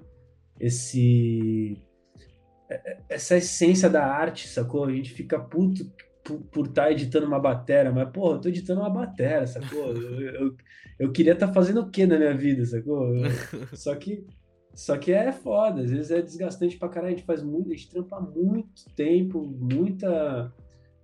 esse 0.60 1.78
essa 3.10 3.38
essência 3.38 3.89
da 3.89 4.06
arte, 4.06 4.47
sacou? 4.47 4.86
A 4.86 4.91
gente 4.91 5.12
fica 5.12 5.39
puto 5.39 5.91
por 6.52 6.68
estar 6.68 6.84
tá 6.84 6.91
editando 6.91 7.26
uma 7.26 7.39
batera, 7.39 7.91
mas 7.91 8.10
porra, 8.12 8.36
eu 8.36 8.41
tô 8.41 8.49
editando 8.49 8.82
uma 8.82 8.89
batera, 8.89 9.45
sacou? 9.47 9.88
Eu, 9.95 10.22
eu, 10.22 10.56
eu 10.99 11.12
queria 11.12 11.34
estar 11.34 11.47
tá 11.47 11.54
fazendo 11.54 11.82
o 11.82 11.89
que 11.89 12.06
na 12.06 12.18
minha 12.18 12.36
vida, 12.36 12.66
sacou? 12.66 13.16
Eu, 13.16 13.30
só 13.76 13.95
que 13.95 14.26
só 14.74 14.97
que 14.97 15.12
é 15.12 15.32
foda, 15.32 15.82
às 15.82 15.91
vezes 15.91 16.12
é 16.12 16.22
desgastante 16.22 16.78
pra 16.78 16.89
caralho, 16.89 17.14
a 17.14 17.18
gente 17.18 17.26
faz 17.26 17.43
muito, 17.43 17.72
a 17.72 17.76
gente 17.76 17.89
trampa 17.89 18.20
muito 18.20 18.86
tempo, 18.95 19.43
muita. 19.60 20.54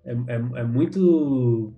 É, 0.05 0.13
é, 0.13 0.35
é 0.35 0.63
muito. 0.63 1.73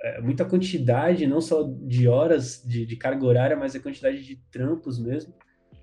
É 0.00 0.20
muita 0.20 0.44
quantidade, 0.44 1.26
não 1.26 1.40
só 1.40 1.62
de 1.62 2.06
horas 2.06 2.62
de, 2.64 2.86
de 2.86 2.96
carga 2.96 3.24
horária, 3.24 3.56
mas 3.56 3.74
a 3.74 3.80
quantidade 3.80 4.24
de 4.24 4.36
trampos 4.50 4.98
mesmo. 4.98 5.34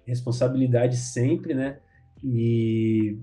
Responsabilidade 0.05 0.95
sempre, 0.95 1.53
né? 1.53 1.80
E, 2.24 3.18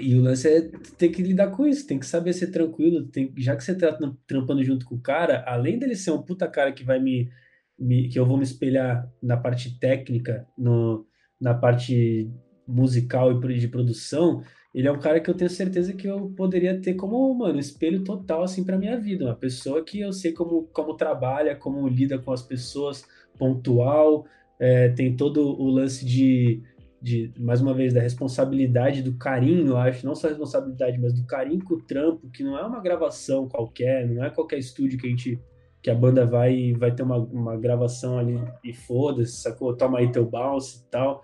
e 0.00 0.14
o 0.14 0.20
lance 0.20 0.48
é 0.48 0.62
ter 0.96 1.10
que 1.10 1.22
lidar 1.22 1.52
com 1.52 1.66
isso, 1.66 1.86
tem 1.86 1.98
que 1.98 2.06
saber 2.06 2.32
ser 2.32 2.48
tranquilo. 2.48 3.06
Tem, 3.06 3.32
já 3.36 3.54
que 3.54 3.62
você 3.62 3.74
tá 3.76 3.96
trampando 4.26 4.64
junto 4.64 4.84
com 4.86 4.96
o 4.96 5.00
cara, 5.00 5.44
além 5.46 5.78
dele 5.78 5.94
ser 5.94 6.10
um 6.10 6.22
puta 6.22 6.48
cara 6.48 6.72
que 6.72 6.82
vai 6.82 6.98
me, 6.98 7.30
me 7.78 8.08
que 8.08 8.18
eu 8.18 8.26
vou 8.26 8.36
me 8.36 8.42
espelhar 8.42 9.08
na 9.22 9.36
parte 9.36 9.78
técnica, 9.78 10.46
no, 10.56 11.06
na 11.40 11.54
parte 11.54 12.28
musical 12.66 13.32
e 13.32 13.58
de 13.58 13.68
produção, 13.68 14.42
ele 14.74 14.86
é 14.86 14.92
um 14.92 14.98
cara 14.98 15.20
que 15.20 15.30
eu 15.30 15.34
tenho 15.34 15.50
certeza 15.50 15.92
que 15.94 16.06
eu 16.06 16.30
poderia 16.36 16.80
ter 16.80 16.94
como, 16.94 17.32
mano, 17.34 17.58
espelho 17.58 18.04
total, 18.04 18.42
assim, 18.42 18.64
para 18.64 18.78
minha 18.78 18.98
vida. 18.98 19.24
Uma 19.24 19.34
pessoa 19.34 19.82
que 19.82 20.00
eu 20.00 20.12
sei 20.12 20.32
como, 20.32 20.64
como 20.72 20.94
trabalha, 20.94 21.56
como 21.56 21.88
lida 21.88 22.18
com 22.18 22.32
as 22.32 22.42
pessoas, 22.42 23.04
pontual, 23.38 24.26
é, 24.58 24.88
tem 24.90 25.16
todo 25.16 25.40
o 25.60 25.70
lance 25.70 26.04
de, 26.04 26.62
de, 27.00 27.32
mais 27.38 27.60
uma 27.60 27.72
vez, 27.72 27.94
da 27.94 28.00
responsabilidade, 28.00 29.02
do 29.02 29.14
carinho, 29.14 29.68
eu 29.68 29.76
acho, 29.76 30.04
não 30.04 30.14
só 30.14 30.28
responsabilidade, 30.28 30.98
mas 30.98 31.14
do 31.14 31.24
carinho 31.26 31.64
com 31.64 31.74
o 31.74 31.82
trampo, 31.82 32.28
que 32.30 32.42
não 32.42 32.58
é 32.58 32.62
uma 32.64 32.80
gravação 32.80 33.48
qualquer, 33.48 34.06
não 34.06 34.24
é 34.24 34.30
qualquer 34.30 34.58
estúdio 34.58 34.98
que 34.98 35.06
a 35.06 35.10
gente 35.10 35.40
que 35.80 35.90
a 35.90 35.94
banda 35.94 36.26
vai 36.26 36.72
vai 36.72 36.92
ter 36.92 37.04
uma, 37.04 37.16
uma 37.16 37.56
gravação 37.56 38.18
ali 38.18 38.36
e 38.64 38.72
foda-se, 38.74 39.40
sacou? 39.40 39.76
Toma 39.76 39.98
aí 39.98 40.10
teu 40.10 40.26
bounce 40.26 40.80
e 40.80 40.90
tal. 40.90 41.22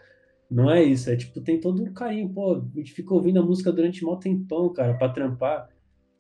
Não 0.55 0.71
é 0.71 0.81
isso, 0.85 1.11
é 1.11 1.17
tipo, 1.17 1.41
tem 1.41 1.59
todo 1.59 1.83
um 1.83 1.93
carinho, 1.93 2.29
pô, 2.29 2.55
a 2.55 2.79
gente 2.79 2.93
fica 2.93 3.13
ouvindo 3.13 3.41
a 3.41 3.43
música 3.43 3.73
durante 3.73 4.05
mó 4.05 4.15
tempão, 4.15 4.73
cara, 4.73 4.95
pra 4.95 5.09
trampar. 5.09 5.69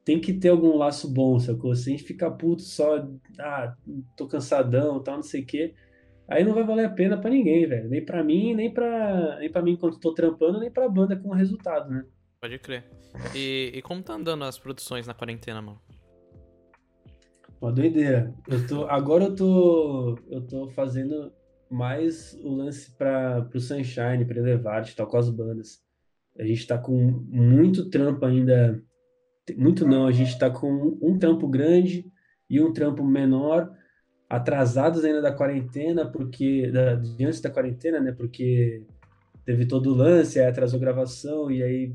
Tem 0.04 0.20
que 0.20 0.32
ter 0.32 0.48
algum 0.48 0.76
laço 0.76 1.08
bom, 1.08 1.38
sacou? 1.38 1.72
Se 1.76 1.88
a 1.88 1.92
gente 1.92 2.02
ficar 2.02 2.32
puto 2.32 2.62
só, 2.62 3.08
ah, 3.38 3.76
tô 4.16 4.26
cansadão, 4.26 5.00
tal, 5.00 5.14
não 5.14 5.22
sei 5.22 5.42
o 5.42 5.46
quê, 5.46 5.72
aí 6.26 6.42
não 6.42 6.52
vai 6.52 6.64
valer 6.64 6.86
a 6.86 6.90
pena 6.90 7.16
para 7.16 7.30
ninguém, 7.30 7.64
velho. 7.64 7.88
Nem 7.88 8.04
para 8.04 8.24
mim, 8.24 8.54
nem 8.54 8.74
para 8.74 9.38
nem 9.38 9.52
para 9.52 9.62
mim 9.62 9.74
enquanto 9.74 10.00
tô 10.00 10.12
trampando, 10.12 10.58
nem 10.58 10.68
pra 10.70 10.88
banda 10.88 11.14
com 11.14 11.30
resultado, 11.30 11.88
né? 11.88 12.04
Pode 12.40 12.58
crer. 12.58 12.82
E, 13.36 13.70
e 13.72 13.82
como 13.82 14.02
tá 14.02 14.14
andando 14.14 14.42
as 14.42 14.58
produções 14.58 15.06
na 15.06 15.14
quarentena, 15.14 15.62
mano? 15.62 15.80
Uma 17.60 17.70
doideira. 17.70 18.34
Eu 18.48 18.66
tô, 18.66 18.84
agora 18.86 19.26
eu 19.26 19.36
tô, 19.36 20.18
eu 20.28 20.44
tô 20.44 20.68
fazendo 20.70 21.32
mais 21.70 22.34
o 22.42 22.54
lance 22.54 22.90
para 22.96 23.48
o 23.54 23.60
Sunshine, 23.60 24.24
para 24.24 24.38
Elevate, 24.38 24.94
tal, 24.94 25.06
com 25.06 25.16
as 25.16 25.30
bandas. 25.30 25.82
A 26.38 26.44
gente 26.44 26.66
tá 26.66 26.78
com 26.78 26.96
muito 27.28 27.88
trampo 27.90 28.24
ainda. 28.24 28.82
Muito 29.56 29.86
não, 29.86 30.06
a 30.06 30.12
gente 30.12 30.38
tá 30.38 30.50
com 30.50 30.98
um 31.00 31.18
trampo 31.18 31.46
grande 31.48 32.10
e 32.48 32.60
um 32.60 32.72
trampo 32.72 33.04
menor, 33.04 33.70
atrasados 34.28 35.04
ainda 35.04 35.22
da 35.22 35.32
quarentena, 35.32 36.10
porque. 36.10 36.70
Da, 36.70 36.94
de 36.94 37.24
antes 37.24 37.40
da 37.40 37.50
quarentena, 37.50 38.00
né? 38.00 38.12
Porque 38.12 38.84
teve 39.44 39.66
todo 39.66 39.92
o 39.92 39.94
lance, 39.94 40.40
aí 40.40 40.46
atrasou 40.46 40.80
gravação, 40.80 41.50
e 41.50 41.62
aí, 41.62 41.94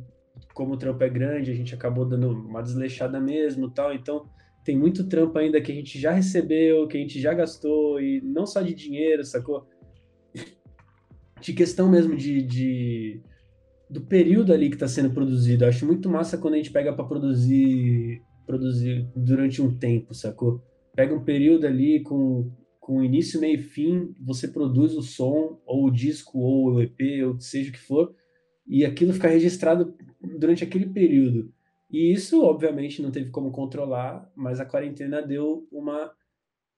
como 0.53 0.73
o 0.73 0.77
trampo 0.77 1.03
é 1.03 1.09
grande, 1.09 1.51
a 1.51 1.55
gente 1.55 1.73
acabou 1.73 2.05
dando 2.05 2.29
uma 2.31 2.61
desleixada 2.61 3.19
mesmo 3.19 3.69
tal. 3.69 3.93
Então 3.93 4.29
tem 4.63 4.77
muito 4.77 5.07
trampo 5.07 5.37
ainda 5.37 5.61
que 5.61 5.71
a 5.71 5.75
gente 5.75 5.99
já 5.99 6.11
recebeu, 6.11 6.87
que 6.87 6.97
a 6.97 6.99
gente 6.99 7.19
já 7.19 7.33
gastou, 7.33 7.99
e 7.99 8.21
não 8.21 8.45
só 8.45 8.61
de 8.61 8.73
dinheiro, 8.73 9.23
sacou? 9.23 9.67
De 11.41 11.53
questão 11.53 11.89
mesmo 11.89 12.17
de, 12.17 12.41
de 12.41 13.21
do 13.89 14.01
período 14.01 14.51
ali 14.51 14.67
que 14.67 14.75
está 14.75 14.89
sendo 14.89 15.09
produzido. 15.13 15.63
Eu 15.63 15.69
acho 15.69 15.85
muito 15.85 16.09
massa 16.09 16.37
quando 16.37 16.55
a 16.55 16.57
gente 16.57 16.69
pega 16.69 16.91
para 16.91 17.05
produzir 17.05 18.21
produzir 18.49 19.07
durante 19.15 19.61
um 19.61 19.77
tempo, 19.77 20.11
sacou? 20.13 20.63
Pega 20.95 21.13
um 21.13 21.23
período 21.23 21.67
ali 21.67 22.01
com, 22.01 22.51
com 22.79 23.03
início, 23.03 23.39
meio 23.39 23.59
e 23.59 23.61
fim, 23.61 24.11
você 24.19 24.47
produz 24.47 24.95
o 24.95 25.03
som, 25.03 25.61
ou 25.67 25.85
o 25.85 25.91
disco, 25.91 26.39
ou 26.39 26.73
o 26.73 26.81
EP, 26.81 26.99
ou 27.27 27.39
seja 27.39 27.69
o 27.69 27.73
que 27.73 27.79
for, 27.79 28.11
e 28.67 28.83
aquilo 28.83 29.13
fica 29.13 29.27
registrado 29.27 29.93
durante 30.39 30.63
aquele 30.63 30.87
período. 30.87 31.53
E 31.89 32.13
isso, 32.13 32.43
obviamente, 32.43 33.01
não 33.01 33.11
teve 33.11 33.31
como 33.31 33.51
controlar, 33.51 34.29
mas 34.35 34.59
a 34.59 34.65
quarentena 34.65 35.21
deu 35.21 35.67
uma. 35.71 36.11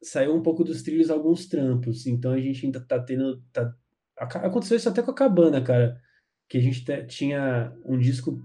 saiu 0.02 0.34
um 0.34 0.42
pouco 0.42 0.64
dos 0.64 0.82
trilhos 0.82 1.12
alguns 1.12 1.48
trampos. 1.48 2.08
Então 2.08 2.32
a 2.32 2.40
gente 2.40 2.66
ainda 2.66 2.80
tá 2.80 3.00
tendo. 3.00 3.42
Tá... 3.52 3.74
Aconteceu 4.18 4.78
isso 4.78 4.88
até 4.88 5.02
com 5.02 5.12
a 5.12 5.16
cabana, 5.16 5.62
cara. 5.62 6.00
Que 6.48 6.58
a 6.58 6.62
gente 6.62 6.86
tinha 7.08 7.74
um 7.86 7.98
disco 7.98 8.42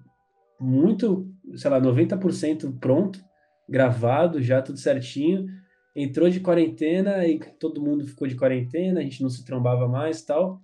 muito, 0.61 1.31
sei 1.55 1.71
lá, 1.71 1.81
90% 1.81 2.79
pronto, 2.81 3.21
gravado, 3.69 4.43
já 4.43 4.61
tudo 4.61 4.79
certinho. 4.79 5.47
Entrou 5.95 6.29
de 6.29 6.41
quarentena 6.41 7.27
e 7.27 7.39
todo 7.39 7.83
mundo 7.83 8.07
ficou 8.07 8.27
de 8.29 8.35
quarentena, 8.35 9.01
a 9.01 9.03
gente 9.03 9.23
não 9.23 9.31
se 9.31 9.45
trombava 9.45 9.89
mais 9.89 10.23
tal. 10.23 10.61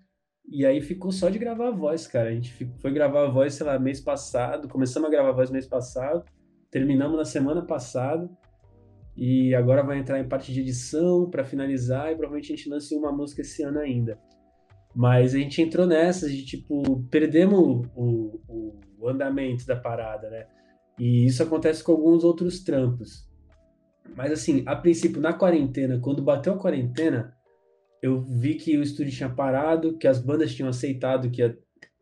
E 0.54 0.66
aí 0.66 0.82
ficou 0.82 1.10
só 1.10 1.30
de 1.30 1.38
gravar 1.38 1.68
a 1.68 1.70
voz, 1.70 2.06
cara. 2.06 2.28
A 2.28 2.34
gente 2.34 2.70
foi 2.78 2.92
gravar 2.92 3.24
a 3.24 3.30
voz, 3.30 3.54
sei 3.54 3.64
lá, 3.64 3.78
mês 3.78 4.02
passado. 4.02 4.68
Começamos 4.68 5.08
a 5.08 5.10
gravar 5.10 5.30
a 5.30 5.32
voz 5.32 5.50
mês 5.50 5.66
passado. 5.66 6.26
Terminamos 6.70 7.16
na 7.16 7.24
semana 7.24 7.62
passada. 7.62 8.28
E 9.16 9.54
agora 9.54 9.82
vai 9.82 9.98
entrar 9.98 10.20
em 10.20 10.28
parte 10.28 10.52
de 10.52 10.60
edição 10.60 11.30
para 11.30 11.42
finalizar 11.42 12.12
e 12.12 12.16
provavelmente 12.16 12.52
a 12.52 12.56
gente 12.56 12.68
lance 12.68 12.94
uma 12.94 13.10
música 13.10 13.40
esse 13.40 13.62
ano 13.62 13.78
ainda. 13.78 14.18
Mas 14.94 15.34
a 15.34 15.38
gente 15.38 15.62
entrou 15.62 15.86
nessas 15.86 16.30
de 16.30 16.44
tipo, 16.44 17.02
perdemos 17.10 17.88
o, 17.96 18.38
o, 18.46 18.80
o 18.98 19.08
andamento 19.08 19.66
da 19.66 19.76
parada, 19.76 20.28
né? 20.28 20.46
E 20.98 21.24
isso 21.24 21.42
acontece 21.42 21.82
com 21.82 21.92
alguns 21.92 22.24
outros 22.24 22.62
trampos. 22.62 23.26
Mas 24.14 24.30
assim, 24.30 24.62
a 24.66 24.76
princípio, 24.76 25.18
na 25.18 25.32
quarentena, 25.32 25.98
quando 25.98 26.22
bateu 26.22 26.52
a 26.52 26.58
quarentena, 26.58 27.34
eu 28.02 28.20
vi 28.20 28.56
que 28.56 28.76
o 28.76 28.82
estúdio 28.82 29.12
tinha 29.12 29.30
parado, 29.30 29.96
que 29.96 30.08
as 30.08 30.20
bandas 30.20 30.52
tinham 30.52 30.68
aceitado 30.68 31.30
que 31.30 31.40
ia, 31.40 31.56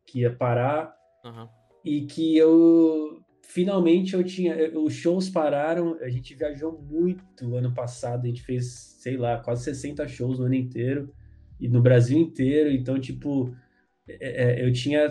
que 0.06 0.20
ia 0.20 0.34
parar, 0.34 0.92
uhum. 1.22 1.46
e 1.84 2.06
que 2.06 2.36
eu 2.36 3.22
finalmente 3.42 4.14
eu 4.14 4.24
tinha. 4.24 4.56
Os 4.78 4.94
shows 4.94 5.28
pararam, 5.28 5.98
a 6.00 6.08
gente 6.08 6.34
viajou 6.34 6.80
muito 6.80 7.54
ano 7.54 7.74
passado, 7.74 8.24
a 8.24 8.28
gente 8.28 8.42
fez, 8.42 8.96
sei 9.00 9.16
lá, 9.18 9.38
quase 9.38 9.64
60 9.64 10.08
shows 10.08 10.38
no 10.38 10.46
ano 10.46 10.54
inteiro, 10.54 11.12
e 11.60 11.68
no 11.68 11.82
Brasil 11.82 12.18
inteiro, 12.18 12.70
então, 12.70 12.98
tipo, 12.98 13.54
é, 14.08 14.62
é 14.62 14.66
eu 14.66 14.72
tinha 14.72 15.06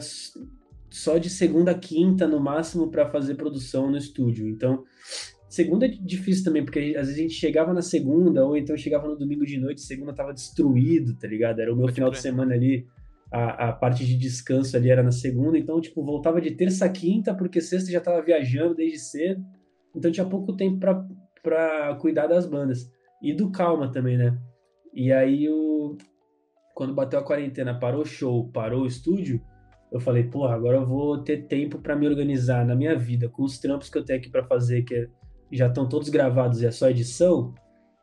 só 0.89 1.19
de 1.19 1.29
segunda 1.29 1.71
a 1.71 1.77
quinta 1.77 2.27
no 2.27 2.39
máximo 2.39 2.89
para 2.89 3.09
fazer 3.09 3.35
produção 3.35 3.91
no 3.91 3.97
estúdio. 3.97 4.47
Então, 4.47 4.83
segunda 5.49 5.85
é 5.85 5.89
difícil 5.89 6.43
também, 6.43 6.63
porque 6.63 6.95
às 6.97 7.07
vezes 7.07 7.15
a 7.15 7.21
gente 7.23 7.33
chegava 7.33 7.73
na 7.73 7.81
segunda, 7.81 8.45
ou 8.45 8.55
então 8.55 8.77
chegava 8.77 9.07
no 9.07 9.17
domingo 9.17 9.45
de 9.45 9.57
noite, 9.57 9.81
segunda 9.81 10.13
tava 10.13 10.33
destruído, 10.33 11.17
tá 11.17 11.27
ligado? 11.27 11.59
Era 11.59 11.73
o 11.73 11.75
meu 11.75 11.85
Pode 11.85 11.95
final 11.95 12.11
de 12.11 12.19
semana 12.19 12.53
ali, 12.53 12.85
a, 13.31 13.69
a 13.69 13.73
parte 13.73 14.05
de 14.05 14.15
descanso 14.17 14.77
ali 14.77 14.89
era 14.89 15.03
na 15.03 15.11
segunda, 15.11 15.57
então, 15.57 15.81
tipo, 15.81 16.03
voltava 16.03 16.39
de 16.39 16.51
terça 16.51 16.85
a 16.85 16.89
quinta, 16.89 17.33
porque 17.33 17.59
sexta 17.61 17.91
já 17.91 17.99
tava 17.99 18.21
viajando 18.21 18.75
desde 18.75 18.99
cedo, 18.99 19.43
então 19.95 20.11
tinha 20.11 20.25
pouco 20.25 20.53
tempo 20.53 20.79
para 21.41 21.95
cuidar 21.95 22.27
das 22.27 22.45
bandas. 22.45 22.89
E 23.21 23.33
do 23.33 23.51
Calma 23.51 23.91
também, 23.91 24.17
né? 24.17 24.39
E 24.93 25.11
aí, 25.11 25.49
o... 25.49 25.97
quando 26.73 26.93
bateu 26.93 27.19
a 27.19 27.23
quarentena, 27.23 27.77
parou 27.77 28.01
o 28.01 28.05
show, 28.05 28.49
parou 28.51 28.83
o 28.83 28.87
estúdio, 28.87 29.41
eu 29.91 29.99
falei, 29.99 30.23
porra, 30.23 30.53
agora 30.53 30.77
eu 30.77 30.85
vou 30.85 31.17
ter 31.23 31.47
tempo 31.47 31.79
para 31.79 31.95
me 31.95 32.07
organizar 32.07 32.65
na 32.65 32.75
minha 32.75 32.95
vida, 32.95 33.27
com 33.27 33.43
os 33.43 33.57
trampos 33.57 33.89
que 33.89 33.97
eu 33.97 34.05
tenho 34.05 34.19
aqui 34.19 34.29
para 34.29 34.43
fazer, 34.43 34.83
que 34.83 35.09
já 35.51 35.67
estão 35.67 35.87
todos 35.87 36.09
gravados 36.09 36.61
e 36.61 36.65
é 36.65 36.71
só 36.71 36.89
edição. 36.89 37.53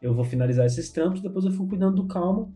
Eu 0.01 0.15
vou 0.15 0.25
finalizar 0.25 0.67
esses 0.67 0.91
trampos, 0.91 1.21
depois 1.21 1.45
eu 1.45 1.53
fui 1.53 1.67
cuidando 1.67 2.03
do 2.03 2.09
calma 2.09 2.53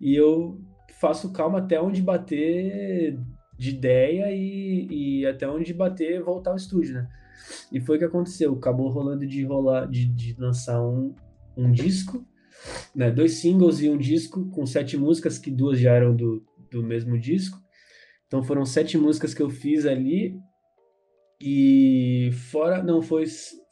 e 0.00 0.14
eu 0.14 0.60
faço 1.00 1.32
calma 1.32 1.58
até 1.58 1.80
onde 1.80 2.02
bater 2.02 3.18
de 3.56 3.70
ideia 3.70 4.30
e, 4.32 4.86
e 4.90 5.26
até 5.26 5.48
onde 5.48 5.74
bater 5.74 6.22
voltar 6.22 6.50
ao 6.50 6.56
estúdio, 6.56 6.94
né? 6.94 7.08
E 7.72 7.80
foi 7.80 7.96
o 7.96 7.98
que 7.98 8.04
aconteceu. 8.04 8.54
Acabou 8.54 8.88
rolando 8.88 9.26
de 9.26 9.44
rolar, 9.44 9.86
de, 9.86 10.06
de 10.06 10.34
lançar 10.38 10.80
um, 10.80 11.14
um 11.56 11.70
disco, 11.70 12.24
né? 12.94 13.10
Dois 13.10 13.34
singles 13.34 13.80
e 13.80 13.88
um 13.88 13.98
disco 13.98 14.48
com 14.50 14.64
sete 14.64 14.96
músicas, 14.96 15.38
que 15.38 15.50
duas 15.50 15.78
já 15.78 15.92
eram 15.92 16.14
do, 16.14 16.44
do 16.70 16.82
mesmo 16.82 17.18
disco. 17.18 17.58
Então 18.26 18.42
foram 18.42 18.64
sete 18.64 18.96
músicas 18.96 19.34
que 19.34 19.42
eu 19.42 19.50
fiz 19.50 19.86
ali. 19.86 20.38
E 21.40 22.30
fora, 22.50 22.82
não, 22.82 23.00
foi, 23.00 23.24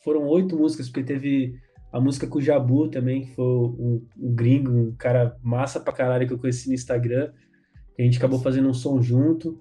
foram 0.07 0.25
oito 0.29 0.57
músicas, 0.57 0.89
porque 0.89 1.03
teve 1.03 1.59
a 1.93 2.01
música 2.01 2.29
com 2.29 2.39
o 2.39 2.41
Jabu 2.41 2.89
também, 2.89 3.23
que 3.23 3.35
foi 3.35 3.45
um, 3.45 4.07
um 4.17 4.33
gringo, 4.33 4.71
um 4.71 4.95
cara 4.95 5.37
massa 5.43 5.81
pra 5.81 5.93
caralho 5.93 6.29
que 6.29 6.33
eu 6.33 6.39
conheci 6.39 6.69
no 6.69 6.75
Instagram. 6.75 7.33
a 7.99 8.03
gente 8.03 8.17
acabou 8.17 8.39
fazendo 8.39 8.69
um 8.69 8.73
som 8.73 9.03
junto. 9.03 9.61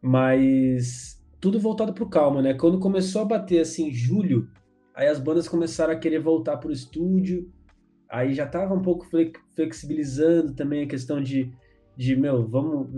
Mas 0.00 1.22
tudo 1.38 1.60
voltado 1.60 1.92
pro 1.92 2.08
calma, 2.08 2.40
né? 2.40 2.54
Quando 2.54 2.80
começou 2.80 3.20
a 3.20 3.26
bater 3.26 3.60
assim, 3.60 3.92
julho, 3.92 4.48
aí 4.94 5.06
as 5.06 5.18
bandas 5.18 5.46
começaram 5.46 5.92
a 5.92 5.96
querer 5.96 6.20
voltar 6.20 6.56
pro 6.56 6.72
estúdio. 6.72 7.52
Aí 8.08 8.32
já 8.32 8.46
tava 8.46 8.72
um 8.72 8.80
pouco 8.80 9.06
flexibilizando 9.54 10.54
também 10.54 10.84
a 10.84 10.88
questão 10.88 11.22
de, 11.22 11.52
de 11.94 12.16
meu, 12.16 12.48
vamos 12.48 12.88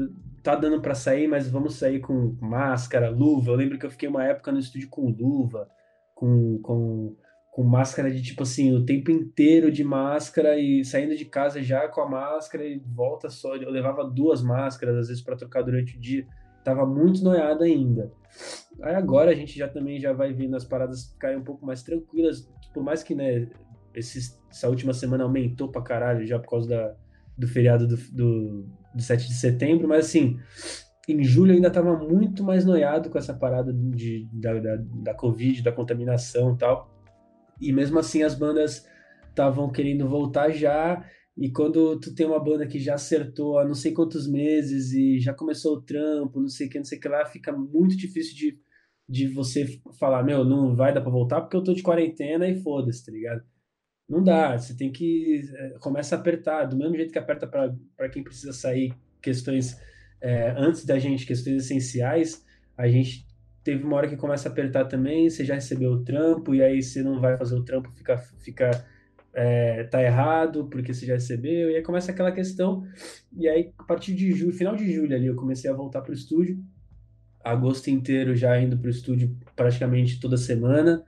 tá 0.41 0.55
dando 0.55 0.81
para 0.81 0.95
sair, 0.95 1.27
mas 1.27 1.49
vamos 1.49 1.75
sair 1.75 1.99
com 1.99 2.37
máscara, 2.41 3.11
luva. 3.11 3.51
Eu 3.51 3.57
lembro 3.57 3.77
que 3.77 3.87
eu 3.87 3.91
fiquei 3.91 4.09
uma 4.09 4.23
época 4.23 4.53
no 4.53 4.61
estúdio 4.61 4.89
com 4.89 5.11
luva, 5.11 5.69
com, 6.15 6.59
com, 6.63 7.17
com 7.51 7.63
máscara 7.63 8.11
de 8.11 8.23
tipo 8.23 8.43
assim, 8.43 8.75
o 8.75 8.85
tempo 8.85 9.11
inteiro 9.11 9.71
de 9.71 9.83
máscara 9.83 10.59
e 10.59 10.85
saindo 10.85 11.17
de 11.17 11.25
casa 11.25 11.63
já 11.63 11.89
com 11.89 12.01
a 12.01 12.09
máscara 12.09 12.65
e 12.65 12.79
volta 12.79 13.29
só. 13.31 13.57
Eu 13.57 13.71
levava 13.71 14.05
duas 14.05 14.43
máscaras 14.43 14.97
às 14.97 15.09
vezes 15.09 15.23
para 15.23 15.37
trocar 15.37 15.63
durante 15.63 15.97
o 15.97 16.01
dia. 16.01 16.27
Tava 16.65 16.87
muito 16.87 17.23
noiado 17.23 17.65
ainda. 17.65 18.11
Aí 18.81 18.95
agora 18.95 19.31
a 19.31 19.35
gente 19.35 19.59
já 19.59 19.69
também 19.69 20.01
já 20.01 20.13
vai 20.13 20.33
vendo 20.33 20.57
as 20.57 20.65
paradas 20.65 21.13
ficarem 21.13 21.39
um 21.39 21.45
pouco 21.45 21.65
mais 21.65 21.83
tranquilas, 21.83 22.49
por 22.73 22.83
mais 22.83 23.03
que, 23.03 23.15
né, 23.15 23.49
essa 23.95 24.69
última 24.69 24.93
semana 24.93 25.25
aumentou 25.25 25.71
pra 25.71 25.83
caralho 25.83 26.27
já 26.27 26.39
por 26.39 26.51
causa 26.51 26.69
da, 26.69 26.95
do 27.39 27.47
feriado 27.47 27.87
do, 27.87 27.97
do, 27.97 28.67
do 28.95 29.03
7 29.03 29.29
de 29.29 29.35
setembro, 29.35 29.87
mas 29.87 30.07
assim, 30.07 30.39
em 31.09 31.23
julho 31.23 31.53
eu 31.53 31.57
ainda 31.57 31.69
estava 31.69 31.97
muito 31.97 32.43
mais 32.43 32.65
noiado 32.65 33.11
com 33.11 33.19
essa 33.19 33.35
parada 33.35 33.73
de, 33.73 34.29
da, 34.33 34.55
da, 34.59 34.77
da 34.77 35.15
Covid, 35.15 35.63
da 35.63 35.73
contaminação 35.73 36.55
e 36.55 36.59
tal. 36.59 36.91
E 37.61 37.73
mesmo 37.73 37.99
assim 37.99 38.23
as 38.23 38.35
bandas 38.35 38.87
estavam 39.29 39.71
querendo 39.71 40.09
voltar 40.09 40.51
já. 40.51 41.05
E 41.37 41.51
quando 41.51 41.99
tu 41.99 42.15
tem 42.15 42.27
uma 42.27 42.43
banda 42.43 42.67
que 42.67 42.79
já 42.79 42.95
acertou 42.95 43.59
há 43.59 43.65
não 43.65 43.75
sei 43.75 43.93
quantos 43.93 44.31
meses 44.31 44.93
e 44.93 45.19
já 45.19 45.35
começou 45.35 45.75
o 45.75 45.83
trampo, 45.83 46.41
não 46.41 46.49
sei 46.49 46.69
o 46.69 46.71
que, 46.71 46.79
não 46.79 46.85
sei 46.85 46.99
o 46.99 47.01
que 47.01 47.09
lá, 47.09 47.25
fica 47.27 47.53
muito 47.53 47.97
difícil 47.97 48.37
de, 48.37 48.59
de 49.09 49.27
você 49.29 49.81
falar, 49.99 50.23
meu, 50.23 50.45
não 50.45 50.77
vai 50.77 50.95
dar 50.95 51.01
pra 51.01 51.11
voltar 51.11 51.41
porque 51.41 51.57
eu 51.57 51.65
tô 51.65 51.75
de 51.75 51.83
quarentena 51.83 52.49
e 52.49 52.61
foda-se, 52.63 53.05
tá 53.05 53.11
ligado? 53.11 53.43
Não 54.09 54.23
dá, 54.23 54.57
você 54.57 54.77
tem 54.77 54.93
que. 54.93 55.43
É, 55.55 55.79
começa 55.81 56.15
a 56.15 56.19
apertar, 56.19 56.67
do 56.67 56.77
mesmo 56.77 56.95
jeito 56.95 57.13
que 57.13 57.19
aperta 57.19 57.47
para 57.47 58.09
quem 58.11 58.23
precisa 58.23 58.53
sair 58.53 58.95
questões 59.21 59.77
é, 60.21 60.55
antes 60.57 60.85
da 60.85 60.99
gente, 60.99 61.27
questões 61.27 61.65
essenciais, 61.65 62.45
a 62.77 62.89
gente 62.89 63.27
teve 63.63 63.85
uma 63.85 63.97
hora 63.97 64.09
que 64.09 64.17
começa 64.17 64.49
a 64.49 64.53
apertar 64.53 64.87
também, 64.87 65.29
você 65.29 65.45
já 65.45 65.55
recebeu 65.55 65.93
o 65.93 66.05
trampo, 66.05 66.55
e 66.55 66.63
aí 66.63 66.83
você 66.83 67.03
não 67.03 67.21
vai 67.21 67.37
fazer 67.37 67.55
o 67.55 67.65
trampo, 67.65 67.91
fica, 67.93 68.17
fica 68.17 68.87
é, 69.33 69.85
tá 69.85 70.03
errado, 70.03 70.67
porque 70.67 70.93
você 70.93 71.07
já 71.07 71.15
recebeu, 71.15 71.71
e 71.71 71.77
aí 71.77 71.83
começa 71.83 72.13
aquela 72.13 72.33
questão, 72.33 72.87
e 73.37 73.49
aí 73.49 73.73
a 73.79 73.85
partir 73.85 74.15
de 74.15 74.33
julho, 74.33 74.53
final 74.53 74.77
de 74.77 74.93
julho 74.93 75.15
ali, 75.15 75.27
eu 75.27 75.37
comecei 75.37 75.71
a 75.71 75.75
voltar 75.75 76.03
para 76.03 76.11
o 76.11 76.15
estúdio, 76.15 76.63
agosto 77.43 77.89
inteiro 77.89 78.35
já 78.35 78.59
indo 78.61 78.77
para 78.79 78.87
o 78.87 78.91
estúdio 78.91 79.37
praticamente 79.55 80.21
toda 80.21 80.37
semana, 80.37 81.05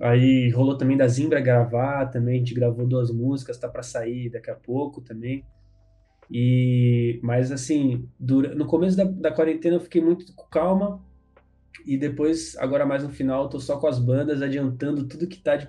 Aí 0.00 0.50
rolou 0.50 0.76
também 0.76 0.96
da 0.96 1.06
Zimbra 1.06 1.40
gravar 1.40 2.06
também, 2.06 2.36
a 2.36 2.38
gente 2.38 2.54
gravou 2.54 2.86
duas 2.86 3.10
músicas, 3.10 3.58
tá 3.58 3.68
para 3.68 3.82
sair 3.82 4.30
daqui 4.30 4.50
a 4.50 4.54
pouco 4.54 5.00
também. 5.00 5.44
E 6.32 7.20
mas 7.22 7.52
assim, 7.52 8.08
dura, 8.18 8.54
no 8.54 8.64
começo 8.64 8.96
da, 8.96 9.04
da 9.04 9.30
quarentena 9.30 9.76
eu 9.76 9.80
fiquei 9.80 10.00
muito 10.00 10.24
calma 10.50 10.98
e 11.86 11.96
depois, 11.96 12.56
agora 12.58 12.86
mais 12.86 13.02
no 13.02 13.10
final, 13.10 13.48
tô 13.48 13.60
só 13.60 13.78
com 13.78 13.86
as 13.86 13.98
bandas 13.98 14.40
adiantando 14.40 15.06
tudo 15.06 15.26
que 15.26 15.38
tá 15.38 15.56
de, 15.56 15.68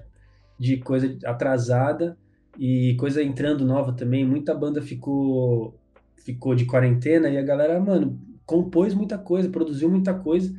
de 0.59 0.77
coisa 0.77 1.17
atrasada 1.25 2.17
e 2.57 2.95
coisa 2.99 3.21
entrando 3.23 3.65
nova 3.65 3.93
também. 3.93 4.25
Muita 4.25 4.53
banda 4.53 4.81
ficou 4.81 5.79
ficou 6.15 6.55
de 6.55 6.65
quarentena 6.65 7.29
e 7.29 7.37
a 7.37 7.41
galera, 7.41 7.77
mano, 7.81 8.17
compôs 8.45 8.93
muita 8.93 9.17
coisa, 9.17 9.49
produziu 9.49 9.89
muita 9.89 10.13
coisa 10.13 10.55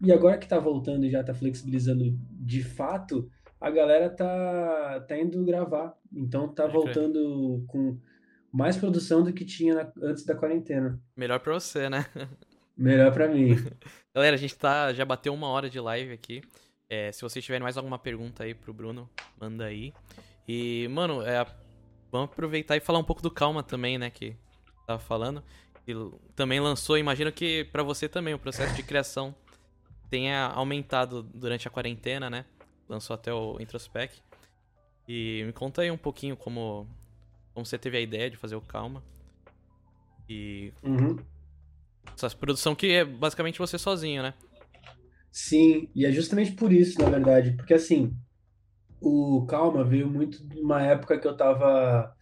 e 0.00 0.12
agora 0.12 0.36
que 0.36 0.46
tá 0.46 0.58
voltando 0.58 1.06
e 1.06 1.10
já 1.10 1.24
tá 1.24 1.32
flexibilizando 1.32 2.18
de 2.30 2.62
fato, 2.62 3.30
a 3.58 3.70
galera 3.70 4.10
tá, 4.10 5.04
tá 5.08 5.18
indo 5.18 5.42
gravar. 5.44 5.96
Então 6.12 6.48
tá 6.48 6.66
voltando 6.66 7.64
com 7.66 7.96
mais 8.52 8.76
produção 8.76 9.22
do 9.22 9.32
que 9.32 9.44
tinha 9.44 9.74
na, 9.74 9.92
antes 10.02 10.24
da 10.24 10.34
quarentena. 10.34 11.00
Melhor 11.16 11.40
pra 11.40 11.54
você, 11.54 11.88
né? 11.88 12.06
Melhor 12.76 13.12
pra 13.12 13.28
mim. 13.28 13.54
Galera, 14.14 14.36
a 14.36 14.38
gente 14.38 14.56
tá, 14.56 14.92
já 14.92 15.04
bateu 15.04 15.32
uma 15.32 15.48
hora 15.48 15.68
de 15.68 15.80
live 15.80 16.12
aqui. 16.12 16.42
É, 16.88 17.10
se 17.10 17.22
vocês 17.22 17.44
tiverem 17.44 17.62
mais 17.62 17.76
alguma 17.76 17.98
pergunta 17.98 18.44
aí 18.44 18.54
pro 18.54 18.72
Bruno, 18.72 19.08
manda 19.40 19.64
aí. 19.64 19.92
E, 20.46 20.86
mano, 20.88 21.22
é, 21.22 21.44
vamos 22.12 22.30
aproveitar 22.30 22.76
e 22.76 22.80
falar 22.80 22.98
um 22.98 23.04
pouco 23.04 23.22
do 23.22 23.30
Calma 23.30 23.62
também, 23.62 23.98
né? 23.98 24.10
Que 24.10 24.36
tava 24.86 24.98
falando. 24.98 25.42
Que 25.84 25.92
também 26.34 26.60
lançou, 26.60 26.98
imagino 26.98 27.32
que 27.32 27.64
para 27.72 27.82
você 27.82 28.08
também 28.08 28.34
o 28.34 28.38
processo 28.38 28.74
de 28.74 28.82
criação 28.82 29.34
tenha 30.08 30.46
aumentado 30.46 31.22
durante 31.22 31.66
a 31.66 31.70
quarentena, 31.70 32.30
né? 32.30 32.44
Lançou 32.88 33.14
até 33.14 33.32
o 33.32 33.60
Introspec. 33.60 34.20
E 35.08 35.44
me 35.46 35.52
conta 35.52 35.82
aí 35.82 35.90
um 35.90 35.96
pouquinho 35.96 36.36
como, 36.36 36.86
como 37.56 37.64
você 37.64 37.78
teve 37.78 37.96
a 37.96 38.00
ideia 38.02 38.28
de 38.28 38.36
fazer 38.36 38.54
o 38.54 38.60
Calma. 38.60 39.02
E. 40.28 40.74
Uhum. 40.82 41.16
Essa 42.14 42.28
produção 42.36 42.74
que 42.74 42.92
é 42.92 43.02
basicamente 43.02 43.58
você 43.58 43.78
sozinho, 43.78 44.22
né? 44.22 44.34
Sim, 45.32 45.88
e 45.94 46.04
é 46.04 46.12
justamente 46.12 46.52
por 46.52 46.70
isso, 46.70 47.00
na 47.00 47.08
verdade, 47.08 47.52
porque 47.52 47.72
assim, 47.72 48.14
o 49.00 49.46
Calma 49.46 49.82
veio 49.82 50.06
muito 50.06 50.46
de 50.46 50.60
uma 50.60 50.82
época 50.82 51.18
que 51.18 51.26
eu 51.26 51.34
tava 51.34 52.14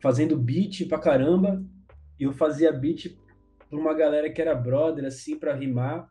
fazendo 0.00 0.38
beat 0.38 0.88
pra 0.88 0.98
caramba, 0.98 1.62
e 2.18 2.24
eu 2.24 2.32
fazia 2.32 2.72
beat 2.72 3.14
pra 3.68 3.78
uma 3.78 3.92
galera 3.92 4.30
que 4.32 4.40
era 4.40 4.54
brother, 4.54 5.04
assim, 5.04 5.38
pra 5.38 5.54
rimar, 5.54 6.10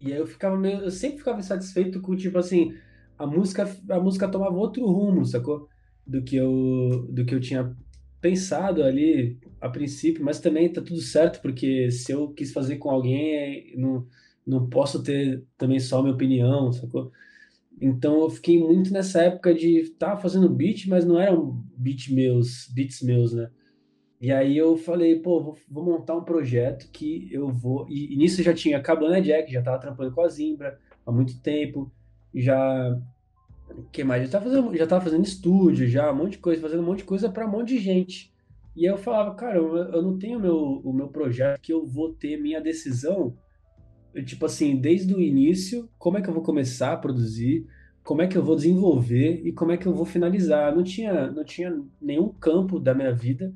e 0.00 0.12
aí 0.12 0.18
eu 0.18 0.28
ficava 0.28 0.56
meio, 0.56 0.78
eu 0.78 0.92
sempre 0.92 1.18
ficava 1.18 1.40
insatisfeito 1.40 2.00
com, 2.00 2.14
tipo 2.14 2.38
assim, 2.38 2.72
a 3.18 3.26
música, 3.26 3.68
a 3.90 3.98
música 3.98 4.28
tomava 4.28 4.54
outro 4.54 4.86
rumo, 4.86 5.24
sacou? 5.24 5.68
Do 6.08 6.22
que 6.22 6.36
eu, 6.36 7.06
do 7.10 7.24
que 7.24 7.34
eu 7.34 7.40
tinha 7.40 7.76
pensado 8.20 8.82
ali 8.82 9.38
a 9.60 9.68
princípio, 9.68 10.24
mas 10.24 10.40
também 10.40 10.72
tá 10.72 10.80
tudo 10.80 11.00
certo, 11.00 11.40
porque 11.42 11.90
se 11.90 12.10
eu 12.12 12.30
quis 12.32 12.52
fazer 12.52 12.76
com 12.76 12.90
alguém, 12.90 13.76
não, 13.76 14.06
não 14.46 14.68
posso 14.68 15.02
ter 15.02 15.44
também 15.56 15.78
só 15.78 16.02
minha 16.02 16.14
opinião, 16.14 16.72
sacou? 16.72 17.12
Então 17.80 18.22
eu 18.22 18.30
fiquei 18.30 18.58
muito 18.58 18.92
nessa 18.92 19.22
época 19.22 19.54
de 19.54 19.90
tá 19.98 20.16
fazendo 20.16 20.48
beat, 20.48 20.86
mas 20.86 21.04
não 21.04 21.20
eram 21.20 21.64
beat 21.76 22.10
meus, 22.10 22.68
beats 22.74 23.02
meus, 23.02 23.32
né? 23.32 23.50
E 24.20 24.32
aí 24.32 24.56
eu 24.56 24.76
falei, 24.76 25.20
pô, 25.20 25.40
vou, 25.40 25.58
vou 25.70 25.84
montar 25.84 26.16
um 26.16 26.24
projeto 26.24 26.90
que 26.90 27.28
eu 27.32 27.52
vou. 27.52 27.86
E, 27.88 28.14
e 28.14 28.16
nisso 28.16 28.42
já 28.42 28.52
tinha 28.52 28.80
Cabana 28.82 29.20
Jack, 29.20 29.52
já 29.52 29.62
tava 29.62 29.78
trampando 29.78 30.12
com 30.12 30.22
a 30.22 30.28
Zimbra 30.28 30.78
há 31.06 31.12
muito 31.12 31.40
tempo, 31.40 31.92
já. 32.34 33.00
Que 33.92 34.04
mais? 34.04 34.24
Já 34.24 34.38
tava, 34.38 34.44
fazendo, 34.44 34.76
já 34.76 34.86
tava 34.86 35.04
fazendo 35.04 35.24
estúdio, 35.24 35.88
já, 35.88 36.12
um 36.12 36.16
monte 36.16 36.32
de 36.32 36.38
coisa, 36.38 36.62
fazendo 36.62 36.82
um 36.82 36.86
monte 36.86 36.98
de 36.98 37.04
coisa 37.04 37.28
para 37.28 37.46
um 37.46 37.50
monte 37.50 37.68
de 37.68 37.78
gente. 37.78 38.32
E 38.76 38.84
eu 38.84 38.96
falava, 38.96 39.34
cara, 39.34 39.56
eu, 39.56 39.76
eu 39.76 40.02
não 40.02 40.18
tenho 40.18 40.38
meu, 40.38 40.56
o 40.56 40.92
meu 40.92 41.08
projeto 41.08 41.60
que 41.60 41.72
eu 41.72 41.86
vou 41.86 42.12
ter 42.14 42.36
minha 42.36 42.60
decisão 42.60 43.36
tipo 44.24 44.46
assim, 44.46 44.76
desde 44.76 45.14
o 45.14 45.20
início, 45.20 45.88
como 45.98 46.18
é 46.18 46.22
que 46.22 46.28
eu 46.28 46.34
vou 46.34 46.42
começar 46.42 46.92
a 46.92 46.96
produzir, 46.96 47.66
como 48.02 48.22
é 48.22 48.26
que 48.26 48.36
eu 48.36 48.42
vou 48.42 48.56
desenvolver 48.56 49.42
e 49.44 49.52
como 49.52 49.72
é 49.72 49.76
que 49.76 49.86
eu 49.86 49.94
vou 49.94 50.06
finalizar. 50.06 50.74
Não 50.74 50.82
tinha, 50.82 51.30
não 51.30 51.44
tinha 51.44 51.78
nenhum 52.00 52.28
campo 52.28 52.80
da 52.80 52.94
minha 52.94 53.12
vida 53.12 53.52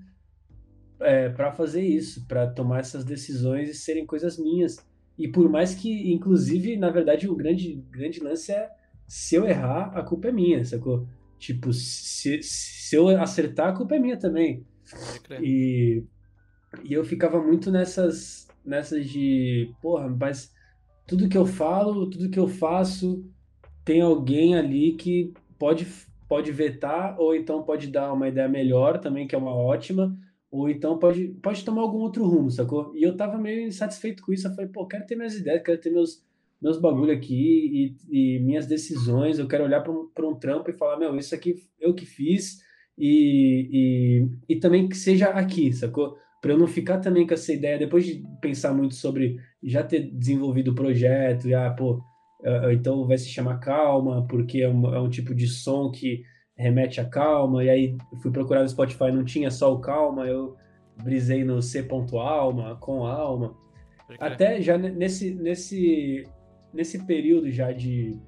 é, 1.00 1.28
para 1.28 1.52
fazer 1.52 1.82
isso, 1.82 2.26
para 2.26 2.46
tomar 2.46 2.80
essas 2.80 3.04
decisões 3.04 3.70
e 3.70 3.74
serem 3.74 4.06
coisas 4.06 4.38
minhas. 4.38 4.76
E 5.18 5.28
por 5.28 5.48
mais 5.48 5.74
que, 5.74 6.12
inclusive, 6.12 6.76
na 6.76 6.90
verdade, 6.90 7.28
o 7.28 7.36
grande, 7.36 7.82
grande 7.90 8.20
lance 8.20 8.52
é 8.52 8.70
se 9.12 9.34
eu 9.34 9.46
errar, 9.46 9.92
a 9.94 10.02
culpa 10.02 10.28
é 10.28 10.32
minha, 10.32 10.64
sacou? 10.64 11.06
Tipo, 11.38 11.70
se, 11.70 12.42
se 12.42 12.96
eu 12.96 13.08
acertar, 13.08 13.68
a 13.68 13.76
culpa 13.76 13.94
é 13.94 13.98
minha 13.98 14.16
também. 14.16 14.64
E, 15.38 16.02
e 16.82 16.94
eu 16.94 17.04
ficava 17.04 17.38
muito 17.38 17.70
nessas, 17.70 18.48
nessas 18.64 19.06
de, 19.06 19.70
porra, 19.82 20.08
mas 20.08 20.50
tudo 21.06 21.28
que 21.28 21.36
eu 21.36 21.44
falo, 21.44 22.08
tudo 22.08 22.30
que 22.30 22.38
eu 22.38 22.48
faço, 22.48 23.22
tem 23.84 24.00
alguém 24.00 24.56
ali 24.56 24.94
que 24.94 25.34
pode, 25.58 25.86
pode 26.26 26.50
vetar, 26.50 27.20
ou 27.20 27.36
então 27.36 27.62
pode 27.62 27.88
dar 27.88 28.14
uma 28.14 28.28
ideia 28.28 28.48
melhor 28.48 28.98
também, 28.98 29.26
que 29.26 29.34
é 29.34 29.38
uma 29.38 29.54
ótima, 29.54 30.16
ou 30.50 30.70
então 30.70 30.98
pode, 30.98 31.28
pode 31.42 31.62
tomar 31.66 31.82
algum 31.82 31.98
outro 31.98 32.26
rumo, 32.26 32.50
sacou? 32.50 32.96
E 32.96 33.02
eu 33.02 33.14
tava 33.14 33.36
meio 33.36 33.66
insatisfeito 33.66 34.22
com 34.22 34.32
isso, 34.32 34.48
eu 34.48 34.54
falei, 34.54 34.70
pô, 34.70 34.86
quero 34.86 35.04
ter 35.04 35.16
minhas 35.16 35.34
ideias, 35.34 35.62
quero 35.62 35.78
ter 35.78 35.90
meus, 35.90 36.24
meus 36.62 36.80
bagulho 36.80 37.12
aqui 37.12 37.96
e, 38.10 38.36
e 38.36 38.40
minhas 38.40 38.66
decisões, 38.66 39.38
eu 39.38 39.48
quero 39.48 39.64
olhar 39.64 39.80
para 39.80 39.92
um, 39.92 40.08
um 40.30 40.38
trampo 40.38 40.70
e 40.70 40.74
falar, 40.74 40.98
meu, 40.98 41.16
isso 41.16 41.34
aqui 41.34 41.56
eu 41.80 41.92
que 41.92 42.06
fiz, 42.06 42.60
e, 42.96 43.68
e, 44.48 44.54
e 44.54 44.60
também 44.60 44.88
que 44.88 44.96
seja 44.96 45.30
aqui, 45.30 45.72
sacou? 45.72 46.16
para 46.42 46.52
eu 46.52 46.58
não 46.58 46.66
ficar 46.66 46.98
também 46.98 47.24
com 47.24 47.34
essa 47.34 47.52
ideia, 47.52 47.78
depois 47.78 48.04
de 48.04 48.20
pensar 48.40 48.74
muito 48.74 48.96
sobre 48.96 49.38
já 49.62 49.84
ter 49.84 50.10
desenvolvido 50.10 50.72
o 50.72 50.74
projeto, 50.74 51.48
e, 51.48 51.54
ah, 51.54 51.70
pô, 51.70 52.02
então 52.72 53.06
vai 53.06 53.16
se 53.16 53.28
chamar 53.28 53.60
Calma, 53.60 54.26
porque 54.26 54.60
é 54.60 54.68
um, 54.68 54.92
é 54.92 55.00
um, 55.00 55.08
tipo 55.08 55.32
de 55.32 55.46
som 55.46 55.92
que 55.92 56.24
remete 56.56 57.00
a 57.00 57.04
calma, 57.04 57.62
e 57.64 57.70
aí 57.70 57.96
fui 58.20 58.32
procurar 58.32 58.62
no 58.62 58.68
Spotify, 58.68 59.12
não 59.12 59.24
tinha 59.24 59.50
só 59.52 59.72
o 59.72 59.80
Calma, 59.80 60.26
eu 60.26 60.56
brisei 61.02 61.44
no 61.44 61.62
C.alma, 61.62 62.76
com 62.80 63.06
alma. 63.06 63.56
Até 64.18 64.60
já 64.60 64.76
nesse, 64.76 65.32
nesse, 65.32 66.26
nesse 66.72 67.04
período 67.04 67.50
já 67.50 67.72
de 67.72 68.18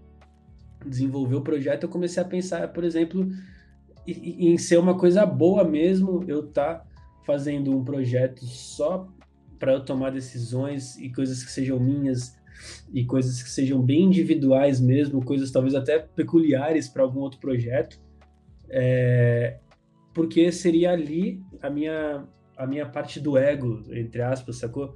desenvolver 0.86 1.36
o 1.36 1.42
projeto, 1.42 1.84
eu 1.84 1.88
comecei 1.88 2.22
a 2.22 2.26
pensar, 2.26 2.68
por 2.72 2.84
exemplo, 2.84 3.28
em, 4.06 4.56
ser 4.58 4.78
uma 4.78 4.96
coisa 4.96 5.24
boa 5.24 5.64
mesmo, 5.64 6.24
eu 6.28 6.46
tá 6.46 6.84
fazendo 7.24 7.74
um 7.74 7.82
projeto 7.82 8.44
só 8.44 9.08
para 9.58 9.72
eu 9.72 9.84
tomar 9.84 10.10
decisões 10.10 10.98
e 10.98 11.10
coisas 11.10 11.42
que 11.42 11.50
sejam 11.50 11.80
minhas 11.80 12.36
e 12.92 13.04
coisas 13.04 13.42
que 13.42 13.48
sejam 13.48 13.80
bem 13.82 14.04
individuais 14.04 14.80
mesmo, 14.80 15.24
coisas 15.24 15.50
talvez 15.50 15.74
até 15.74 15.98
peculiares 15.98 16.88
para 16.88 17.02
algum 17.02 17.20
outro 17.20 17.40
projeto, 17.40 18.00
é, 18.68 19.58
porque 20.12 20.52
seria 20.52 20.92
ali 20.92 21.42
a 21.62 21.70
minha 21.70 22.26
a 22.56 22.66
minha 22.66 22.86
parte 22.86 23.18
do 23.18 23.36
ego, 23.36 23.82
entre 23.90 24.22
aspas, 24.22 24.58
sacou? 24.58 24.94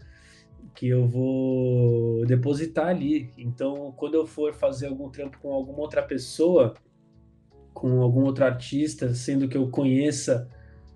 Que 0.79 0.89
eu 0.89 1.09
vou 1.09 2.25
depositar 2.27 2.87
ali. 2.87 3.33
Então, 3.37 3.93
quando 3.97 4.15
eu 4.15 4.27
for 4.27 4.55
fazer 4.55 4.87
algum 4.87 5.09
trampo 5.09 5.39
com 5.39 5.53
alguma 5.53 5.81
outra 5.81 6.03
pessoa, 6.03 6.75
com 7.75 8.01
algum 8.01 8.23
outro 8.23 8.45
artista, 8.45 9.13
sendo 9.13 9.49
que 9.49 9.57
eu 9.57 9.69
conheça 9.71 10.49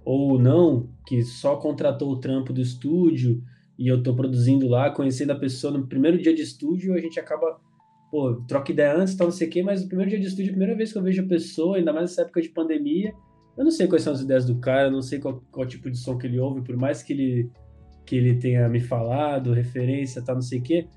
ou 0.04 0.38
não, 0.38 0.88
que 1.06 1.22
só 1.22 1.56
contratou 1.56 2.10
o 2.10 2.20
trampo 2.20 2.52
do 2.52 2.60
estúdio 2.60 3.42
e 3.78 3.88
eu 3.88 4.02
tô 4.02 4.14
produzindo 4.14 4.68
lá, 4.68 4.90
conhecendo 4.90 5.32
a 5.32 5.38
pessoa 5.38 5.76
no 5.76 5.86
primeiro 5.86 6.20
dia 6.20 6.34
de 6.34 6.42
estúdio, 6.42 6.94
a 6.94 6.98
gente 6.98 7.18
acaba, 7.18 7.60
pô, 8.10 8.34
troca 8.46 8.70
ideia 8.70 8.96
antes, 8.96 9.16
tal, 9.16 9.28
não 9.28 9.32
sei 9.32 9.48
o 9.48 9.50
quê, 9.50 9.62
mas 9.62 9.82
no 9.82 9.88
primeiro 9.88 10.10
dia 10.10 10.20
de 10.20 10.26
estúdio, 10.26 10.50
a 10.50 10.52
primeira 10.52 10.76
vez 10.76 10.92
que 10.92 10.98
eu 10.98 11.02
vejo 11.02 11.22
a 11.22 11.26
pessoa, 11.26 11.76
ainda 11.76 11.92
mais 11.92 12.10
nessa 12.10 12.22
época 12.22 12.40
de 12.40 12.48
pandemia, 12.50 13.12
eu 13.56 13.64
não 13.64 13.70
sei 13.70 13.86
quais 13.86 14.02
são 14.02 14.12
as 14.12 14.20
ideias 14.20 14.44
do 14.44 14.56
cara, 14.56 14.90
não 14.90 15.02
sei 15.02 15.18
qual, 15.18 15.42
qual 15.50 15.66
tipo 15.66 15.90
de 15.90 15.98
som 15.98 16.16
que 16.16 16.26
ele 16.26 16.38
ouve, 16.38 16.62
por 16.62 16.76
mais 16.76 17.02
que 17.02 17.12
ele, 17.12 17.50
que 18.04 18.16
ele 18.16 18.34
tenha 18.34 18.68
me 18.68 18.80
falado, 18.80 19.52
referência, 19.52 20.22
tal, 20.22 20.36
não 20.36 20.42
sei 20.42 20.58
o 20.58 20.62
quê, 20.62 20.88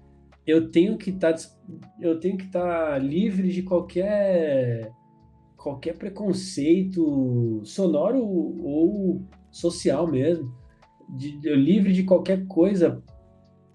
eu 0.45 0.69
tenho 0.69 0.97
que 0.97 1.09
estar 1.09 1.33
tá, 1.33 1.39
estar 1.39 2.49
tá 2.51 2.97
livre 2.97 3.51
de 3.51 3.63
qualquer 3.63 4.91
qualquer 5.65 5.97
preconceito 5.97 7.59
sonoro 7.63 8.23
ou 8.23 9.27
social 9.49 10.05
mesmo, 10.05 10.53
de, 11.09 11.39
livre 11.55 11.91
de 11.91 12.03
qualquer 12.03 12.45
coisa, 12.45 13.01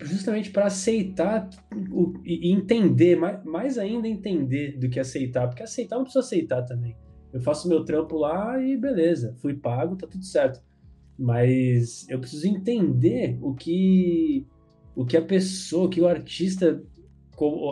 justamente 0.01 0.51
para 0.51 0.67
aceitar 0.67 1.51
o, 1.91 2.13
e 2.25 2.53
entender, 2.53 3.17
mais, 3.17 3.45
mais 3.45 3.77
ainda 3.77 4.07
entender 4.07 4.79
do 4.79 4.89
que 4.89 5.01
aceitar, 5.01 5.49
porque 5.49 5.65
aceitar 5.65 5.97
não 5.97 6.05
precisa 6.05 6.25
aceitar 6.25 6.63
também. 6.63 6.97
Eu 7.33 7.41
faço 7.41 7.69
meu 7.69 7.85
trampo 7.85 8.17
lá 8.17 8.63
e 8.63 8.77
beleza, 8.77 9.35
fui 9.41 9.55
pago, 9.55 9.97
tá 9.97 10.07
tudo 10.07 10.25
certo. 10.25 10.63
Mas 11.21 12.09
eu 12.09 12.19
preciso 12.19 12.49
entender 12.49 13.39
o 13.43 13.55
que 13.55 14.47
o 14.97 15.05
que 15.05 15.19
a 15.19 15.23
pessoa, 15.23 15.89
que 15.89 16.01
o 16.01 16.09
artista, 16.09 16.83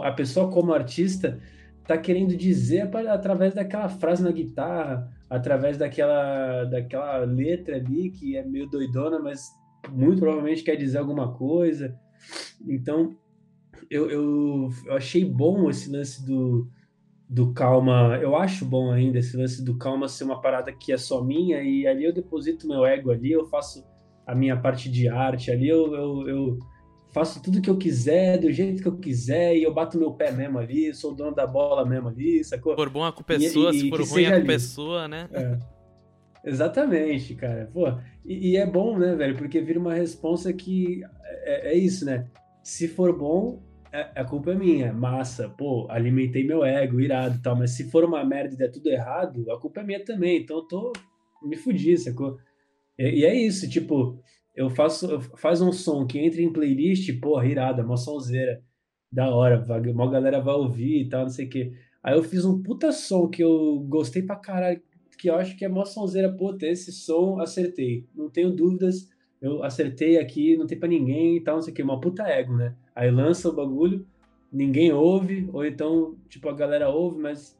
a 0.02 0.12
pessoa 0.12 0.50
como 0.50 0.72
artista 0.72 1.40
tá 1.86 1.96
querendo 1.96 2.36
dizer 2.36 2.90
através 3.08 3.54
daquela 3.54 3.88
frase 3.88 4.22
na 4.22 4.30
guitarra, 4.30 5.10
através 5.30 5.78
daquela, 5.78 6.64
daquela 6.64 7.18
letra 7.24 7.76
ali 7.76 8.10
que 8.10 8.36
é 8.36 8.44
meio 8.44 8.68
doidona, 8.68 9.18
mas 9.18 9.48
muito 9.90 10.20
provavelmente 10.20 10.62
quer 10.62 10.76
dizer 10.76 10.98
alguma 10.98 11.32
coisa. 11.32 11.98
Então, 12.66 13.16
eu, 13.90 14.10
eu, 14.10 14.68
eu 14.84 14.92
achei 14.94 15.24
bom 15.24 15.70
esse 15.70 15.90
lance 15.90 16.24
do, 16.26 16.68
do 17.28 17.52
calma. 17.52 18.18
Eu 18.22 18.34
acho 18.36 18.64
bom 18.64 18.90
ainda 18.90 19.18
esse 19.18 19.36
lance 19.36 19.62
do 19.62 19.76
calma 19.76 20.08
ser 20.08 20.24
uma 20.24 20.40
parada 20.40 20.72
que 20.72 20.92
é 20.92 20.96
só 20.96 21.22
minha 21.22 21.62
e 21.62 21.86
ali 21.86 22.04
eu 22.04 22.12
deposito 22.12 22.66
meu 22.66 22.86
ego 22.86 23.10
ali, 23.10 23.32
eu 23.32 23.46
faço 23.46 23.84
a 24.26 24.34
minha 24.34 24.56
parte 24.56 24.90
de 24.90 25.08
arte 25.08 25.50
ali, 25.50 25.68
eu, 25.68 25.94
eu, 25.94 26.28
eu 26.28 26.58
faço 27.12 27.42
tudo 27.42 27.60
que 27.60 27.70
eu 27.70 27.78
quiser, 27.78 28.38
do 28.38 28.52
jeito 28.52 28.82
que 28.82 28.88
eu 28.88 28.96
quiser, 28.96 29.56
e 29.56 29.62
eu 29.62 29.72
bato 29.72 29.98
meu 29.98 30.12
pé 30.12 30.30
mesmo 30.30 30.58
ali, 30.58 30.94
sou 30.94 31.12
o 31.12 31.14
dono 31.14 31.34
da 31.34 31.46
bola 31.46 31.84
mesmo 31.84 32.08
ali, 32.08 32.44
sacou? 32.44 32.74
For 32.74 32.90
bom 32.90 33.04
a 33.04 33.12
culpa 33.12 33.34
é 33.34 33.40
sua, 33.40 33.72
se 33.72 33.88
for 33.88 34.02
ruim 34.02 34.26
a 34.26 34.36
culpa 34.36 34.52
é 34.52 34.58
sua, 34.58 35.08
né? 35.08 35.28
É. 35.32 35.58
Exatamente, 36.44 37.34
cara. 37.34 37.70
Pô, 37.72 37.88
e, 38.24 38.52
e, 38.52 38.56
é 38.56 38.66
bom, 38.66 38.98
né, 38.98 39.14
velho? 39.14 39.36
Porque 39.36 39.60
vira 39.60 39.78
uma 39.78 39.94
resposta 39.94 40.52
que 40.52 41.02
é, 41.22 41.72
é 41.72 41.74
isso, 41.76 42.04
né? 42.04 42.26
Se 42.62 42.86
for 42.86 43.16
bom, 43.16 43.60
é, 43.60 43.67
a 43.92 44.24
culpa 44.24 44.52
é 44.52 44.54
minha. 44.54 44.92
Massa, 44.92 45.48
pô, 45.48 45.86
alimentei 45.90 46.44
meu 46.44 46.64
ego, 46.64 47.00
irado 47.00 47.36
e 47.36 47.42
tal. 47.42 47.56
Mas 47.56 47.72
se 47.72 47.90
for 47.90 48.04
uma 48.04 48.24
merda 48.24 48.54
e 48.54 48.58
der 48.58 48.70
tudo 48.70 48.88
errado, 48.88 49.50
a 49.50 49.58
culpa 49.58 49.80
é 49.80 49.84
minha 49.84 50.04
também. 50.04 50.42
Então 50.42 50.58
eu 50.58 50.62
tô 50.64 50.92
me 51.42 51.56
fudi, 51.56 51.96
sacou? 51.96 52.38
E, 52.98 53.20
e 53.20 53.24
é 53.24 53.34
isso, 53.34 53.68
tipo, 53.68 54.20
eu 54.54 54.68
faço, 54.68 55.06
eu 55.06 55.20
faz 55.20 55.60
um 55.60 55.72
som 55.72 56.06
que 56.06 56.18
entra 56.18 56.42
em 56.42 56.52
playlist, 56.52 57.18
porra, 57.20 57.46
irada, 57.46 57.84
mó 57.84 57.96
sonzeira, 57.96 58.62
da 59.10 59.30
hora, 59.30 59.64
uma 59.90 60.10
galera 60.10 60.40
vai 60.40 60.54
ouvir 60.54 61.02
e 61.02 61.08
tal, 61.08 61.22
não 61.22 61.30
sei 61.30 61.46
o 61.46 61.48
quê. 61.48 61.72
Aí 62.02 62.16
eu 62.16 62.22
fiz 62.22 62.44
um 62.44 62.62
puta 62.62 62.92
som 62.92 63.28
que 63.28 63.42
eu 63.42 63.80
gostei 63.88 64.22
pra 64.22 64.36
caralho, 64.36 64.80
que 65.18 65.30
eu 65.30 65.36
acho 65.36 65.56
que 65.56 65.64
é 65.64 65.68
mó 65.68 65.84
sonzeira, 65.84 66.30
puta, 66.30 66.66
esse 66.66 66.92
som 66.92 67.40
acertei, 67.40 68.06
não 68.14 68.28
tenho 68.28 68.50
dúvidas, 68.50 69.08
eu 69.40 69.62
acertei 69.62 70.18
aqui, 70.18 70.56
não 70.56 70.66
tem 70.66 70.78
pra 70.78 70.88
ninguém 70.88 71.36
e 71.36 71.40
tal, 71.40 71.56
não 71.56 71.62
sei 71.62 71.72
o 71.72 71.76
quê, 71.76 71.82
uma 71.82 72.00
puta 72.00 72.24
ego, 72.24 72.56
né? 72.56 72.74
Aí 72.98 73.12
lança 73.12 73.48
o 73.48 73.52
bagulho, 73.52 74.04
ninguém 74.52 74.92
ouve, 74.92 75.48
ou 75.52 75.64
então, 75.64 76.16
tipo, 76.28 76.48
a 76.48 76.52
galera 76.52 76.88
ouve, 76.88 77.20
mas 77.20 77.56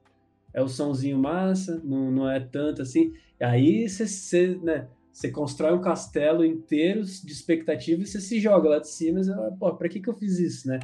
é 0.53 0.61
o 0.61 0.67
somzinho 0.67 1.17
massa, 1.17 1.81
não, 1.85 2.11
não 2.11 2.29
é 2.29 2.41
tanto 2.41 2.83
assim. 2.83 3.13
Aí 3.41 3.89
você, 3.89 4.59
né, 4.61 4.89
você 5.13 5.31
constrói 5.31 5.73
um 5.73 5.81
castelo 5.81 6.45
inteiro 6.45 7.05
de 7.05 7.31
expectativas 7.31 8.09
e 8.09 8.13
você 8.13 8.21
se 8.21 8.41
joga 8.41 8.69
lá 8.69 8.79
de 8.81 8.89
cima 8.89 9.21
e 9.21 9.27
fala, 9.27 9.53
pô, 9.53 9.73
pra 9.77 9.89
que 9.89 10.01
que 10.01 10.11
eu 10.11 10.15
fiz 10.15 10.41
isso, 10.41 10.67
né? 10.67 10.81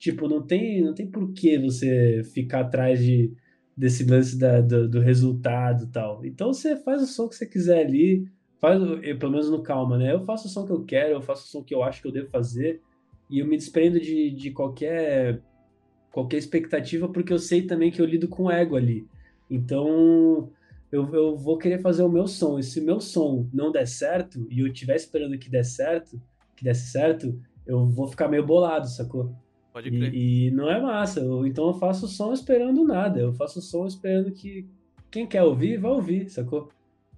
Tipo, 0.00 0.26
não 0.26 0.42
tem, 0.42 0.82
não 0.82 0.94
tem 0.94 1.06
por 1.06 1.32
que 1.32 1.56
você 1.56 2.22
ficar 2.24 2.62
atrás 2.62 2.98
de, 2.98 3.32
desse 3.76 4.04
lance 4.04 4.36
da, 4.36 4.60
do, 4.60 4.88
do 4.88 4.98
resultado 4.98 5.86
tal. 5.92 6.26
Então 6.26 6.52
você 6.52 6.74
faz 6.74 7.02
o 7.02 7.06
som 7.06 7.28
que 7.28 7.36
você 7.36 7.46
quiser 7.46 7.86
ali, 7.86 8.26
faz, 8.58 8.82
eu, 8.82 9.16
pelo 9.16 9.30
menos 9.30 9.48
no 9.48 9.62
calma, 9.62 9.96
né? 9.96 10.12
Eu 10.12 10.24
faço 10.24 10.48
o 10.48 10.50
som 10.50 10.66
que 10.66 10.72
eu 10.72 10.82
quero, 10.82 11.12
eu 11.12 11.22
faço 11.22 11.44
o 11.44 11.48
som 11.48 11.62
que 11.62 11.72
eu 11.72 11.84
acho 11.84 12.02
que 12.02 12.08
eu 12.08 12.12
devo 12.12 12.28
fazer 12.28 12.82
e 13.32 13.38
eu 13.38 13.46
me 13.46 13.56
desprendo 13.56 13.98
de, 13.98 14.30
de 14.30 14.50
qualquer 14.50 15.40
qualquer 16.12 16.36
expectativa, 16.36 17.08
porque 17.08 17.32
eu 17.32 17.38
sei 17.38 17.62
também 17.62 17.90
que 17.90 18.00
eu 18.00 18.04
lido 18.04 18.28
com 18.28 18.50
ego 18.50 18.76
ali. 18.76 19.08
Então, 19.50 20.50
eu, 20.92 21.10
eu 21.14 21.34
vou 21.34 21.56
querer 21.56 21.80
fazer 21.80 22.02
o 22.02 22.08
meu 22.10 22.26
som. 22.26 22.58
E 22.58 22.62
se 22.62 22.78
o 22.78 22.84
meu 22.84 23.00
som 23.00 23.48
não 23.50 23.72
der 23.72 23.86
certo, 23.86 24.46
e 24.50 24.60
eu 24.60 24.66
estiver 24.66 24.94
esperando 24.94 25.38
que 25.38 25.48
dê 25.48 25.64
certo, 25.64 26.20
que 26.54 26.62
desse 26.62 26.90
certo, 26.90 27.40
eu 27.66 27.88
vou 27.88 28.06
ficar 28.06 28.28
meio 28.28 28.44
bolado, 28.44 28.86
sacou? 28.86 29.34
Pode 29.72 29.90
crer. 29.90 30.12
E, 30.12 30.48
e 30.48 30.50
não 30.50 30.70
é 30.70 30.78
massa. 30.78 31.20
Eu, 31.20 31.46
então 31.46 31.68
eu 31.68 31.74
faço 31.74 32.04
o 32.04 32.08
som 32.08 32.34
esperando 32.34 32.84
nada. 32.84 33.18
Eu 33.18 33.32
faço 33.32 33.60
o 33.60 33.62
som 33.62 33.86
esperando 33.86 34.30
que 34.32 34.68
quem 35.10 35.26
quer 35.26 35.42
ouvir, 35.42 35.78
vai 35.78 35.92
ouvir, 35.92 36.28
sacou? 36.28 36.70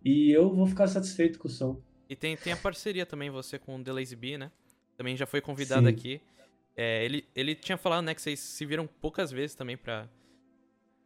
E 0.04 0.30
eu 0.30 0.54
vou 0.54 0.66
ficar 0.66 0.86
satisfeito 0.86 1.40
com 1.40 1.48
o 1.48 1.50
som. 1.50 1.80
E 2.08 2.14
tem, 2.14 2.36
tem 2.36 2.52
a 2.52 2.56
parceria 2.56 3.04
também, 3.04 3.28
você 3.30 3.58
com 3.58 3.76
o 3.76 3.82
The 3.82 3.92
Lazy 3.92 4.14
Bee, 4.14 4.38
né? 4.38 4.52
Também 4.96 5.16
já 5.16 5.26
foi 5.26 5.40
convidado 5.40 5.86
Sim. 5.86 5.92
aqui. 5.92 6.20
É, 6.76 7.04
ele, 7.04 7.24
ele 7.34 7.54
tinha 7.54 7.78
falado, 7.78 8.04
né, 8.04 8.14
que 8.14 8.22
vocês 8.22 8.40
se 8.40 8.64
viram 8.66 8.86
poucas 8.86 9.30
vezes 9.30 9.54
também 9.54 9.76
pra. 9.76 10.08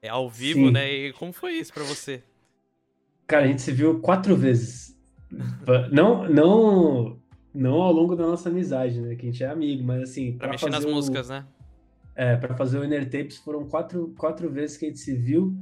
É, 0.01 0.09
ao 0.09 0.29
vivo, 0.29 0.67
Sim. 0.67 0.71
né? 0.71 0.91
E 0.91 1.13
como 1.13 1.33
foi 1.33 1.53
isso 1.55 1.73
pra 1.73 1.83
você? 1.83 2.23
Cara, 3.27 3.45
a 3.45 3.49
gente 3.49 3.63
se 3.63 3.73
viu 3.73 4.01
quatro 4.01 4.37
vezes. 4.37 4.97
não, 5.93 6.29
não, 6.29 7.19
não 7.53 7.83
ao 7.83 7.93
longo 7.93 8.17
da 8.17 8.27
nossa 8.27 8.49
amizade, 8.49 9.01
né? 9.01 9.15
Que 9.17 9.27
a 9.27 9.31
gente 9.31 9.45
é 9.45 9.49
amigo, 9.49 9.85
mas 9.85 10.03
assim. 10.03 10.33
Pra, 10.33 10.49
pra 10.49 10.51
mexer 10.51 10.71
nas 10.71 10.85
o... 10.85 10.91
músicas, 10.91 11.29
né? 11.29 11.45
É, 12.15 12.37
pra 12.37 12.57
fazer 12.57 12.79
o 12.79 12.85
Inner 12.85 13.05
Tapes 13.05 13.37
foram 13.37 13.69
quatro, 13.69 14.15
quatro 14.19 14.51
vezes 14.51 14.77
que 14.77 14.87
a 14.87 14.89
gente 14.89 15.01
se 15.01 15.15
viu. 15.15 15.55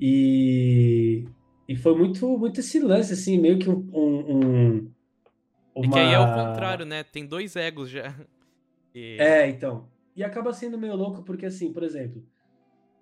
E, 0.00 1.24
e 1.68 1.76
foi 1.76 1.96
muito, 1.96 2.38
muito 2.38 2.60
esse 2.60 2.80
lance, 2.80 3.12
assim, 3.12 3.38
meio 3.38 3.58
que 3.58 3.68
um. 3.68 3.90
um 3.92 4.90
uma... 5.74 5.86
É 5.86 5.88
que 5.90 5.98
aí 5.98 6.14
é 6.14 6.20
o 6.20 6.34
contrário, 6.34 6.84
né? 6.84 7.02
Tem 7.02 7.26
dois 7.26 7.56
egos 7.56 7.90
já. 7.90 8.14
E... 8.94 9.16
É, 9.18 9.48
então. 9.48 9.88
E 10.14 10.22
acaba 10.22 10.52
sendo 10.52 10.78
meio 10.78 10.94
louco 10.94 11.22
porque, 11.22 11.46
assim, 11.46 11.72
por 11.72 11.82
exemplo, 11.82 12.24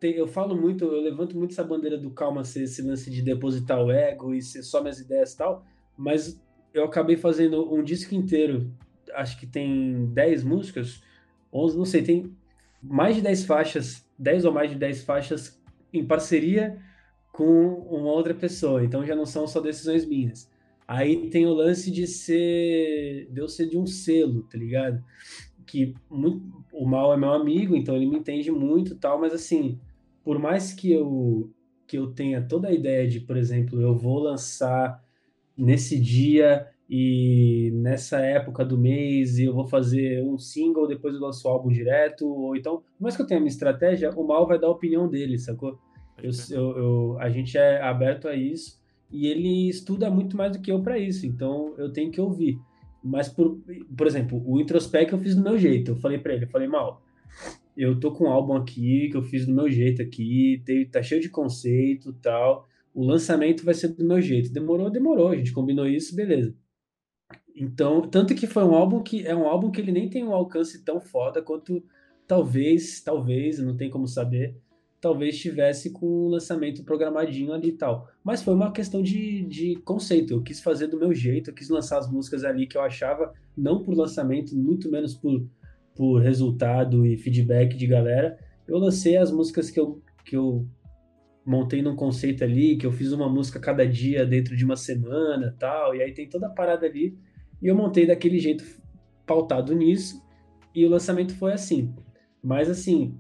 tem, 0.03 0.15
eu 0.15 0.27
falo 0.27 0.57
muito, 0.57 0.85
eu 0.85 1.01
levanto 1.01 1.37
muito 1.39 1.53
essa 1.53 1.63
bandeira 1.63 1.97
do 1.97 2.11
calma 2.11 2.43
ser 2.43 2.65
esse 2.65 2.83
lance 2.83 3.09
de 3.09 3.23
depositar 3.23 3.81
o 3.81 3.91
ego 3.91 4.35
e 4.35 4.43
ser 4.43 4.65
só 4.65 4.81
minhas 4.81 4.99
ideias 4.99 5.33
e 5.33 5.37
tal, 5.37 5.65
mas 5.97 6.43
eu 6.75 6.85
acabei 6.85 7.17
fazendo 7.17 7.73
um 7.73 7.85
disco 7.85 8.13
inteiro, 8.13 8.69
acho 9.15 9.39
que 9.39 9.47
tem 9.47 10.07
10 10.07 10.43
músicas, 10.43 11.03
11, 11.53 11.79
não 11.79 11.85
sei, 11.85 12.03
tem 12.03 12.37
mais 12.83 13.15
de 13.15 13.23
10 13.23 13.45
faixas, 13.45 14.05
10 14.19 14.45
ou 14.47 14.53
mais 14.53 14.71
de 14.71 14.77
10 14.77 15.05
faixas 15.05 15.63
em 15.93 16.05
parceria 16.05 16.79
com 17.31 17.75
uma 17.89 18.11
outra 18.11 18.35
pessoa, 18.35 18.83
então 18.83 19.07
já 19.07 19.15
não 19.15 19.25
são 19.25 19.47
só 19.47 19.61
decisões 19.61 20.05
minhas. 20.05 20.51
Aí 20.93 21.31
tem 21.31 21.47
o 21.47 21.55
lance 21.55 21.91
de 21.91 22.07
ser, 22.07 23.27
de 23.31 23.41
eu 23.41 23.49
ser 23.49 23.67
de 23.67 23.79
um 23.79 23.87
selo, 23.87 24.43
tá 24.43 24.59
ligado? 24.59 25.03
que 25.73 25.95
muito, 26.11 26.43
o 26.71 26.87
Mal 26.87 27.15
é 27.15 27.17
meu 27.17 27.33
amigo, 27.33 27.75
então 27.75 27.97
ele 27.97 28.05
me 28.05 28.19
entende 28.19 28.51
muito 28.51 28.95
tal, 28.97 29.19
mas 29.19 29.33
assim, 29.33 29.81
por 30.23 30.39
mais 30.39 30.75
que 30.75 30.93
eu 30.93 31.51
que 31.87 31.97
eu 31.97 32.13
tenha 32.13 32.43
toda 32.43 32.69
a 32.69 32.73
ideia 32.73 33.09
de, 33.09 33.21
por 33.21 33.39
exemplo, 33.39 33.81
eu 33.81 33.97
vou 33.97 34.19
lançar 34.19 35.03
nesse 35.57 35.99
dia 35.99 36.67
e 36.89 37.71
nessa 37.75 38.21
época 38.21 38.65
do 38.65 38.79
mês 38.79 39.39
e 39.39 39.45
eu 39.45 39.55
vou 39.55 39.67
fazer 39.67 40.23
um 40.23 40.39
single, 40.39 40.87
depois 40.87 41.15
eu 41.15 41.21
lanço 41.21 41.49
o 41.49 41.51
álbum 41.51 41.71
direto, 41.71 42.27
ou 42.27 42.55
então, 42.55 42.79
por 42.79 43.03
mais 43.03 43.17
que 43.17 43.23
eu 43.23 43.27
tenha 43.27 43.41
minha 43.41 43.51
estratégia, 43.51 44.11
o 44.11 44.27
Mal 44.27 44.47
vai 44.47 44.59
dar 44.59 44.67
a 44.67 44.73
opinião 44.73 45.09
dele, 45.09 45.39
sacou? 45.39 45.79
Eu, 46.23 46.31
eu, 46.51 46.77
eu, 46.77 47.17
a 47.19 47.31
gente 47.31 47.57
é 47.57 47.81
aberto 47.81 48.29
a 48.29 48.37
isso 48.37 48.82
e 49.13 49.27
ele 49.27 49.69
estuda 49.69 50.11
muito 50.11 50.37
mais 50.37 50.53
do 50.53 50.61
que 50.61 50.73
eu 50.73 50.83
para 50.83 50.99
isso, 50.99 51.27
então 51.27 51.75
eu 51.77 51.93
tenho 51.93 52.11
que 52.11 52.21
ouvir. 52.21 52.59
Mas, 53.05 53.29
por, 53.29 53.61
por 53.97 54.07
exemplo, 54.07 54.43
o 54.47 54.61
introspect 54.61 55.13
eu 55.13 55.19
fiz 55.19 55.35
do 55.35 55.43
meu 55.43 55.59
jeito. 55.59 55.91
Eu 55.91 55.97
falei 55.97 56.19
para 56.19 56.35
ele, 56.35 56.45
eu 56.45 56.49
falei, 56.49 56.69
mal, 56.69 57.03
eu 57.77 57.99
tô 57.99 58.13
com 58.13 58.25
um 58.25 58.31
álbum 58.31 58.55
aqui 58.55 59.09
que 59.11 59.17
eu 59.17 59.23
fiz 59.23 59.45
do 59.45 59.53
meu 59.53 59.71
jeito 59.71 60.01
aqui, 60.01 60.63
tá 60.91 61.03
cheio 61.03 61.21
de 61.21 61.29
conceito 61.29 62.13
tal. 62.15 62.67
O 62.95 63.05
lançamento 63.05 63.65
vai 63.65 63.75
ser 63.75 63.89
do 63.89 64.05
meu 64.05 64.21
jeito. 64.21 64.53
Demorou, 64.53 64.91
demorou. 64.91 65.29
A 65.29 65.37
gente 65.37 65.53
combinou 65.53 65.87
isso, 65.87 66.15
beleza. 66.15 66.55
Então, 67.57 68.03
tanto 68.03 68.35
que 68.35 68.47
foi 68.47 68.63
um 68.65 68.75
álbum 68.75 69.03
que 69.03 69.27
é 69.27 69.35
um 69.35 69.47
álbum 69.47 69.71
que 69.71 69.81
ele 69.81 69.93
nem 69.93 70.09
tem 70.09 70.25
um 70.25 70.35
alcance 70.35 70.85
tão 70.85 71.01
foda 71.01 71.43
quanto 71.43 71.83
talvez, 72.27 73.01
talvez, 73.03 73.59
não 73.59 73.77
tem 73.77 73.91
como 73.91 74.07
saber, 74.07 74.57
talvez 75.03 75.37
tivesse 75.37 75.91
com 75.91 76.07
o 76.07 76.29
lançamento 76.29 76.85
programadinho 76.85 77.53
ali 77.53 77.71
e 77.71 77.77
tal. 77.77 78.09
Mas 78.23 78.41
foi 78.41 78.55
uma 78.55 78.71
questão 78.71 79.03
de, 79.03 79.43
de 79.43 79.75
conceito. 79.85 80.33
Eu 80.33 80.43
quis 80.43 80.61
fazer 80.61 80.87
do 80.87 80.97
meu 80.97 81.13
jeito, 81.13 81.51
eu 81.51 81.55
quis 81.55 81.69
lançar 81.69 81.99
as 81.99 82.09
músicas 82.09 82.45
ali 82.45 82.69
que 82.69 82.79
eu 82.79 82.83
achava, 82.83 83.35
não 83.57 83.83
por 83.83 83.97
lançamento, 83.97 84.57
muito 84.57 84.89
menos 84.89 85.13
por, 85.13 85.45
por 85.97 86.21
resultado 86.21 87.05
e 87.05 87.19
feedback 87.19 87.77
de 87.77 87.85
galera. 87.85 88.39
Eu 88.67 88.79
lancei 88.79 89.17
as 89.17 89.33
músicas 89.33 89.71
que 89.71 89.81
eu, 89.81 90.01
que 90.25 90.37
eu 90.37 90.69
montei 91.45 91.83
num 91.83 91.97
conceito 91.97 92.45
ali, 92.45 92.77
que 92.77 92.87
eu 92.87 92.93
fiz 92.93 93.11
uma 93.11 93.29
música 93.29 93.59
cada 93.59 93.85
dia 93.85 94.25
dentro 94.25 94.57
de 94.57 94.65
uma 94.65 94.77
semana 94.77 95.57
tal, 95.59 95.97
e 95.97 96.01
aí 96.01 96.15
tem 96.15 96.29
toda 96.29 96.47
a 96.47 96.51
parada 96.51 96.87
ali. 96.87 97.19
E 97.61 97.67
eu 97.67 97.75
montei 97.75 98.07
daquele 98.07 98.39
jeito 98.39 98.65
pautado 99.27 99.75
nisso, 99.75 100.23
e 100.73 100.87
o 100.87 100.89
lançamento 100.89 101.35
foi 101.35 101.53
assim. 101.53 101.93
Mas 102.41 102.71
assim, 102.71 103.19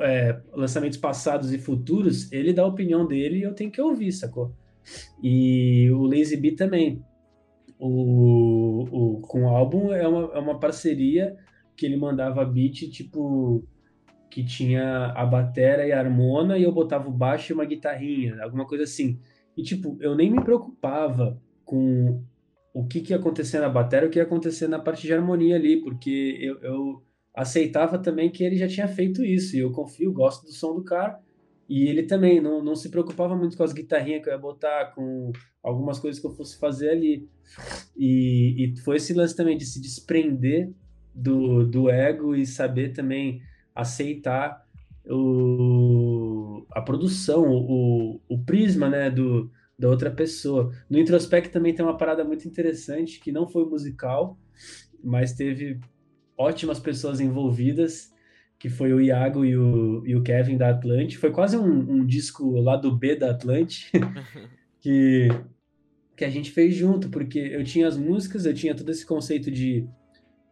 é, 0.00 0.40
lançamentos 0.52 0.98
passados 0.98 1.52
e 1.52 1.58
futuros, 1.58 2.30
ele 2.32 2.52
dá 2.52 2.62
a 2.62 2.66
opinião 2.66 3.06
dele 3.06 3.38
e 3.38 3.42
eu 3.42 3.54
tenho 3.54 3.70
que 3.70 3.80
ouvir, 3.80 4.12
sacou? 4.12 4.54
E 5.22 5.90
o 5.90 6.04
Lazy 6.04 6.36
B 6.36 6.52
também. 6.52 7.02
O, 7.78 8.86
o, 8.90 9.20
com 9.22 9.44
o 9.44 9.48
álbum 9.48 9.92
é 9.92 10.06
uma, 10.06 10.34
é 10.34 10.38
uma 10.38 10.60
parceria 10.60 11.36
que 11.76 11.84
ele 11.84 11.96
mandava 11.96 12.44
beat, 12.44 12.90
tipo, 12.90 13.64
que 14.30 14.44
tinha 14.44 15.06
a 15.16 15.26
batera 15.26 15.86
e 15.86 15.92
a 15.92 15.98
harmona 15.98 16.56
e 16.56 16.62
eu 16.62 16.72
botava 16.72 17.08
o 17.08 17.12
baixo 17.12 17.52
e 17.52 17.54
uma 17.54 17.64
guitarrinha, 17.64 18.42
alguma 18.42 18.66
coisa 18.66 18.84
assim. 18.84 19.18
E, 19.56 19.62
tipo, 19.62 19.96
eu 20.00 20.14
nem 20.14 20.30
me 20.30 20.42
preocupava 20.42 21.40
com 21.64 22.22
o 22.72 22.86
que, 22.86 23.00
que 23.00 23.12
ia 23.12 23.16
acontecer 23.16 23.60
na 23.60 23.68
batera, 23.68 24.06
o 24.06 24.10
que 24.10 24.18
ia 24.18 24.22
acontecer 24.22 24.68
na 24.68 24.78
parte 24.78 25.02
de 25.02 25.12
harmonia 25.12 25.56
ali, 25.56 25.80
porque 25.82 26.38
eu, 26.40 26.58
eu 26.60 27.02
aceitava 27.34 27.98
também 27.98 28.30
que 28.30 28.44
ele 28.44 28.56
já 28.56 28.68
tinha 28.68 28.88
feito 28.88 29.24
isso, 29.24 29.56
e 29.56 29.60
eu 29.60 29.72
confio, 29.72 30.12
gosto 30.12 30.44
do 30.44 30.52
som 30.52 30.74
do 30.74 30.84
cara, 30.84 31.18
e 31.68 31.88
ele 31.88 32.02
também 32.02 32.40
não, 32.40 32.62
não 32.62 32.76
se 32.76 32.90
preocupava 32.90 33.34
muito 33.34 33.56
com 33.56 33.62
as 33.62 33.72
guitarrinhas 33.72 34.22
que 34.22 34.28
eu 34.28 34.34
ia 34.34 34.38
botar, 34.38 34.92
com 34.94 35.32
algumas 35.62 35.98
coisas 35.98 36.20
que 36.20 36.26
eu 36.26 36.34
fosse 36.34 36.58
fazer 36.58 36.90
ali. 36.90 37.28
E, 37.96 38.74
e 38.74 38.76
foi 38.80 38.96
esse 38.96 39.14
lance 39.14 39.34
também 39.34 39.56
de 39.56 39.64
se 39.64 39.80
desprender 39.80 40.70
do, 41.14 41.64
do 41.64 41.88
ego 41.88 42.34
e 42.34 42.44
saber 42.44 42.92
também 42.92 43.40
aceitar 43.74 44.66
o, 45.08 46.66
a 46.72 46.82
produção, 46.82 47.48
o, 47.48 48.20
o 48.28 48.38
prisma 48.44 48.88
né, 48.90 49.10
do, 49.10 49.50
da 49.78 49.88
outra 49.88 50.10
pessoa. 50.10 50.70
No 50.90 50.98
Introspect 50.98 51.50
também 51.50 51.74
tem 51.74 51.84
uma 51.84 51.96
parada 51.96 52.24
muito 52.24 52.46
interessante 52.46 53.20
que 53.20 53.32
não 53.32 53.48
foi 53.48 53.64
musical, 53.64 54.38
mas 55.02 55.32
teve 55.32 55.80
ótimas 56.42 56.78
pessoas 56.80 57.20
envolvidas, 57.20 58.12
que 58.58 58.68
foi 58.68 58.92
o 58.92 59.00
Iago 59.00 59.44
e 59.44 59.56
o, 59.56 60.06
e 60.06 60.14
o 60.14 60.22
Kevin 60.22 60.56
da 60.56 60.70
Atlante. 60.70 61.18
Foi 61.18 61.30
quase 61.30 61.56
um, 61.56 61.92
um 61.92 62.06
disco 62.06 62.60
lá 62.60 62.76
do 62.76 62.94
B 62.94 63.16
da 63.16 63.30
Atlante, 63.30 63.90
que, 64.80 65.28
que 66.16 66.24
a 66.24 66.30
gente 66.30 66.50
fez 66.50 66.74
junto, 66.74 67.08
porque 67.08 67.38
eu 67.38 67.64
tinha 67.64 67.88
as 67.88 67.96
músicas, 67.96 68.46
eu 68.46 68.54
tinha 68.54 68.74
todo 68.74 68.90
esse 68.90 69.04
conceito 69.04 69.50
de, 69.50 69.86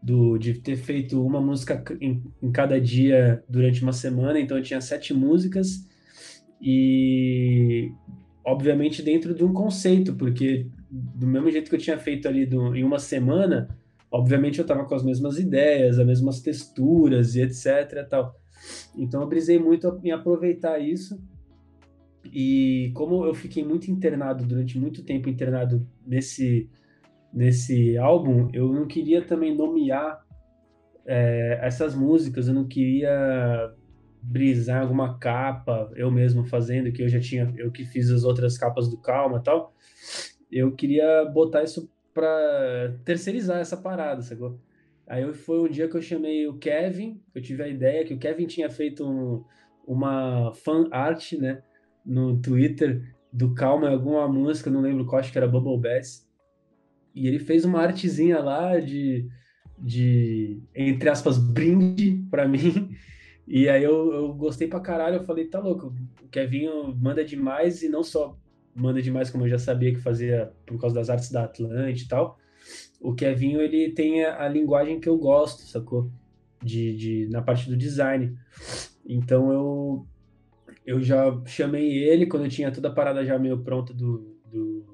do, 0.03 0.39
de 0.39 0.55
ter 0.55 0.77
feito 0.77 1.25
uma 1.25 1.41
música 1.41 1.85
em, 2.01 2.23
em 2.43 2.51
cada 2.51 2.81
dia 2.81 3.45
durante 3.49 3.83
uma 3.83 3.93
semana, 3.93 4.41
então 4.41 4.57
eu 4.57 4.63
tinha 4.63 4.81
sete 4.81 5.15
músicas, 5.15 5.87
e 6.61 7.91
obviamente 8.45 9.03
dentro 9.03 9.35
de 9.35 9.45
um 9.45 9.53
conceito, 9.53 10.15
porque 10.15 10.67
do 10.91 11.27
mesmo 11.27 11.51
jeito 11.51 11.69
que 11.71 11.77
eu 11.77 11.81
tinha 11.81 11.99
feito 11.99 12.27
ali 12.27 12.45
do, 12.45 12.75
em 12.75 12.83
uma 12.83 12.99
semana, 12.99 13.69
obviamente 14.11 14.59
eu 14.59 14.63
estava 14.63 14.85
com 14.85 14.95
as 14.95 15.03
mesmas 15.03 15.39
ideias, 15.39 15.99
as 15.99 16.07
mesmas 16.07 16.41
texturas 16.41 17.35
e 17.35 17.43
etc. 17.43 18.07
Tal. 18.09 18.35
Então 18.97 19.21
eu 19.21 19.29
brisei 19.29 19.59
muito 19.59 20.01
em 20.03 20.11
aproveitar 20.11 20.79
isso. 20.79 21.23
E 22.25 22.91
como 22.95 23.25
eu 23.25 23.35
fiquei 23.35 23.65
muito 23.65 23.91
internado 23.91 24.45
durante 24.45 24.79
muito 24.79 25.03
tempo 25.03 25.29
internado 25.29 25.87
nesse 26.07 26.69
nesse 27.33 27.97
álbum, 27.97 28.49
eu 28.53 28.73
não 28.73 28.87
queria 28.89 29.23
também 29.23 29.55
nomear 29.55 30.21
é, 31.07 31.61
essas 31.63 31.95
músicas, 31.95 32.49
eu 32.49 32.55
não 32.55 32.67
queria 32.67 33.73
brisar 34.23 34.83
alguma 34.83 35.19
capa, 35.19 35.91
eu 35.95 36.11
mesmo 36.11 36.45
fazendo, 36.45 36.93
que 36.93 37.03
eu 37.03 37.09
já 37.09 37.21
tinha, 37.21 37.53
eu 37.57 37.71
que 37.71 37.85
fiz 37.85 38.11
as 38.11 38.25
outras 38.25 38.59
capas 38.59 38.89
do 38.89 38.99
Calma 38.99 39.41
tal. 39.41 39.73
Eu 40.51 40.73
queria 40.73 41.25
botar 41.27 41.63
isso 41.63 41.89
para 42.13 42.97
terceirizar 43.05 43.61
essa 43.61 43.77
parada, 43.77 44.23
sacou? 44.23 44.61
Aí 45.07 45.33
foi 45.35 45.61
um 45.61 45.69
dia 45.69 45.89
que 45.89 45.97
eu 45.97 46.03
chamei 46.03 46.47
o 46.47 46.57
Kevin, 46.59 47.21
eu 47.35 47.43
tive 47.43 47.63
a 47.63 47.69
ideia 47.69 48.05
que 48.05 48.15
o 48.15 48.19
Kevin 48.19 48.47
tinha 48.47 48.71
feito 48.71 49.05
um, 49.05 49.45
uma 49.87 50.53
fan 50.53 50.89
art, 50.93 51.33
né, 51.33 51.63
no 52.05 52.41
Twitter 52.41 53.15
do 53.33 53.55
Calma 53.55 53.91
alguma 53.91 54.29
música, 54.29 54.71
não 54.71 54.81
lembro 54.81 55.07
qual, 55.07 55.21
acho 55.21 55.33
que 55.33 55.39
era 55.39 55.49
Bubble 55.49 55.79
Bass. 55.79 56.29
E 57.15 57.27
ele 57.27 57.39
fez 57.39 57.65
uma 57.65 57.81
artezinha 57.81 58.39
lá 58.39 58.79
de, 58.79 59.29
de 59.79 60.63
entre 60.75 61.09
aspas, 61.09 61.39
brinde 61.39 62.25
para 62.31 62.47
mim. 62.47 62.91
E 63.53 63.69
aí 63.69 63.83
eu, 63.83 64.13
eu 64.13 64.33
gostei 64.33 64.69
pra 64.69 64.79
caralho, 64.79 65.17
eu 65.17 65.25
falei, 65.25 65.45
tá 65.45 65.59
louco, 65.59 65.93
o 66.23 66.29
Kevin 66.29 66.69
manda 67.01 67.25
demais 67.25 67.83
e 67.83 67.89
não 67.89 68.05
só 68.05 68.39
manda 68.75 69.03
demais, 69.03 69.31
como 69.31 69.45
eu 69.45 69.49
já 69.49 69.59
sabia 69.59 69.93
que 69.93 70.01
fazia 70.01 70.53
por 70.67 70.81
causa 70.81 70.95
das 70.95 71.11
artes 71.11 71.31
da 71.31 71.45
Atlante 71.45 72.05
e 72.05 72.09
tal, 72.09 72.39
o 73.01 73.15
Kevinho, 73.15 73.61
ele 73.61 73.93
tem 73.93 74.25
a, 74.25 74.45
a, 74.45 74.49
linguagem 74.49 75.01
que 75.01 75.09
eu 75.09 75.17
gosto, 75.17 75.63
sacou? 75.63 76.11
De, 76.63 76.95
de, 76.95 77.29
na 77.31 77.41
parte 77.41 77.69
do 77.69 77.77
design. 77.77 78.37
Então 79.07 79.51
eu, 79.51 80.07
eu 80.85 81.01
já 81.01 81.41
chamei 81.47 82.05
ele 82.05 82.27
quando 82.27 82.45
eu 82.45 82.51
tinha 82.51 82.71
toda 82.71 82.89
a 82.89 82.93
parada 82.93 83.25
já 83.25 83.39
meio 83.39 83.63
pronta 83.63 83.95
do, 83.95 84.37
do, 84.45 84.85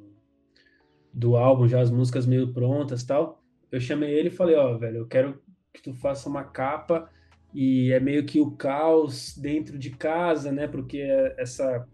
do 1.13 1.37
álbum, 1.37 1.67
já 1.67 1.81
as 1.81 1.91
músicas 1.91 2.25
meio 2.25 2.53
prontas 2.53 3.03
tal. 3.03 3.43
Eu 3.71 3.81
chamei 3.81 4.15
ele 4.15 4.29
e 4.29 4.33
falei, 4.33 4.55
ó, 4.55 4.75
oh, 4.75 4.79
velho, 4.79 4.99
eu 4.99 5.07
quero 5.09 5.43
que 5.75 5.83
tu 5.83 5.93
faça 5.93 6.29
uma 6.29 6.45
capa 6.45 7.11
e 7.53 7.91
é 7.91 7.99
meio 7.99 8.25
que 8.25 8.41
o 8.41 8.53
caos 8.53 9.37
dentro 9.37 9.77
de 9.77 9.91
casa, 9.91 10.53
né? 10.53 10.69
Porque 10.69 10.99
é 10.99 11.35
essa 11.37 11.87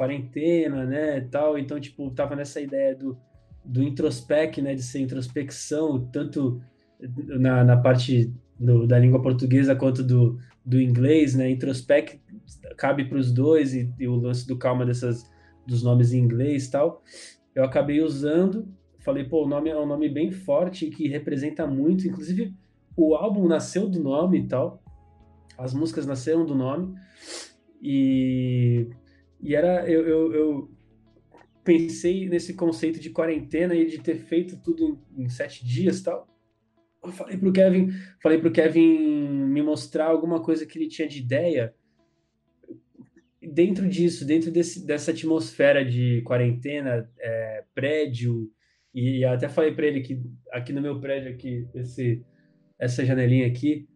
quarentena, 0.00 0.86
né, 0.86 1.20
tal. 1.30 1.58
Então, 1.58 1.78
tipo, 1.78 2.10
tava 2.12 2.34
nessa 2.34 2.58
ideia 2.58 2.94
do 2.94 3.18
do 3.62 3.82
introspec, 3.82 4.60
né, 4.62 4.74
de 4.74 4.82
ser 4.82 5.00
introspecção, 5.00 6.08
tanto 6.10 6.62
na, 7.38 7.62
na 7.62 7.76
parte 7.76 8.32
do, 8.58 8.86
da 8.86 8.98
língua 8.98 9.20
portuguesa 9.20 9.76
quanto 9.76 10.02
do, 10.02 10.38
do 10.64 10.80
inglês, 10.80 11.34
né, 11.34 11.50
introspec 11.50 12.20
cabe 12.76 13.04
para 13.04 13.18
os 13.18 13.30
dois 13.30 13.74
e, 13.74 13.92
e, 13.98 14.08
o 14.08 14.16
lance 14.16 14.46
do 14.46 14.56
calma 14.56 14.86
dessas 14.86 15.30
dos 15.66 15.82
nomes 15.82 16.14
em 16.14 16.20
inglês 16.20 16.68
tal. 16.68 17.02
Eu 17.54 17.62
acabei 17.62 18.00
usando, 18.00 18.66
falei, 18.98 19.24
pô, 19.24 19.44
o 19.44 19.48
nome 19.48 19.68
é 19.68 19.78
um 19.78 19.86
nome 19.86 20.08
bem 20.08 20.30
forte 20.30 20.88
que 20.88 21.06
representa 21.06 21.66
muito, 21.66 22.08
inclusive 22.08 22.54
o 22.96 23.14
álbum 23.14 23.46
nasceu 23.46 23.88
do 23.88 24.00
nome 24.00 24.38
e 24.38 24.48
tal, 24.48 24.82
as 25.58 25.74
músicas 25.74 26.06
nasceram 26.06 26.46
do 26.46 26.54
nome 26.54 26.94
e, 27.82 28.88
e 29.42 29.54
era 29.54 29.88
eu, 29.88 30.06
eu, 30.06 30.32
eu 30.32 30.70
pensei 31.64 32.28
nesse 32.28 32.54
conceito 32.54 32.98
de 33.00 33.10
quarentena 33.10 33.74
e 33.74 33.86
de 33.86 33.98
ter 33.98 34.16
feito 34.16 34.60
tudo 34.60 35.00
em, 35.16 35.24
em 35.24 35.28
sete 35.28 35.64
dias 35.64 36.02
tal. 36.02 36.28
Eu 37.02 37.12
falei 37.12 37.38
pro 37.38 37.52
Kevin, 37.52 37.88
falei 38.22 38.38
pro 38.38 38.52
Kevin 38.52 38.98
me 39.48 39.62
mostrar 39.62 40.06
alguma 40.06 40.42
coisa 40.42 40.66
que 40.66 40.78
ele 40.78 40.88
tinha 40.88 41.08
de 41.08 41.18
ideia 41.18 41.74
dentro 43.40 43.88
disso, 43.88 44.26
dentro 44.26 44.50
desse, 44.50 44.86
dessa 44.86 45.10
atmosfera 45.10 45.84
de 45.84 46.20
quarentena, 46.22 47.10
é, 47.18 47.64
prédio, 47.74 48.50
e 48.94 49.24
até 49.24 49.48
falei 49.48 49.72
para 49.72 49.86
ele 49.86 50.00
que 50.00 50.20
aqui 50.52 50.72
no 50.72 50.82
meu 50.82 51.00
prédio 51.00 51.32
aqui, 51.32 51.66
esse, 51.74 52.22
essa 52.78 53.04
janelinha 53.04 53.46
aqui 53.46 53.88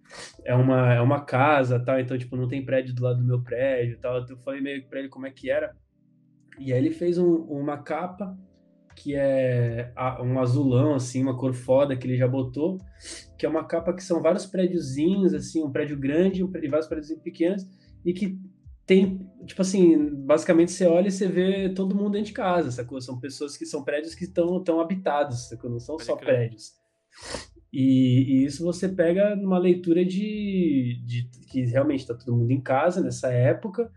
é 0.45 0.55
uma, 0.55 0.95
é 0.95 1.01
uma 1.01 1.24
casa, 1.24 1.78
tal, 1.78 1.99
então 1.99 2.16
tipo 2.19 2.36
não 2.36 2.49
tem 2.49 2.65
prédio 2.65 2.95
do 2.95 3.03
lado 3.03 3.19
do 3.19 3.24
meu 3.24 3.43
prédio, 3.43 3.99
tal. 4.01 4.24
Eu 4.28 4.36
falei 4.39 4.61
meio 4.61 4.86
para 4.86 5.01
ele 5.01 5.09
como 5.09 5.27
é 5.27 5.31
que 5.31 5.51
era. 5.51 5.74
E 6.59 6.73
aí 6.73 6.78
ele 6.78 6.91
fez 6.93 7.19
um, 7.19 7.35
uma 7.35 7.78
capa 7.78 8.36
que 8.95 9.15
é 9.15 9.93
um 10.20 10.39
azulão, 10.39 10.95
assim, 10.95 11.23
uma 11.23 11.36
cor 11.36 11.53
foda 11.53 11.97
que 11.97 12.07
ele 12.07 12.16
já 12.16 12.28
botou, 12.28 12.78
que 13.36 13.45
é 13.45 13.49
uma 13.49 13.65
capa 13.65 13.93
que 13.93 14.03
são 14.03 14.23
vários 14.23 14.47
prédiozinhos, 14.47 15.35
assim, 15.35 15.62
um 15.62 15.70
prédio 15.70 15.99
grande 15.99 16.43
e 16.43 16.69
vários 16.69 16.86
prédios 16.86 17.12
pequenos, 17.19 17.66
e 18.05 18.12
que 18.12 18.39
tem, 18.86 19.28
tipo 19.47 19.62
assim, 19.62 20.15
basicamente 20.15 20.70
você 20.70 20.86
olha 20.86 21.09
e 21.09 21.11
você 21.11 21.27
vê 21.27 21.70
todo 21.70 21.95
mundo 21.95 22.12
dentro 22.12 22.27
de 22.27 22.32
casa, 22.35 22.70
sacou? 22.70 23.01
São 23.01 23.19
pessoas 23.19 23.57
que 23.57 23.65
são 23.65 23.82
prédios 23.82 24.15
que 24.15 24.24
estão 24.24 24.62
tão 24.62 24.78
habitados, 24.78 25.49
sacou? 25.49 25.70
Não 25.70 25.81
são 25.81 25.99
só 25.99 26.16
prédios. 26.16 26.73
E, 27.75 28.43
e, 28.43 28.45
isso 28.45 28.65
você 28.65 28.89
pega 28.89 29.35
numa 29.35 29.59
leitura 29.59 30.05
de, 30.05 31.03
de 31.05 31.29
que 31.51 31.65
realmente 31.65 32.01
está 32.01 32.15
todo 32.15 32.37
mundo 32.37 32.51
em 32.51 32.61
casa 32.61 33.03
nessa 33.03 33.33
época, 33.33 33.91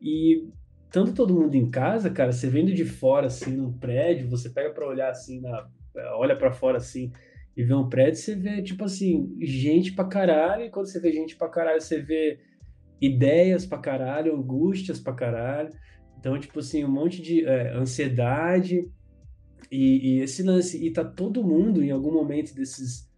e 0.00 0.48
tanto 0.90 1.12
todo 1.12 1.34
mundo 1.34 1.54
em 1.54 1.68
casa, 1.70 2.08
cara, 2.10 2.32
você 2.32 2.48
vendo 2.48 2.72
de 2.72 2.84
fora, 2.84 3.26
assim, 3.26 3.56
num 3.56 3.72
prédio, 3.72 4.28
você 4.28 4.48
pega 4.48 4.70
para 4.70 4.86
olhar 4.86 5.10
assim, 5.10 5.40
na, 5.40 5.68
olha 6.14 6.36
para 6.36 6.52
fora 6.52 6.78
assim 6.78 7.10
e 7.56 7.64
vê 7.64 7.74
um 7.74 7.88
prédio, 7.88 8.20
você 8.20 8.34
vê, 8.34 8.62
tipo 8.62 8.84
assim, 8.84 9.34
gente 9.40 9.92
pra 9.92 10.04
caralho, 10.04 10.64
e 10.64 10.70
quando 10.70 10.86
você 10.86 11.00
vê 11.00 11.10
gente 11.10 11.36
pra 11.36 11.48
caralho, 11.48 11.80
você 11.80 12.00
vê 12.00 12.38
ideias 13.00 13.64
pra 13.64 13.78
caralho, 13.78 14.36
angústias 14.36 15.00
pra 15.00 15.14
caralho. 15.14 15.70
Então, 16.18 16.38
tipo 16.38 16.58
assim, 16.58 16.84
um 16.84 16.90
monte 16.90 17.22
de 17.22 17.46
é, 17.46 17.72
ansiedade 17.74 18.90
e, 19.70 20.18
e, 20.18 20.20
esse 20.20 20.42
lance. 20.42 20.84
E 20.84 20.90
tá 20.92 21.04
todo 21.04 21.44
mundo 21.44 21.82
em 21.82 21.90
algum 21.90 22.12
momento 22.12 22.54
desses, 22.54 23.08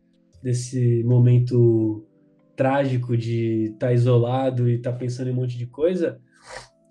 desse 0.42 1.02
momento 1.04 2.04
trágico 2.56 3.16
de 3.16 3.70
estar 3.72 3.88
tá 3.88 3.92
isolado 3.92 4.68
e 4.68 4.76
estar 4.76 4.92
tá 4.92 4.98
pensando 4.98 5.28
em 5.28 5.32
um 5.32 5.36
monte 5.36 5.56
de 5.56 5.66
coisa 5.66 6.20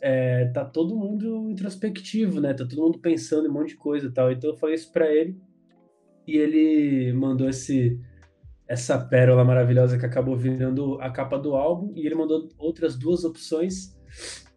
é, 0.01 0.45
tá 0.45 0.63
todo 0.63 0.95
mundo 0.95 1.49
introspectivo, 1.49 2.39
né? 2.39 2.53
Tá 2.53 2.65
todo 2.65 2.81
mundo 2.81 2.99
pensando 2.99 3.47
em 3.47 3.49
um 3.49 3.53
monte 3.53 3.69
de 3.69 3.77
coisa 3.77 4.11
tal. 4.11 4.31
Então 4.31 4.51
eu 4.51 4.57
falei 4.57 4.75
isso 4.75 4.91
para 4.91 5.11
ele 5.11 5.37
e 6.25 6.37
ele 6.37 7.13
mandou 7.13 7.49
esse 7.49 7.99
essa 8.67 8.99
pérola 8.99 9.45
maravilhosa 9.45 9.97
que 9.97 10.05
acabou 10.05 10.35
virando 10.35 10.99
a 10.99 11.09
capa 11.09 11.39
do 11.39 11.55
álbum 11.55 11.93
e 11.95 12.05
ele 12.05 12.15
mandou 12.15 12.49
outras 12.57 12.97
duas 12.97 13.23
opções 13.23 13.97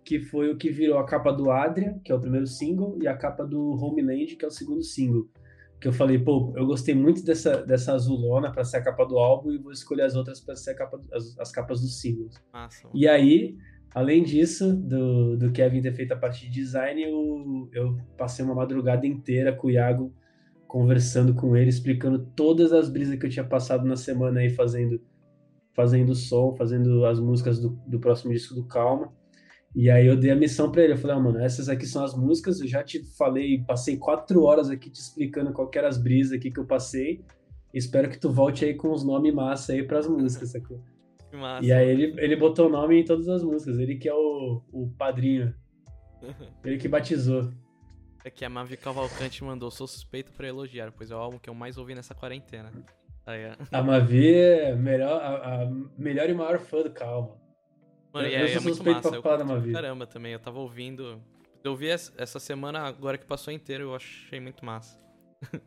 que 0.05 0.19
foi 0.19 0.51
o 0.51 0.57
que 0.57 0.69
virou 0.69 0.99
a 0.99 1.07
capa 1.07 1.33
do 1.33 1.49
Adria, 1.53 1.97
que 2.05 2.11
é 2.11 2.15
o 2.15 2.21
primeiro 2.21 2.45
single, 2.45 2.99
e 3.01 3.07
a 3.07 3.17
capa 3.17 3.47
do 3.47 3.71
Homeland, 3.77 4.35
que 4.35 4.45
é 4.45 4.49
o 4.49 4.51
segundo 4.51 4.83
single. 4.83 5.29
Que 5.81 5.89
eu 5.89 5.93
falei, 5.93 6.19
pô, 6.19 6.53
eu 6.57 6.67
gostei 6.67 6.95
muito 6.95 7.25
dessa, 7.25 7.63
dessa 7.63 7.95
azulona 7.95 8.53
para 8.53 8.65
ser 8.65 8.79
a 8.79 8.83
capa 8.83 9.05
do 9.05 9.19
álbum 9.19 9.51
e 9.51 9.59
vou 9.59 9.73
escolher 9.73 10.03
as 10.03 10.15
outras 10.15 10.41
para 10.41 10.55
ser 10.55 10.75
capa, 10.75 11.01
as, 11.13 11.39
as, 11.39 11.51
capas 11.51 11.81
dos 11.81 12.01
singles. 12.01 12.35
Nossa. 12.53 12.89
E 12.93 13.09
aí 13.09 13.57
Além 13.93 14.23
disso, 14.23 14.73
do, 14.73 15.37
do 15.37 15.51
Kevin 15.51 15.83
ter 15.83 15.93
feito 15.93 16.13
a 16.13 16.17
parte 16.17 16.47
de 16.47 16.51
design, 16.51 17.03
eu, 17.03 17.69
eu 17.73 17.99
passei 18.17 18.45
uma 18.45 18.55
madrugada 18.55 19.05
inteira 19.05 19.53
com 19.53 19.67
o 19.67 19.71
Iago 19.71 20.15
conversando 20.67 21.35
com 21.35 21.57
ele, 21.57 21.69
explicando 21.69 22.25
todas 22.37 22.73
as 22.73 22.89
brisas 22.89 23.19
que 23.19 23.27
eu 23.27 23.31
tinha 23.31 23.45
passado 23.45 23.85
na 23.85 23.97
semana 23.97 24.41
aí 24.41 24.51
fazendo 24.51 25.01
fazendo 25.73 26.15
som, 26.15 26.55
fazendo 26.57 27.05
as 27.05 27.19
músicas 27.19 27.59
do, 27.59 27.71
do 27.87 27.99
próximo 27.99 28.33
disco 28.33 28.55
do 28.55 28.65
Calma. 28.65 29.13
E 29.75 29.89
aí 29.89 30.07
eu 30.07 30.17
dei 30.17 30.33
a 30.33 30.37
missão 30.37 30.71
para 30.71 30.83
ele, 30.83 30.95
eu 30.95 30.99
falei, 30.99 31.17
ah, 31.17 31.21
mano, 31.21 31.39
essas 31.39 31.69
aqui 31.69 31.87
são 31.87 32.05
as 32.05 32.15
músicas, 32.15 32.61
eu 32.61 32.67
já 32.67 32.83
te 32.83 33.05
falei, 33.17 33.63
passei 33.65 33.97
quatro 33.97 34.43
horas 34.43 34.69
aqui 34.69 34.91
te 34.91 35.01
explicando 35.01 35.53
qual 35.53 35.71
eram 35.75 35.89
as 35.89 35.97
brisas 35.97 36.33
aqui 36.33 36.51
que 36.51 36.59
eu 36.59 36.67
passei, 36.67 37.25
espero 37.73 38.11
que 38.11 38.19
tu 38.19 38.31
volte 38.31 38.65
aí 38.65 38.75
com 38.75 38.91
os 38.91 39.05
nomes 39.05 39.33
massa 39.33 39.73
aí 39.73 39.85
pras 39.85 40.09
músicas, 40.09 40.51
sacou? 40.51 40.81
Massa. 41.33 41.65
E 41.65 41.73
aí 41.73 41.89
ele, 41.89 42.15
ele 42.19 42.37
botou 42.37 42.67
o 42.67 42.71
nome 42.71 43.01
em 43.01 43.05
todas 43.05 43.29
as 43.29 43.43
músicas. 43.43 43.79
Ele 43.79 43.97
que 43.97 44.09
é 44.09 44.15
o, 44.15 44.63
o 44.73 44.89
padrinho. 44.99 45.55
ele 46.65 46.77
que 46.77 46.89
batizou. 46.89 47.53
É 48.25 48.31
que 48.31 48.45
a 48.45 48.51
Mavi 48.51 48.77
Cavalcante 48.77 49.43
mandou, 49.43 49.71
sou 49.71 49.87
suspeito 49.87 50.31
pra 50.33 50.47
elogiar, 50.47 50.93
pois 50.93 51.11
é 51.11 51.15
o 51.15 51.19
álbum 51.19 51.39
que 51.39 51.49
eu 51.49 51.55
mais 51.55 51.79
ouvi 51.79 51.95
nessa 51.95 52.15
quarentena. 52.15 52.71
Aí, 53.25 53.41
é. 53.41 53.57
A 53.73 53.83
Mavi 53.83 54.35
é 54.35 54.75
melhor, 54.75 55.23
a, 55.23 55.63
a, 55.63 55.71
melhor 55.97 56.29
e 56.29 56.35
maior 56.35 56.59
fã 56.59 56.83
do 56.83 56.91
Calma. 56.91 57.39
Mano, 58.13 58.27
eu, 58.27 58.33
e 58.33 58.37
aí, 58.37 58.43
eu 58.43 58.61
sou 58.61 58.71
é 58.71 58.75
suspeito 58.75 59.11
massa. 59.11 59.37
da 59.39 59.45
Mavi. 59.45 59.73
Caramba, 59.73 60.07
também, 60.07 60.33
eu 60.33 60.39
tava 60.39 60.59
ouvindo. 60.59 61.21
Eu 61.63 61.73
ouvi 61.73 61.89
essa 61.89 62.41
semana, 62.41 62.81
agora 62.81 63.19
que 63.19 63.27
passou 63.27 63.53
inteiro, 63.53 63.85
eu 63.85 63.95
achei 63.95 64.41
muito 64.41 64.65
massa. 64.65 64.99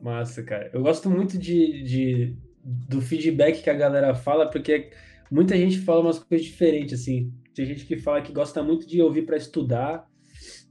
Massa, 0.00 0.44
cara. 0.44 0.70
Eu 0.72 0.80
gosto 0.80 1.10
muito 1.10 1.36
de, 1.36 1.82
de 1.82 2.36
do 2.64 3.00
feedback 3.00 3.62
que 3.62 3.68
a 3.68 3.74
galera 3.74 4.14
fala, 4.14 4.48
porque 4.48 4.90
muita 5.28 5.56
gente 5.56 5.78
fala 5.80 6.00
umas 6.00 6.20
coisas 6.20 6.46
diferentes, 6.46 7.00
assim. 7.00 7.32
Tem 7.52 7.66
gente 7.66 7.84
que 7.84 7.98
fala 7.98 8.22
que 8.22 8.32
gosta 8.32 8.62
muito 8.62 8.86
de 8.86 9.02
ouvir 9.02 9.26
para 9.26 9.36
estudar, 9.36 10.06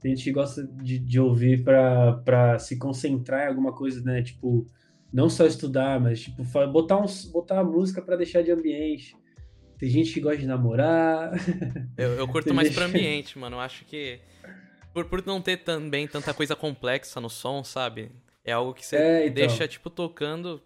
tem 0.00 0.14
gente 0.14 0.24
que 0.24 0.32
gosta 0.32 0.66
de, 0.82 0.98
de 0.98 1.20
ouvir 1.20 1.62
para 1.62 2.58
se 2.58 2.78
concentrar 2.78 3.44
em 3.44 3.48
alguma 3.48 3.74
coisa, 3.74 4.00
né? 4.00 4.22
Tipo, 4.22 4.66
não 5.12 5.28
só 5.28 5.44
estudar, 5.44 6.00
mas 6.00 6.20
tipo, 6.22 6.42
botar, 6.72 6.98
uns, 6.98 7.26
botar 7.26 7.60
a 7.60 7.64
música 7.64 8.00
para 8.00 8.16
deixar 8.16 8.42
de 8.42 8.50
ambiente. 8.50 9.14
Tem 9.78 9.88
gente 9.88 10.12
que 10.12 10.20
gosta 10.20 10.38
de 10.38 10.46
namorar. 10.46 11.32
Eu, 11.96 12.14
eu 12.14 12.26
curto 12.28 12.52
mais 12.52 12.68
gente... 12.68 12.76
pro 12.76 12.86
ambiente, 12.86 13.38
mano. 13.38 13.56
Eu 13.56 13.60
acho 13.60 13.84
que. 13.84 14.18
Por, 14.92 15.04
por 15.04 15.24
não 15.24 15.40
ter 15.40 15.58
também 15.58 16.08
tanta 16.08 16.34
coisa 16.34 16.56
complexa 16.56 17.20
no 17.20 17.30
som, 17.30 17.62
sabe? 17.62 18.10
É 18.44 18.52
algo 18.52 18.74
que 18.74 18.84
você 18.84 18.96
é, 18.96 19.26
então. 19.26 19.34
deixa, 19.34 19.68
tipo, 19.68 19.90
tocando 19.90 20.60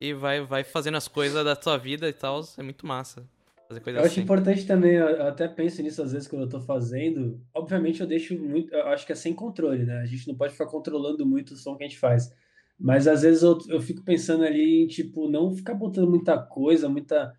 e 0.00 0.14
vai, 0.14 0.40
vai 0.40 0.64
fazendo 0.64 0.96
as 0.96 1.08
coisas 1.08 1.44
da 1.44 1.54
sua 1.54 1.76
vida 1.76 2.08
e 2.08 2.12
tal. 2.12 2.40
É 2.56 2.62
muito 2.62 2.86
massa. 2.86 3.22
Fazer 3.68 3.80
coisa 3.80 3.98
eu 3.98 4.04
assim. 4.04 4.12
acho 4.12 4.20
importante 4.20 4.66
também, 4.66 4.94
eu 4.94 5.22
até 5.28 5.46
penso 5.46 5.80
nisso 5.80 6.02
às 6.02 6.12
vezes 6.12 6.26
quando 6.26 6.42
eu 6.42 6.48
tô 6.48 6.60
fazendo. 6.60 7.40
Obviamente 7.54 8.00
eu 8.00 8.06
deixo 8.06 8.36
muito. 8.36 8.74
Eu 8.74 8.88
acho 8.88 9.06
que 9.06 9.12
é 9.12 9.14
sem 9.14 9.34
controle, 9.34 9.84
né? 9.84 9.98
A 9.98 10.06
gente 10.06 10.26
não 10.26 10.34
pode 10.34 10.52
ficar 10.52 10.66
controlando 10.66 11.26
muito 11.26 11.52
o 11.52 11.56
som 11.56 11.76
que 11.76 11.84
a 11.84 11.86
gente 11.86 11.98
faz. 11.98 12.32
Mas 12.78 13.06
às 13.06 13.22
vezes 13.22 13.42
eu, 13.42 13.58
eu 13.68 13.80
fico 13.80 14.02
pensando 14.02 14.42
ali 14.42 14.82
em, 14.82 14.86
tipo, 14.86 15.28
não 15.28 15.54
ficar 15.54 15.74
botando 15.74 16.08
muita 16.08 16.38
coisa, 16.38 16.88
muita. 16.88 17.32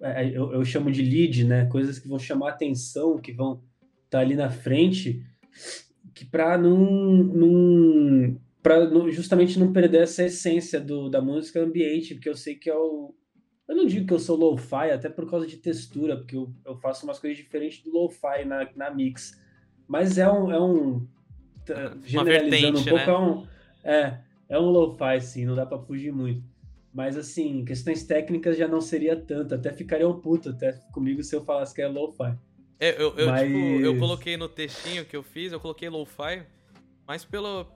É, 0.00 0.24
é 0.24 0.28
eu, 0.36 0.52
eu 0.52 0.64
chamo 0.64 0.90
de 0.90 1.02
lead, 1.02 1.44
né? 1.44 1.66
Coisas 1.66 1.98
que 1.98 2.08
vão 2.08 2.18
chamar 2.18 2.50
atenção, 2.50 3.18
que 3.18 3.32
vão 3.32 3.62
estar 4.04 4.18
tá 4.18 4.20
ali 4.20 4.34
na 4.34 4.50
frente, 4.50 5.24
que 6.14 6.24
para 6.24 6.56
não, 6.56 6.76
não 6.76 8.40
para 8.66 8.84
justamente 9.12 9.60
não 9.60 9.72
perder 9.72 10.02
essa 10.02 10.24
essência 10.24 10.80
do, 10.80 11.08
da 11.08 11.20
música 11.20 11.60
ambiente, 11.60 12.14
porque 12.14 12.28
eu 12.28 12.34
sei 12.34 12.56
que 12.56 12.68
é 12.68 12.74
o. 12.74 13.14
Eu 13.68 13.76
não 13.76 13.86
digo 13.86 14.06
que 14.06 14.12
eu 14.12 14.18
sou 14.18 14.36
lo-fi, 14.36 14.90
até 14.90 15.08
por 15.08 15.28
causa 15.30 15.46
de 15.46 15.56
textura, 15.56 16.16
porque 16.16 16.36
eu, 16.36 16.52
eu 16.64 16.76
faço 16.76 17.04
umas 17.04 17.20
coisas 17.20 17.36
diferentes 17.36 17.84
do 17.84 17.92
lo-fi 17.92 18.44
na, 18.44 18.68
na 18.74 18.90
mix. 18.90 19.40
Mas 19.86 20.18
é 20.18 20.28
um. 20.28 20.50
É 20.50 20.60
um 20.60 21.06
generalizando 22.04 22.78
vertente, 22.78 22.80
um 22.80 22.84
pouco, 22.84 22.96
né? 22.96 23.06
é 23.06 23.18
um. 23.18 23.46
É, 23.84 24.20
é 24.48 24.58
um 24.58 24.70
lo-fi, 24.70 25.20
sim, 25.20 25.44
não 25.44 25.54
dá 25.54 25.64
para 25.64 25.78
fugir 25.78 26.12
muito. 26.12 26.42
Mas, 26.96 27.14
assim, 27.14 27.62
questões 27.62 28.04
técnicas 28.04 28.56
já 28.56 28.66
não 28.66 28.80
seria 28.80 29.14
tanto. 29.14 29.54
Até 29.54 29.70
ficaria 29.70 30.08
um 30.08 30.18
puto 30.18 30.48
até 30.48 30.72
comigo 30.94 31.22
se 31.22 31.36
eu 31.36 31.44
falasse 31.44 31.74
que 31.74 31.82
é 31.82 31.86
lo-fi. 31.86 32.34
É, 32.80 32.90
eu, 33.00 33.14
eu, 33.18 33.26
mas... 33.26 33.46
tipo, 33.46 33.58
eu 33.58 33.98
coloquei 33.98 34.38
no 34.38 34.48
textinho 34.48 35.04
que 35.04 35.14
eu 35.14 35.22
fiz, 35.22 35.52
eu 35.52 35.60
coloquei 35.60 35.90
lo-fi, 35.90 36.42
mas 37.06 37.22
pelo, 37.22 37.66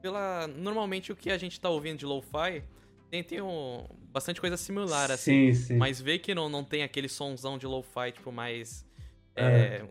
pela. 0.00 0.46
Normalmente 0.46 1.10
o 1.10 1.16
que 1.16 1.28
a 1.28 1.36
gente 1.36 1.60
tá 1.60 1.68
ouvindo 1.68 1.98
de 1.98 2.06
lo-fi 2.06 2.62
tem, 3.10 3.24
tem 3.24 3.42
um, 3.42 3.84
bastante 4.12 4.40
coisa 4.40 4.56
similar, 4.56 5.10
assim. 5.10 5.52
Sim, 5.52 5.54
sim. 5.54 5.76
Mas 5.76 6.00
vê 6.00 6.16
que 6.16 6.32
não, 6.32 6.48
não 6.48 6.62
tem 6.62 6.84
aquele 6.84 7.08
sonzão 7.08 7.58
de 7.58 7.66
lo-fi, 7.66 8.12
tipo, 8.12 8.30
mais. 8.30 8.86
É. 9.34 9.42
É, 9.42 9.88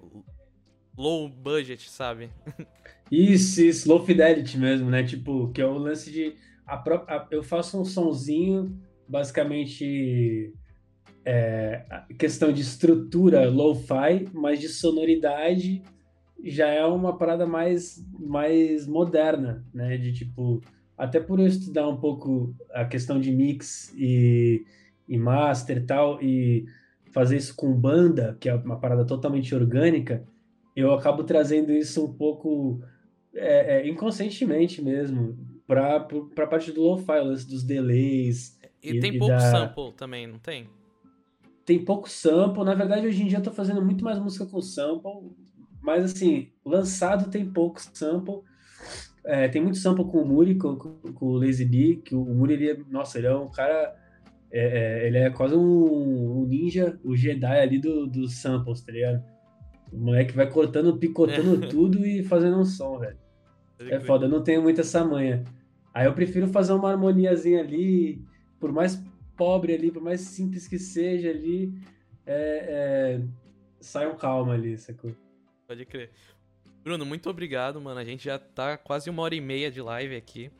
low 0.98 1.28
budget, 1.28 1.90
sabe? 1.90 2.30
Isso, 3.12 3.62
isso, 3.62 3.88
low 3.88 4.06
fidelity 4.06 4.58
mesmo, 4.58 4.90
né? 4.90 5.02
Tipo, 5.02 5.50
que 5.54 5.62
é 5.62 5.66
o 5.66 5.78
lance 5.78 6.12
de. 6.12 6.36
A 6.68 6.76
a, 6.76 7.28
eu 7.32 7.42
faço 7.42 7.80
um 7.80 7.86
sonzinho, 7.86 8.78
basicamente. 9.08 10.54
É, 11.30 11.86
questão 12.18 12.54
de 12.54 12.62
estrutura 12.62 13.50
low-fi, 13.50 14.30
mas 14.34 14.62
de 14.62 14.70
sonoridade 14.70 15.84
já 16.42 16.70
é 16.70 16.86
uma 16.86 17.18
parada 17.18 17.46
mais, 17.46 18.02
mais 18.18 18.88
moderna, 18.88 19.66
né? 19.74 19.98
De 19.98 20.14
tipo, 20.14 20.62
até 20.98 21.20
por 21.20 21.40
eu 21.40 21.48
estudar 21.48 21.88
um 21.88 21.98
pouco 21.98 22.56
a 22.74 22.86
questão 22.86 23.20
de 23.20 23.32
mix 23.32 23.94
e, 23.98 24.66
e 25.08 25.18
master 25.18 25.78
e 25.78 25.86
tal, 25.86 26.22
e 26.22 26.66
fazer 27.12 27.38
isso 27.38 27.56
com 27.56 27.74
banda, 27.74 28.38
que 28.40 28.48
é 28.48 28.56
uma 28.56 28.80
parada 28.80 29.06
totalmente 29.06 29.54
orgânica, 29.54 30.24
eu 30.76 30.94
acabo 30.94 31.24
trazendo 31.24 31.72
isso 31.72 32.06
um 32.06 32.14
pouco 32.14 32.82
é, 33.34 33.78
é, 33.78 33.88
inconscientemente 33.88 34.82
mesmo 34.82 35.38
para 35.68 35.98
a 35.98 36.48
parte 36.48 36.72
do 36.72 36.82
lo-fi, 36.82 37.22
dos 37.24 37.64
delays. 37.64 38.58
E, 38.82 38.92
e 38.92 39.00
tem 39.02 39.16
e 39.16 39.20
pouco 39.20 39.34
da... 39.34 39.40
sample 39.40 39.92
também, 39.92 40.26
não 40.26 40.40
tem? 40.40 40.70
Tem 41.66 41.84
pouco 41.84 42.10
sample. 42.10 42.64
Na 42.64 42.74
verdade, 42.74 43.06
hoje 43.06 43.22
em 43.22 43.28
dia 43.28 43.40
eu 43.40 43.44
tô 43.44 43.52
fazendo 43.52 43.84
muito 43.84 44.04
mais 44.04 44.18
música 44.18 44.46
com 44.46 44.62
sample. 44.62 45.36
Mas 45.82 46.06
assim, 46.06 46.50
lançado 46.66 47.30
tem 47.30 47.46
pouco 47.46 47.82
sample. 47.82 48.42
É, 49.26 49.50
tem 49.50 49.62
muito 49.62 49.78
sample 49.78 50.06
com 50.06 50.20
o 50.20 50.26
Muri, 50.26 50.56
com, 50.56 50.78
com, 50.78 51.26
o 51.26 51.38
Lazy 51.38 51.66
B, 51.66 52.02
que 52.04 52.16
o 52.16 52.24
Muri, 52.24 52.54
ele 52.54 52.72
é, 52.72 52.78
nossa, 52.90 53.18
ele 53.18 53.28
é 53.28 53.36
um 53.36 53.52
cara. 53.52 53.94
É, 54.50 55.04
é, 55.04 55.08
ele 55.08 55.18
é 55.18 55.30
quase 55.30 55.54
um, 55.54 56.40
um, 56.40 56.46
ninja, 56.48 56.98
o 57.04 57.14
Jedi 57.14 57.60
ali 57.60 57.78
do, 57.78 58.08
dos 58.08 58.38
samples, 58.38 58.82
tá 58.82 58.94
ligado? 58.94 59.22
O 59.92 59.98
moleque 59.98 60.34
vai 60.34 60.50
cortando, 60.50 60.98
picotando 60.98 61.60
tudo 61.68 62.06
e 62.06 62.24
fazendo 62.24 62.58
um 62.58 62.64
som, 62.64 62.98
velho. 63.00 63.18
É 63.80 64.00
foda, 64.00 64.26
eu 64.26 64.30
não 64.30 64.42
tenho 64.42 64.62
muita 64.62 64.82
essa 64.82 65.04
manha. 65.04 65.44
Aí 65.98 66.06
eu 66.06 66.14
prefiro 66.14 66.48
fazer 66.48 66.74
uma 66.74 66.92
harmoniazinha 66.92 67.60
ali, 67.60 68.22
por 68.60 68.72
mais 68.72 69.04
pobre 69.36 69.74
ali, 69.74 69.90
por 69.90 70.00
mais 70.00 70.22
simples 70.22 70.68
que 70.68 70.78
seja 70.78 71.32
ali, 71.32 71.74
é, 72.24 73.18
é, 73.18 73.22
sai 73.80 74.08
um 74.08 74.16
calma 74.16 74.54
ali, 74.54 74.78
sacou? 74.78 75.12
Pode 75.68 75.84
crer. 75.88 76.12
Bruno, 76.84 77.04
muito 77.04 77.28
obrigado, 77.32 77.82
mano. 77.82 78.00
A 78.00 78.04
gente 78.04 78.26
já 78.26 78.38
tá 78.38 78.78
quase 78.78 79.10
uma 79.10 79.24
hora 79.24 79.34
e 79.34 79.42
meia 79.42 79.72
de 79.72 79.82
live 79.82 80.16
aqui. 80.16 80.52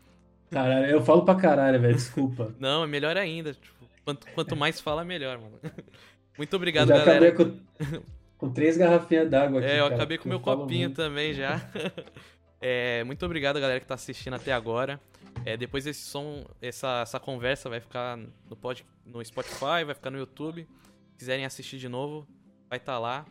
Caralho, 0.50 0.88
eu 0.88 1.04
falo 1.04 1.24
pra 1.24 1.36
caralho, 1.36 1.80
velho, 1.80 1.94
desculpa. 1.94 2.52
Não, 2.60 2.84
é 2.84 2.88
melhor 2.88 3.16
ainda. 3.16 3.54
Tipo, 3.54 3.86
quanto, 4.04 4.26
quanto 4.34 4.56
mais 4.56 4.82
fala, 4.82 5.06
melhor, 5.06 5.38
mano. 5.38 5.60
Muito 6.36 6.56
obrigado, 6.56 6.90
eu 6.90 6.98
já 6.98 7.06
galera. 7.06 7.28
Acabei 7.28 7.46
com, 7.86 8.02
com 8.40 8.50
três 8.52 8.76
garrafinhas 8.76 9.30
d'água 9.30 9.60
aqui. 9.60 9.70
É, 9.70 9.82
eu 9.82 9.84
cara, 9.84 9.96
acabei 9.98 10.18
com 10.18 10.30
meu 10.30 10.40
copinho 10.40 10.88
muito. 10.88 10.96
também 10.96 11.32
já. 11.36 11.62
É, 12.60 13.04
muito 13.04 13.26
obrigado, 13.26 13.60
galera, 13.60 13.80
que 13.80 13.86
tá 13.86 13.96
assistindo 13.96 14.34
até 14.34 14.52
agora. 14.52 15.00
É, 15.46 15.56
depois 15.56 15.86
esse 15.86 16.02
som, 16.02 16.46
essa, 16.62 17.02
essa 17.02 17.20
conversa 17.20 17.70
vai 17.70 17.80
ficar 17.80 18.18
no, 18.50 18.56
pod, 18.56 18.86
no 19.06 19.24
Spotify, 19.24 19.84
vai 19.86 19.94
ficar 19.94 20.10
no 20.10 20.18
YouTube. 20.18 20.68
Se 21.12 21.18
quiserem 21.20 21.46
assistir 21.46 21.78
de 21.78 21.88
novo, 21.88 22.28
vai 22.70 22.78
estar 22.78 22.94
tá 22.94 23.00
lá. 23.00 23.26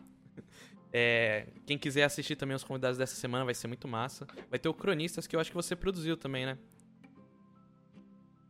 É, 0.91 1.47
quem 1.65 1.77
quiser 1.77 2.03
assistir 2.03 2.35
também 2.35 2.55
os 2.55 2.63
convidados 2.63 2.97
dessa 2.97 3.15
semana 3.15 3.43
vai 3.43 3.53
ser 3.53 3.67
muito 3.67 3.87
massa. 3.87 4.25
Vai 4.49 4.57
ter 4.57 4.69
o 4.69 4.73
Cronistas, 4.73 5.27
que 5.27 5.35
eu 5.35 5.39
acho 5.39 5.51
que 5.51 5.55
você 5.55 5.75
produziu 5.75 6.15
também, 6.15 6.45
né? 6.45 6.57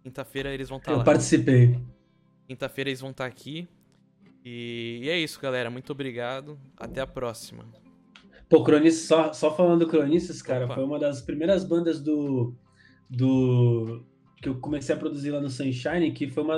Quinta-feira 0.03 0.53
eles 0.53 0.69
vão 0.69 0.77
estar 0.77 0.91
tá 0.91 0.97
lá. 0.97 1.01
Eu 1.01 1.05
participei. 1.05 1.79
Quinta-feira 2.47 2.89
eles 2.89 3.01
vão 3.01 3.11
estar 3.11 3.25
tá 3.25 3.29
aqui. 3.29 3.67
E, 4.45 5.01
e, 5.03 5.09
é 5.09 5.19
isso, 5.19 5.41
galera. 5.41 5.69
Muito 5.69 5.91
obrigado. 5.91 6.57
Até 6.77 7.01
a 7.01 7.07
próxima. 7.07 7.65
Pô, 8.49 8.63
Cronistas, 8.63 9.05
só, 9.05 9.33
só 9.33 9.55
falando 9.55 9.81
do 9.81 9.87
Cronistas, 9.87 10.41
cara, 10.41 10.65
Opa. 10.65 10.75
foi 10.75 10.83
uma 10.83 10.99
das 10.99 11.21
primeiras 11.21 11.63
bandas 11.65 12.01
do, 12.01 12.53
do. 13.09 14.03
que 14.41 14.47
eu 14.49 14.59
comecei 14.59 14.95
a 14.95 14.97
produzir 14.97 15.31
lá 15.31 15.41
no 15.41 15.49
Sunshine, 15.49 16.11
que 16.11 16.29
foi 16.29 16.43
uma, 16.43 16.57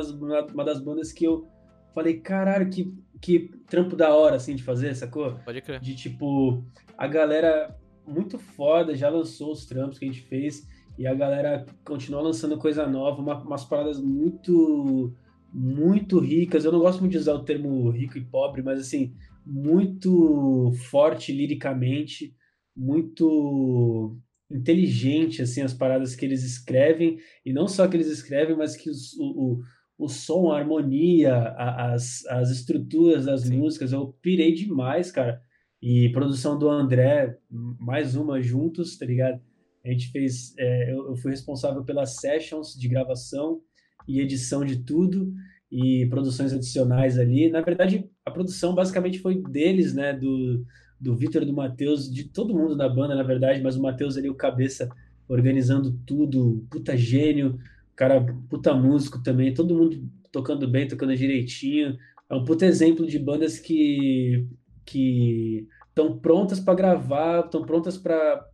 uma 0.54 0.64
das 0.64 0.80
bandas 0.80 1.12
que 1.12 1.26
eu 1.26 1.48
falei, 1.94 2.20
caralho, 2.20 2.70
que 2.70 2.94
que 3.22 3.52
trampo 3.70 3.96
da 3.96 4.14
hora, 4.14 4.38
assim, 4.38 4.56
de 4.56 4.64
fazer, 4.64 4.96
sacou? 4.96 5.36
Pode 5.44 5.62
crer. 5.62 5.80
De 5.80 5.96
tipo, 5.96 6.64
a 6.98 7.08
galera 7.08 7.76
muito 8.08 8.40
foda 8.40 8.96
já 8.96 9.10
lançou 9.10 9.52
os 9.52 9.66
trampos 9.66 10.00
que 10.00 10.06
a 10.06 10.08
gente 10.08 10.22
fez 10.22 10.68
e 10.98 11.06
a 11.06 11.14
galera 11.14 11.66
continua 11.86 12.22
lançando 12.22 12.58
coisa 12.58 12.88
nova, 12.88 13.22
uma, 13.22 13.38
umas 13.42 13.64
paradas 13.66 14.00
muito, 14.00 15.14
muito 15.54 16.20
ricas. 16.20 16.66
Eu 16.66 16.72
não 16.72 16.80
gosto 16.80 17.00
muito 17.00 17.12
de 17.14 17.18
usar 17.18 17.34
o 17.34 17.44
termo 17.44 17.90
rico 17.90 18.18
e 18.18 18.22
pobre, 18.22 18.62
mas 18.62 18.80
assim, 18.80 19.14
muito 19.50 20.72
forte 20.90 21.34
liricamente, 21.34 22.36
muito 22.76 24.16
inteligente, 24.52 25.42
assim, 25.42 25.62
as 25.62 25.74
paradas 25.74 26.16
que 26.16 26.24
eles 26.24 26.44
escrevem, 26.44 27.18
e 27.46 27.52
não 27.52 27.68
só 27.68 27.88
que 27.88 27.98
eles 27.98 28.08
escrevem, 28.08 28.56
mas 28.56 28.76
que 28.76 28.90
os, 28.90 29.14
o, 29.20 29.60
o 29.98 30.08
som, 30.08 30.52
a 30.52 30.60
harmonia, 30.60 31.36
a, 31.36 31.94
as, 31.94 32.26
as 32.28 32.52
estruturas 32.52 33.26
das 33.26 33.42
Sim. 33.42 33.58
músicas, 33.58 33.92
eu 33.92 34.16
pirei 34.22 34.54
demais, 34.54 35.12
cara. 35.12 35.42
E 35.82 36.10
produção 36.10 36.58
do 36.58 36.70
André, 36.70 37.38
mais 37.50 38.16
uma 38.16 38.42
juntos, 38.42 38.98
tá 38.98 39.06
ligado? 39.06 39.42
A 39.84 39.90
gente 39.90 40.12
fez, 40.12 40.54
é, 40.58 40.92
eu, 40.92 41.10
eu 41.10 41.16
fui 41.16 41.32
responsável 41.32 41.84
pelas 41.84 42.16
sessions 42.18 42.74
de 42.74 42.88
gravação 42.88 43.62
e 44.08 44.20
edição 44.20 44.66
de 44.66 44.84
tudo 44.84 45.32
e 45.72 46.08
produções 46.08 46.54
adicionais 46.54 47.18
ali. 47.18 47.50
Na 47.50 47.62
verdade, 47.62 48.10
a 48.26 48.32
produção 48.32 48.74
basicamente 48.74 49.20
foi 49.20 49.42
deles, 49.42 49.94
né? 49.94 50.14
Do, 50.14 50.66
do 51.00 51.16
Vitor, 51.16 51.46
do 51.46 51.54
Matheus, 51.54 52.12
de 52.12 52.26
todo 52.26 52.54
mundo 52.54 52.76
da 52.76 52.90
banda, 52.90 53.16
na 53.16 53.24
verdade, 53.24 53.62
mas 53.62 53.76
o 53.76 53.82
Matheus 53.82 54.18
ali, 54.18 54.30
o 54.30 54.36
cabeça, 54.36 54.90
organizando 55.28 55.98
tudo, 56.06 56.66
puta 56.70 56.98
gênio 56.98 57.60
cara 58.00 58.26
puta 58.50 58.74
músico 58.74 59.22
também, 59.22 59.54
todo 59.54 59.76
mundo 59.76 60.10
tocando 60.32 60.66
bem, 60.66 60.88
tocando 60.88 61.14
direitinho. 61.18 61.98
É 62.30 62.34
um 62.34 62.46
puta 62.46 62.66
exemplo 62.66 63.06
de 63.06 63.20
bandas 63.20 63.60
que 63.60 64.48
que 64.86 65.68
estão 65.90 66.18
prontas 66.18 66.62
para 66.62 66.74
gravar, 66.74 67.42
estão 67.44 67.66
prontas 67.66 67.98
para 67.98 68.48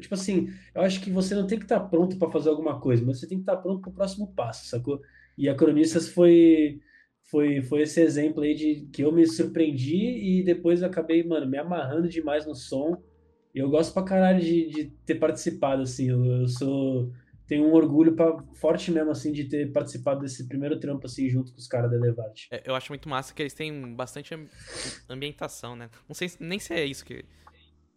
tipo 0.00 0.14
assim, 0.14 0.48
eu 0.74 0.82
acho 0.82 1.00
que 1.00 1.08
você 1.08 1.36
não 1.36 1.46
tem 1.46 1.56
que 1.56 1.64
estar 1.64 1.78
tá 1.78 1.86
pronto 1.86 2.16
para 2.18 2.30
fazer 2.32 2.48
alguma 2.50 2.80
coisa, 2.80 3.04
mas 3.06 3.20
você 3.20 3.28
tem 3.28 3.38
que 3.38 3.42
estar 3.42 3.56
tá 3.56 3.62
pronto 3.62 3.80
para 3.80 3.90
o 3.90 3.94
próximo 3.94 4.32
passo, 4.34 4.66
sacou? 4.66 5.00
E 5.36 5.48
a 5.48 5.54
Cronistas 5.54 6.08
foi 6.08 6.80
foi 7.30 7.62
foi 7.62 7.82
esse 7.82 8.00
exemplo 8.00 8.42
aí 8.42 8.54
de 8.54 8.88
que 8.92 9.02
eu 9.02 9.12
me 9.12 9.26
surpreendi 9.26 10.40
e 10.40 10.44
depois 10.44 10.82
acabei, 10.82 11.24
mano, 11.24 11.48
me 11.48 11.58
amarrando 11.58 12.08
demais 12.08 12.46
no 12.46 12.54
som 12.54 13.02
E 13.54 13.58
eu 13.60 13.70
gosto 13.70 13.94
pra 13.94 14.02
caralho 14.02 14.40
de, 14.40 14.68
de 14.68 14.84
ter 15.06 15.14
participado, 15.14 15.82
assim. 15.82 16.10
Eu, 16.10 16.24
eu 16.24 16.48
sou. 16.48 17.12
Tenho 17.46 17.66
um 17.66 17.74
orgulho 17.74 18.16
pra, 18.16 18.42
forte 18.54 18.90
mesmo, 18.90 19.10
assim, 19.10 19.30
de 19.30 19.44
ter 19.44 19.70
participado 19.70 20.20
desse 20.20 20.48
primeiro 20.48 20.80
trampo, 20.80 21.06
assim, 21.06 21.28
junto 21.28 21.52
com 21.52 21.58
os 21.58 21.68
caras 21.68 21.90
da 21.90 21.96
Elevate. 21.96 22.48
É, 22.50 22.62
eu 22.64 22.74
acho 22.74 22.90
muito 22.90 23.06
massa 23.08 23.34
que 23.34 23.42
eles 23.42 23.52
têm 23.52 23.94
bastante 23.94 24.34
ambientação, 25.08 25.76
né? 25.76 25.90
Não 26.08 26.14
sei 26.14 26.30
nem 26.40 26.58
se 26.58 26.72
é 26.72 26.84
isso 26.84 27.04
que. 27.04 27.24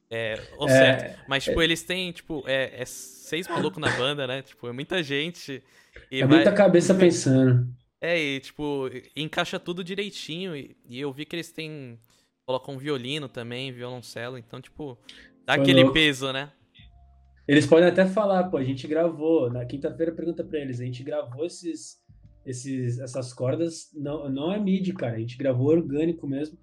É, 0.10 0.42
ou 0.58 0.68
é, 0.68 0.72
certo. 0.72 1.20
Mas, 1.28 1.44
tipo, 1.44 1.62
é... 1.62 1.64
eles 1.64 1.84
têm, 1.84 2.12
tipo, 2.12 2.44
é, 2.48 2.82
é 2.82 2.86
seis 2.86 3.48
malucos 3.48 3.82
na 3.82 3.90
banda, 3.98 4.26
né? 4.26 4.42
Tipo, 4.42 4.68
é 4.68 4.72
muita 4.72 5.04
gente. 5.04 5.62
é 6.12 6.26
vai... 6.26 6.38
muita 6.38 6.52
cabeça 6.54 6.94
pensando. 6.96 7.68
É, 8.00 8.18
e, 8.18 8.40
tipo, 8.40 8.90
encaixa 9.16 9.60
tudo 9.60 9.84
direitinho. 9.84 10.56
E, 10.56 10.78
e 10.88 11.00
eu 11.00 11.12
vi 11.12 11.26
que 11.26 11.36
eles 11.36 11.52
têm. 11.52 12.00
Colocam 12.46 12.76
um 12.76 12.78
violino 12.78 13.28
também, 13.28 13.74
violoncelo. 13.74 14.38
Então, 14.38 14.62
tipo, 14.62 14.98
dá 15.46 15.56
Foi 15.56 15.64
aquele 15.64 15.82
louco. 15.82 15.94
peso, 15.94 16.32
né? 16.32 16.50
Eles 17.48 17.66
podem 17.66 17.88
até 17.88 18.06
falar, 18.06 18.46
pô, 18.46 18.58
a 18.58 18.64
gente 18.64 18.86
gravou, 18.88 19.50
na 19.50 19.66
quinta-feira 19.66 20.12
pergunta 20.12 20.44
para 20.44 20.60
eles, 20.60 20.82
a 20.82 20.84
gente 20.84 21.02
gravou 21.02 21.46
esses, 21.46 21.98
esses, 22.46 23.00
essas 23.00 23.34
cordas, 23.34 23.90
não, 23.94 24.30
não 24.30 24.52
é 24.52 24.60
MIDI, 24.60 24.94
cara, 24.94 25.16
a 25.16 25.20
gente 25.20 25.38
gravou 25.38 25.68
orgânico 25.68 26.28
mesmo, 26.28 26.58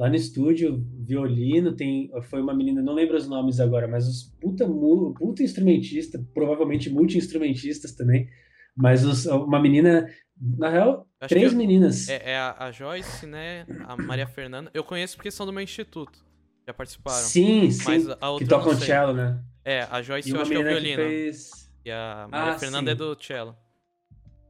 lá 0.00 0.08
no 0.08 0.16
estúdio, 0.16 0.82
violino, 1.06 1.76
tem, 1.76 2.10
foi 2.22 2.40
uma 2.40 2.54
menina, 2.54 2.80
não 2.80 2.94
lembro 2.94 3.18
os 3.18 3.28
nomes 3.28 3.60
agora, 3.60 3.86
mas 3.86 4.08
os 4.08 4.34
puta, 4.40 4.66
puta 4.66 5.42
instrumentista, 5.42 6.18
provavelmente 6.32 6.88
multi-instrumentistas 6.88 7.92
também, 7.92 8.26
mas 8.74 9.04
os, 9.04 9.26
uma 9.26 9.60
menina, 9.60 10.08
na 10.40 10.70
real, 10.70 11.06
Acho 11.20 11.28
três 11.28 11.52
meninas. 11.52 12.08
É, 12.08 12.30
é 12.30 12.36
a, 12.38 12.56
a 12.58 12.72
Joyce, 12.72 13.26
né, 13.26 13.66
a 13.84 13.94
Maria 13.94 14.26
Fernanda, 14.26 14.70
eu 14.72 14.82
conheço 14.82 15.16
porque 15.16 15.30
são 15.30 15.44
do 15.44 15.52
meu 15.52 15.62
instituto, 15.62 16.24
já 16.66 16.72
participaram. 16.72 17.18
Sim, 17.18 17.70
sim, 17.70 18.06
que 18.38 18.46
tocam 18.46 18.74
cello, 18.76 19.12
né? 19.12 19.38
É, 19.62 19.82
a 19.82 20.00
Joyce 20.00 20.30
eu 20.30 20.40
acho 20.40 20.50
que 20.50 20.56
é 20.56 20.60
o 20.60 20.64
violino. 20.64 21.02
Fez... 21.02 21.70
E 21.84 21.90
a 21.90 22.26
Maria 22.30 22.54
ah, 22.54 22.58
Fernanda 22.58 22.90
é 22.90 22.96
sim. 22.96 23.02
é 23.02 23.06
do 23.06 23.22
cello. 23.22 23.54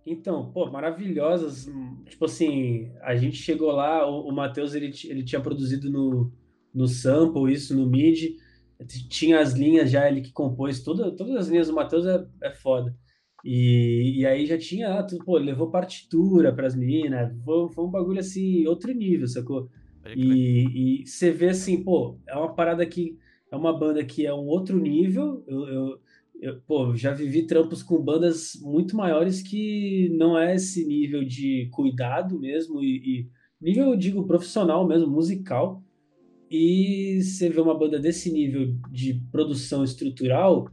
Então, 0.07 0.51
pô, 0.53 0.71
maravilhosas. 0.71 1.71
Tipo 2.09 2.25
assim, 2.25 2.91
a 3.03 3.15
gente 3.15 3.37
chegou 3.37 3.73
lá, 3.73 4.09
o, 4.09 4.29
o 4.29 4.33
Matheus 4.33 4.75
ele, 4.75 4.93
ele 5.05 5.23
tinha 5.23 5.41
produzido 5.41 5.91
no, 5.91 6.33
no 6.75 6.87
sample, 6.87 7.53
isso 7.53 7.77
no 7.77 7.87
MIDI. 7.87 8.37
Tinha 9.09 9.41
as 9.41 9.53
linhas 9.53 9.91
já, 9.91 10.09
ele 10.09 10.23
que 10.23 10.33
compôs 10.33 10.83
toda, 10.83 11.15
todas 11.15 11.37
as 11.37 11.49
linhas 11.49 11.69
do 11.69 11.75
Matheus 11.75 12.07
é, 12.07 12.27
é 12.43 12.51
foda. 12.51 12.97
E, 13.45 14.21
e 14.21 14.27
aí 14.27 14.47
já 14.47 14.59
tinha, 14.59 14.99
ah, 14.99 15.03
tudo, 15.03 15.25
pô, 15.25 15.37
levou 15.39 15.71
partitura 15.71 16.55
para 16.55 16.67
as 16.67 16.75
meninas, 16.75 17.33
foi, 17.45 17.71
foi 17.71 17.85
um 17.85 17.91
bagulho 17.91 18.21
assim, 18.21 18.67
outro 18.67 18.93
nível, 18.93 19.27
sacou? 19.27 19.69
E, 20.15 21.03
e 21.03 21.07
você 21.07 21.31
vê 21.31 21.51
assim, 21.51 21.83
pô, 21.83 22.19
é 22.27 22.35
uma 22.35 22.55
parada 22.55 22.85
que 22.87 23.19
é 23.51 23.57
uma 23.57 23.77
banda 23.77 24.05
que 24.05 24.27
é 24.27 24.33
um 24.33 24.47
outro 24.47 24.79
nível. 24.79 25.45
Eu, 25.47 25.69
eu, 25.69 26.01
eu, 26.41 26.61
pô, 26.63 26.97
já 26.97 27.13
vivi 27.13 27.47
trampos 27.47 27.83
com 27.83 28.03
bandas 28.03 28.53
muito 28.63 28.97
maiores 28.97 29.43
que 29.43 30.09
não 30.17 30.39
é 30.39 30.55
esse 30.55 30.87
nível 30.87 31.25
de 31.25 31.69
cuidado 31.73 32.39
mesmo 32.39 32.83
e, 32.83 32.97
e 32.97 33.31
nível, 33.61 33.91
eu 33.91 33.97
digo, 33.97 34.27
profissional 34.27 34.87
mesmo, 34.87 35.09
musical. 35.09 35.85
E 36.51 37.21
você 37.23 37.49
vê 37.49 37.61
uma 37.61 37.79
banda 37.79 37.99
desse 37.99 38.33
nível 38.33 38.75
de 38.91 39.15
produção 39.31 39.85
estrutural 39.85 40.69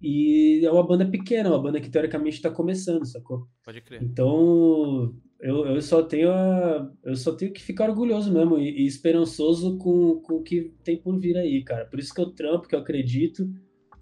e 0.00 0.64
é 0.64 0.70
uma 0.70 0.84
banda 0.84 1.06
pequena, 1.06 1.50
uma 1.50 1.62
banda 1.62 1.80
que 1.80 1.88
teoricamente 1.88 2.36
está 2.36 2.50
começando, 2.50 3.06
sacou? 3.06 3.46
Pode 3.64 3.80
crer. 3.82 4.02
Então, 4.02 5.14
eu, 5.38 5.64
eu 5.66 5.80
só 5.80 6.02
tenho 6.02 6.32
a, 6.32 6.92
eu 7.04 7.14
só 7.14 7.32
tenho 7.32 7.52
que 7.52 7.62
ficar 7.62 7.88
orgulhoso 7.88 8.32
mesmo 8.32 8.58
e, 8.58 8.82
e, 8.82 8.86
esperançoso 8.86 9.78
com, 9.78 10.20
com 10.20 10.36
o 10.36 10.42
que 10.42 10.72
tem 10.82 10.96
por 10.96 11.20
vir 11.20 11.36
aí, 11.36 11.62
cara. 11.62 11.84
Por 11.84 12.00
isso 12.00 12.12
que 12.12 12.20
eu 12.20 12.30
trampo, 12.30 12.66
que 12.66 12.74
eu 12.74 12.80
acredito, 12.80 13.48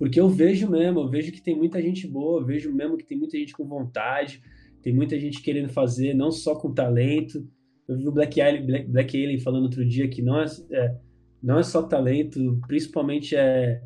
porque 0.01 0.19
eu 0.19 0.31
vejo 0.31 0.67
mesmo, 0.71 1.01
eu 1.01 1.11
vejo 1.11 1.31
que 1.31 1.43
tem 1.43 1.55
muita 1.55 1.81
gente 1.83 2.09
boa, 2.09 2.41
eu 2.41 2.47
vejo 2.47 2.73
mesmo 2.73 2.97
que 2.97 3.05
tem 3.05 3.19
muita 3.19 3.37
gente 3.37 3.53
com 3.53 3.69
vontade, 3.69 4.43
tem 4.81 4.95
muita 4.95 5.21
gente 5.21 5.43
querendo 5.43 5.69
fazer, 5.69 6.15
não 6.15 6.31
só 6.31 6.55
com 6.55 6.73
talento. 6.73 7.47
Eu 7.87 7.99
vi 7.99 8.09
o 8.09 8.11
Black 8.11 8.41
Alien, 8.41 8.67
Black, 8.67 8.89
Black 8.89 9.23
Alien 9.23 9.41
falando 9.41 9.65
outro 9.65 9.87
dia 9.87 10.09
que 10.09 10.23
não 10.23 10.41
é, 10.41 10.47
é, 10.73 10.97
não 11.43 11.59
é 11.59 11.63
só 11.63 11.83
talento, 11.83 12.59
principalmente 12.67 13.37
é 13.37 13.83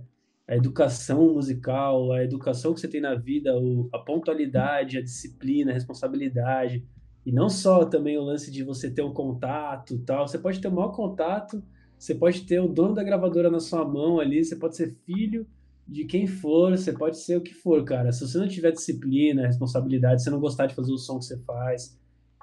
a 0.47 0.55
educação 0.55 1.35
musical, 1.35 2.13
a 2.13 2.23
educação 2.23 2.73
que 2.73 2.79
você 2.79 2.87
tem 2.87 3.01
na 3.01 3.17
vida, 3.17 3.53
o, 3.59 3.89
a 3.93 3.99
pontualidade, 3.99 4.99
a 4.99 5.03
disciplina, 5.03 5.73
a 5.73 5.75
responsabilidade 5.75 6.87
e 7.27 7.33
não 7.33 7.49
só 7.49 7.85
também 7.87 8.17
o 8.17 8.23
lance 8.23 8.53
de 8.53 8.63
você 8.63 8.89
ter 8.89 9.03
um 9.03 9.13
contato 9.13 9.99
tal. 10.07 10.29
Você 10.29 10.39
pode 10.39 10.61
ter 10.61 10.69
o 10.69 10.73
maior 10.73 10.93
contato, 10.93 11.61
você 11.99 12.15
pode 12.15 12.43
ter 12.43 12.61
o 12.61 12.69
dono 12.69 12.95
da 12.95 13.03
gravadora 13.03 13.51
na 13.51 13.59
sua 13.59 13.85
mão 13.85 14.21
ali, 14.21 14.45
você 14.45 14.55
pode 14.55 14.77
ser 14.77 14.95
filho 15.05 15.45
de 15.87 16.05
quem 16.05 16.27
for, 16.27 16.71
você 16.71 16.93
pode 16.93 17.19
ser 17.19 17.37
o 17.37 17.43
que 17.43 17.53
for, 17.53 17.85
cara. 17.85 18.11
Se 18.13 18.27
você 18.27 18.39
não 18.39 18.49
tiver 18.49 18.73
disciplina, 18.73 19.47
responsabilidade, 19.47 20.21
se 20.21 20.25
você 20.25 20.31
não 20.31 20.41
gostar 20.41 20.67
de 20.67 20.75
fazer 20.75 20.93
o 20.93 20.99
som 20.99 21.19
que 21.19 21.27
você 21.27 21.39
faz, 21.45 21.99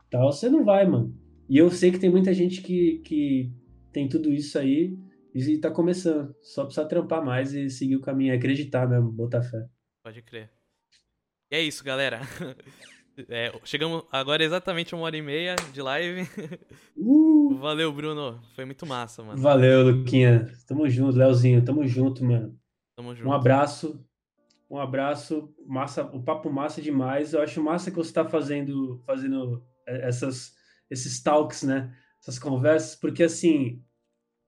tal, 0.10 0.32
você 0.32 0.50
não 0.50 0.64
vai, 0.64 0.86
mano. 0.88 1.16
E 1.50 1.58
eu 1.58 1.70
sei 1.70 1.92
que 1.92 2.00
tem 2.00 2.10
muita 2.10 2.34
gente 2.34 2.62
que, 2.62 3.00
que 3.00 3.52
tem 3.92 4.08
tudo 4.08 4.32
isso 4.32 4.58
aí 4.58 4.98
e 5.34 5.58
tá 5.58 5.72
começando. 5.72 6.34
Só 6.42 6.66
precisa 6.66 6.88
trampar 6.88 7.24
mais 7.24 7.54
e 7.54 7.70
seguir 7.70 7.96
o 7.96 8.02
caminho, 8.02 8.34
acreditar 8.34 8.88
mesmo, 8.88 9.12
botar 9.12 9.42
fé. 9.42 9.68
Pode 10.04 10.22
crer. 10.22 10.50
E 11.52 11.56
é 11.56 11.62
isso, 11.62 11.84
galera. 11.84 12.22
É, 13.28 13.52
chegamos 13.66 14.04
agora 14.10 14.42
exatamente 14.42 14.96
uma 14.96 15.04
hora 15.04 15.18
e 15.18 15.22
meia 15.22 15.56
de 15.74 15.82
live. 15.82 16.28
Uh! 16.98 17.56
Valeu, 17.58 17.92
Bruno. 17.92 18.42
Foi 18.56 18.64
muito 18.64 18.86
massa, 18.86 19.22
mano. 19.22 19.40
Valeu, 19.42 19.84
Luquinha. 19.84 20.50
Tamo 20.66 20.90
junto, 20.90 21.18
Leozinho. 21.18 21.64
Tamo 21.64 21.86
junto, 21.86 22.24
mano. 22.24 22.58
Tamo 23.02 23.16
junto. 23.16 23.28
Um 23.28 23.34
abraço. 23.34 24.06
Um 24.70 24.78
abraço. 24.78 25.54
Massa, 25.66 26.04
o 26.04 26.22
papo 26.22 26.52
massa 26.52 26.82
demais. 26.82 27.34
Eu 27.34 27.42
acho 27.42 27.62
massa 27.62 27.90
que 27.90 27.98
você 27.98 28.14
tá 28.14 28.24
fazendo, 28.24 29.02
fazendo 29.06 29.64
é, 29.88 30.08
essas, 30.08 30.54
esses 30.90 31.22
talks, 31.22 31.64
né? 31.64 31.94
Essas 32.22 32.38
conversas, 32.38 32.96
porque 32.96 33.24
assim, 33.24 33.84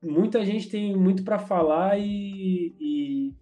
muita 0.02 0.46
gente 0.46 0.70
tem 0.70 0.96
muito 0.96 1.24
para 1.24 1.40
falar 1.40 1.98
e, 1.98 2.76
e 2.80 3.36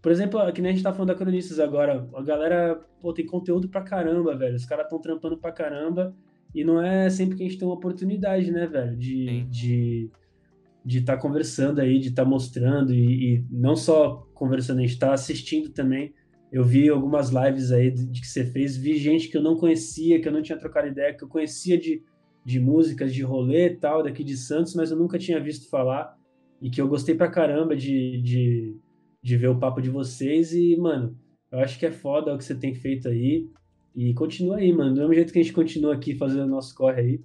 por 0.00 0.10
exemplo, 0.10 0.40
que 0.54 0.62
nem 0.62 0.70
a 0.70 0.74
gente 0.74 0.82
tá 0.82 0.92
falando 0.92 1.08
da 1.08 1.14
Cronistas 1.14 1.60
agora, 1.60 2.08
a 2.14 2.22
galera 2.22 2.76
pô, 3.02 3.12
tem 3.12 3.26
conteúdo 3.26 3.68
pra 3.68 3.82
caramba, 3.82 4.34
velho. 4.34 4.56
Os 4.56 4.64
caras 4.64 4.86
estão 4.86 4.98
trampando 4.98 5.36
pra 5.36 5.52
caramba 5.52 6.16
e 6.54 6.64
não 6.64 6.82
é 6.82 7.10
sempre 7.10 7.36
que 7.36 7.42
a 7.42 7.46
gente 7.46 7.58
tem 7.58 7.68
uma 7.68 7.74
oportunidade, 7.74 8.50
né, 8.50 8.66
velho, 8.66 8.96
de 8.96 9.44
de, 9.50 10.10
de 10.84 11.00
tá 11.00 11.16
conversando 11.16 11.80
aí, 11.80 11.98
de 11.98 12.08
estar 12.08 12.24
tá 12.24 12.28
mostrando 12.28 12.92
e, 12.92 13.36
e, 13.36 13.46
não 13.50 13.74
só 13.74 14.28
conversando, 14.34 14.80
a 14.80 14.82
gente 14.82 14.98
tá 14.98 15.12
assistindo 15.12 15.70
também. 15.70 16.12
Eu 16.52 16.64
vi 16.64 16.88
algumas 16.88 17.30
lives 17.30 17.72
aí 17.72 17.90
de, 17.90 18.06
de 18.06 18.20
que 18.20 18.26
você 18.26 18.44
fez, 18.44 18.76
vi 18.76 18.96
gente 18.98 19.28
que 19.28 19.36
eu 19.36 19.42
não 19.42 19.56
conhecia, 19.56 20.20
que 20.20 20.28
eu 20.28 20.32
não 20.32 20.42
tinha 20.42 20.58
trocado 20.58 20.88
ideia, 20.88 21.14
que 21.14 21.24
eu 21.24 21.28
conhecia 21.28 21.78
de, 21.78 22.02
de 22.44 22.60
músicas, 22.60 23.14
de 23.14 23.22
rolê 23.22 23.68
e 23.68 23.76
tal, 23.76 24.02
daqui 24.02 24.22
de 24.22 24.36
Santos, 24.36 24.74
mas 24.74 24.90
eu 24.90 24.96
nunca 24.96 25.18
tinha 25.18 25.40
visto 25.40 25.68
falar 25.68 26.16
e 26.60 26.70
que 26.70 26.80
eu 26.80 26.88
gostei 26.88 27.14
pra 27.14 27.30
caramba 27.30 27.74
de, 27.74 28.20
de 28.22 28.76
de 29.24 29.38
ver 29.38 29.48
o 29.48 29.58
papo 29.58 29.80
de 29.80 29.88
vocês 29.88 30.52
e, 30.52 30.76
mano, 30.76 31.18
eu 31.50 31.58
acho 31.58 31.78
que 31.78 31.86
é 31.86 31.90
foda 31.90 32.34
o 32.34 32.36
que 32.36 32.44
você 32.44 32.54
tem 32.54 32.74
feito 32.74 33.08
aí. 33.08 33.48
E 33.96 34.12
continua 34.12 34.58
aí, 34.58 34.70
mano. 34.70 34.92
Do 34.92 35.00
mesmo 35.00 35.14
jeito 35.14 35.32
que 35.32 35.38
a 35.38 35.42
gente 35.42 35.54
continua 35.54 35.94
aqui 35.94 36.14
fazendo 36.14 36.44
o 36.44 36.48
nosso 36.48 36.74
corre 36.74 37.00
aí. 37.00 37.24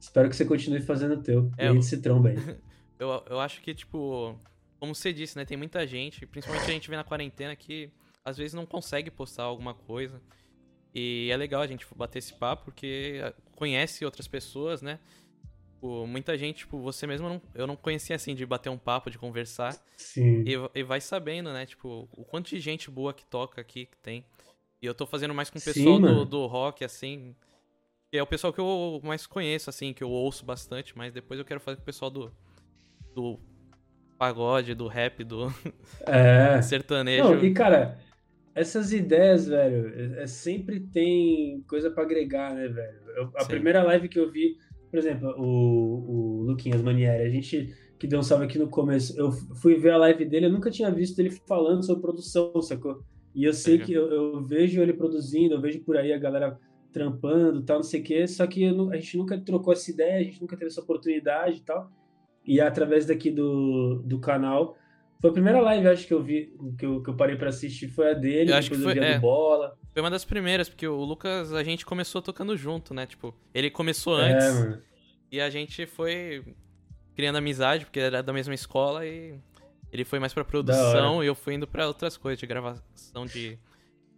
Espero 0.00 0.30
que 0.30 0.36
você 0.36 0.46
continue 0.46 0.80
fazendo 0.80 1.14
o 1.14 1.22
teu. 1.22 1.50
É, 1.58 1.70
e 1.70 1.82
se 1.82 2.00
tromba 2.00 2.30
aí. 2.30 2.36
eu, 2.98 3.24
eu 3.28 3.40
acho 3.40 3.60
que, 3.60 3.74
tipo, 3.74 4.38
como 4.78 4.94
você 4.94 5.12
disse, 5.12 5.36
né? 5.36 5.44
Tem 5.44 5.56
muita 5.56 5.86
gente, 5.86 6.26
principalmente 6.26 6.70
a 6.70 6.74
gente 6.74 6.90
vê 6.90 6.96
na 6.96 7.04
quarentena, 7.04 7.54
que 7.56 7.90
às 8.24 8.36
vezes 8.36 8.54
não 8.54 8.66
consegue 8.66 9.10
postar 9.10 9.44
alguma 9.44 9.74
coisa. 9.74 10.20
E 10.94 11.28
é 11.30 11.36
legal 11.36 11.60
a 11.60 11.66
gente 11.66 11.86
bater 11.94 12.18
esse 12.18 12.32
papo, 12.34 12.64
porque 12.64 13.20
conhece 13.54 14.04
outras 14.04 14.26
pessoas, 14.26 14.80
né? 14.80 14.98
Tipo, 15.86 16.06
muita 16.06 16.36
gente, 16.36 16.58
tipo, 16.58 16.78
você 16.80 17.06
mesmo 17.06 17.28
não, 17.28 17.42
eu 17.54 17.66
não 17.66 17.76
conhecia 17.76 18.16
assim 18.16 18.34
de 18.34 18.44
bater 18.44 18.70
um 18.70 18.78
papo, 18.78 19.10
de 19.10 19.18
conversar. 19.18 19.76
Sim. 19.96 20.42
E, 20.46 20.54
e 20.74 20.82
vai 20.82 21.00
sabendo, 21.00 21.52
né? 21.52 21.66
Tipo, 21.66 22.08
o 22.12 22.24
quanto 22.24 22.50
de 22.50 22.58
gente 22.58 22.90
boa 22.90 23.14
que 23.14 23.24
toca 23.24 23.60
aqui 23.60 23.86
que 23.86 23.96
tem. 23.98 24.24
E 24.82 24.86
eu 24.86 24.94
tô 24.94 25.06
fazendo 25.06 25.34
mais 25.34 25.48
com 25.48 25.58
o 25.58 25.62
pessoal 25.62 25.96
Sim, 25.96 26.02
do, 26.02 26.24
do 26.24 26.46
rock, 26.46 26.84
assim. 26.84 27.36
Que 28.10 28.18
é 28.18 28.22
o 28.22 28.26
pessoal 28.26 28.52
que 28.52 28.60
eu 28.60 29.00
mais 29.04 29.26
conheço, 29.26 29.70
assim, 29.70 29.92
que 29.92 30.02
eu 30.02 30.10
ouço 30.10 30.44
bastante, 30.44 30.96
mas 30.96 31.12
depois 31.12 31.38
eu 31.38 31.44
quero 31.44 31.60
fazer 31.60 31.76
com 31.76 31.82
o 31.82 31.86
pessoal 31.86 32.10
do. 32.10 32.32
Do 33.16 33.40
pagode, 34.18 34.74
do 34.74 34.86
rap, 34.86 35.24
do 35.24 35.52
é. 36.06 36.60
sertanejo. 36.62 37.24
Não, 37.24 37.44
e 37.44 37.52
cara, 37.52 37.98
essas 38.54 38.92
ideias, 38.92 39.48
velho, 39.48 40.20
é, 40.20 40.26
sempre 40.26 40.80
tem 40.80 41.62
coisa 41.68 41.90
para 41.90 42.04
agregar, 42.04 42.54
né, 42.54 42.68
velho? 42.68 42.98
Eu, 43.16 43.32
a 43.34 43.40
Sim. 43.40 43.48
primeira 43.48 43.82
live 43.82 44.08
que 44.08 44.20
eu 44.20 44.30
vi 44.30 44.56
por 44.96 44.98
exemplo, 44.98 45.34
o, 45.36 46.40
o 46.40 46.42
Luquinhas 46.44 46.80
Manieri, 46.80 47.24
a 47.24 47.28
gente 47.28 47.74
que 47.98 48.06
deu 48.06 48.18
um 48.18 48.22
salve 48.22 48.44
aqui 48.44 48.58
no 48.58 48.68
começo, 48.68 49.18
eu 49.18 49.30
fui 49.30 49.74
ver 49.74 49.90
a 49.90 49.98
live 49.98 50.24
dele, 50.24 50.46
eu 50.46 50.52
nunca 50.52 50.70
tinha 50.70 50.90
visto 50.90 51.18
ele 51.18 51.30
falando 51.30 51.84
sobre 51.84 52.02
produção, 52.02 52.60
sacou? 52.62 53.02
E 53.34 53.44
eu 53.44 53.52
sei 53.52 53.78
que 53.78 53.92
eu, 53.92 54.10
eu, 54.10 54.44
vejo 54.44 54.80
ele 54.80 54.92
produzindo, 54.92 55.54
eu 55.54 55.60
vejo 55.60 55.80
por 55.80 55.96
aí 55.96 56.12
a 56.12 56.18
galera 56.18 56.58
trampando, 56.92 57.62
tal, 57.62 57.76
não 57.76 57.82
sei 57.82 58.00
o 58.00 58.04
quê, 58.04 58.26
só 58.26 58.46
que 58.46 58.64
a 58.64 58.96
gente 58.96 59.18
nunca 59.18 59.38
trocou 59.38 59.72
essa 59.72 59.90
ideia, 59.90 60.20
a 60.20 60.22
gente 60.22 60.40
nunca 60.40 60.56
teve 60.56 60.70
essa 60.70 60.80
oportunidade 60.80 61.58
e 61.58 61.62
tal. 61.62 61.90
E 62.46 62.60
através 62.60 63.04
daqui 63.06 63.30
do, 63.30 64.02
do 64.04 64.18
canal, 64.20 64.76
Foi 65.20 65.30
a 65.30 65.32
primeira 65.32 65.60
live, 65.62 65.88
acho 65.88 66.06
que 66.06 66.12
eu 66.14 66.22
vi, 66.22 66.54
que 66.78 66.84
eu, 66.86 67.02
que 67.02 67.08
eu 67.10 67.16
parei 67.16 67.36
pra 67.36 67.48
assistir 67.48 67.88
foi 67.88 68.10
a 68.10 68.14
dele, 68.14 68.52
Eu 68.52 68.56
acho 68.56 68.68
depois 68.70 68.80
que 68.80 68.84
foi- 68.84 68.98
eu 68.98 69.02
vi 69.02 69.08
a 69.08 69.12
é. 69.12 69.14
do 69.16 69.20
Bola. 69.22 69.78
Foi 69.92 70.02
uma 70.02 70.10
das 70.10 70.24
primeiras, 70.26 70.68
porque 70.68 70.86
o 70.86 71.02
Lucas, 71.02 71.52
a 71.54 71.64
gente 71.64 71.86
começou 71.86 72.20
tocando 72.20 72.54
junto, 72.56 72.92
né? 72.92 73.06
Tipo, 73.06 73.34
ele 73.54 73.70
começou 73.70 74.20
É, 74.20 74.32
antes 74.32 74.54
mano. 74.60 74.82
e 75.32 75.40
a 75.40 75.48
gente 75.48 75.86
foi 75.86 76.44
criando 77.14 77.36
amizade, 77.36 77.86
porque 77.86 77.98
era 77.98 78.22
da 78.22 78.30
mesma 78.32 78.52
escola 78.54 79.06
e 79.06 79.34
ele 79.90 80.04
foi 80.04 80.18
mais 80.18 80.34
pra 80.34 80.44
produção 80.44 81.24
e 81.24 81.26
eu 81.26 81.34
fui 81.34 81.54
indo 81.54 81.66
pra 81.66 81.86
outras 81.88 82.16
coisas, 82.18 82.38
de 82.38 82.46
gravação 82.46 83.24
de 83.24 83.58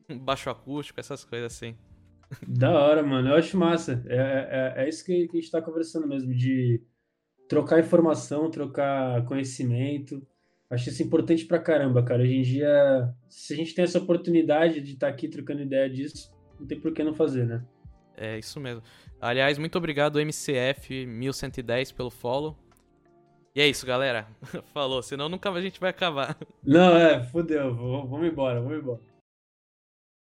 baixo 0.21 0.51
acústico, 0.51 0.99
essas 0.99 1.25
coisas 1.25 1.53
assim. 1.55 1.77
Da 2.47 2.73
hora, 2.73 3.05
mano. 3.05 3.29
Eu 3.29 3.37
acho 3.37 3.57
massa. 3.57 4.03
É, 4.09 4.75
é, 4.77 4.85
é 4.85 4.89
isso 4.89 5.05
que, 5.05 5.29
que 5.29 5.39
a 5.39 5.41
gente 5.41 5.51
tá 5.53 5.63
conversando 5.63 6.09
mesmo, 6.09 6.35
de 6.35 6.83
trocar 7.49 7.81
informação, 7.81 8.51
trocar 8.51 9.25
conhecimento. 9.25 10.23
Acho 10.71 10.91
isso 10.91 11.03
importante 11.03 11.47
pra 11.47 11.59
caramba, 11.59 12.03
cara. 12.03 12.23
Hoje 12.23 12.37
em 12.37 12.43
dia, 12.43 13.15
se 13.29 13.55
a 13.55 13.57
gente 13.57 13.75
tem 13.75 13.85
essa 13.85 13.99
oportunidade 13.99 14.81
de 14.83 14.93
estar 14.93 15.09
aqui 15.09 15.27
trocando 15.27 15.63
ideia 15.63 15.89
disso, 15.89 16.31
não 16.61 16.67
tem 16.67 16.79
por 16.79 16.93
que 16.93 17.03
não 17.03 17.15
fazer, 17.15 17.47
né? 17.47 17.65
É 18.17 18.39
isso 18.39 18.61
mesmo. 18.61 18.83
Aliás, 19.21 19.57
muito 19.57 19.79
obrigado, 19.79 20.19
MCF1110, 20.19 21.95
pelo 21.95 22.11
follow. 22.11 22.57
E 23.55 23.61
é 23.61 23.67
isso, 23.67 23.87
galera. 23.87 24.27
Falou, 24.75 25.03
senão 25.03 25.29
nunca 25.29 25.51
a 25.51 25.61
gente 25.61 25.81
vai 25.81 25.91
acabar. 25.91 26.37
Não, 26.63 26.97
é, 26.97 27.25
fudeu. 27.25 27.75
Vamos 27.75 28.29
embora, 28.29 28.61
vamos 28.61 28.79
embora. 28.79 29.01